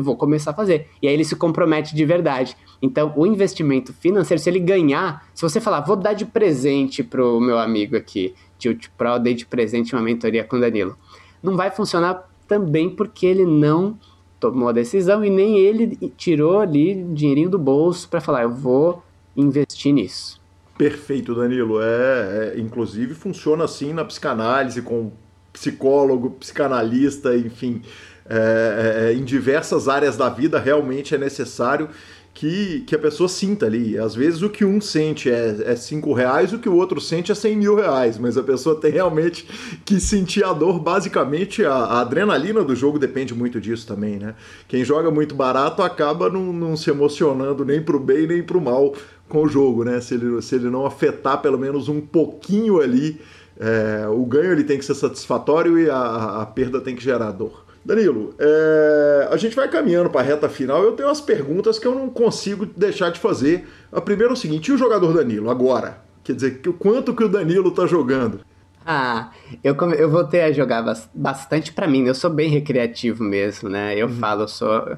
vou 0.00 0.16
começar 0.16 0.52
a 0.52 0.54
fazer". 0.54 0.88
E 1.00 1.08
aí 1.08 1.14
ele 1.14 1.24
se 1.24 1.34
compromete 1.34 1.94
de 1.94 2.04
verdade. 2.04 2.56
Então, 2.80 3.12
o 3.16 3.26
investimento 3.26 3.92
financeiro, 3.92 4.42
se 4.42 4.48
ele 4.48 4.60
ganhar, 4.60 5.26
se 5.34 5.42
você 5.42 5.60
falar: 5.60 5.80
"Vou 5.80 5.96
dar 5.96 6.12
de 6.12 6.24
presente 6.24 7.02
pro 7.02 7.40
meu 7.40 7.58
amigo 7.58 7.96
aqui, 7.96 8.34
Tilt 8.58 8.88
Pro, 8.96 9.18
dei 9.18 9.34
de 9.34 9.46
presente 9.46 9.94
uma 9.94 10.02
mentoria 10.02 10.44
com 10.44 10.56
o 10.56 10.60
Danilo". 10.60 10.96
Não 11.42 11.56
vai 11.56 11.70
funcionar 11.70 12.28
também 12.46 12.90
porque 12.90 13.26
ele 13.26 13.46
não 13.46 13.98
tomou 14.38 14.68
a 14.68 14.72
decisão 14.72 15.24
e 15.24 15.30
nem 15.30 15.58
ele 15.58 15.96
tirou 16.16 16.58
ali 16.58 17.02
dinheirinho 17.14 17.48
do 17.48 17.58
bolso 17.58 18.08
para 18.08 18.20
falar, 18.20 18.42
eu 18.42 18.52
vou 18.52 19.02
investir 19.36 19.92
nisso. 19.92 20.41
Perfeito, 20.76 21.34
Danilo. 21.34 21.80
É, 21.80 22.54
é, 22.54 22.58
inclusive 22.58 23.14
funciona 23.14 23.64
assim 23.64 23.92
na 23.92 24.04
psicanálise 24.04 24.82
com 24.82 25.12
psicólogo, 25.52 26.30
psicanalista, 26.30 27.36
enfim, 27.36 27.82
é, 28.28 29.10
é, 29.10 29.12
em 29.12 29.22
diversas 29.22 29.88
áreas 29.88 30.16
da 30.16 30.28
vida 30.28 30.58
realmente 30.58 31.14
é 31.14 31.18
necessário 31.18 31.88
que, 32.34 32.80
que 32.86 32.94
a 32.94 32.98
pessoa 32.98 33.28
sinta 33.28 33.66
ali. 33.66 33.98
Às 33.98 34.14
vezes 34.14 34.42
o 34.42 34.48
que 34.48 34.64
um 34.64 34.80
sente 34.80 35.30
é, 35.30 35.56
é 35.66 35.76
cinco 35.76 36.12
reais, 36.12 36.52
o 36.52 36.58
que 36.58 36.68
o 36.68 36.74
outro 36.74 37.00
sente 37.00 37.30
é 37.30 37.34
cem 37.34 37.56
mil 37.56 37.76
reais, 37.76 38.18
mas 38.18 38.38
a 38.38 38.42
pessoa 38.42 38.80
tem 38.80 38.90
realmente 38.90 39.46
que 39.84 40.00
sentir 40.00 40.44
a 40.44 40.52
dor. 40.52 40.78
Basicamente, 40.78 41.64
a, 41.64 41.74
a 41.74 42.00
adrenalina 42.00 42.64
do 42.64 42.74
jogo 42.74 42.98
depende 42.98 43.34
muito 43.34 43.60
disso 43.60 43.86
também, 43.86 44.18
né? 44.18 44.34
Quem 44.66 44.84
joga 44.84 45.10
muito 45.10 45.34
barato 45.34 45.82
acaba 45.82 46.30
não, 46.30 46.52
não 46.52 46.76
se 46.76 46.90
emocionando 46.90 47.64
nem 47.64 47.82
pro 47.82 48.00
bem 48.00 48.26
nem 48.26 48.42
pro 48.42 48.60
mal 48.60 48.94
com 49.32 49.44
o 49.44 49.48
jogo, 49.48 49.82
né? 49.82 49.98
Se 49.98 50.12
ele, 50.12 50.42
se 50.42 50.54
ele 50.54 50.68
não 50.68 50.84
afetar 50.84 51.40
pelo 51.40 51.58
menos 51.58 51.88
um 51.88 52.02
pouquinho 52.02 52.82
ali, 52.82 53.18
é, 53.58 54.06
o 54.06 54.26
ganho 54.26 54.52
ele 54.52 54.62
tem 54.62 54.76
que 54.76 54.84
ser 54.84 54.94
satisfatório 54.94 55.78
e 55.78 55.88
a, 55.88 56.42
a 56.42 56.46
perda 56.46 56.82
tem 56.82 56.94
que 56.94 57.02
gerar 57.02 57.30
dor. 57.30 57.64
Danilo, 57.82 58.34
é, 58.38 59.28
a 59.30 59.36
gente 59.38 59.56
vai 59.56 59.68
caminhando 59.68 60.10
para 60.10 60.20
a 60.20 60.24
reta 60.24 60.50
final. 60.50 60.84
Eu 60.84 60.92
tenho 60.92 61.08
umas 61.08 61.22
perguntas 61.22 61.78
que 61.78 61.86
eu 61.86 61.94
não 61.94 62.10
consigo 62.10 62.66
deixar 62.66 63.10
de 63.10 63.18
fazer. 63.18 63.66
A 63.90 64.02
primeira 64.02 64.32
é 64.32 64.34
o 64.34 64.36
seguinte: 64.36 64.68
e 64.68 64.74
o 64.74 64.76
jogador 64.76 65.14
Danilo 65.14 65.48
agora? 65.48 65.98
Quer 66.22 66.34
dizer, 66.34 66.60
quanto 66.78 67.14
que 67.14 67.24
o 67.24 67.28
Danilo 67.28 67.70
está 67.70 67.86
jogando? 67.86 68.40
Ah, 68.84 69.30
eu, 69.64 69.74
eu 69.92 70.10
voltei 70.10 70.42
a 70.42 70.52
jogar 70.52 70.84
bastante 71.14 71.72
para 71.72 71.88
mim. 71.88 72.06
Eu 72.06 72.14
sou 72.14 72.30
bem 72.30 72.50
recreativo 72.50 73.24
mesmo, 73.24 73.68
né? 73.68 73.96
Eu 73.96 74.08
uhum. 74.08 74.14
falo, 74.14 74.42
eu 74.42 74.48
sou 74.48 74.96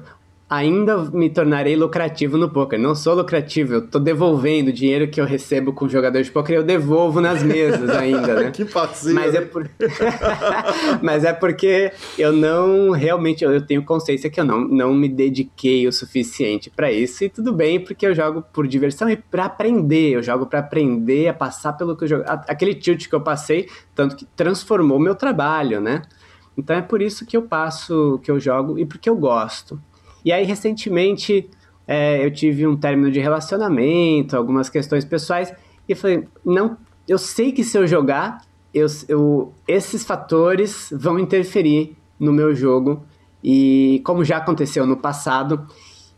ainda 0.49 0.97
me 1.11 1.29
tornarei 1.29 1.75
lucrativo 1.75 2.37
no 2.37 2.49
poker. 2.49 2.79
Não 2.79 2.93
sou 2.93 3.15
lucrativo, 3.15 3.73
eu 3.73 3.87
tô 3.87 3.99
devolvendo 3.99 4.69
o 4.69 4.73
dinheiro 4.73 5.07
que 5.07 5.19
eu 5.19 5.25
recebo 5.25 5.73
com 5.73 5.89
jogador 5.89 6.21
de 6.21 6.31
poker, 6.31 6.57
eu 6.57 6.63
devolvo 6.63 7.19
nas 7.19 7.41
mesas 7.41 7.89
ainda, 7.89 8.35
né? 8.35 8.51
que 8.53 8.63
parceiro. 8.63 9.15
Mas 9.15 9.33
é, 9.33 9.41
por... 9.41 9.69
Mas 11.01 11.23
é 11.23 11.33
porque 11.33 11.91
eu 12.17 12.31
não 12.31 12.91
realmente 12.91 13.43
eu 13.43 13.59
tenho 13.65 13.83
consciência 13.83 14.29
que 14.29 14.39
eu 14.39 14.45
não, 14.45 14.67
não 14.67 14.93
me 14.93 15.09
dediquei 15.09 15.87
o 15.87 15.91
suficiente 15.91 16.69
para 16.69 16.91
isso 16.91 17.23
e 17.23 17.29
tudo 17.29 17.51
bem, 17.51 17.79
porque 17.79 18.05
eu 18.05 18.13
jogo 18.13 18.43
por 18.53 18.67
diversão 18.67 19.09
e 19.09 19.15
para 19.15 19.45
aprender, 19.45 20.11
eu 20.11 20.23
jogo 20.23 20.45
para 20.45 20.59
aprender 20.59 21.27
a 21.27 21.33
passar 21.33 21.73
pelo 21.73 21.95
que 21.97 22.03
eu 22.03 22.07
jogo. 22.07 22.23
Aquele 22.27 22.75
tilt 22.75 23.07
que 23.07 23.15
eu 23.15 23.21
passei, 23.21 23.67
tanto 23.95 24.15
que 24.15 24.25
transformou 24.35 24.99
meu 24.99 25.15
trabalho, 25.15 25.81
né? 25.81 26.03
Então 26.57 26.75
é 26.75 26.81
por 26.81 27.01
isso 27.01 27.25
que 27.25 27.35
eu 27.35 27.41
passo, 27.41 28.19
que 28.23 28.29
eu 28.29 28.39
jogo 28.39 28.77
e 28.77 28.85
porque 28.85 29.09
eu 29.09 29.15
gosto. 29.15 29.79
E 30.25 30.31
aí, 30.31 30.43
recentemente, 30.43 31.47
é, 31.87 32.25
eu 32.25 32.31
tive 32.31 32.65
um 32.65 32.75
término 32.75 33.11
de 33.11 33.19
relacionamento, 33.19 34.35
algumas 34.35 34.69
questões 34.69 35.05
pessoais, 35.05 35.53
e 35.87 35.93
falei, 35.93 36.27
não, 36.43 36.75
eu 37.07 37.19
sei 37.19 37.51
que 37.51 37.63
se 37.63 37.77
eu 37.77 37.85
jogar, 37.85 38.41
eu, 38.73 38.87
eu, 39.07 39.53
esses 39.67 40.03
fatores 40.03 40.89
vão 40.91 41.19
interferir 41.19 41.95
no 42.19 42.33
meu 42.33 42.55
jogo, 42.55 43.03
e 43.43 44.01
como 44.03 44.25
já 44.25 44.37
aconteceu 44.37 44.87
no 44.87 44.97
passado, 44.97 45.67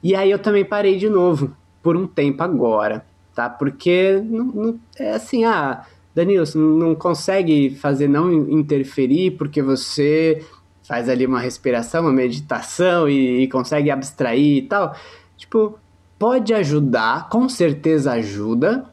e 0.01 0.15
aí 0.15 0.31
eu 0.31 0.39
também 0.39 0.63
parei 0.63 0.97
de 0.97 1.09
novo, 1.09 1.53
por 1.83 1.97
um 1.97 2.07
tempo 2.07 2.41
agora, 2.41 3.05
tá? 3.35 3.49
Porque 3.49 4.21
não, 4.23 4.45
não 4.45 4.79
é 4.97 5.11
assim, 5.11 5.43
ah, 5.43 5.85
Danilo, 6.15 6.45
você 6.45 6.57
não 6.57 6.95
consegue 6.95 7.71
fazer 7.75 8.07
não 8.07 8.33
interferir 8.49 9.31
porque 9.31 9.61
você 9.61 10.43
faz 10.87 11.09
ali 11.09 11.25
uma 11.25 11.39
respiração, 11.41 12.03
uma 12.03 12.13
meditação 12.13 13.09
e, 13.09 13.43
e 13.43 13.47
consegue 13.49 13.91
abstrair 13.91 14.57
e 14.57 14.61
tal. 14.61 14.95
Tipo, 15.35 15.77
pode 16.17 16.53
ajudar, 16.53 17.27
com 17.27 17.49
certeza 17.49 18.13
ajuda, 18.13 18.85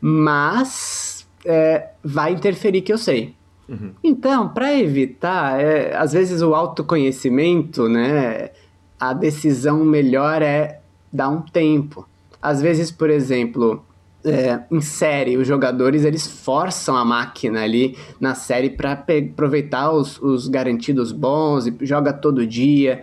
mas 0.00 1.26
é, 1.44 1.90
vai 2.02 2.32
interferir 2.32 2.82
que 2.82 2.92
eu 2.92 2.98
sei. 2.98 3.34
Uhum. 3.68 3.92
Então, 4.02 4.48
para 4.48 4.76
evitar, 4.76 5.60
é, 5.60 5.96
às 5.96 6.12
vezes 6.12 6.42
o 6.42 6.52
autoconhecimento, 6.52 7.88
né, 7.88 8.50
a 8.98 9.12
decisão 9.12 9.84
melhor 9.84 10.42
é 10.42 10.80
dar 11.12 11.28
um 11.28 11.42
tempo. 11.42 12.08
Às 12.42 12.60
vezes, 12.60 12.90
por 12.90 13.08
exemplo, 13.08 13.85
é, 14.26 14.64
em 14.70 14.80
série, 14.80 15.36
os 15.36 15.46
jogadores 15.46 16.04
eles 16.04 16.26
forçam 16.26 16.96
a 16.96 17.04
máquina 17.04 17.62
ali 17.62 17.96
na 18.20 18.34
série 18.34 18.70
para 18.70 18.92
aproveitar 18.92 19.92
os, 19.92 20.20
os 20.20 20.48
garantidos 20.48 21.12
bons 21.12 21.66
e 21.68 21.76
joga 21.82 22.12
todo 22.12 22.44
dia. 22.44 23.02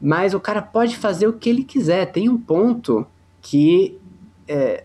Mas 0.00 0.32
o 0.32 0.40
cara 0.40 0.62
pode 0.62 0.96
fazer 0.96 1.28
o 1.28 1.34
que 1.34 1.50
ele 1.50 1.62
quiser. 1.62 2.06
Tem 2.06 2.28
um 2.28 2.38
ponto 2.38 3.06
que 3.42 3.98
é, 4.48 4.84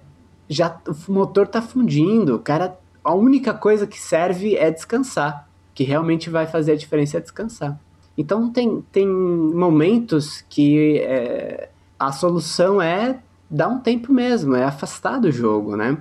já 0.50 0.78
o 1.08 1.12
motor 1.12 1.48
tá 1.48 1.62
fundindo. 1.62 2.36
O 2.36 2.40
cara, 2.40 2.78
a 3.02 3.16
única 3.16 3.54
coisa 3.54 3.88
que 3.88 4.00
serve 4.00 4.58
é 4.58 4.70
descansar. 4.70 5.48
Que 5.74 5.86
realmente 5.86 6.30
vai 6.30 6.46
fazer 6.46 6.74
a 6.74 6.76
diferença 6.76 7.18
é 7.18 7.22
descansar. 7.22 7.80
Então 8.18 8.52
tem, 8.52 8.84
tem 8.92 9.08
momentos 9.08 10.44
que 10.50 11.00
é, 11.00 11.70
a 11.98 12.12
solução 12.12 12.82
é 12.82 13.20
dar 13.50 13.68
um 13.68 13.80
tempo 13.80 14.14
mesmo, 14.14 14.56
é 14.56 14.64
afastar 14.64 15.20
do 15.20 15.32
jogo, 15.32 15.76
né? 15.76 15.98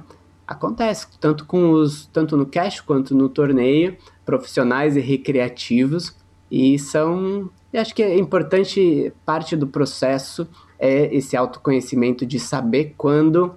Acontece 0.47 1.07
tanto 1.21 1.45
com 1.45 1.73
os 1.73 2.07
tanto 2.07 2.37
no 2.37 2.47
cash 2.47 2.81
quanto 2.81 3.15
no 3.15 3.29
torneio, 3.29 3.97
profissionais 4.25 4.97
e 4.97 5.01
recreativos, 5.01 6.17
e 6.51 6.79
são, 6.79 7.51
acho 7.75 7.95
que 7.95 8.03
é 8.03 8.19
importante 8.19 9.13
parte 9.25 9.57
do 9.57 9.67
processo 9.67 10.47
é 10.79 11.15
esse 11.15 11.37
autoconhecimento 11.37 12.25
de 12.27 12.39
saber 12.39 12.95
quando 12.97 13.55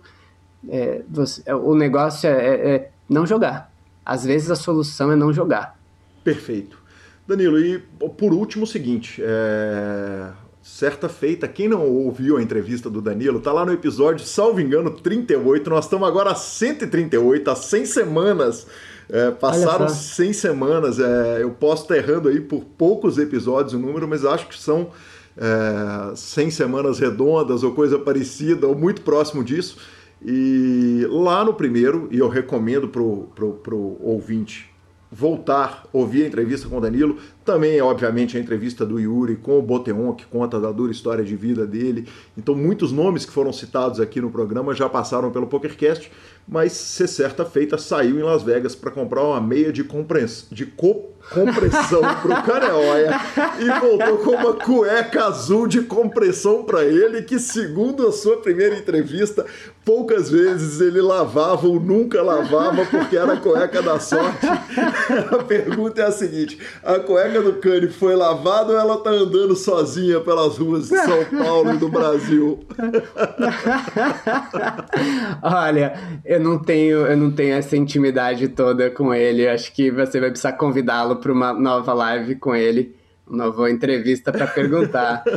é, 0.68 1.04
você, 1.08 1.44
o 1.54 1.76
negócio 1.76 2.28
é, 2.28 2.34
é, 2.34 2.76
é 2.76 2.92
não 3.08 3.26
jogar. 3.26 3.72
Às 4.06 4.26
vezes 4.26 4.50
a 4.50 4.56
solução 4.56 5.12
é 5.12 5.16
não 5.16 5.32
jogar. 5.32 5.78
Perfeito. 6.24 6.80
Danilo, 7.28 7.60
e 7.60 7.80
por 8.18 8.34
último 8.34 8.64
o 8.64 8.68
seguinte, 8.68 9.22
é, 9.24 10.32
certa 10.70 11.10
feita, 11.10 11.48
quem 11.48 11.68
não 11.68 11.86
ouviu 11.86 12.38
a 12.38 12.42
entrevista 12.42 12.90
do 12.90 13.02
Danilo, 13.02 13.40
tá 13.40 13.52
lá 13.52 13.66
no 13.66 13.74
episódio, 13.74 14.26
salvo 14.26 14.62
engano, 14.62 14.92
38. 14.92 15.70
Nós 15.70 15.86
estamos 15.86 16.08
agora 16.08 16.32
a 16.32 16.36
138, 16.36 17.50
há 17.50 17.56
100 17.56 17.86
semanas. 17.86 18.68
É, 19.10 19.32
passaram 19.32 19.90
100 19.90 20.34
semanas. 20.34 21.00
É, 21.00 21.42
eu 21.42 21.50
posso 21.50 21.84
estar 21.84 21.98
errando 21.98 22.30
aí 22.30 22.40
por 22.40 22.64
poucos 22.64 23.18
episódios 23.18 23.74
o 23.74 23.80
número, 23.80 24.08
mas 24.08 24.24
acho 24.24 24.48
que 24.48 24.58
são 24.58 24.92
é, 25.36 26.16
100 26.16 26.52
semanas 26.52 27.00
redondas 27.00 27.64
ou 27.64 27.74
coisa 27.74 27.98
parecida, 27.98 28.68
ou 28.68 28.76
muito 28.76 29.02
próximo 29.02 29.44
disso. 29.44 29.78
E 30.24 31.06
lá 31.10 31.44
no 31.44 31.54
primeiro, 31.54 32.08
e 32.12 32.20
eu 32.20 32.30
recomendo 32.30 32.88
pro, 32.88 33.28
pro, 33.36 33.54
pro 33.54 33.98
ouvinte 34.02 34.70
voltar, 35.12 35.88
ouvir 35.92 36.24
a 36.24 36.28
entrevista 36.28 36.70
com 36.70 36.78
o 36.78 36.82
Danilo, 36.82 37.18
também, 37.44 37.82
obviamente, 37.82 38.38
a 38.38 38.40
entrevista 38.40 38.86
do 38.86 39.00
Yuri 39.00 39.36
com 39.36 39.58
o 39.58 39.62
Boteon, 39.62 40.14
que 40.14 40.26
conta 40.26 40.60
da 40.60 40.72
dura 40.72 40.92
história 40.92 41.24
de 41.24 41.36
vida 41.36 41.66
dele. 41.66 42.08
Então, 42.38 42.54
muitos 42.54 42.92
nomes 42.92 43.26
que 43.26 43.32
foram 43.32 43.52
citados 43.52 44.00
aqui 44.00 44.22
no 44.22 44.30
programa 44.30 44.74
já 44.74 44.88
passaram 44.88 45.32
pelo 45.32 45.48
PokerCast, 45.48 46.12
mas 46.50 46.72
ser 46.72 47.08
certa 47.08 47.46
feita 47.46 47.78
saiu 47.78 48.20
em 48.20 48.24
Las 48.24 48.42
Vegas 48.42 48.74
para 48.74 48.90
comprar 48.90 49.24
uma 49.24 49.40
meia 49.40 49.72
de, 49.72 49.84
compress... 49.84 50.48
de 50.52 50.66
co 50.66 51.10
compressão 51.32 52.02
pro 52.22 52.44
Careoia 52.44 53.20
e 53.60 53.80
voltou 53.80 54.18
com 54.20 54.32
uma 54.32 54.54
cueca 54.54 55.26
azul 55.26 55.68
de 55.68 55.82
compressão 55.82 56.64
para 56.64 56.84
ele, 56.84 57.22
que 57.22 57.38
segundo 57.38 58.08
a 58.08 58.12
sua 58.12 58.38
primeira 58.38 58.76
entrevista, 58.76 59.46
poucas 59.86 60.30
vezes 60.30 60.82
ele 60.82 61.02
lavava 61.02 61.68
ou 61.68 61.80
nunca 61.80 62.22
lavava 62.22 62.86
porque 62.86 63.18
era 63.18 63.34
a 63.34 63.38
cueca 63.38 63.82
da 63.82 64.00
sorte. 64.00 64.46
A 65.10 65.44
pergunta 65.44 66.02
é 66.02 66.06
a 66.06 66.12
seguinte: 66.12 66.60
a 66.84 67.00
cueca 67.00 67.42
do 67.42 67.54
Cane 67.54 67.88
foi 67.88 68.16
lavada 68.16 68.74
ou 68.74 68.80
ela 68.80 68.98
tá 68.98 69.10
andando 69.10 69.56
sozinha 69.56 70.20
pelas 70.20 70.58
ruas 70.58 70.90
de 70.90 70.98
São 70.98 71.26
Paulo 71.26 71.74
e 71.74 71.78
do 71.78 71.90
Brasil? 71.90 72.60
Olha, 75.42 75.94
eu 76.24 76.39
não 76.40 76.58
tenho, 76.58 77.06
eu 77.06 77.18
não 77.18 77.32
tenho 77.32 77.54
essa 77.56 77.76
intimidade 77.76 78.48
toda 78.50 78.90
com 78.90 79.14
ele. 79.14 79.48
Acho 79.48 79.74
que 79.74 79.92
você 79.92 80.20
vai 80.20 80.30
precisar 80.30 80.54
convidá-lo 80.54 81.18
para 81.18 81.32
uma 81.32 81.54
nova 81.54 81.94
live 81.94 82.36
com 82.36 82.56
ele, 82.56 82.96
uma 83.28 83.46
nova 83.46 83.70
entrevista 83.70 84.32
para 84.32 84.48
perguntar. 84.48 85.24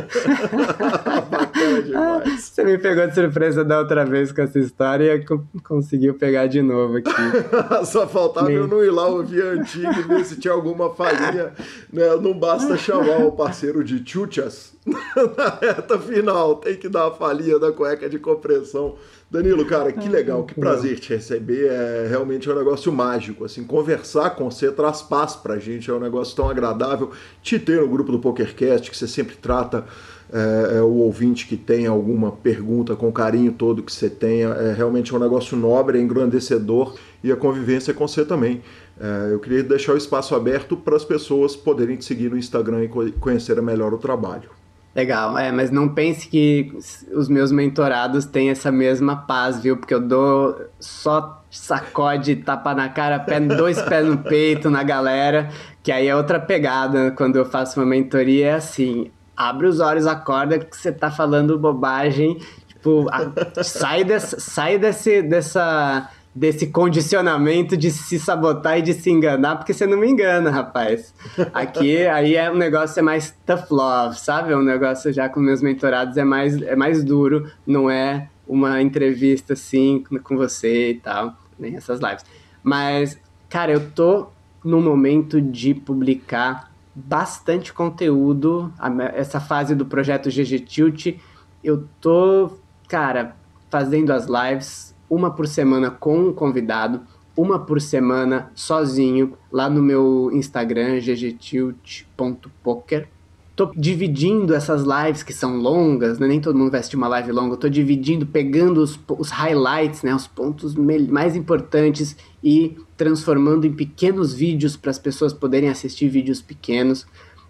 Você 2.37 2.63
me 2.63 2.77
pegou 2.77 3.07
de 3.07 3.15
surpresa 3.15 3.63
da 3.63 3.79
outra 3.79 4.05
vez 4.05 4.31
com 4.31 4.41
essa 4.41 4.59
história 4.59 5.15
e 5.15 5.25
conseguiu 5.61 6.13
pegar 6.13 6.47
de 6.47 6.61
novo 6.61 6.97
aqui. 6.97 7.11
Só 7.85 8.07
faltava 8.07 8.51
eu 8.51 8.67
não 8.67 8.83
ir 8.83 8.91
lá 8.91 9.07
ouvir 9.07 9.41
a 9.43 9.51
antiga 9.51 9.99
e 9.99 10.03
ver 10.03 10.25
se 10.25 10.39
tinha 10.39 10.53
alguma 10.53 10.93
falhinha. 10.93 11.53
Né? 11.91 12.15
Não 12.21 12.33
basta 12.33 12.77
chamar 12.77 13.25
o 13.25 13.31
parceiro 13.31 13.83
de 13.83 14.03
chuchas 14.05 14.73
na 14.85 15.49
reta 15.61 15.97
final, 15.99 16.55
tem 16.57 16.75
que 16.75 16.89
dar 16.89 17.07
a 17.07 17.11
falhinha 17.11 17.57
da 17.57 17.71
cueca 17.71 18.09
de 18.09 18.19
compressão 18.19 18.95
Danilo, 19.33 19.65
cara, 19.65 19.91
que 19.91 20.07
legal, 20.07 20.43
que 20.43 20.53
prazer 20.53 20.99
te 20.99 21.09
receber. 21.09 21.65
É 21.65 22.05
realmente 22.07 22.47
é 22.47 22.53
um 22.53 22.55
negócio 22.55 22.93
mágico. 22.93 23.43
Assim, 23.43 23.63
conversar 23.63 24.29
com 24.35 24.51
você 24.51 24.71
traz 24.71 25.01
paz 25.01 25.35
pra 25.35 25.57
gente, 25.57 25.89
é 25.89 25.93
um 25.93 25.99
negócio 25.99 26.35
tão 26.35 26.47
agradável. 26.47 27.09
Te 27.41 27.57
ter 27.57 27.81
no 27.81 27.87
grupo 27.87 28.11
do 28.11 28.19
PokerCast, 28.19 28.91
que 28.91 28.95
você 28.95 29.07
sempre 29.07 29.35
trata 29.35 29.85
é, 30.31 30.77
é, 30.77 30.81
o 30.83 30.97
ouvinte 30.97 31.47
que 31.47 31.57
tem 31.57 31.87
alguma 31.87 32.31
pergunta 32.31 32.95
com 32.95 33.09
o 33.09 33.11
carinho 33.11 33.51
todo 33.51 33.81
que 33.81 33.91
você 33.91 34.07
tenha. 34.07 34.49
É 34.49 34.71
realmente 34.71 35.15
um 35.15 35.19
negócio 35.19 35.57
nobre, 35.57 35.97
é 35.97 36.01
engrandecedor 36.01 36.95
e 37.23 37.31
a 37.31 37.35
convivência 37.35 37.91
com 37.91 38.07
você 38.07 38.23
também. 38.23 38.61
É, 39.01 39.33
eu 39.33 39.39
queria 39.39 39.63
deixar 39.63 39.93
o 39.93 39.97
espaço 39.97 40.35
aberto 40.35 40.77
para 40.77 40.95
as 40.95 41.03
pessoas 41.03 41.55
poderem 41.55 41.95
te 41.95 42.05
seguir 42.05 42.29
no 42.29 42.37
Instagram 42.37 42.83
e 42.83 43.11
conhecer 43.13 43.59
melhor 43.63 43.95
o 43.95 43.97
trabalho. 43.97 44.62
Legal, 44.95 45.35
é, 45.39 45.51
mas 45.51 45.71
não 45.71 45.89
pense 45.89 46.27
que 46.27 46.71
os 47.11 47.27
meus 47.27 47.51
mentorados 47.51 48.25
têm 48.25 48.51
essa 48.51 48.71
mesma 48.71 49.15
paz, 49.15 49.59
viu? 49.59 49.75
Porque 49.75 49.93
eu 49.93 49.99
dou 49.99 50.55
só 50.79 51.43
sacode, 51.49 52.35
tapa 52.35 52.75
na 52.75 52.89
cara, 52.89 53.19
pé, 53.19 53.39
dois 53.39 53.81
pés 53.81 54.05
no 54.05 54.19
peito 54.19 54.69
na 54.69 54.83
galera, 54.83 55.49
que 55.81 55.91
aí 55.91 56.07
é 56.07 56.15
outra 56.15 56.39
pegada 56.39 57.09
quando 57.11 57.37
eu 57.37 57.45
faço 57.45 57.79
uma 57.79 57.85
mentoria, 57.87 58.47
é 58.47 58.53
assim, 58.53 59.09
abre 59.35 59.65
os 59.65 59.79
olhos, 59.79 60.05
acorda 60.05 60.59
que 60.59 60.77
você 60.77 60.91
tá 60.91 61.09
falando 61.09 61.57
bobagem, 61.57 62.37
tipo, 62.67 63.07
a, 63.11 63.63
sai, 63.63 64.03
dessa, 64.03 64.39
sai 64.39 64.77
desse, 64.77 65.23
dessa 65.23 66.07
desse 66.35 66.67
condicionamento 66.67 67.77
de 67.77 67.91
se 67.91 68.19
sabotar 68.19 68.79
e 68.79 68.81
de 68.81 68.93
se 68.93 69.11
enganar, 69.11 69.57
porque 69.57 69.73
você 69.73 69.85
não 69.85 69.97
me 69.97 70.09
engana, 70.09 70.49
rapaz. 70.49 71.13
Aqui, 71.53 72.05
aí 72.07 72.35
é 72.35 72.51
um 72.51 72.55
negócio 72.55 72.99
é 72.99 73.03
mais 73.03 73.35
tough 73.45 73.69
love, 73.69 74.19
sabe? 74.19 74.51
É 74.51 74.57
um 74.57 74.63
negócio 74.63 75.13
já 75.13 75.29
com 75.29 75.39
meus 75.39 75.61
mentorados 75.61 76.17
é 76.17 76.23
mais, 76.23 76.59
é 76.61 76.75
mais 76.75 77.03
duro, 77.03 77.51
não 77.67 77.89
é 77.89 78.29
uma 78.47 78.81
entrevista 78.81 79.53
assim 79.53 80.03
com 80.23 80.35
você 80.35 80.91
e 80.91 80.95
tal, 80.95 81.35
nem 81.59 81.75
essas 81.75 81.99
lives. 81.99 82.25
Mas, 82.63 83.19
cara, 83.47 83.71
eu 83.71 83.91
tô 83.91 84.27
no 84.63 84.81
momento 84.81 85.39
de 85.39 85.73
publicar 85.73 86.71
bastante 86.95 87.73
conteúdo, 87.73 88.71
essa 89.13 89.39
fase 89.39 89.75
do 89.75 89.85
projeto 89.85 90.29
GG 90.29 90.59
Tilt, 90.59 91.17
eu 91.63 91.87
tô, 91.99 92.51
cara, 92.87 93.35
fazendo 93.69 94.11
as 94.11 94.27
lives 94.27 94.92
uma 95.13 95.31
por 95.31 95.47
semana 95.47 95.91
com 95.91 96.29
um 96.29 96.33
convidado, 96.33 97.01
uma 97.35 97.59
por 97.59 97.81
semana 97.81 98.51
sozinho, 98.55 99.33
lá 99.51 99.69
no 99.69 99.81
meu 99.81 100.31
Instagram, 100.33 100.99
ggtilt.poker. 100.99 103.09
Tô 103.55 103.71
dividindo 103.75 104.55
essas 104.55 104.83
lives 104.83 105.21
que 105.21 105.31
são 105.31 105.57
longas, 105.57 106.17
né? 106.17 106.27
nem 106.27 106.41
todo 106.41 106.57
mundo 106.57 106.71
vai 106.71 106.79
assistir 106.79 106.95
uma 106.95 107.07
live 107.07 107.31
longa, 107.31 107.53
eu 107.53 107.57
tô 107.57 107.69
dividindo, 107.69 108.25
pegando 108.25 108.81
os, 108.81 108.99
os 109.07 109.29
highlights, 109.29 110.01
né? 110.01 110.15
os 110.15 110.25
pontos 110.25 110.73
mais 110.73 111.35
importantes 111.35 112.17
e 112.43 112.75
transformando 112.97 113.67
em 113.67 113.73
pequenos 113.73 114.33
vídeos 114.33 114.75
para 114.75 114.89
as 114.89 114.97
pessoas 114.97 115.31
poderem 115.31 115.69
assistir 115.69 116.09
vídeos 116.09 116.41
pequenos. 116.41 117.05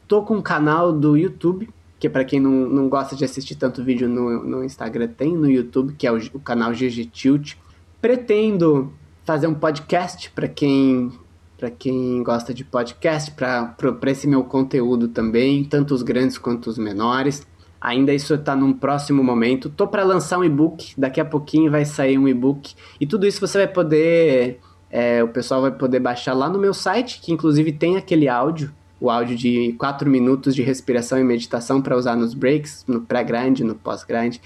Tô 0.06 0.24
com 0.24 0.36
um 0.36 0.42
canal 0.42 0.92
do 0.92 1.16
YouTube 1.16 1.70
que 2.04 2.10
para 2.10 2.26
quem 2.26 2.38
não, 2.38 2.52
não 2.52 2.90
gosta 2.90 3.16
de 3.16 3.24
assistir 3.24 3.56
tanto 3.56 3.82
vídeo 3.82 4.10
no, 4.10 4.44
no 4.44 4.62
Instagram, 4.62 5.08
tem 5.08 5.38
no 5.38 5.50
YouTube, 5.50 5.96
que 5.98 6.06
é 6.06 6.12
o, 6.12 6.18
o 6.34 6.40
canal 6.40 6.74
GG 6.74 7.06
Tilt. 7.06 7.54
Pretendo 8.02 8.92
fazer 9.24 9.48
um 9.48 9.54
podcast 9.54 10.30
para 10.32 10.50
quem 10.50 11.14
para 11.58 11.72
quem 11.72 12.22
gosta 12.22 12.54
de 12.54 12.66
podcast, 12.66 13.32
para 13.32 14.12
esse 14.12 14.28
meu 14.28 14.44
conteúdo 14.44 15.08
também, 15.08 15.64
tanto 15.64 15.94
os 15.94 16.04
grandes 16.04 16.38
quanto 16.38 16.70
os 16.70 16.78
menores. 16.78 17.48
Ainda 17.80 18.14
isso 18.14 18.34
está 18.34 18.54
num 18.54 18.74
próximo 18.74 19.24
momento. 19.24 19.70
Tô 19.70 19.88
para 19.88 20.04
lançar 20.04 20.40
um 20.40 20.44
e-book, 20.44 20.94
daqui 20.98 21.22
a 21.22 21.26
pouquinho 21.26 21.72
vai 21.72 21.86
sair 21.86 22.18
um 22.18 22.28
e-book 22.28 22.76
e 23.00 23.08
tudo 23.08 23.26
isso 23.26 23.40
você 23.40 23.60
vai 23.60 23.68
poder, 23.70 24.60
é, 24.92 25.24
o 25.24 25.30
pessoal 25.30 25.62
vai 25.62 25.72
poder 25.72 26.02
baixar 26.02 26.34
lá 26.34 26.50
no 26.50 26.60
meu 26.60 26.74
site, 26.74 27.22
que 27.22 27.32
inclusive 27.32 27.72
tem 27.72 27.96
aquele 27.96 28.28
áudio, 28.28 28.74
o 29.04 29.10
áudio 29.10 29.36
de 29.36 29.76
4 29.78 30.10
minutos 30.10 30.56
de 30.56 30.64
respiração 30.64 31.20
e 31.20 31.26
meditação 31.26 31.82
para 31.82 31.98
usar 31.98 32.16
nos 32.16 32.34
breaks, 32.34 32.86
no 32.88 33.02
pré-grind, 33.02 33.60
no 33.60 33.76
pós-grind. 33.76 34.38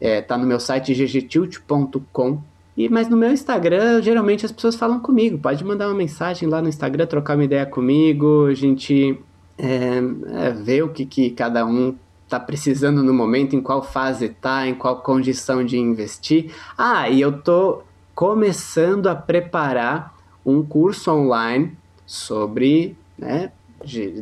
É, 0.00 0.22
tá 0.22 0.38
no 0.38 0.46
meu 0.46 0.58
site 0.58 0.94
ggtilt.com 0.94 2.42
e, 2.74 2.88
mas 2.88 3.06
no 3.06 3.18
meu 3.18 3.30
Instagram, 3.30 4.00
geralmente 4.00 4.46
as 4.46 4.52
pessoas 4.52 4.76
falam 4.76 4.98
comigo. 4.98 5.36
Pode 5.36 5.62
mandar 5.62 5.88
uma 5.88 5.94
mensagem 5.94 6.48
lá 6.48 6.62
no 6.62 6.70
Instagram, 6.70 7.04
trocar 7.04 7.36
uma 7.36 7.44
ideia 7.44 7.66
comigo, 7.66 8.46
a 8.46 8.54
gente 8.54 9.20
é, 9.58 9.98
é, 10.46 10.50
ver 10.52 10.84
o 10.84 10.88
que, 10.88 11.04
que 11.04 11.28
cada 11.28 11.66
um 11.66 11.94
está 12.24 12.40
precisando 12.40 13.02
no 13.02 13.12
momento, 13.12 13.54
em 13.54 13.60
qual 13.60 13.82
fase 13.82 14.24
está, 14.24 14.66
em 14.66 14.74
qual 14.74 15.02
condição 15.02 15.62
de 15.62 15.76
investir. 15.76 16.50
Ah, 16.78 17.10
e 17.10 17.20
eu 17.20 17.42
tô 17.42 17.82
começando 18.14 19.06
a 19.06 19.14
preparar 19.14 20.16
um 20.46 20.62
curso 20.62 21.10
online 21.12 21.76
sobre 22.06 22.96
né, 23.18 23.52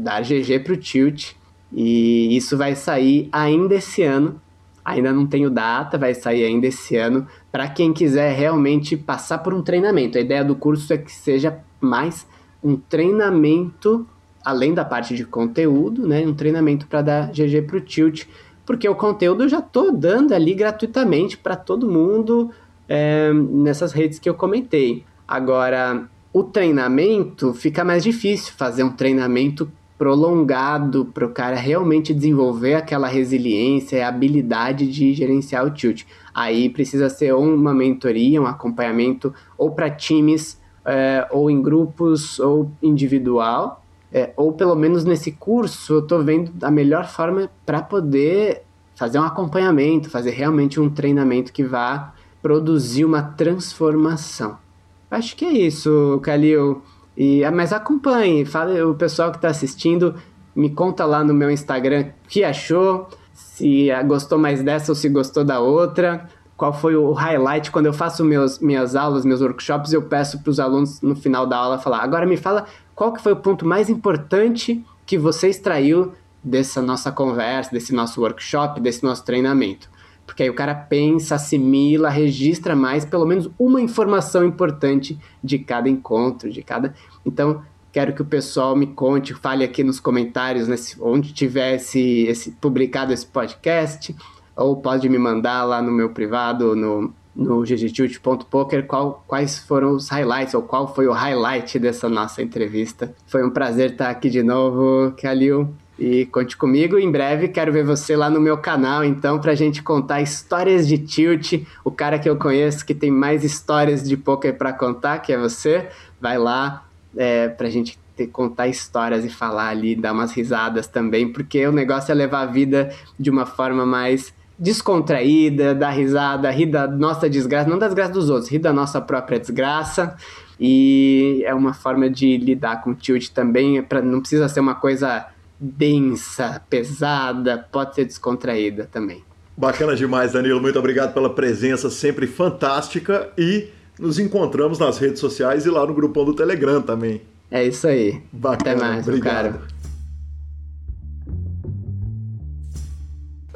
dar 0.01 0.23
GG 0.23 0.61
para 0.65 0.73
o 0.73 0.77
Tilt. 0.77 1.33
E 1.73 2.37
isso 2.37 2.57
vai 2.57 2.75
sair 2.75 3.29
ainda 3.33 3.75
esse 3.75 4.03
ano. 4.03 4.41
Ainda 4.85 5.13
não 5.13 5.27
tenho 5.27 5.51
data, 5.51 5.99
vai 5.99 6.15
sair 6.15 6.45
ainda 6.45 6.69
esse 6.69 6.97
ano, 6.97 7.27
para 7.51 7.69
quem 7.69 7.93
quiser 7.93 8.37
realmente 8.37 8.97
passar 8.97 9.39
por 9.39 9.53
um 9.53 9.61
treinamento. 9.61 10.17
A 10.17 10.21
ideia 10.21 10.45
do 10.45 10.55
curso 10.55 10.93
é 10.93 10.99
que 10.99 11.11
seja 11.11 11.59
mais 11.81 12.25
um 12.63 12.77
treinamento, 12.77 14.07
além 14.45 14.73
da 14.73 14.85
parte 14.85 15.15
de 15.17 15.25
conteúdo, 15.25 16.07
né? 16.07 16.25
Um 16.25 16.35
treinamento 16.35 16.87
para 16.87 17.03
dar 17.03 17.33
GG 17.33 17.63
para 17.63 17.77
o 17.79 17.81
Tilt, 17.81 18.27
porque 18.65 18.89
o 18.89 18.95
conteúdo 18.95 19.43
eu 19.43 19.49
já 19.49 19.59
estou 19.59 19.91
dando 19.91 20.33
ali 20.33 20.55
gratuitamente 20.55 21.37
para 21.37 21.57
todo 21.57 21.91
mundo 21.91 22.53
é, 22.89 23.33
nessas 23.33 23.93
redes 23.93 24.19
que 24.21 24.29
eu 24.29 24.35
comentei. 24.35 25.05
Agora, 25.27 26.09
o 26.39 26.45
treinamento 26.45 27.55
fica 27.55 27.83
mais 27.83 28.05
difícil 28.05 28.53
fazer 28.59 28.83
um 28.83 28.91
treinamento 28.91 29.73
prolongado 29.97 31.07
para 31.07 31.25
o 31.25 31.31
cara 31.31 31.57
realmente 31.57 32.13
desenvolver 32.13 32.75
aquela 32.75 33.09
resiliência 33.09 33.97
e 33.97 34.03
habilidade 34.03 34.87
de 34.87 35.15
gerenciar 35.15 35.65
o 35.65 35.71
tilt. 35.71 36.05
Aí 36.35 36.69
precisa 36.69 37.09
ser 37.09 37.35
uma 37.35 37.73
mentoria, 37.73 38.43
um 38.43 38.45
acompanhamento, 38.47 39.33
ou 39.57 39.71
para 39.71 39.89
times, 39.89 40.61
é, 40.85 41.27
ou 41.31 41.51
em 41.51 41.63
grupos, 41.63 42.39
ou 42.39 42.71
individual, 42.83 43.83
é, 44.13 44.35
ou 44.37 44.53
pelo 44.53 44.75
menos 44.75 45.07
nesse 45.07 45.33
curso 45.33 45.95
eu 45.95 46.01
estou 46.01 46.23
vendo 46.23 46.53
a 46.63 46.71
melhor 46.71 47.09
forma 47.09 47.49
para 47.65 47.81
poder 47.81 48.63
fazer 48.95 49.19
um 49.19 49.25
acompanhamento, 49.25 50.11
fazer 50.11 50.33
realmente 50.33 50.79
um 50.79 50.91
treinamento 50.91 51.51
que 51.51 51.65
vá 51.65 52.13
produzir 52.43 53.07
uma 53.07 53.23
transformação. 53.23 54.66
Acho 55.11 55.37
que 55.37 55.45
é 55.45 55.53
isso, 55.53 56.21
Kalil. 56.23 56.83
E, 57.17 57.45
ah, 57.45 57.51
mas 57.51 57.73
acompanhe, 57.73 58.45
fale 58.45 58.81
o 58.83 58.95
pessoal 58.95 59.31
que 59.31 59.39
está 59.39 59.49
assistindo, 59.49 60.15
me 60.55 60.71
conta 60.71 61.05
lá 61.05 61.25
no 61.25 61.33
meu 61.33 61.51
Instagram 61.51 62.07
o 62.25 62.29
que 62.29 62.45
achou, 62.45 63.09
se 63.33 63.91
ah, 63.91 64.03
gostou 64.03 64.39
mais 64.39 64.63
dessa 64.63 64.93
ou 64.93 64.97
se 64.97 65.09
gostou 65.09 65.45
da 65.45 65.61
outra, 65.61 66.29
qual 66.57 66.73
foi 66.73 66.97
o 66.97 67.13
highlight. 67.13 67.71
Quando 67.71 67.87
eu 67.87 67.93
faço 67.93 68.25
meus, 68.25 68.59
minhas 68.59 68.95
aulas, 68.97 69.25
meus 69.25 69.41
workshops, 69.41 69.93
eu 69.93 70.03
peço 70.03 70.43
para 70.43 70.51
os 70.51 70.61
alunos 70.61 71.01
no 71.01 71.15
final 71.15 71.47
da 71.47 71.57
aula 71.57 71.79
falar: 71.79 72.03
agora 72.03 72.27
me 72.27 72.37
fala 72.37 72.67
qual 72.95 73.13
que 73.13 73.23
foi 73.23 73.33
o 73.33 73.37
ponto 73.37 73.67
mais 73.67 73.89
importante 73.89 74.85
que 75.05 75.17
você 75.17 75.49
extraiu 75.49 76.13
dessa 76.43 76.81
nossa 76.81 77.11
conversa, 77.11 77.71
desse 77.71 77.95
nosso 77.95 78.21
workshop, 78.21 78.81
desse 78.81 79.03
nosso 79.03 79.25
treinamento. 79.25 79.89
Porque 80.27 80.43
aí 80.43 80.51
o 80.51 80.55
cara 80.55 80.75
pensa, 80.75 81.37
assimila, 81.37 82.11
registra 82.11 82.75
mais, 82.75 83.05
pelo 83.05 83.25
menos 83.25 83.49
uma 83.59 83.81
informação 83.81 84.45
importante 84.45 85.19
de 85.43 85.59
cada 85.59 85.89
encontro, 85.89 86.51
de 86.51 86.63
cada. 86.63 86.93
Então, 87.25 87.63
quero 87.93 88.13
que 88.13 88.21
o 88.21 88.27
pessoal 88.27 88.77
me 88.77 88.89
conte, 88.89 89.33
fale 89.33 89.65
aqui 89.65 89.85
nos 89.85 90.01
comentários, 90.01 90.69
nesse, 90.69 91.01
onde 91.01 91.33
tiver 91.33 91.77
esse, 91.77 92.27
esse, 92.27 92.51
publicado 92.51 93.13
esse 93.13 93.25
podcast, 93.25 94.15
ou 94.55 94.77
pode 94.77 95.09
me 95.09 95.17
mandar 95.17 95.65
lá 95.65 95.81
no 95.81 95.93
meu 95.93 96.11
privado, 96.11 96.75
no, 96.75 97.15
no 97.35 97.63
ggtilt.poker, 97.63 98.87
quais 99.27 99.59
foram 99.61 99.93
os 99.93 100.09
highlights, 100.09 100.55
ou 100.55 100.63
qual 100.63 100.95
foi 100.95 101.07
o 101.07 101.13
highlight 101.13 101.79
dessa 101.79 102.09
nossa 102.09 102.43
entrevista. 102.43 103.15
Foi 103.27 103.43
um 103.43 103.51
prazer 103.51 103.93
estar 103.93 104.11
aqui 104.11 104.29
de 104.29 104.43
novo, 104.43 105.13
Kalil. 105.13 105.73
E 105.99 106.27
conte 106.27 106.57
comigo, 106.57 106.99
em 106.99 107.11
breve 107.11 107.49
quero 107.49 107.73
ver 107.73 107.85
você 107.85 108.15
lá 108.15 108.29
no 108.29 108.39
meu 108.41 108.59
canal, 108.59 109.03
então, 109.03 109.41
pra 109.41 109.55
gente 109.55 109.83
contar 109.83 110.21
histórias 110.21 110.87
de 110.87 110.99
tilt. 110.99 111.65
O 111.83 111.91
cara 111.91 112.19
que 112.19 112.29
eu 112.29 112.37
conheço 112.37 112.85
que 112.85 112.95
tem 112.95 113.11
mais 113.11 113.45
histórias 113.45 114.07
de 114.07 114.17
poker 114.17 114.57
para 114.57 114.73
contar, 114.73 115.21
que 115.21 115.33
é 115.33 115.39
você, 115.39 115.89
vai 116.21 116.37
lá 116.39 116.85
é, 117.17 117.49
pra 117.49 117.71
gente 117.71 117.99
ter, 118.15 118.27
contar 118.27 118.69
histórias 118.69 119.25
e 119.25 119.31
falar 119.31 119.69
ali, 119.69 119.95
dar 119.95 120.13
umas 120.13 120.33
risadas 120.33 120.87
também, 120.87 121.33
porque 121.33 121.67
o 121.67 121.73
negócio 121.73 122.13
é 122.13 122.15
levar 122.15 122.43
a 122.43 122.47
vida 122.47 122.93
de 123.19 123.31
uma 123.31 123.47
forma 123.47 123.87
mais 123.87 124.35
descontraída, 124.59 125.75
dar 125.75 125.91
risada, 125.91 126.51
rir 126.51 126.67
da 126.67 126.87
nossa 126.87 127.29
desgraça, 127.29 127.69
não 127.69 127.79
das 127.79 127.91
desgraça 127.91 128.13
dos 128.13 128.31
outros, 128.31 128.51
rir 128.51 128.59
da 128.59 128.73
nossa 128.73 129.01
própria 129.01 129.39
desgraça. 129.39 130.17
E 130.59 131.43
é 131.45 131.55
uma 131.55 131.75
forma 131.75 132.09
de 132.09 132.39
lidar 132.39 132.83
com 132.83 132.91
o 132.91 132.95
tilt 132.95 133.29
também, 133.29 133.83
pra, 133.83 134.01
não 134.01 134.21
precisa 134.21 134.49
ser 134.49 134.61
uma 134.61 134.75
coisa 134.75 135.27
densa, 135.59 136.61
pesada, 136.69 137.59
pode 137.71 137.95
ser 137.95 138.05
descontraída 138.05 138.89
também. 138.91 139.25
Bacana 139.57 139.97
demais, 139.97 140.33
Danilo. 140.33 140.61
Muito 140.61 140.79
obrigado 140.79 141.15
pela 141.15 141.31
presença 141.31 141.89
sempre 141.89 142.27
fantástica 142.27 143.31
e 143.39 143.69
nos 143.99 144.19
encontramos 144.19 144.79
nas 144.79 144.99
redes 144.99 145.21
sociais 145.21 145.65
e 145.65 145.71
lá 145.71 145.87
no 145.87 145.95
grupão 145.95 146.25
do 146.25 146.35
Telegram 146.35 146.83
também. 146.83 147.23
É 147.51 147.65
isso 147.65 147.87
aí. 147.87 148.23
Bacana. 148.33 148.73
Até 148.73 148.75
mais, 148.75 149.09
obrigado. 149.09 149.53
cara. 149.55 149.77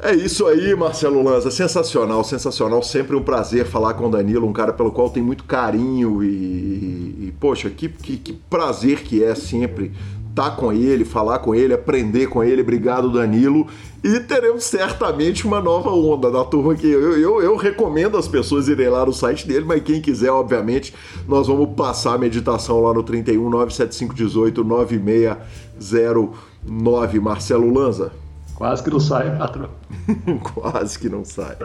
É 0.03 0.15
isso 0.15 0.47
aí, 0.47 0.75
Marcelo 0.75 1.21
Lanza. 1.21 1.51
Sensacional, 1.51 2.23
sensacional. 2.23 2.81
Sempre 2.81 3.15
um 3.15 3.21
prazer 3.21 3.65
falar 3.67 3.93
com 3.93 4.07
o 4.07 4.09
Danilo, 4.09 4.47
um 4.47 4.53
cara 4.53 4.73
pelo 4.73 4.91
qual 4.91 5.11
tem 5.11 5.21
muito 5.21 5.43
carinho 5.43 6.23
e, 6.23 7.27
e 7.27 7.33
poxa, 7.39 7.69
que, 7.69 7.87
que, 7.87 8.17
que 8.17 8.33
prazer 8.33 9.03
que 9.03 9.23
é 9.23 9.35
sempre 9.35 9.91
estar 10.31 10.49
tá 10.49 10.55
com 10.55 10.73
ele, 10.73 11.05
falar 11.05 11.37
com 11.39 11.53
ele, 11.53 11.73
aprender 11.73 12.27
com 12.27 12.43
ele. 12.43 12.61
Obrigado, 12.61 13.11
Danilo. 13.11 13.67
E 14.03 14.19
teremos 14.21 14.63
certamente 14.63 15.45
uma 15.45 15.61
nova 15.61 15.91
onda 15.91 16.31
da 16.31 16.43
turma 16.43 16.73
que 16.73 16.87
eu, 16.87 17.19
eu, 17.19 17.39
eu 17.41 17.55
recomendo 17.55 18.17
as 18.17 18.27
pessoas 18.27 18.67
irem 18.67 18.89
lá 18.89 19.05
no 19.05 19.13
site 19.13 19.47
dele, 19.47 19.65
mas 19.65 19.83
quem 19.83 20.01
quiser, 20.01 20.31
obviamente, 20.31 20.91
nós 21.27 21.45
vamos 21.45 21.75
passar 21.75 22.15
a 22.15 22.17
meditação 22.17 22.81
lá 22.81 22.91
no 22.93 23.03
31 23.03 23.47
975 23.49 24.15
18 24.15 24.63
9609. 24.63 27.19
Marcelo 27.19 27.71
Lanza. 27.71 28.20
Quase 28.61 28.83
que 28.83 28.91
não 28.91 28.99
sai, 28.99 29.35
patrão. 29.39 29.69
Quase 30.53 30.99
que 30.99 31.09
não 31.09 31.25
sai. 31.25 31.57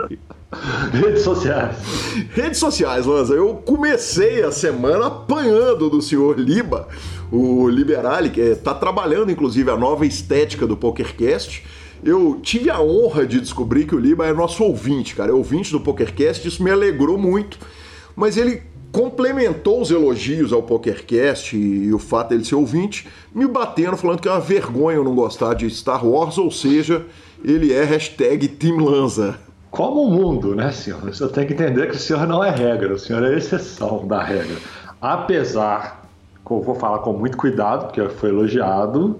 Redes 0.90 1.20
sociais. 1.20 1.76
Redes 2.30 2.58
sociais, 2.58 3.04
Lanza. 3.04 3.34
Eu 3.34 3.56
comecei 3.56 4.42
a 4.42 4.50
semana 4.50 5.08
apanhando 5.08 5.90
do 5.90 6.00
senhor 6.00 6.40
Liba, 6.40 6.88
o 7.30 7.68
Liberali, 7.68 8.30
que 8.30 8.40
está 8.40 8.72
trabalhando 8.72 9.30
inclusive 9.30 9.70
a 9.70 9.76
nova 9.76 10.06
estética 10.06 10.66
do 10.66 10.74
PokerCast. 10.74 11.66
Eu 12.02 12.40
tive 12.42 12.70
a 12.70 12.80
honra 12.80 13.26
de 13.26 13.42
descobrir 13.42 13.84
que 13.84 13.94
o 13.94 13.98
Liba 13.98 14.26
é 14.26 14.32
nosso 14.32 14.64
ouvinte, 14.64 15.14
cara. 15.14 15.30
É 15.30 15.34
ouvinte 15.34 15.72
do 15.72 15.80
PokerCast, 15.80 16.48
isso 16.48 16.62
me 16.62 16.70
alegrou 16.70 17.18
muito. 17.18 17.58
Mas 18.16 18.38
ele 18.38 18.62
complementou 18.92 19.80
os 19.80 19.90
elogios 19.90 20.52
ao 20.52 20.62
PokerCast 20.62 21.56
e, 21.56 21.92
o 21.92 21.98
fato 21.98 22.30
dele 22.30 22.44
ser 22.44 22.54
ouvinte, 22.54 23.06
me 23.34 23.46
batendo, 23.46 23.96
falando 23.96 24.20
que 24.20 24.28
é 24.28 24.30
uma 24.30 24.40
vergonha 24.40 24.96
eu 24.96 25.04
não 25.04 25.14
gostar 25.14 25.54
de 25.54 25.68
Star 25.70 26.06
Wars, 26.06 26.38
ou 26.38 26.50
seja, 26.50 27.04
ele 27.44 27.72
é 27.72 27.84
hashtag 27.84 28.48
Team 28.48 28.78
Lanza. 28.78 29.38
Como 29.70 30.04
o 30.04 30.10
mundo, 30.10 30.54
né, 30.54 30.72
senhor? 30.72 31.00
Você 31.02 31.28
tem 31.28 31.46
que 31.46 31.52
entender 31.52 31.90
que 31.90 31.96
o 31.96 31.98
senhor 31.98 32.26
não 32.26 32.42
é 32.42 32.50
regra, 32.50 32.94
o 32.94 32.98
senhor 32.98 33.22
é 33.22 33.36
exceção 33.36 34.06
da 34.06 34.22
regra. 34.22 34.56
Apesar, 35.00 36.08
eu 36.50 36.62
vou 36.62 36.74
falar 36.74 37.00
com 37.00 37.12
muito 37.12 37.36
cuidado, 37.36 37.86
porque 37.86 38.08
foi 38.08 38.30
elogiado, 38.30 39.18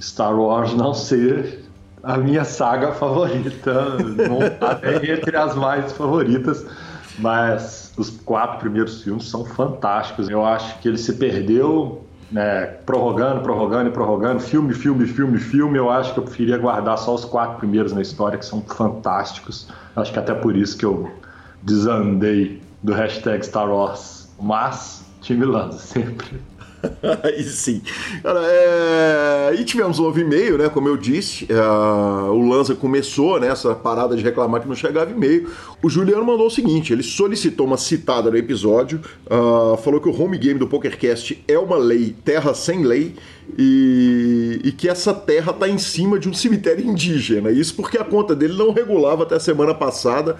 Star 0.00 0.38
Wars 0.38 0.74
não 0.74 0.94
ser 0.94 1.64
a 2.02 2.16
minha 2.16 2.44
saga 2.44 2.92
favorita, 2.92 3.98
não 3.98 4.46
está 4.46 4.80
entre 5.02 5.36
as 5.36 5.56
mais 5.56 5.90
favoritas, 5.92 6.64
mas 7.18 7.85
os 7.96 8.10
quatro 8.10 8.58
primeiros 8.58 9.02
filmes 9.02 9.28
são 9.28 9.44
fantásticos. 9.44 10.28
Eu 10.28 10.44
acho 10.44 10.78
que 10.80 10.88
ele 10.88 10.98
se 10.98 11.14
perdeu 11.14 12.06
né, 12.30 12.66
prorrogando, 12.84 13.40
prorrogando 13.40 13.88
e 13.88 13.92
prorrogando, 13.92 14.40
filme, 14.40 14.74
filme, 14.74 15.06
filme, 15.06 15.38
filme, 15.38 15.78
eu 15.78 15.90
acho 15.90 16.12
que 16.12 16.18
eu 16.18 16.24
preferia 16.24 16.58
guardar 16.58 16.98
só 16.98 17.14
os 17.14 17.24
quatro 17.24 17.58
primeiros 17.58 17.92
na 17.92 18.02
história, 18.02 18.38
que 18.38 18.44
são 18.44 18.60
fantásticos. 18.62 19.68
Acho 19.94 20.12
que 20.12 20.18
até 20.18 20.34
por 20.34 20.56
isso 20.56 20.76
que 20.76 20.84
eu 20.84 21.10
desandei 21.62 22.60
do 22.82 22.92
hashtag 22.92 23.44
Star 23.44 23.70
Wars. 23.70 24.28
Mas, 24.40 25.04
time 25.20 25.44
lança 25.44 25.78
sempre. 25.78 26.40
Aí 27.22 27.42
sim. 27.44 27.82
Cara, 28.22 28.40
é... 28.44 29.56
E 29.58 29.64
tivemos 29.64 29.98
um 29.98 30.04
novo 30.04 30.18
e-mail, 30.18 30.58
né? 30.58 30.68
Como 30.68 30.88
eu 30.88 30.96
disse, 30.96 31.46
é... 31.50 31.60
o 31.60 32.48
Lanza 32.48 32.74
começou 32.74 33.38
né, 33.40 33.52
parada 33.82 34.16
de 34.16 34.22
reclamar 34.22 34.60
que 34.60 34.68
não 34.68 34.74
chegava 34.74 35.10
e-mail. 35.10 35.50
O 35.82 35.88
Juliano 35.88 36.24
mandou 36.24 36.46
o 36.46 36.50
seguinte: 36.50 36.92
ele 36.92 37.02
solicitou 37.02 37.66
uma 37.66 37.76
citada 37.76 38.30
no 38.30 38.36
episódio, 38.36 39.00
uh... 39.26 39.76
falou 39.78 40.00
que 40.00 40.08
o 40.08 40.20
home 40.22 40.38
game 40.38 40.58
do 40.58 40.66
PokerCast 40.66 41.44
é 41.46 41.58
uma 41.58 41.76
lei, 41.76 42.14
terra 42.24 42.54
sem 42.54 42.84
lei, 42.84 43.14
e, 43.58 44.60
e 44.64 44.72
que 44.72 44.88
essa 44.88 45.14
terra 45.14 45.52
está 45.52 45.68
em 45.68 45.78
cima 45.78 46.18
de 46.18 46.28
um 46.28 46.34
cemitério 46.34 46.84
indígena. 46.84 47.50
Isso 47.50 47.74
porque 47.74 47.98
a 47.98 48.04
conta 48.04 48.34
dele 48.34 48.54
não 48.54 48.72
regulava 48.72 49.22
até 49.22 49.36
a 49.36 49.40
semana 49.40 49.74
passada, 49.74 50.36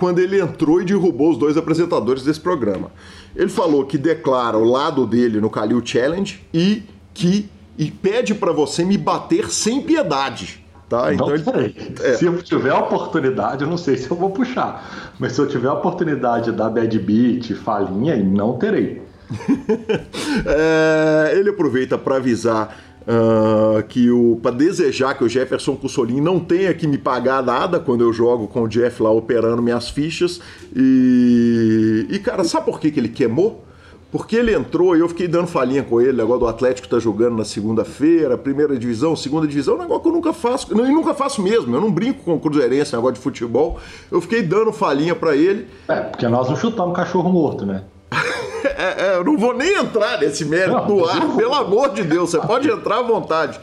quando 0.00 0.18
ele 0.18 0.40
entrou 0.40 0.80
e 0.80 0.84
derrubou 0.84 1.30
os 1.30 1.36
dois 1.36 1.58
apresentadores 1.58 2.24
desse 2.24 2.40
programa. 2.40 2.90
Ele 3.36 3.50
falou 3.50 3.84
que 3.84 3.98
declara 3.98 4.56
o 4.56 4.64
lado 4.64 5.06
dele 5.06 5.42
no 5.42 5.50
Kalil 5.50 5.82
Challenge 5.84 6.40
e 6.52 6.82
que 7.12 7.50
e 7.78 7.90
pede 7.90 8.34
para 8.34 8.52
você 8.52 8.84
me 8.84 8.96
bater 8.98 9.50
sem 9.50 9.82
piedade. 9.82 10.64
Tá? 10.88 11.14
Então, 11.14 11.28
não 11.28 11.38
sei. 11.38 11.76
É. 12.02 12.14
Se 12.14 12.24
eu 12.24 12.42
tiver 12.42 12.70
a 12.70 12.78
oportunidade, 12.78 13.62
eu 13.62 13.70
não 13.70 13.76
sei 13.76 13.96
se 13.96 14.10
eu 14.10 14.16
vou 14.16 14.30
puxar. 14.30 15.12
Mas 15.18 15.32
se 15.32 15.40
eu 15.40 15.46
tiver 15.46 15.68
a 15.68 15.74
oportunidade 15.74 16.50
da 16.50 16.68
bad 16.68 16.98
beat, 16.98 17.54
falinha, 17.54 18.16
não 18.16 18.58
terei. 18.58 19.02
é, 20.44 21.32
ele 21.36 21.50
aproveita 21.50 21.96
para 21.96 22.16
avisar 22.16 22.76
Uh, 23.00 23.82
que 23.84 24.10
o 24.10 24.38
para 24.42 24.50
desejar 24.50 25.14
que 25.14 25.24
o 25.24 25.28
Jefferson 25.28 25.74
Cussolin 25.74 26.20
não 26.20 26.38
tenha 26.38 26.72
que 26.74 26.86
me 26.86 26.98
pagar 26.98 27.42
nada 27.42 27.80
quando 27.80 28.02
eu 28.02 28.12
jogo 28.12 28.46
com 28.46 28.62
o 28.64 28.68
Jeff 28.68 29.02
lá 29.02 29.10
operando 29.10 29.62
minhas 29.62 29.88
fichas 29.88 30.38
e, 30.76 32.06
e 32.10 32.18
cara, 32.18 32.44
sabe 32.44 32.66
por 32.66 32.78
que, 32.78 32.90
que 32.90 33.00
ele 33.00 33.08
queimou? 33.08 33.64
Porque 34.12 34.34
ele 34.34 34.52
entrou 34.52 34.96
e 34.96 35.00
eu 35.00 35.08
fiquei 35.08 35.28
dando 35.28 35.46
falinha 35.46 35.84
com 35.84 36.00
ele, 36.00 36.20
agora 36.20 36.40
do 36.40 36.46
Atlético 36.46 36.88
tá 36.88 36.98
jogando 36.98 37.36
na 37.36 37.44
segunda-feira, 37.44 38.36
primeira 38.36 38.76
divisão, 38.76 39.14
segunda 39.14 39.46
divisão, 39.46 39.76
um 39.76 39.78
negócio 39.78 40.02
que 40.02 40.08
eu 40.08 40.12
nunca 40.12 40.32
faço, 40.32 40.72
e 40.72 40.74
nunca 40.74 41.14
faço 41.14 41.40
mesmo, 41.40 41.74
eu 41.74 41.80
não 41.80 41.92
brinco 41.92 42.24
com 42.24 42.34
o 42.34 42.40
Cruzeirense, 42.40 42.92
negócio 42.94 43.14
de 43.14 43.20
futebol. 43.20 43.78
Eu 44.10 44.20
fiquei 44.20 44.42
dando 44.42 44.72
falinha 44.72 45.14
para 45.14 45.36
ele. 45.36 45.68
É, 45.86 46.00
porque 46.00 46.26
nós 46.26 46.48
não 46.48 46.56
chutamos 46.56 46.94
cachorro 46.94 47.30
morto, 47.30 47.64
né? 47.64 47.84
é, 48.64 49.06
é, 49.06 49.16
eu 49.16 49.24
não 49.24 49.36
vou 49.36 49.54
nem 49.54 49.74
entrar 49.74 50.20
nesse 50.20 50.44
mérito 50.44 50.86
do 50.86 51.04
ar, 51.04 51.36
pelo 51.36 51.54
amor 51.54 51.90
de 51.90 52.02
Deus, 52.02 52.30
você 52.30 52.38
pode 52.38 52.68
entrar 52.68 52.98
à 52.98 53.02
vontade. 53.02 53.60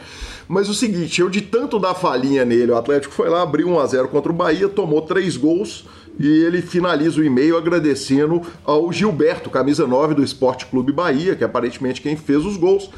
Mas 0.47 0.69
o 0.69 0.73
seguinte, 0.73 1.19
eu 1.19 1.29
de 1.29 1.41
tanto 1.41 1.77
dar 1.77 1.93
falinha 1.93 2.45
nele, 2.45 2.71
o 2.71 2.77
Atlético 2.77 3.13
foi 3.13 3.29
lá, 3.29 3.41
abriu 3.41 3.67
1x0 3.67 4.07
contra 4.07 4.31
o 4.31 4.35
Bahia, 4.35 4.69
tomou 4.69 5.01
três 5.01 5.35
gols 5.35 5.85
e 6.17 6.27
ele 6.27 6.61
finaliza 6.61 7.19
o 7.19 7.23
e-mail 7.23 7.57
agradecendo 7.57 8.41
ao 8.63 8.91
Gilberto, 8.91 9.49
camisa 9.49 9.85
9 9.85 10.15
do 10.15 10.23
Esporte 10.23 10.65
Clube 10.65 10.91
Bahia, 10.91 11.35
que 11.35 11.43
é 11.43 11.47
aparentemente 11.47 12.01
quem 12.01 12.15
fez 12.15 12.45
os 12.45 12.55
gols. 12.55 12.89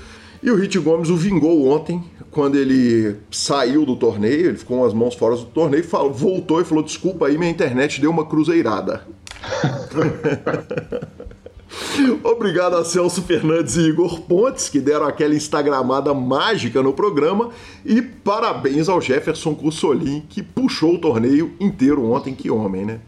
E 0.41 0.49
o 0.49 0.55
Rit 0.55 0.79
Gomes 0.79 1.09
o 1.09 1.17
vingou 1.17 1.67
ontem, 1.67 2.01
quando 2.31 2.55
ele 2.55 3.17
saiu 3.29 3.85
do 3.85 3.97
torneio, 3.97 4.47
ele 4.47 4.57
ficou 4.57 4.77
com 4.77 4.85
as 4.85 4.93
mãos 4.93 5.15
fora 5.15 5.35
do 5.35 5.43
torneio, 5.45 5.83
falou, 5.83 6.13
voltou 6.13 6.61
e 6.61 6.63
falou: 6.63 6.81
Desculpa 6.81 7.27
aí, 7.27 7.37
minha 7.37 7.51
internet 7.51 7.99
deu 7.99 8.09
uma 8.09 8.25
cruzeirada. 8.25 9.01
Obrigado 12.23 12.75
a 12.75 12.83
Celso 12.85 13.21
Fernandes 13.21 13.75
e 13.75 13.81
Igor 13.81 14.21
Pontes, 14.21 14.69
que 14.69 14.79
deram 14.79 15.05
aquela 15.05 15.35
instagramada 15.35 16.13
mágica 16.13 16.81
no 16.81 16.93
programa. 16.93 17.49
E 17.85 18.01
parabéns 18.01 18.89
ao 18.89 19.01
Jefferson 19.01 19.55
Cussolin, 19.55 20.23
que 20.29 20.41
puxou 20.41 20.95
o 20.95 20.99
torneio 20.99 21.53
inteiro 21.59 22.05
ontem. 22.11 22.33
Que 22.33 22.49
homem, 22.49 22.85
né? 22.85 22.99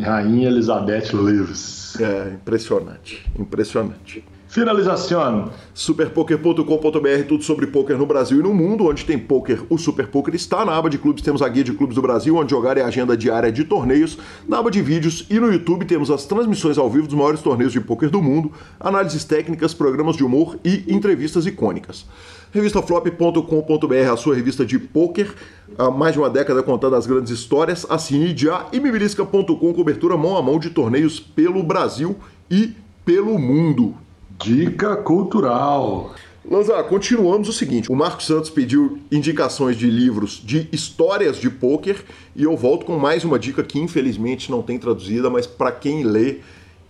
Rainha 0.00 0.48
Elizabeth 0.48 1.12
Lewis. 1.12 1.98
É, 2.00 2.34
impressionante, 2.34 3.24
impressionante. 3.38 4.24
Finalização. 4.54 5.50
Superpoker.com.br, 5.74 7.26
tudo 7.26 7.42
sobre 7.42 7.66
poker 7.66 7.98
no 7.98 8.06
Brasil 8.06 8.38
e 8.38 8.42
no 8.44 8.54
mundo. 8.54 8.86
Onde 8.86 9.04
tem 9.04 9.18
poker, 9.18 9.64
o 9.68 9.76
Super 9.76 10.06
Poker 10.06 10.32
está. 10.32 10.64
Na 10.64 10.76
aba 10.76 10.88
de 10.88 10.96
clubes 10.96 11.24
temos 11.24 11.42
a 11.42 11.48
guia 11.48 11.64
de 11.64 11.72
clubes 11.72 11.96
do 11.96 12.00
Brasil, 12.00 12.36
onde 12.36 12.52
jogar 12.52 12.78
é 12.78 12.82
a 12.82 12.86
agenda 12.86 13.16
diária 13.16 13.50
de 13.50 13.64
torneios. 13.64 14.16
Na 14.46 14.60
aba 14.60 14.70
de 14.70 14.80
vídeos 14.80 15.26
e 15.28 15.40
no 15.40 15.52
YouTube 15.52 15.84
temos 15.86 16.08
as 16.08 16.24
transmissões 16.24 16.78
ao 16.78 16.88
vivo 16.88 17.08
dos 17.08 17.16
maiores 17.16 17.40
torneios 17.42 17.72
de 17.72 17.80
poker 17.80 18.08
do 18.08 18.22
mundo, 18.22 18.52
análises 18.78 19.24
técnicas, 19.24 19.74
programas 19.74 20.14
de 20.14 20.22
humor 20.22 20.56
e 20.64 20.84
entrevistas 20.86 21.46
icônicas. 21.46 22.06
Revistaflop.com.br, 22.52 24.12
a 24.12 24.16
sua 24.16 24.36
revista 24.36 24.64
de 24.64 24.78
poker, 24.78 25.34
há 25.76 25.90
mais 25.90 26.12
de 26.12 26.20
uma 26.20 26.30
década 26.30 26.62
contando 26.62 26.94
as 26.94 27.08
grandes 27.08 27.32
histórias. 27.32 27.84
Assine 27.90 28.32
já 28.36 28.68
e 28.72 28.78
mibilisca.com, 28.78 29.74
cobertura 29.74 30.16
mão 30.16 30.36
a 30.36 30.42
mão 30.42 30.60
de 30.60 30.70
torneios 30.70 31.18
pelo 31.18 31.60
Brasil 31.60 32.14
e 32.48 32.72
pelo 33.04 33.36
mundo. 33.36 33.96
Dica 34.42 34.96
cultural. 34.96 36.14
Lanza, 36.48 36.82
continuamos 36.82 37.48
o 37.48 37.52
seguinte: 37.52 37.90
o 37.90 37.94
Marcos 37.94 38.26
Santos 38.26 38.50
pediu 38.50 38.98
indicações 39.10 39.76
de 39.76 39.88
livros 39.88 40.42
de 40.44 40.68
histórias 40.72 41.36
de 41.36 41.48
pôquer 41.48 42.04
e 42.34 42.42
eu 42.42 42.56
volto 42.56 42.84
com 42.84 42.98
mais 42.98 43.24
uma 43.24 43.38
dica 43.38 43.62
que 43.62 43.78
infelizmente 43.78 44.50
não 44.50 44.60
tem 44.60 44.78
traduzida, 44.78 45.30
mas 45.30 45.46
para 45.46 45.70
quem 45.70 46.02
lê 46.02 46.38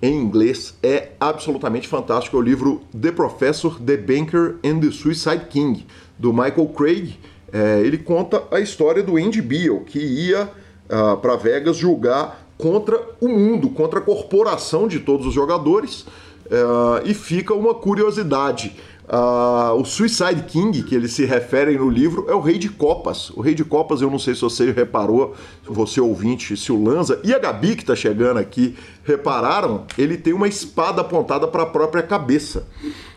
em 0.00 0.16
inglês 0.20 0.74
é 0.82 1.10
absolutamente 1.20 1.86
fantástico. 1.86 2.36
É 2.36 2.40
o 2.40 2.42
livro 2.42 2.82
The 2.98 3.12
Professor, 3.12 3.78
The 3.80 3.96
Banker 3.96 4.56
and 4.64 4.80
the 4.80 4.90
Suicide 4.90 5.46
King, 5.50 5.86
do 6.18 6.32
Michael 6.32 6.68
Craig. 6.68 7.18
É, 7.52 7.80
ele 7.80 7.98
conta 7.98 8.42
a 8.50 8.58
história 8.58 9.02
do 9.02 9.16
Andy 9.16 9.40
Beal, 9.40 9.80
que 9.80 9.98
ia 9.98 10.44
uh, 10.44 10.48
ah, 10.88 11.16
para 11.16 11.36
Vegas 11.36 11.76
julgar 11.76 12.44
contra 12.58 13.00
o 13.20 13.28
mundo, 13.28 13.68
contra 13.68 14.00
a 14.00 14.02
corporação 14.02 14.88
de 14.88 15.00
todos 15.00 15.26
os 15.26 15.34
jogadores. 15.34 16.06
Uh, 16.54 17.00
e 17.04 17.14
fica 17.14 17.52
uma 17.52 17.74
curiosidade. 17.74 18.76
Uh, 19.04 19.74
o 19.78 19.84
Suicide 19.84 20.44
King, 20.44 20.82
que 20.82 20.94
eles 20.94 21.12
se 21.12 21.24
referem 21.24 21.76
no 21.76 21.90
livro, 21.90 22.26
é 22.28 22.34
o 22.34 22.40
Rei 22.40 22.58
de 22.58 22.68
Copas. 22.68 23.30
O 23.30 23.40
Rei 23.40 23.54
de 23.54 23.64
Copas, 23.64 24.00
eu 24.00 24.10
não 24.10 24.18
sei 24.18 24.34
se 24.34 24.40
você 24.40 24.70
reparou, 24.70 25.34
você 25.64 26.00
ouvinte, 26.00 26.56
se 26.56 26.72
o 26.72 26.82
Lanza 26.82 27.20
e 27.24 27.34
a 27.34 27.38
Gabi 27.38 27.76
que 27.76 27.82
está 27.82 27.96
chegando 27.96 28.38
aqui 28.38 28.76
repararam, 29.02 29.84
ele 29.98 30.16
tem 30.16 30.32
uma 30.32 30.48
espada 30.48 31.02
apontada 31.02 31.46
para 31.48 31.64
a 31.64 31.66
própria 31.66 32.02
cabeça. 32.02 32.66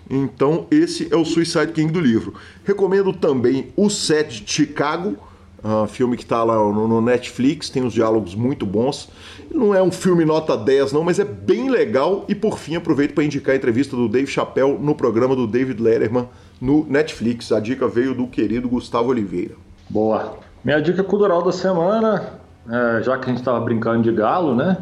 Então, 0.09 0.67
esse 0.71 1.07
é 1.11 1.15
o 1.15 1.25
Suicide 1.25 1.71
King 1.73 1.91
do 1.91 1.99
livro. 1.99 2.33
Recomendo 2.63 3.13
também 3.13 3.71
o 3.75 3.89
Set 3.89 4.43
de 4.43 4.51
Chicago, 4.51 5.15
Uh, 5.63 5.87
filme 5.87 6.15
que 6.15 6.23
está 6.23 6.43
lá 6.43 6.55
no, 6.55 6.87
no, 6.87 7.01
Netflix, 7.01 7.69
tem 7.69 7.83
uns 7.83 7.93
diálogos 7.93 8.35
muito 8.35 8.65
bons. 8.65 9.09
Não 9.51 9.73
é 9.73 9.81
um 9.81 9.91
filme 9.91 10.23
nota 10.23 10.55
10, 10.55 10.93
não, 10.93 11.03
mas 11.03 11.17
é 11.17 11.25
bem 11.25 11.69
legal. 11.69 12.25
E 12.27 12.35
por 12.35 12.59
fim, 12.59 12.75
aproveito 12.75 13.13
para 13.13 13.23
indicar 13.23 13.53
a 13.53 13.57
entrevista 13.57 13.95
do 13.95 14.07
Dave 14.07 14.27
Chappelle 14.27 14.77
no 14.77 14.93
programa 14.93 15.35
do 15.35 15.47
David 15.47 15.81
Letterman 15.81 16.29
no 16.61 16.85
Netflix. 16.87 17.51
A 17.51 17.59
dica 17.59 17.87
veio 17.87 18.13
do 18.13 18.27
querido 18.27 18.69
Gustavo 18.69 19.09
Oliveira. 19.09 19.55
Boa. 19.89 20.37
Minha 20.63 20.79
dica 20.79 21.03
cultural 21.03 21.41
da 21.41 21.51
semana, 21.51 22.39
é, 22.69 23.01
já 23.01 23.17
que 23.17 23.25
a 23.25 23.29
gente 23.29 23.39
estava 23.39 23.59
brincando 23.59 24.03
de 24.03 24.11
galo, 24.11 24.55
né? 24.55 24.77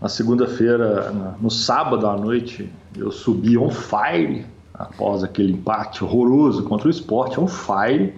Na 0.00 0.08
segunda-feira, 0.08 1.12
no 1.40 1.50
sábado 1.50 2.06
à 2.06 2.16
noite, 2.16 2.70
eu 2.96 3.10
subi 3.10 3.58
on 3.58 3.70
fire 3.70 4.46
após 4.72 5.24
aquele 5.24 5.52
empate 5.52 6.04
horroroso 6.04 6.62
contra 6.64 6.86
o 6.86 6.90
esporte, 6.90 7.40
on 7.40 7.48
fire 7.48 8.14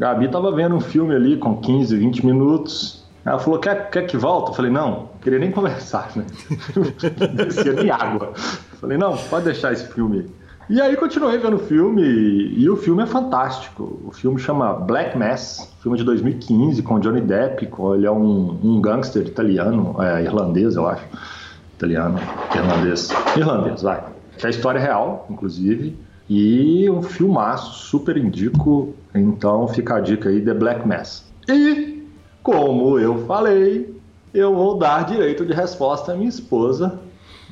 Gabi 0.00 0.28
tava 0.28 0.50
vendo 0.50 0.74
um 0.74 0.80
filme 0.80 1.14
ali 1.14 1.36
com 1.36 1.58
15, 1.58 1.94
20 1.94 2.24
minutos. 2.24 3.04
Ela 3.22 3.38
falou: 3.38 3.60
quer, 3.60 3.90
quer 3.90 4.06
que 4.06 4.16
volta? 4.16 4.50
Eu 4.50 4.54
falei: 4.54 4.70
não, 4.70 5.10
queria 5.20 5.38
nem 5.38 5.50
conversar, 5.52 6.10
né? 6.16 6.24
Descia 7.36 7.74
nem 7.74 7.90
água. 7.90 8.32
Eu 8.72 8.78
falei: 8.78 8.96
não, 8.96 9.14
pode 9.14 9.44
deixar 9.44 9.74
esse 9.74 9.86
filme. 9.92 10.26
E 10.70 10.80
aí 10.80 10.96
continuei 10.96 11.36
vendo 11.36 11.56
o 11.56 11.58
filme 11.58 12.00
e, 12.02 12.70
o 12.70 12.76
filme 12.76 13.02
é 13.02 13.06
fantástico. 13.06 14.00
O 14.06 14.10
filme 14.10 14.38
chama 14.38 14.72
Black 14.72 15.18
Mass, 15.18 15.70
filme 15.82 15.98
de 15.98 16.04
2015 16.04 16.80
com 16.82 16.98
Johnny 16.98 17.20
Depp. 17.20 17.68
Ele 17.94 18.06
é 18.06 18.10
um, 18.10 18.58
um 18.62 18.80
gangster 18.80 19.26
italiano, 19.26 19.96
é, 20.00 20.22
irlandês, 20.22 20.76
eu 20.76 20.88
acho. 20.88 21.04
Italiano, 21.76 22.18
irlandês. 22.54 23.10
Irlandês, 23.36 23.82
vai. 23.82 24.02
Que 24.38 24.46
é 24.46 24.46
a 24.46 24.50
história 24.50 24.80
real, 24.80 25.26
inclusive. 25.28 25.98
E 26.28 26.88
um 26.88 27.02
filmaço, 27.02 27.86
super 27.86 28.16
indico. 28.16 28.94
Então 29.14 29.66
fica 29.68 29.96
a 29.96 30.00
dica 30.00 30.28
aí, 30.28 30.40
The 30.40 30.54
Black 30.54 30.86
Mass. 30.86 31.24
E, 31.48 32.06
como 32.42 32.98
eu 32.98 33.26
falei, 33.26 33.94
eu 34.32 34.54
vou 34.54 34.78
dar 34.78 35.04
direito 35.04 35.44
de 35.44 35.52
resposta 35.52 36.12
à 36.12 36.16
minha 36.16 36.28
esposa, 36.28 36.98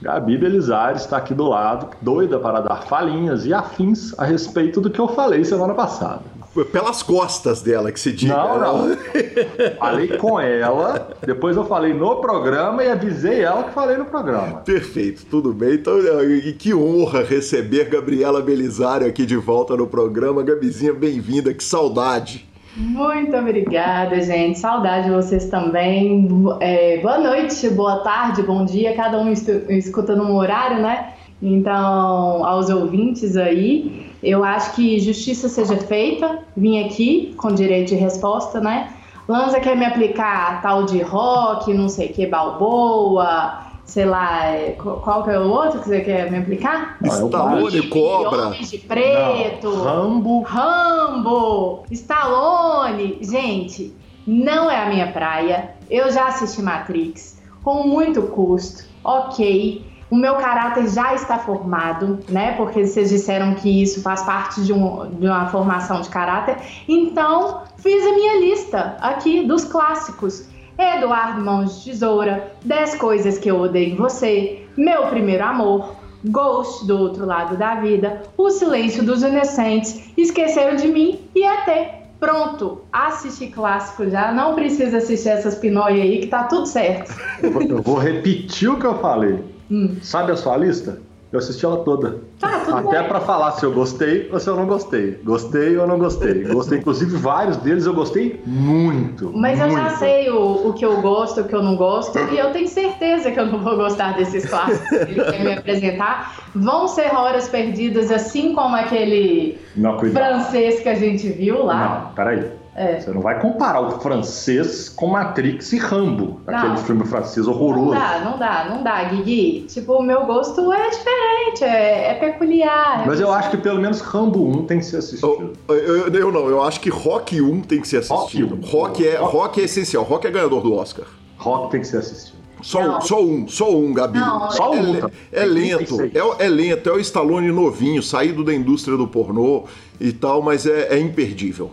Gabi 0.01 0.39
Belizares, 0.39 1.03
está 1.03 1.17
aqui 1.17 1.35
do 1.35 1.49
lado, 1.49 1.89
doida 2.01 2.39
para 2.39 2.61
dar 2.61 2.83
falinhas 2.83 3.45
e 3.45 3.53
afins 3.53 4.17
a 4.19 4.25
respeito 4.25 4.81
do 4.81 4.91
que 4.91 5.01
eu 5.01 5.09
falei 5.09 5.45
semana 5.45 5.75
passada. 5.75 6.23
Pelas 6.65 7.03
costas 7.03 7.63
dela 7.63 7.93
que 7.93 8.01
se 8.01 8.13
diga. 8.13 8.37
Não, 8.37 8.61
não. 8.61 8.97
falei 9.79 10.09
com 10.17 10.41
ela, 10.41 11.17
depois 11.25 11.57
eu 11.57 11.65
falei 11.65 11.93
no 11.93 12.17
programa 12.17 12.83
e 12.83 12.91
avisei 12.91 13.43
ela 13.43 13.65
que 13.65 13.73
falei 13.73 13.97
no 13.97 14.05
programa. 14.05 14.59
Perfeito, 14.59 15.27
tudo 15.27 15.53
bem. 15.53 15.75
Então, 15.75 15.99
e 15.99 16.53
que 16.53 16.75
honra 16.75 17.23
receber 17.23 17.89
Gabriela 17.89 18.41
Belisário 18.41 19.07
aqui 19.07 19.25
de 19.25 19.37
volta 19.37 19.77
no 19.77 19.87
programa. 19.87 20.43
Gabizinha, 20.43 20.93
bem-vinda, 20.93 21.53
que 21.53 21.63
saudade. 21.63 22.49
Muito 22.77 23.37
obrigada, 23.37 24.21
gente. 24.23 24.59
Saudade 24.59 25.07
de 25.07 25.11
vocês 25.11 25.47
também. 25.47 26.29
É, 26.61 26.99
boa 26.99 27.19
noite, 27.19 27.69
boa 27.71 27.99
tarde, 27.99 28.43
bom 28.43 28.65
dia. 28.65 28.95
Cada 28.95 29.19
um 29.19 29.33
escuta 29.33 30.15
num 30.15 30.37
horário, 30.37 30.81
né? 30.81 31.15
Então, 31.43 32.45
aos 32.45 32.69
ouvintes 32.71 33.37
aí, 33.37 34.08
eu 34.23 34.45
acho 34.45 34.75
que 34.75 34.99
justiça 34.99 35.49
seja 35.49 35.77
feita. 35.77 36.41
Vim 36.57 36.85
aqui 36.85 37.35
com 37.37 37.53
direito 37.53 37.89
de 37.89 37.95
resposta, 37.95 38.61
né? 38.61 38.93
Lanza 39.29 39.61
quer 39.61 39.77
me 39.77 39.85
aplicar 39.85 40.63
tal 40.63 40.85
de 40.85 41.03
rock, 41.03 41.73
não 41.75 41.89
sei 41.89 42.09
o 42.09 42.13
que, 42.15 42.27
balboa, 42.27 43.59
sei 43.85 44.05
lá, 44.05 44.47
é, 44.47 44.71
qual 44.73 45.25
que 45.25 45.31
é 45.31 45.39
o 45.39 45.49
outro 45.51 45.81
que 45.81 45.89
você 45.89 46.01
quer 46.01 46.31
me 46.31 46.39
aplicar? 46.39 46.99
Stallone, 47.03 47.89
Cobra. 47.89 48.47
Homens 48.49 48.71
de 48.71 48.79
Preto. 48.79 49.71
Não. 49.71 49.85
Rambo. 49.85 50.43
Rambo. 50.43 51.85
Stallone. 51.91 53.19
Gente, 53.23 53.95
não 54.27 54.71
é 54.71 54.83
a 54.83 54.89
minha 54.89 55.11
praia. 55.11 55.75
Eu 55.91 56.11
já 56.13 56.29
assisti 56.29 56.61
Matrix 56.61 57.41
com 57.63 57.83
muito 57.87 58.23
custo. 58.23 58.85
Ok. 59.03 59.88
O 60.11 60.17
meu 60.17 60.37
caráter 60.37 60.89
já 60.89 61.15
está 61.15 61.39
formado, 61.39 62.19
né? 62.29 62.53
Porque 62.57 62.87
vocês 62.87 63.11
disseram 63.11 63.55
que 63.55 63.83
isso 63.83 64.03
faz 64.03 64.23
parte 64.23 64.63
de, 64.63 64.73
um, 64.73 65.11
de 65.11 65.27
uma 65.27 65.49
formação 65.49 66.01
de 66.01 66.09
caráter. 66.09 66.57
Então, 66.89 67.63
fiz 67.77 68.07
a 68.07 68.13
minha 68.13 68.41
lista 68.41 68.97
aqui 69.01 69.47
dos 69.47 69.65
clássicos. 69.65 70.49
Eduardo 70.79 71.45
Mãos 71.45 71.83
de 71.83 71.91
Tesoura, 71.91 72.53
10 72.65 72.95
Coisas 72.95 73.37
que 73.37 73.51
Eu 73.51 73.61
Odeio 73.61 73.95
em 73.95 73.97
Você, 73.97 74.65
Meu 74.77 75.09
Primeiro 75.09 75.45
Amor, 75.45 75.97
Ghost 76.25 76.87
do 76.87 76.97
Outro 76.97 77.27
Lado 77.27 77.57
da 77.57 77.75
Vida, 77.75 78.23
O 78.37 78.49
Silêncio 78.49 79.03
dos 79.05 79.25
Inocentes, 79.25 80.13
Esqueceram 80.17 80.77
de 80.77 80.87
Mim 80.87 81.19
e 81.35 81.45
até 81.45 81.99
Pronto, 82.21 82.81
assisti 82.93 83.47
clássico 83.47 84.11
já, 84.11 84.33
não 84.33 84.55
precisa 84.55 84.99
assistir 84.99 85.29
essas 85.29 85.55
pinóias 85.55 86.01
aí 86.01 86.19
que 86.19 86.27
tá 86.27 86.45
tudo 86.45 86.67
certo. 86.67 87.15
Eu 87.41 87.81
vou 87.81 87.97
repetir 87.97 88.69
o 88.69 88.77
que 88.77 88.87
eu 88.87 88.99
falei. 88.99 89.39
Hum. 89.71 89.97
Sabe 90.03 90.33
a 90.33 90.37
sua 90.37 90.57
lista? 90.57 91.01
Eu 91.31 91.39
assisti 91.39 91.63
ela 91.63 91.85
toda. 91.85 92.23
Tá, 92.41 92.63
Até 92.79 93.03
para 93.03 93.21
falar 93.21 93.53
se 93.53 93.65
eu 93.65 93.71
gostei 93.71 94.31
ou 94.33 94.41
se 94.41 94.49
eu 94.49 94.57
não 94.57 94.67
gostei. 94.67 95.21
Gostei 95.23 95.77
ou 95.77 95.87
não 95.87 95.99
gostei. 95.99 96.45
Gostei, 96.45 96.79
inclusive, 96.79 97.17
vários 97.19 97.59
deles 97.59 97.85
eu 97.85 97.93
gostei 97.93 98.41
muito. 98.47 99.31
Mas 99.37 99.59
muito. 99.59 99.75
eu 99.75 99.79
já 99.79 99.91
sei 99.91 100.31
o, 100.31 100.69
o 100.69 100.73
que 100.73 100.87
eu 100.87 101.03
gosto, 101.03 101.43
o 101.43 101.45
que 101.45 101.55
eu 101.55 101.63
não 101.63 101.77
gosto, 101.77 102.19
e 102.33 102.39
eu 102.39 102.51
tenho 102.53 102.67
certeza 102.67 103.31
que 103.31 103.39
eu 103.39 103.45
não 103.45 103.59
vou 103.59 103.77
gostar 103.77 104.17
desses 104.17 104.47
clássicos 104.47 104.89
que 104.89 104.95
ele 104.95 105.23
quer 105.23 105.45
me 105.45 105.53
apresentar. 105.53 106.51
Vão 106.55 106.89
ser 106.89 107.15
horas 107.15 107.47
perdidas, 107.47 108.11
assim 108.11 108.55
como 108.55 108.75
aquele 108.75 109.59
Não, 109.77 109.99
francês 109.99 110.81
que 110.81 110.89
a 110.89 110.95
gente 110.95 111.29
viu 111.29 111.63
lá. 111.63 112.07
Não, 112.07 112.15
peraí. 112.15 112.51
É. 112.79 113.01
Você 113.01 113.11
não 113.11 113.21
vai 113.21 113.41
comparar 113.41 113.81
o 113.81 113.99
francês 114.01 114.89
com 114.89 115.09
Matrix 115.09 115.73
e 115.73 115.79
Rambo, 115.79 116.41
Não. 116.47 116.55
aquele 116.57 116.77
filme 116.79 117.05
francês 117.05 117.45
Não 117.47 117.53
horroroso. 117.53 117.91
dá, 117.99 118.21
não 118.25 118.39
dá, 118.39 118.67
não 118.71 118.83
dá, 118.85 119.03
Guigui. 119.05 119.63
Tipo, 119.69 119.95
o 119.95 120.03
meu 120.03 120.25
gosto 120.27 120.73
é 120.73 120.91
diferente, 120.91 121.65
é, 121.65 122.11
é 122.13 122.15
peculiar. 122.15 123.03
é 123.03 123.07
Mas 123.07 123.19
eu 123.21 123.33
acho 123.33 123.51
que 123.51 123.57
pelo 123.57 123.81
menos 123.81 124.01
Rambo 124.01 124.47
1 124.49 124.67
tem 124.67 124.79
que 124.79 124.85
ser 124.85 124.99
assistido. 124.99 125.53
Eu, 125.69 125.75
eu- 125.77 126.15
eu 126.15 126.33
não, 126.33 126.49
eu 126.49 126.63
acho 126.63 126.81
que 126.81 126.89
Rock 126.89 127.41
1 127.41 127.61
tem 127.63 127.81
que 127.81 127.89
ser 127.89 127.97
assistido. 127.99 128.55
Rock 128.55 128.67
1. 128.67 128.71
Rock, 128.71 129.07
é, 129.09 129.17
Rock. 129.17 129.33
rock 129.37 129.61
é 129.61 129.65
essencial, 129.65 130.05
Rock 130.05 130.27
é 130.27 130.31
ganhador 130.31 130.63
do 130.63 130.73
Oscar. 130.75 131.07
Rock 131.37 131.71
tem 131.73 131.81
que 131.81 131.87
ser 131.89 131.99
assistido. 131.99 132.39
Só 132.61 132.83
Não. 132.83 132.99
um, 132.99 133.01
só 133.01 133.23
um, 133.23 133.49
só 133.49 133.71
um, 133.77 133.93
Gabi. 133.95 134.19
Não, 134.19 134.51
Só 134.51 134.75
é, 134.75 134.81
um, 134.81 135.01
tá? 135.01 135.11
é 135.33 135.45
lento, 135.45 135.97
36. 135.97 136.13
é, 136.41 136.45
é 136.45 136.49
lento, 136.49 136.89
é 136.89 136.93
o 136.93 136.99
Stallone 136.99 137.53
novinho, 137.53 138.03
saído 138.03 138.43
da 138.43 138.53
indústria 138.53 138.97
do 138.97 139.07
pornô 139.07 139.63
e 140.01 140.13
tal, 140.13 140.43
mas 140.43 140.67
é, 140.67 140.89
é 140.97 140.99
imperdível. 140.99 141.71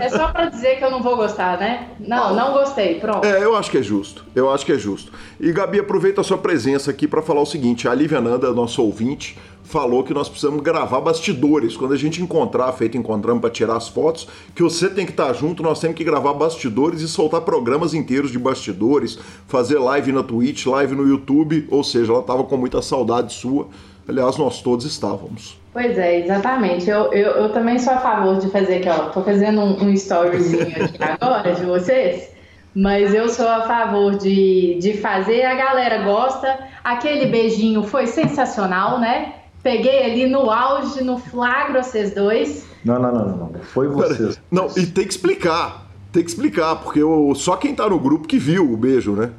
É 0.00 0.08
só 0.08 0.28
pra 0.28 0.48
dizer 0.48 0.78
que 0.78 0.84
eu 0.84 0.90
não 0.90 1.02
vou 1.02 1.16
gostar, 1.16 1.58
né? 1.58 1.88
Não, 2.00 2.34
não 2.34 2.52
gostei, 2.52 3.00
pronto. 3.00 3.24
É, 3.24 3.42
eu 3.42 3.56
acho 3.56 3.70
que 3.70 3.78
é 3.78 3.82
justo. 3.82 4.24
Eu 4.34 4.50
acho 4.50 4.64
que 4.64 4.72
é 4.72 4.78
justo. 4.78 5.12
E 5.40 5.52
Gabi, 5.52 5.80
aproveita 5.80 6.20
a 6.20 6.24
sua 6.24 6.38
presença 6.38 6.90
aqui 6.90 7.06
para 7.06 7.22
falar 7.22 7.40
o 7.40 7.46
seguinte: 7.46 7.88
a 7.88 7.94
Lívia 7.94 8.20
Nanda, 8.20 8.52
nosso 8.52 8.82
ouvinte, 8.82 9.36
falou 9.68 10.02
que 10.02 10.14
nós 10.14 10.28
precisamos 10.28 10.62
gravar 10.62 11.00
bastidores. 11.00 11.76
Quando 11.76 11.92
a 11.92 11.96
gente 11.96 12.22
encontrar, 12.22 12.72
feito 12.72 12.96
encontramos 12.96 13.40
para 13.40 13.50
tirar 13.50 13.76
as 13.76 13.86
fotos, 13.86 14.26
que 14.54 14.62
você 14.62 14.88
tem 14.88 15.04
que 15.04 15.12
estar 15.12 15.32
junto, 15.34 15.62
nós 15.62 15.78
temos 15.78 15.96
que 15.96 16.04
gravar 16.04 16.32
bastidores 16.32 17.02
e 17.02 17.08
soltar 17.08 17.42
programas 17.42 17.92
inteiros 17.92 18.32
de 18.32 18.38
bastidores, 18.38 19.18
fazer 19.46 19.78
live 19.78 20.10
na 20.10 20.22
Twitch, 20.22 20.66
live 20.66 20.94
no 20.94 21.06
YouTube, 21.06 21.68
ou 21.70 21.84
seja, 21.84 22.12
ela 22.12 22.20
estava 22.20 22.44
com 22.44 22.56
muita 22.56 22.80
saudade 22.80 23.32
sua. 23.34 23.68
Aliás, 24.08 24.38
nós 24.38 24.62
todos 24.62 24.86
estávamos. 24.86 25.58
Pois 25.80 25.96
é, 25.96 26.20
exatamente. 26.24 26.90
Eu, 26.90 27.12
eu, 27.12 27.30
eu 27.42 27.52
também 27.52 27.78
sou 27.78 27.92
a 27.92 27.98
favor 27.98 28.36
de 28.38 28.48
fazer 28.50 28.78
aqui, 28.78 28.88
ó. 28.88 29.10
Tô 29.10 29.22
fazendo 29.22 29.60
um, 29.60 29.84
um 29.84 29.90
storyzinho 29.92 30.62
aqui 30.62 30.98
agora 31.20 31.54
de 31.54 31.64
vocês. 31.64 32.30
Mas 32.74 33.14
eu 33.14 33.28
sou 33.28 33.46
a 33.48 33.62
favor 33.62 34.16
de, 34.16 34.76
de 34.80 34.94
fazer, 34.96 35.44
a 35.44 35.54
galera 35.54 36.02
gosta. 36.02 36.58
Aquele 36.82 37.26
beijinho 37.26 37.84
foi 37.84 38.08
sensacional, 38.08 38.98
né? 38.98 39.34
Peguei 39.62 40.04
ali 40.04 40.26
no 40.26 40.50
auge, 40.50 41.04
no 41.04 41.16
flagro, 41.18 41.80
vocês 41.80 42.12
dois. 42.12 42.66
Não, 42.84 42.98
não, 43.00 43.12
não, 43.12 43.24
não. 43.26 43.36
não. 43.50 43.60
Foi 43.62 43.86
vocês. 43.86 44.40
Não, 44.50 44.66
e 44.76 44.84
tem 44.84 45.04
que 45.06 45.12
explicar. 45.12 45.86
Tem 46.10 46.24
que 46.24 46.30
explicar, 46.30 46.74
porque 46.76 47.02
o- 47.04 47.34
só 47.36 47.54
quem 47.56 47.72
tá 47.72 47.88
no 47.88 48.00
grupo 48.00 48.26
que 48.26 48.38
viu 48.38 48.72
o 48.72 48.76
beijo, 48.76 49.12
né? 49.12 49.30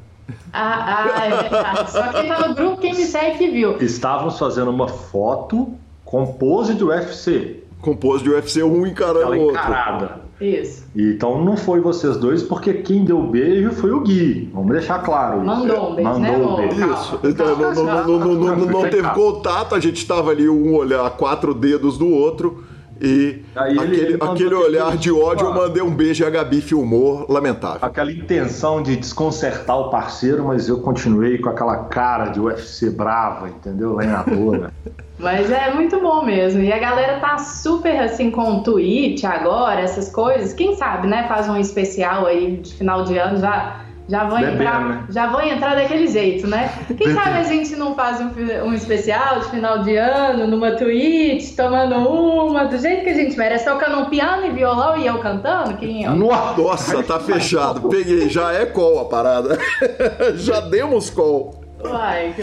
Ah, 0.53 1.06
ah, 1.18 1.26
é 1.26 1.30
verdade. 1.41 1.91
Só 1.91 2.07
quem 2.14 2.28
tá 2.30 2.48
no 2.48 2.56
grupo, 2.56 2.78
quem 2.78 2.94
me 2.94 3.03
segue 3.06 3.38
que 3.38 3.49
viu. 3.49 3.78
Estávamos 3.82 4.40
fazendo 4.40 4.72
uma 4.72 4.88
foto 4.88 5.74
com 6.10 6.26
pose 6.26 6.73
de 6.73 6.84
UFC. 6.84 7.57
Compôs 7.81 8.23
de 8.23 8.30
UFC 8.31 8.64
um 8.64 8.86
encarando 8.86 9.31
o 9.31 9.41
outro. 9.41 9.52
encarada. 9.52 10.22
Isso. 10.41 10.86
Então 10.95 11.44
não 11.44 11.56
foi 11.56 11.80
vocês 11.80 12.18
dois, 12.18 12.41
porque 12.41 12.73
quem 12.73 13.06
deu 13.06 13.22
beijo 13.22 13.72
foi 13.73 13.91
o 13.91 13.99
Gui. 14.02 14.49
Vamos 14.52 14.72
deixar 14.72 14.99
claro. 15.03 15.38
isso. 15.38 15.45
Mandou 15.45 15.91
um 15.91 15.95
beijo, 15.95 16.10
Mandou 16.10 16.19
né, 16.19 16.38
um 16.38 16.56
beijo. 16.56 16.94
Isso. 16.94 17.19
Então, 17.23 17.56
não, 17.56 17.73
não, 17.73 17.84
não, 17.84 18.07
não, 18.07 18.19
não, 18.34 18.56
não- 18.56 18.65
não 18.65 18.90
teve 18.90 19.07
contato, 19.10 19.76
a 19.76 19.80
gente 19.80 20.06
tava 20.07 20.31
ali 20.31 20.49
um 20.49 20.73
olhar, 20.76 21.07
quatro 21.11 21.53
dedos 21.53 21.95
do 21.98 22.10
outro. 22.10 22.64
E 23.01 23.41
Aí 23.55 23.71
ele- 23.71 23.80
aquele, 23.80 23.95
ele 24.01 24.17
aquele 24.21 24.55
olhar 24.55 24.97
de 24.97 25.11
ódio, 25.11 25.47
eu 25.47 25.53
mandei 25.53 25.81
um 25.81 25.91
beijo 25.93 26.23
e 26.23 26.27
a 26.27 26.30
Gabi 26.30 26.61
filmou, 26.61 27.26
lamentável. 27.30 27.80
Aquela 27.81 28.11
intenção 28.11 28.84
de 28.84 28.95
desconcertar 28.95 29.77
o 29.80 29.89
parceiro, 29.89 30.43
mas 30.45 30.67
eu 30.67 30.80
continuei 30.81 31.38
com 31.38 31.49
aquela 31.49 31.85
cara 31.85 32.26
de 32.30 32.39
UFC 32.39 32.89
brava, 32.89 33.47
entendeu? 33.49 33.95
Lenhadora. 33.95 34.71
Mas 35.19 35.51
é 35.51 35.73
muito 35.73 35.99
bom 35.99 36.23
mesmo. 36.23 36.61
E 36.61 36.71
a 36.71 36.80
galera 36.80 37.19
tá 37.19 37.38
super 37.38 37.99
assim 37.99 38.31
com 38.31 38.59
o 38.59 38.63
Twitch 38.63 39.26
agora, 39.26 39.81
essas 39.81 40.09
coisas. 40.09 40.53
Quem 40.53 40.77
sabe, 40.77 41.09
né? 41.09 41.27
Faz 41.27 41.49
um 41.49 41.57
especial 41.57 42.26
aí 42.26 42.55
de 42.55 42.73
final 42.76 43.03
de 43.03 43.17
ano, 43.17 43.38
já, 43.38 43.81
já 44.10 44.23
vão 44.23 44.40
Bebendo, 44.40 44.56
entrar. 44.64 44.86
né? 44.86 45.06
Já 45.10 45.27
vão 45.27 45.41
entrar 45.41 45.76
daquele 45.76 46.07
jeito, 46.07 46.48
né? 46.48 46.73
Quem 46.98 47.14
sabe 47.14 47.38
a 47.38 47.44
gente 47.44 47.76
não 47.76 47.94
faz 47.94 48.19
um, 48.19 48.31
um 48.65 48.73
especial 48.73 49.40
de 49.40 49.49
final 49.52 49.84
de 49.84 49.95
ano 49.95 50.48
numa 50.48 50.72
Twitch, 50.72 51.56
tomando 51.56 51.95
uma, 51.95 52.65
do 52.65 52.77
jeito 52.77 53.03
que 53.03 53.10
a 53.10 53.14
gente 53.14 53.38
merece, 53.38 53.65
tocando 53.65 53.99
um 53.99 54.06
piano 54.06 54.48
e 54.48 54.49
violão 54.49 54.98
e 54.98 55.06
eu 55.06 55.19
cantando? 55.19 55.77
Quem 55.77 56.06
é? 56.06 56.10
Nossa! 56.10 56.60
Nossa, 56.61 57.03
tá 57.03 57.19
fechado. 57.19 57.88
Peguei, 57.90 58.30
já 58.30 58.52
é 58.52 58.65
call 58.65 58.99
a 58.99 59.06
parada. 59.06 59.57
já 60.36 60.60
demos 60.60 61.10
call. 61.10 61.59
Uai, 61.84 62.34
que- 62.35 62.41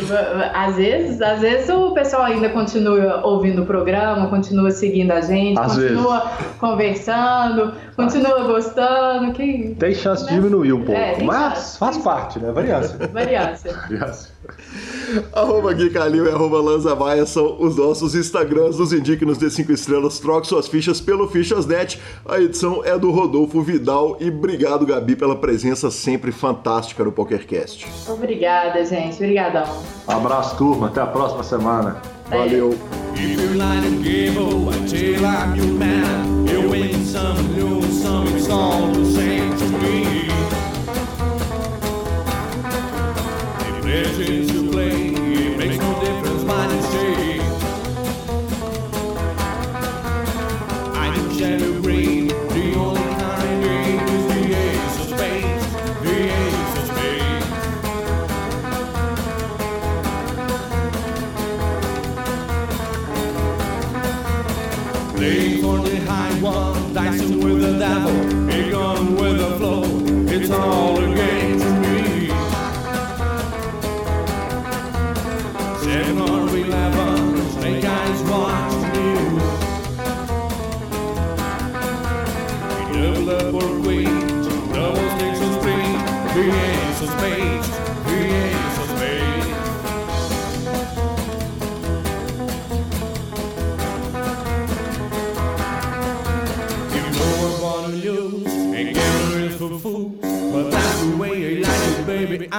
às 0.54 0.76
vezes, 0.76 1.20
às 1.20 1.40
vezes 1.40 1.68
o 1.68 1.92
pessoal 1.92 2.22
ainda 2.24 2.48
continua 2.48 3.20
ouvindo 3.24 3.62
o 3.62 3.66
programa, 3.66 4.28
continua 4.28 4.70
seguindo 4.70 5.10
a 5.12 5.20
gente, 5.20 5.58
Às 5.58 5.74
continua 5.76 6.22
conversando, 6.58 7.72
continua 7.94 8.44
gostando, 8.44 9.32
que 9.32 9.74
Tem 9.78 9.94
chance 9.94 10.26
de 10.26 10.34
diminuir 10.34 10.72
um 10.72 10.84
pouco, 10.84 10.92
É, 11.00 11.22
mas 11.22 11.52
chance. 11.54 11.78
faz 11.78 11.98
parte, 11.98 12.38
né? 12.38 12.50
Variância. 12.52 12.96
variância. 13.12 13.72
Variância. 13.88 14.35
Arroba 15.32 15.72
Gui 15.72 15.90
Calil 15.90 16.26
e 16.26 16.30
arroba 16.30 16.60
Lanza 16.60 16.94
Maia 16.94 17.26
são 17.26 17.56
os 17.60 17.76
nossos 17.76 18.14
Instagrams. 18.14 18.78
Nos 18.78 18.92
indique 18.92 19.24
nos 19.24 19.38
dê 19.38 19.50
5 19.50 19.72
estrelas, 19.72 20.18
troque 20.18 20.46
suas 20.46 20.68
fichas 20.68 21.00
pelo 21.00 21.28
Fichasnet. 21.28 22.00
A 22.28 22.40
edição 22.40 22.82
é 22.84 22.98
do 22.98 23.10
Rodolfo 23.10 23.62
Vidal. 23.62 24.16
E 24.20 24.28
obrigado, 24.28 24.86
Gabi, 24.86 25.16
pela 25.16 25.36
presença 25.36 25.90
sempre 25.90 26.32
fantástica 26.32 27.04
no 27.04 27.12
PokerCast. 27.12 27.86
Obrigada, 28.08 28.84
gente. 28.84 29.14
Obrigadão. 29.14 29.82
Abraço, 30.06 30.56
turma. 30.56 30.88
Até 30.88 31.00
a 31.00 31.06
próxima 31.06 31.42
semana. 31.42 32.00
Valeu. 32.28 32.76
If 43.88 44.55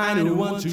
kind 0.08 0.20
who 0.28 0.36
want 0.36 0.62
to 0.62 0.70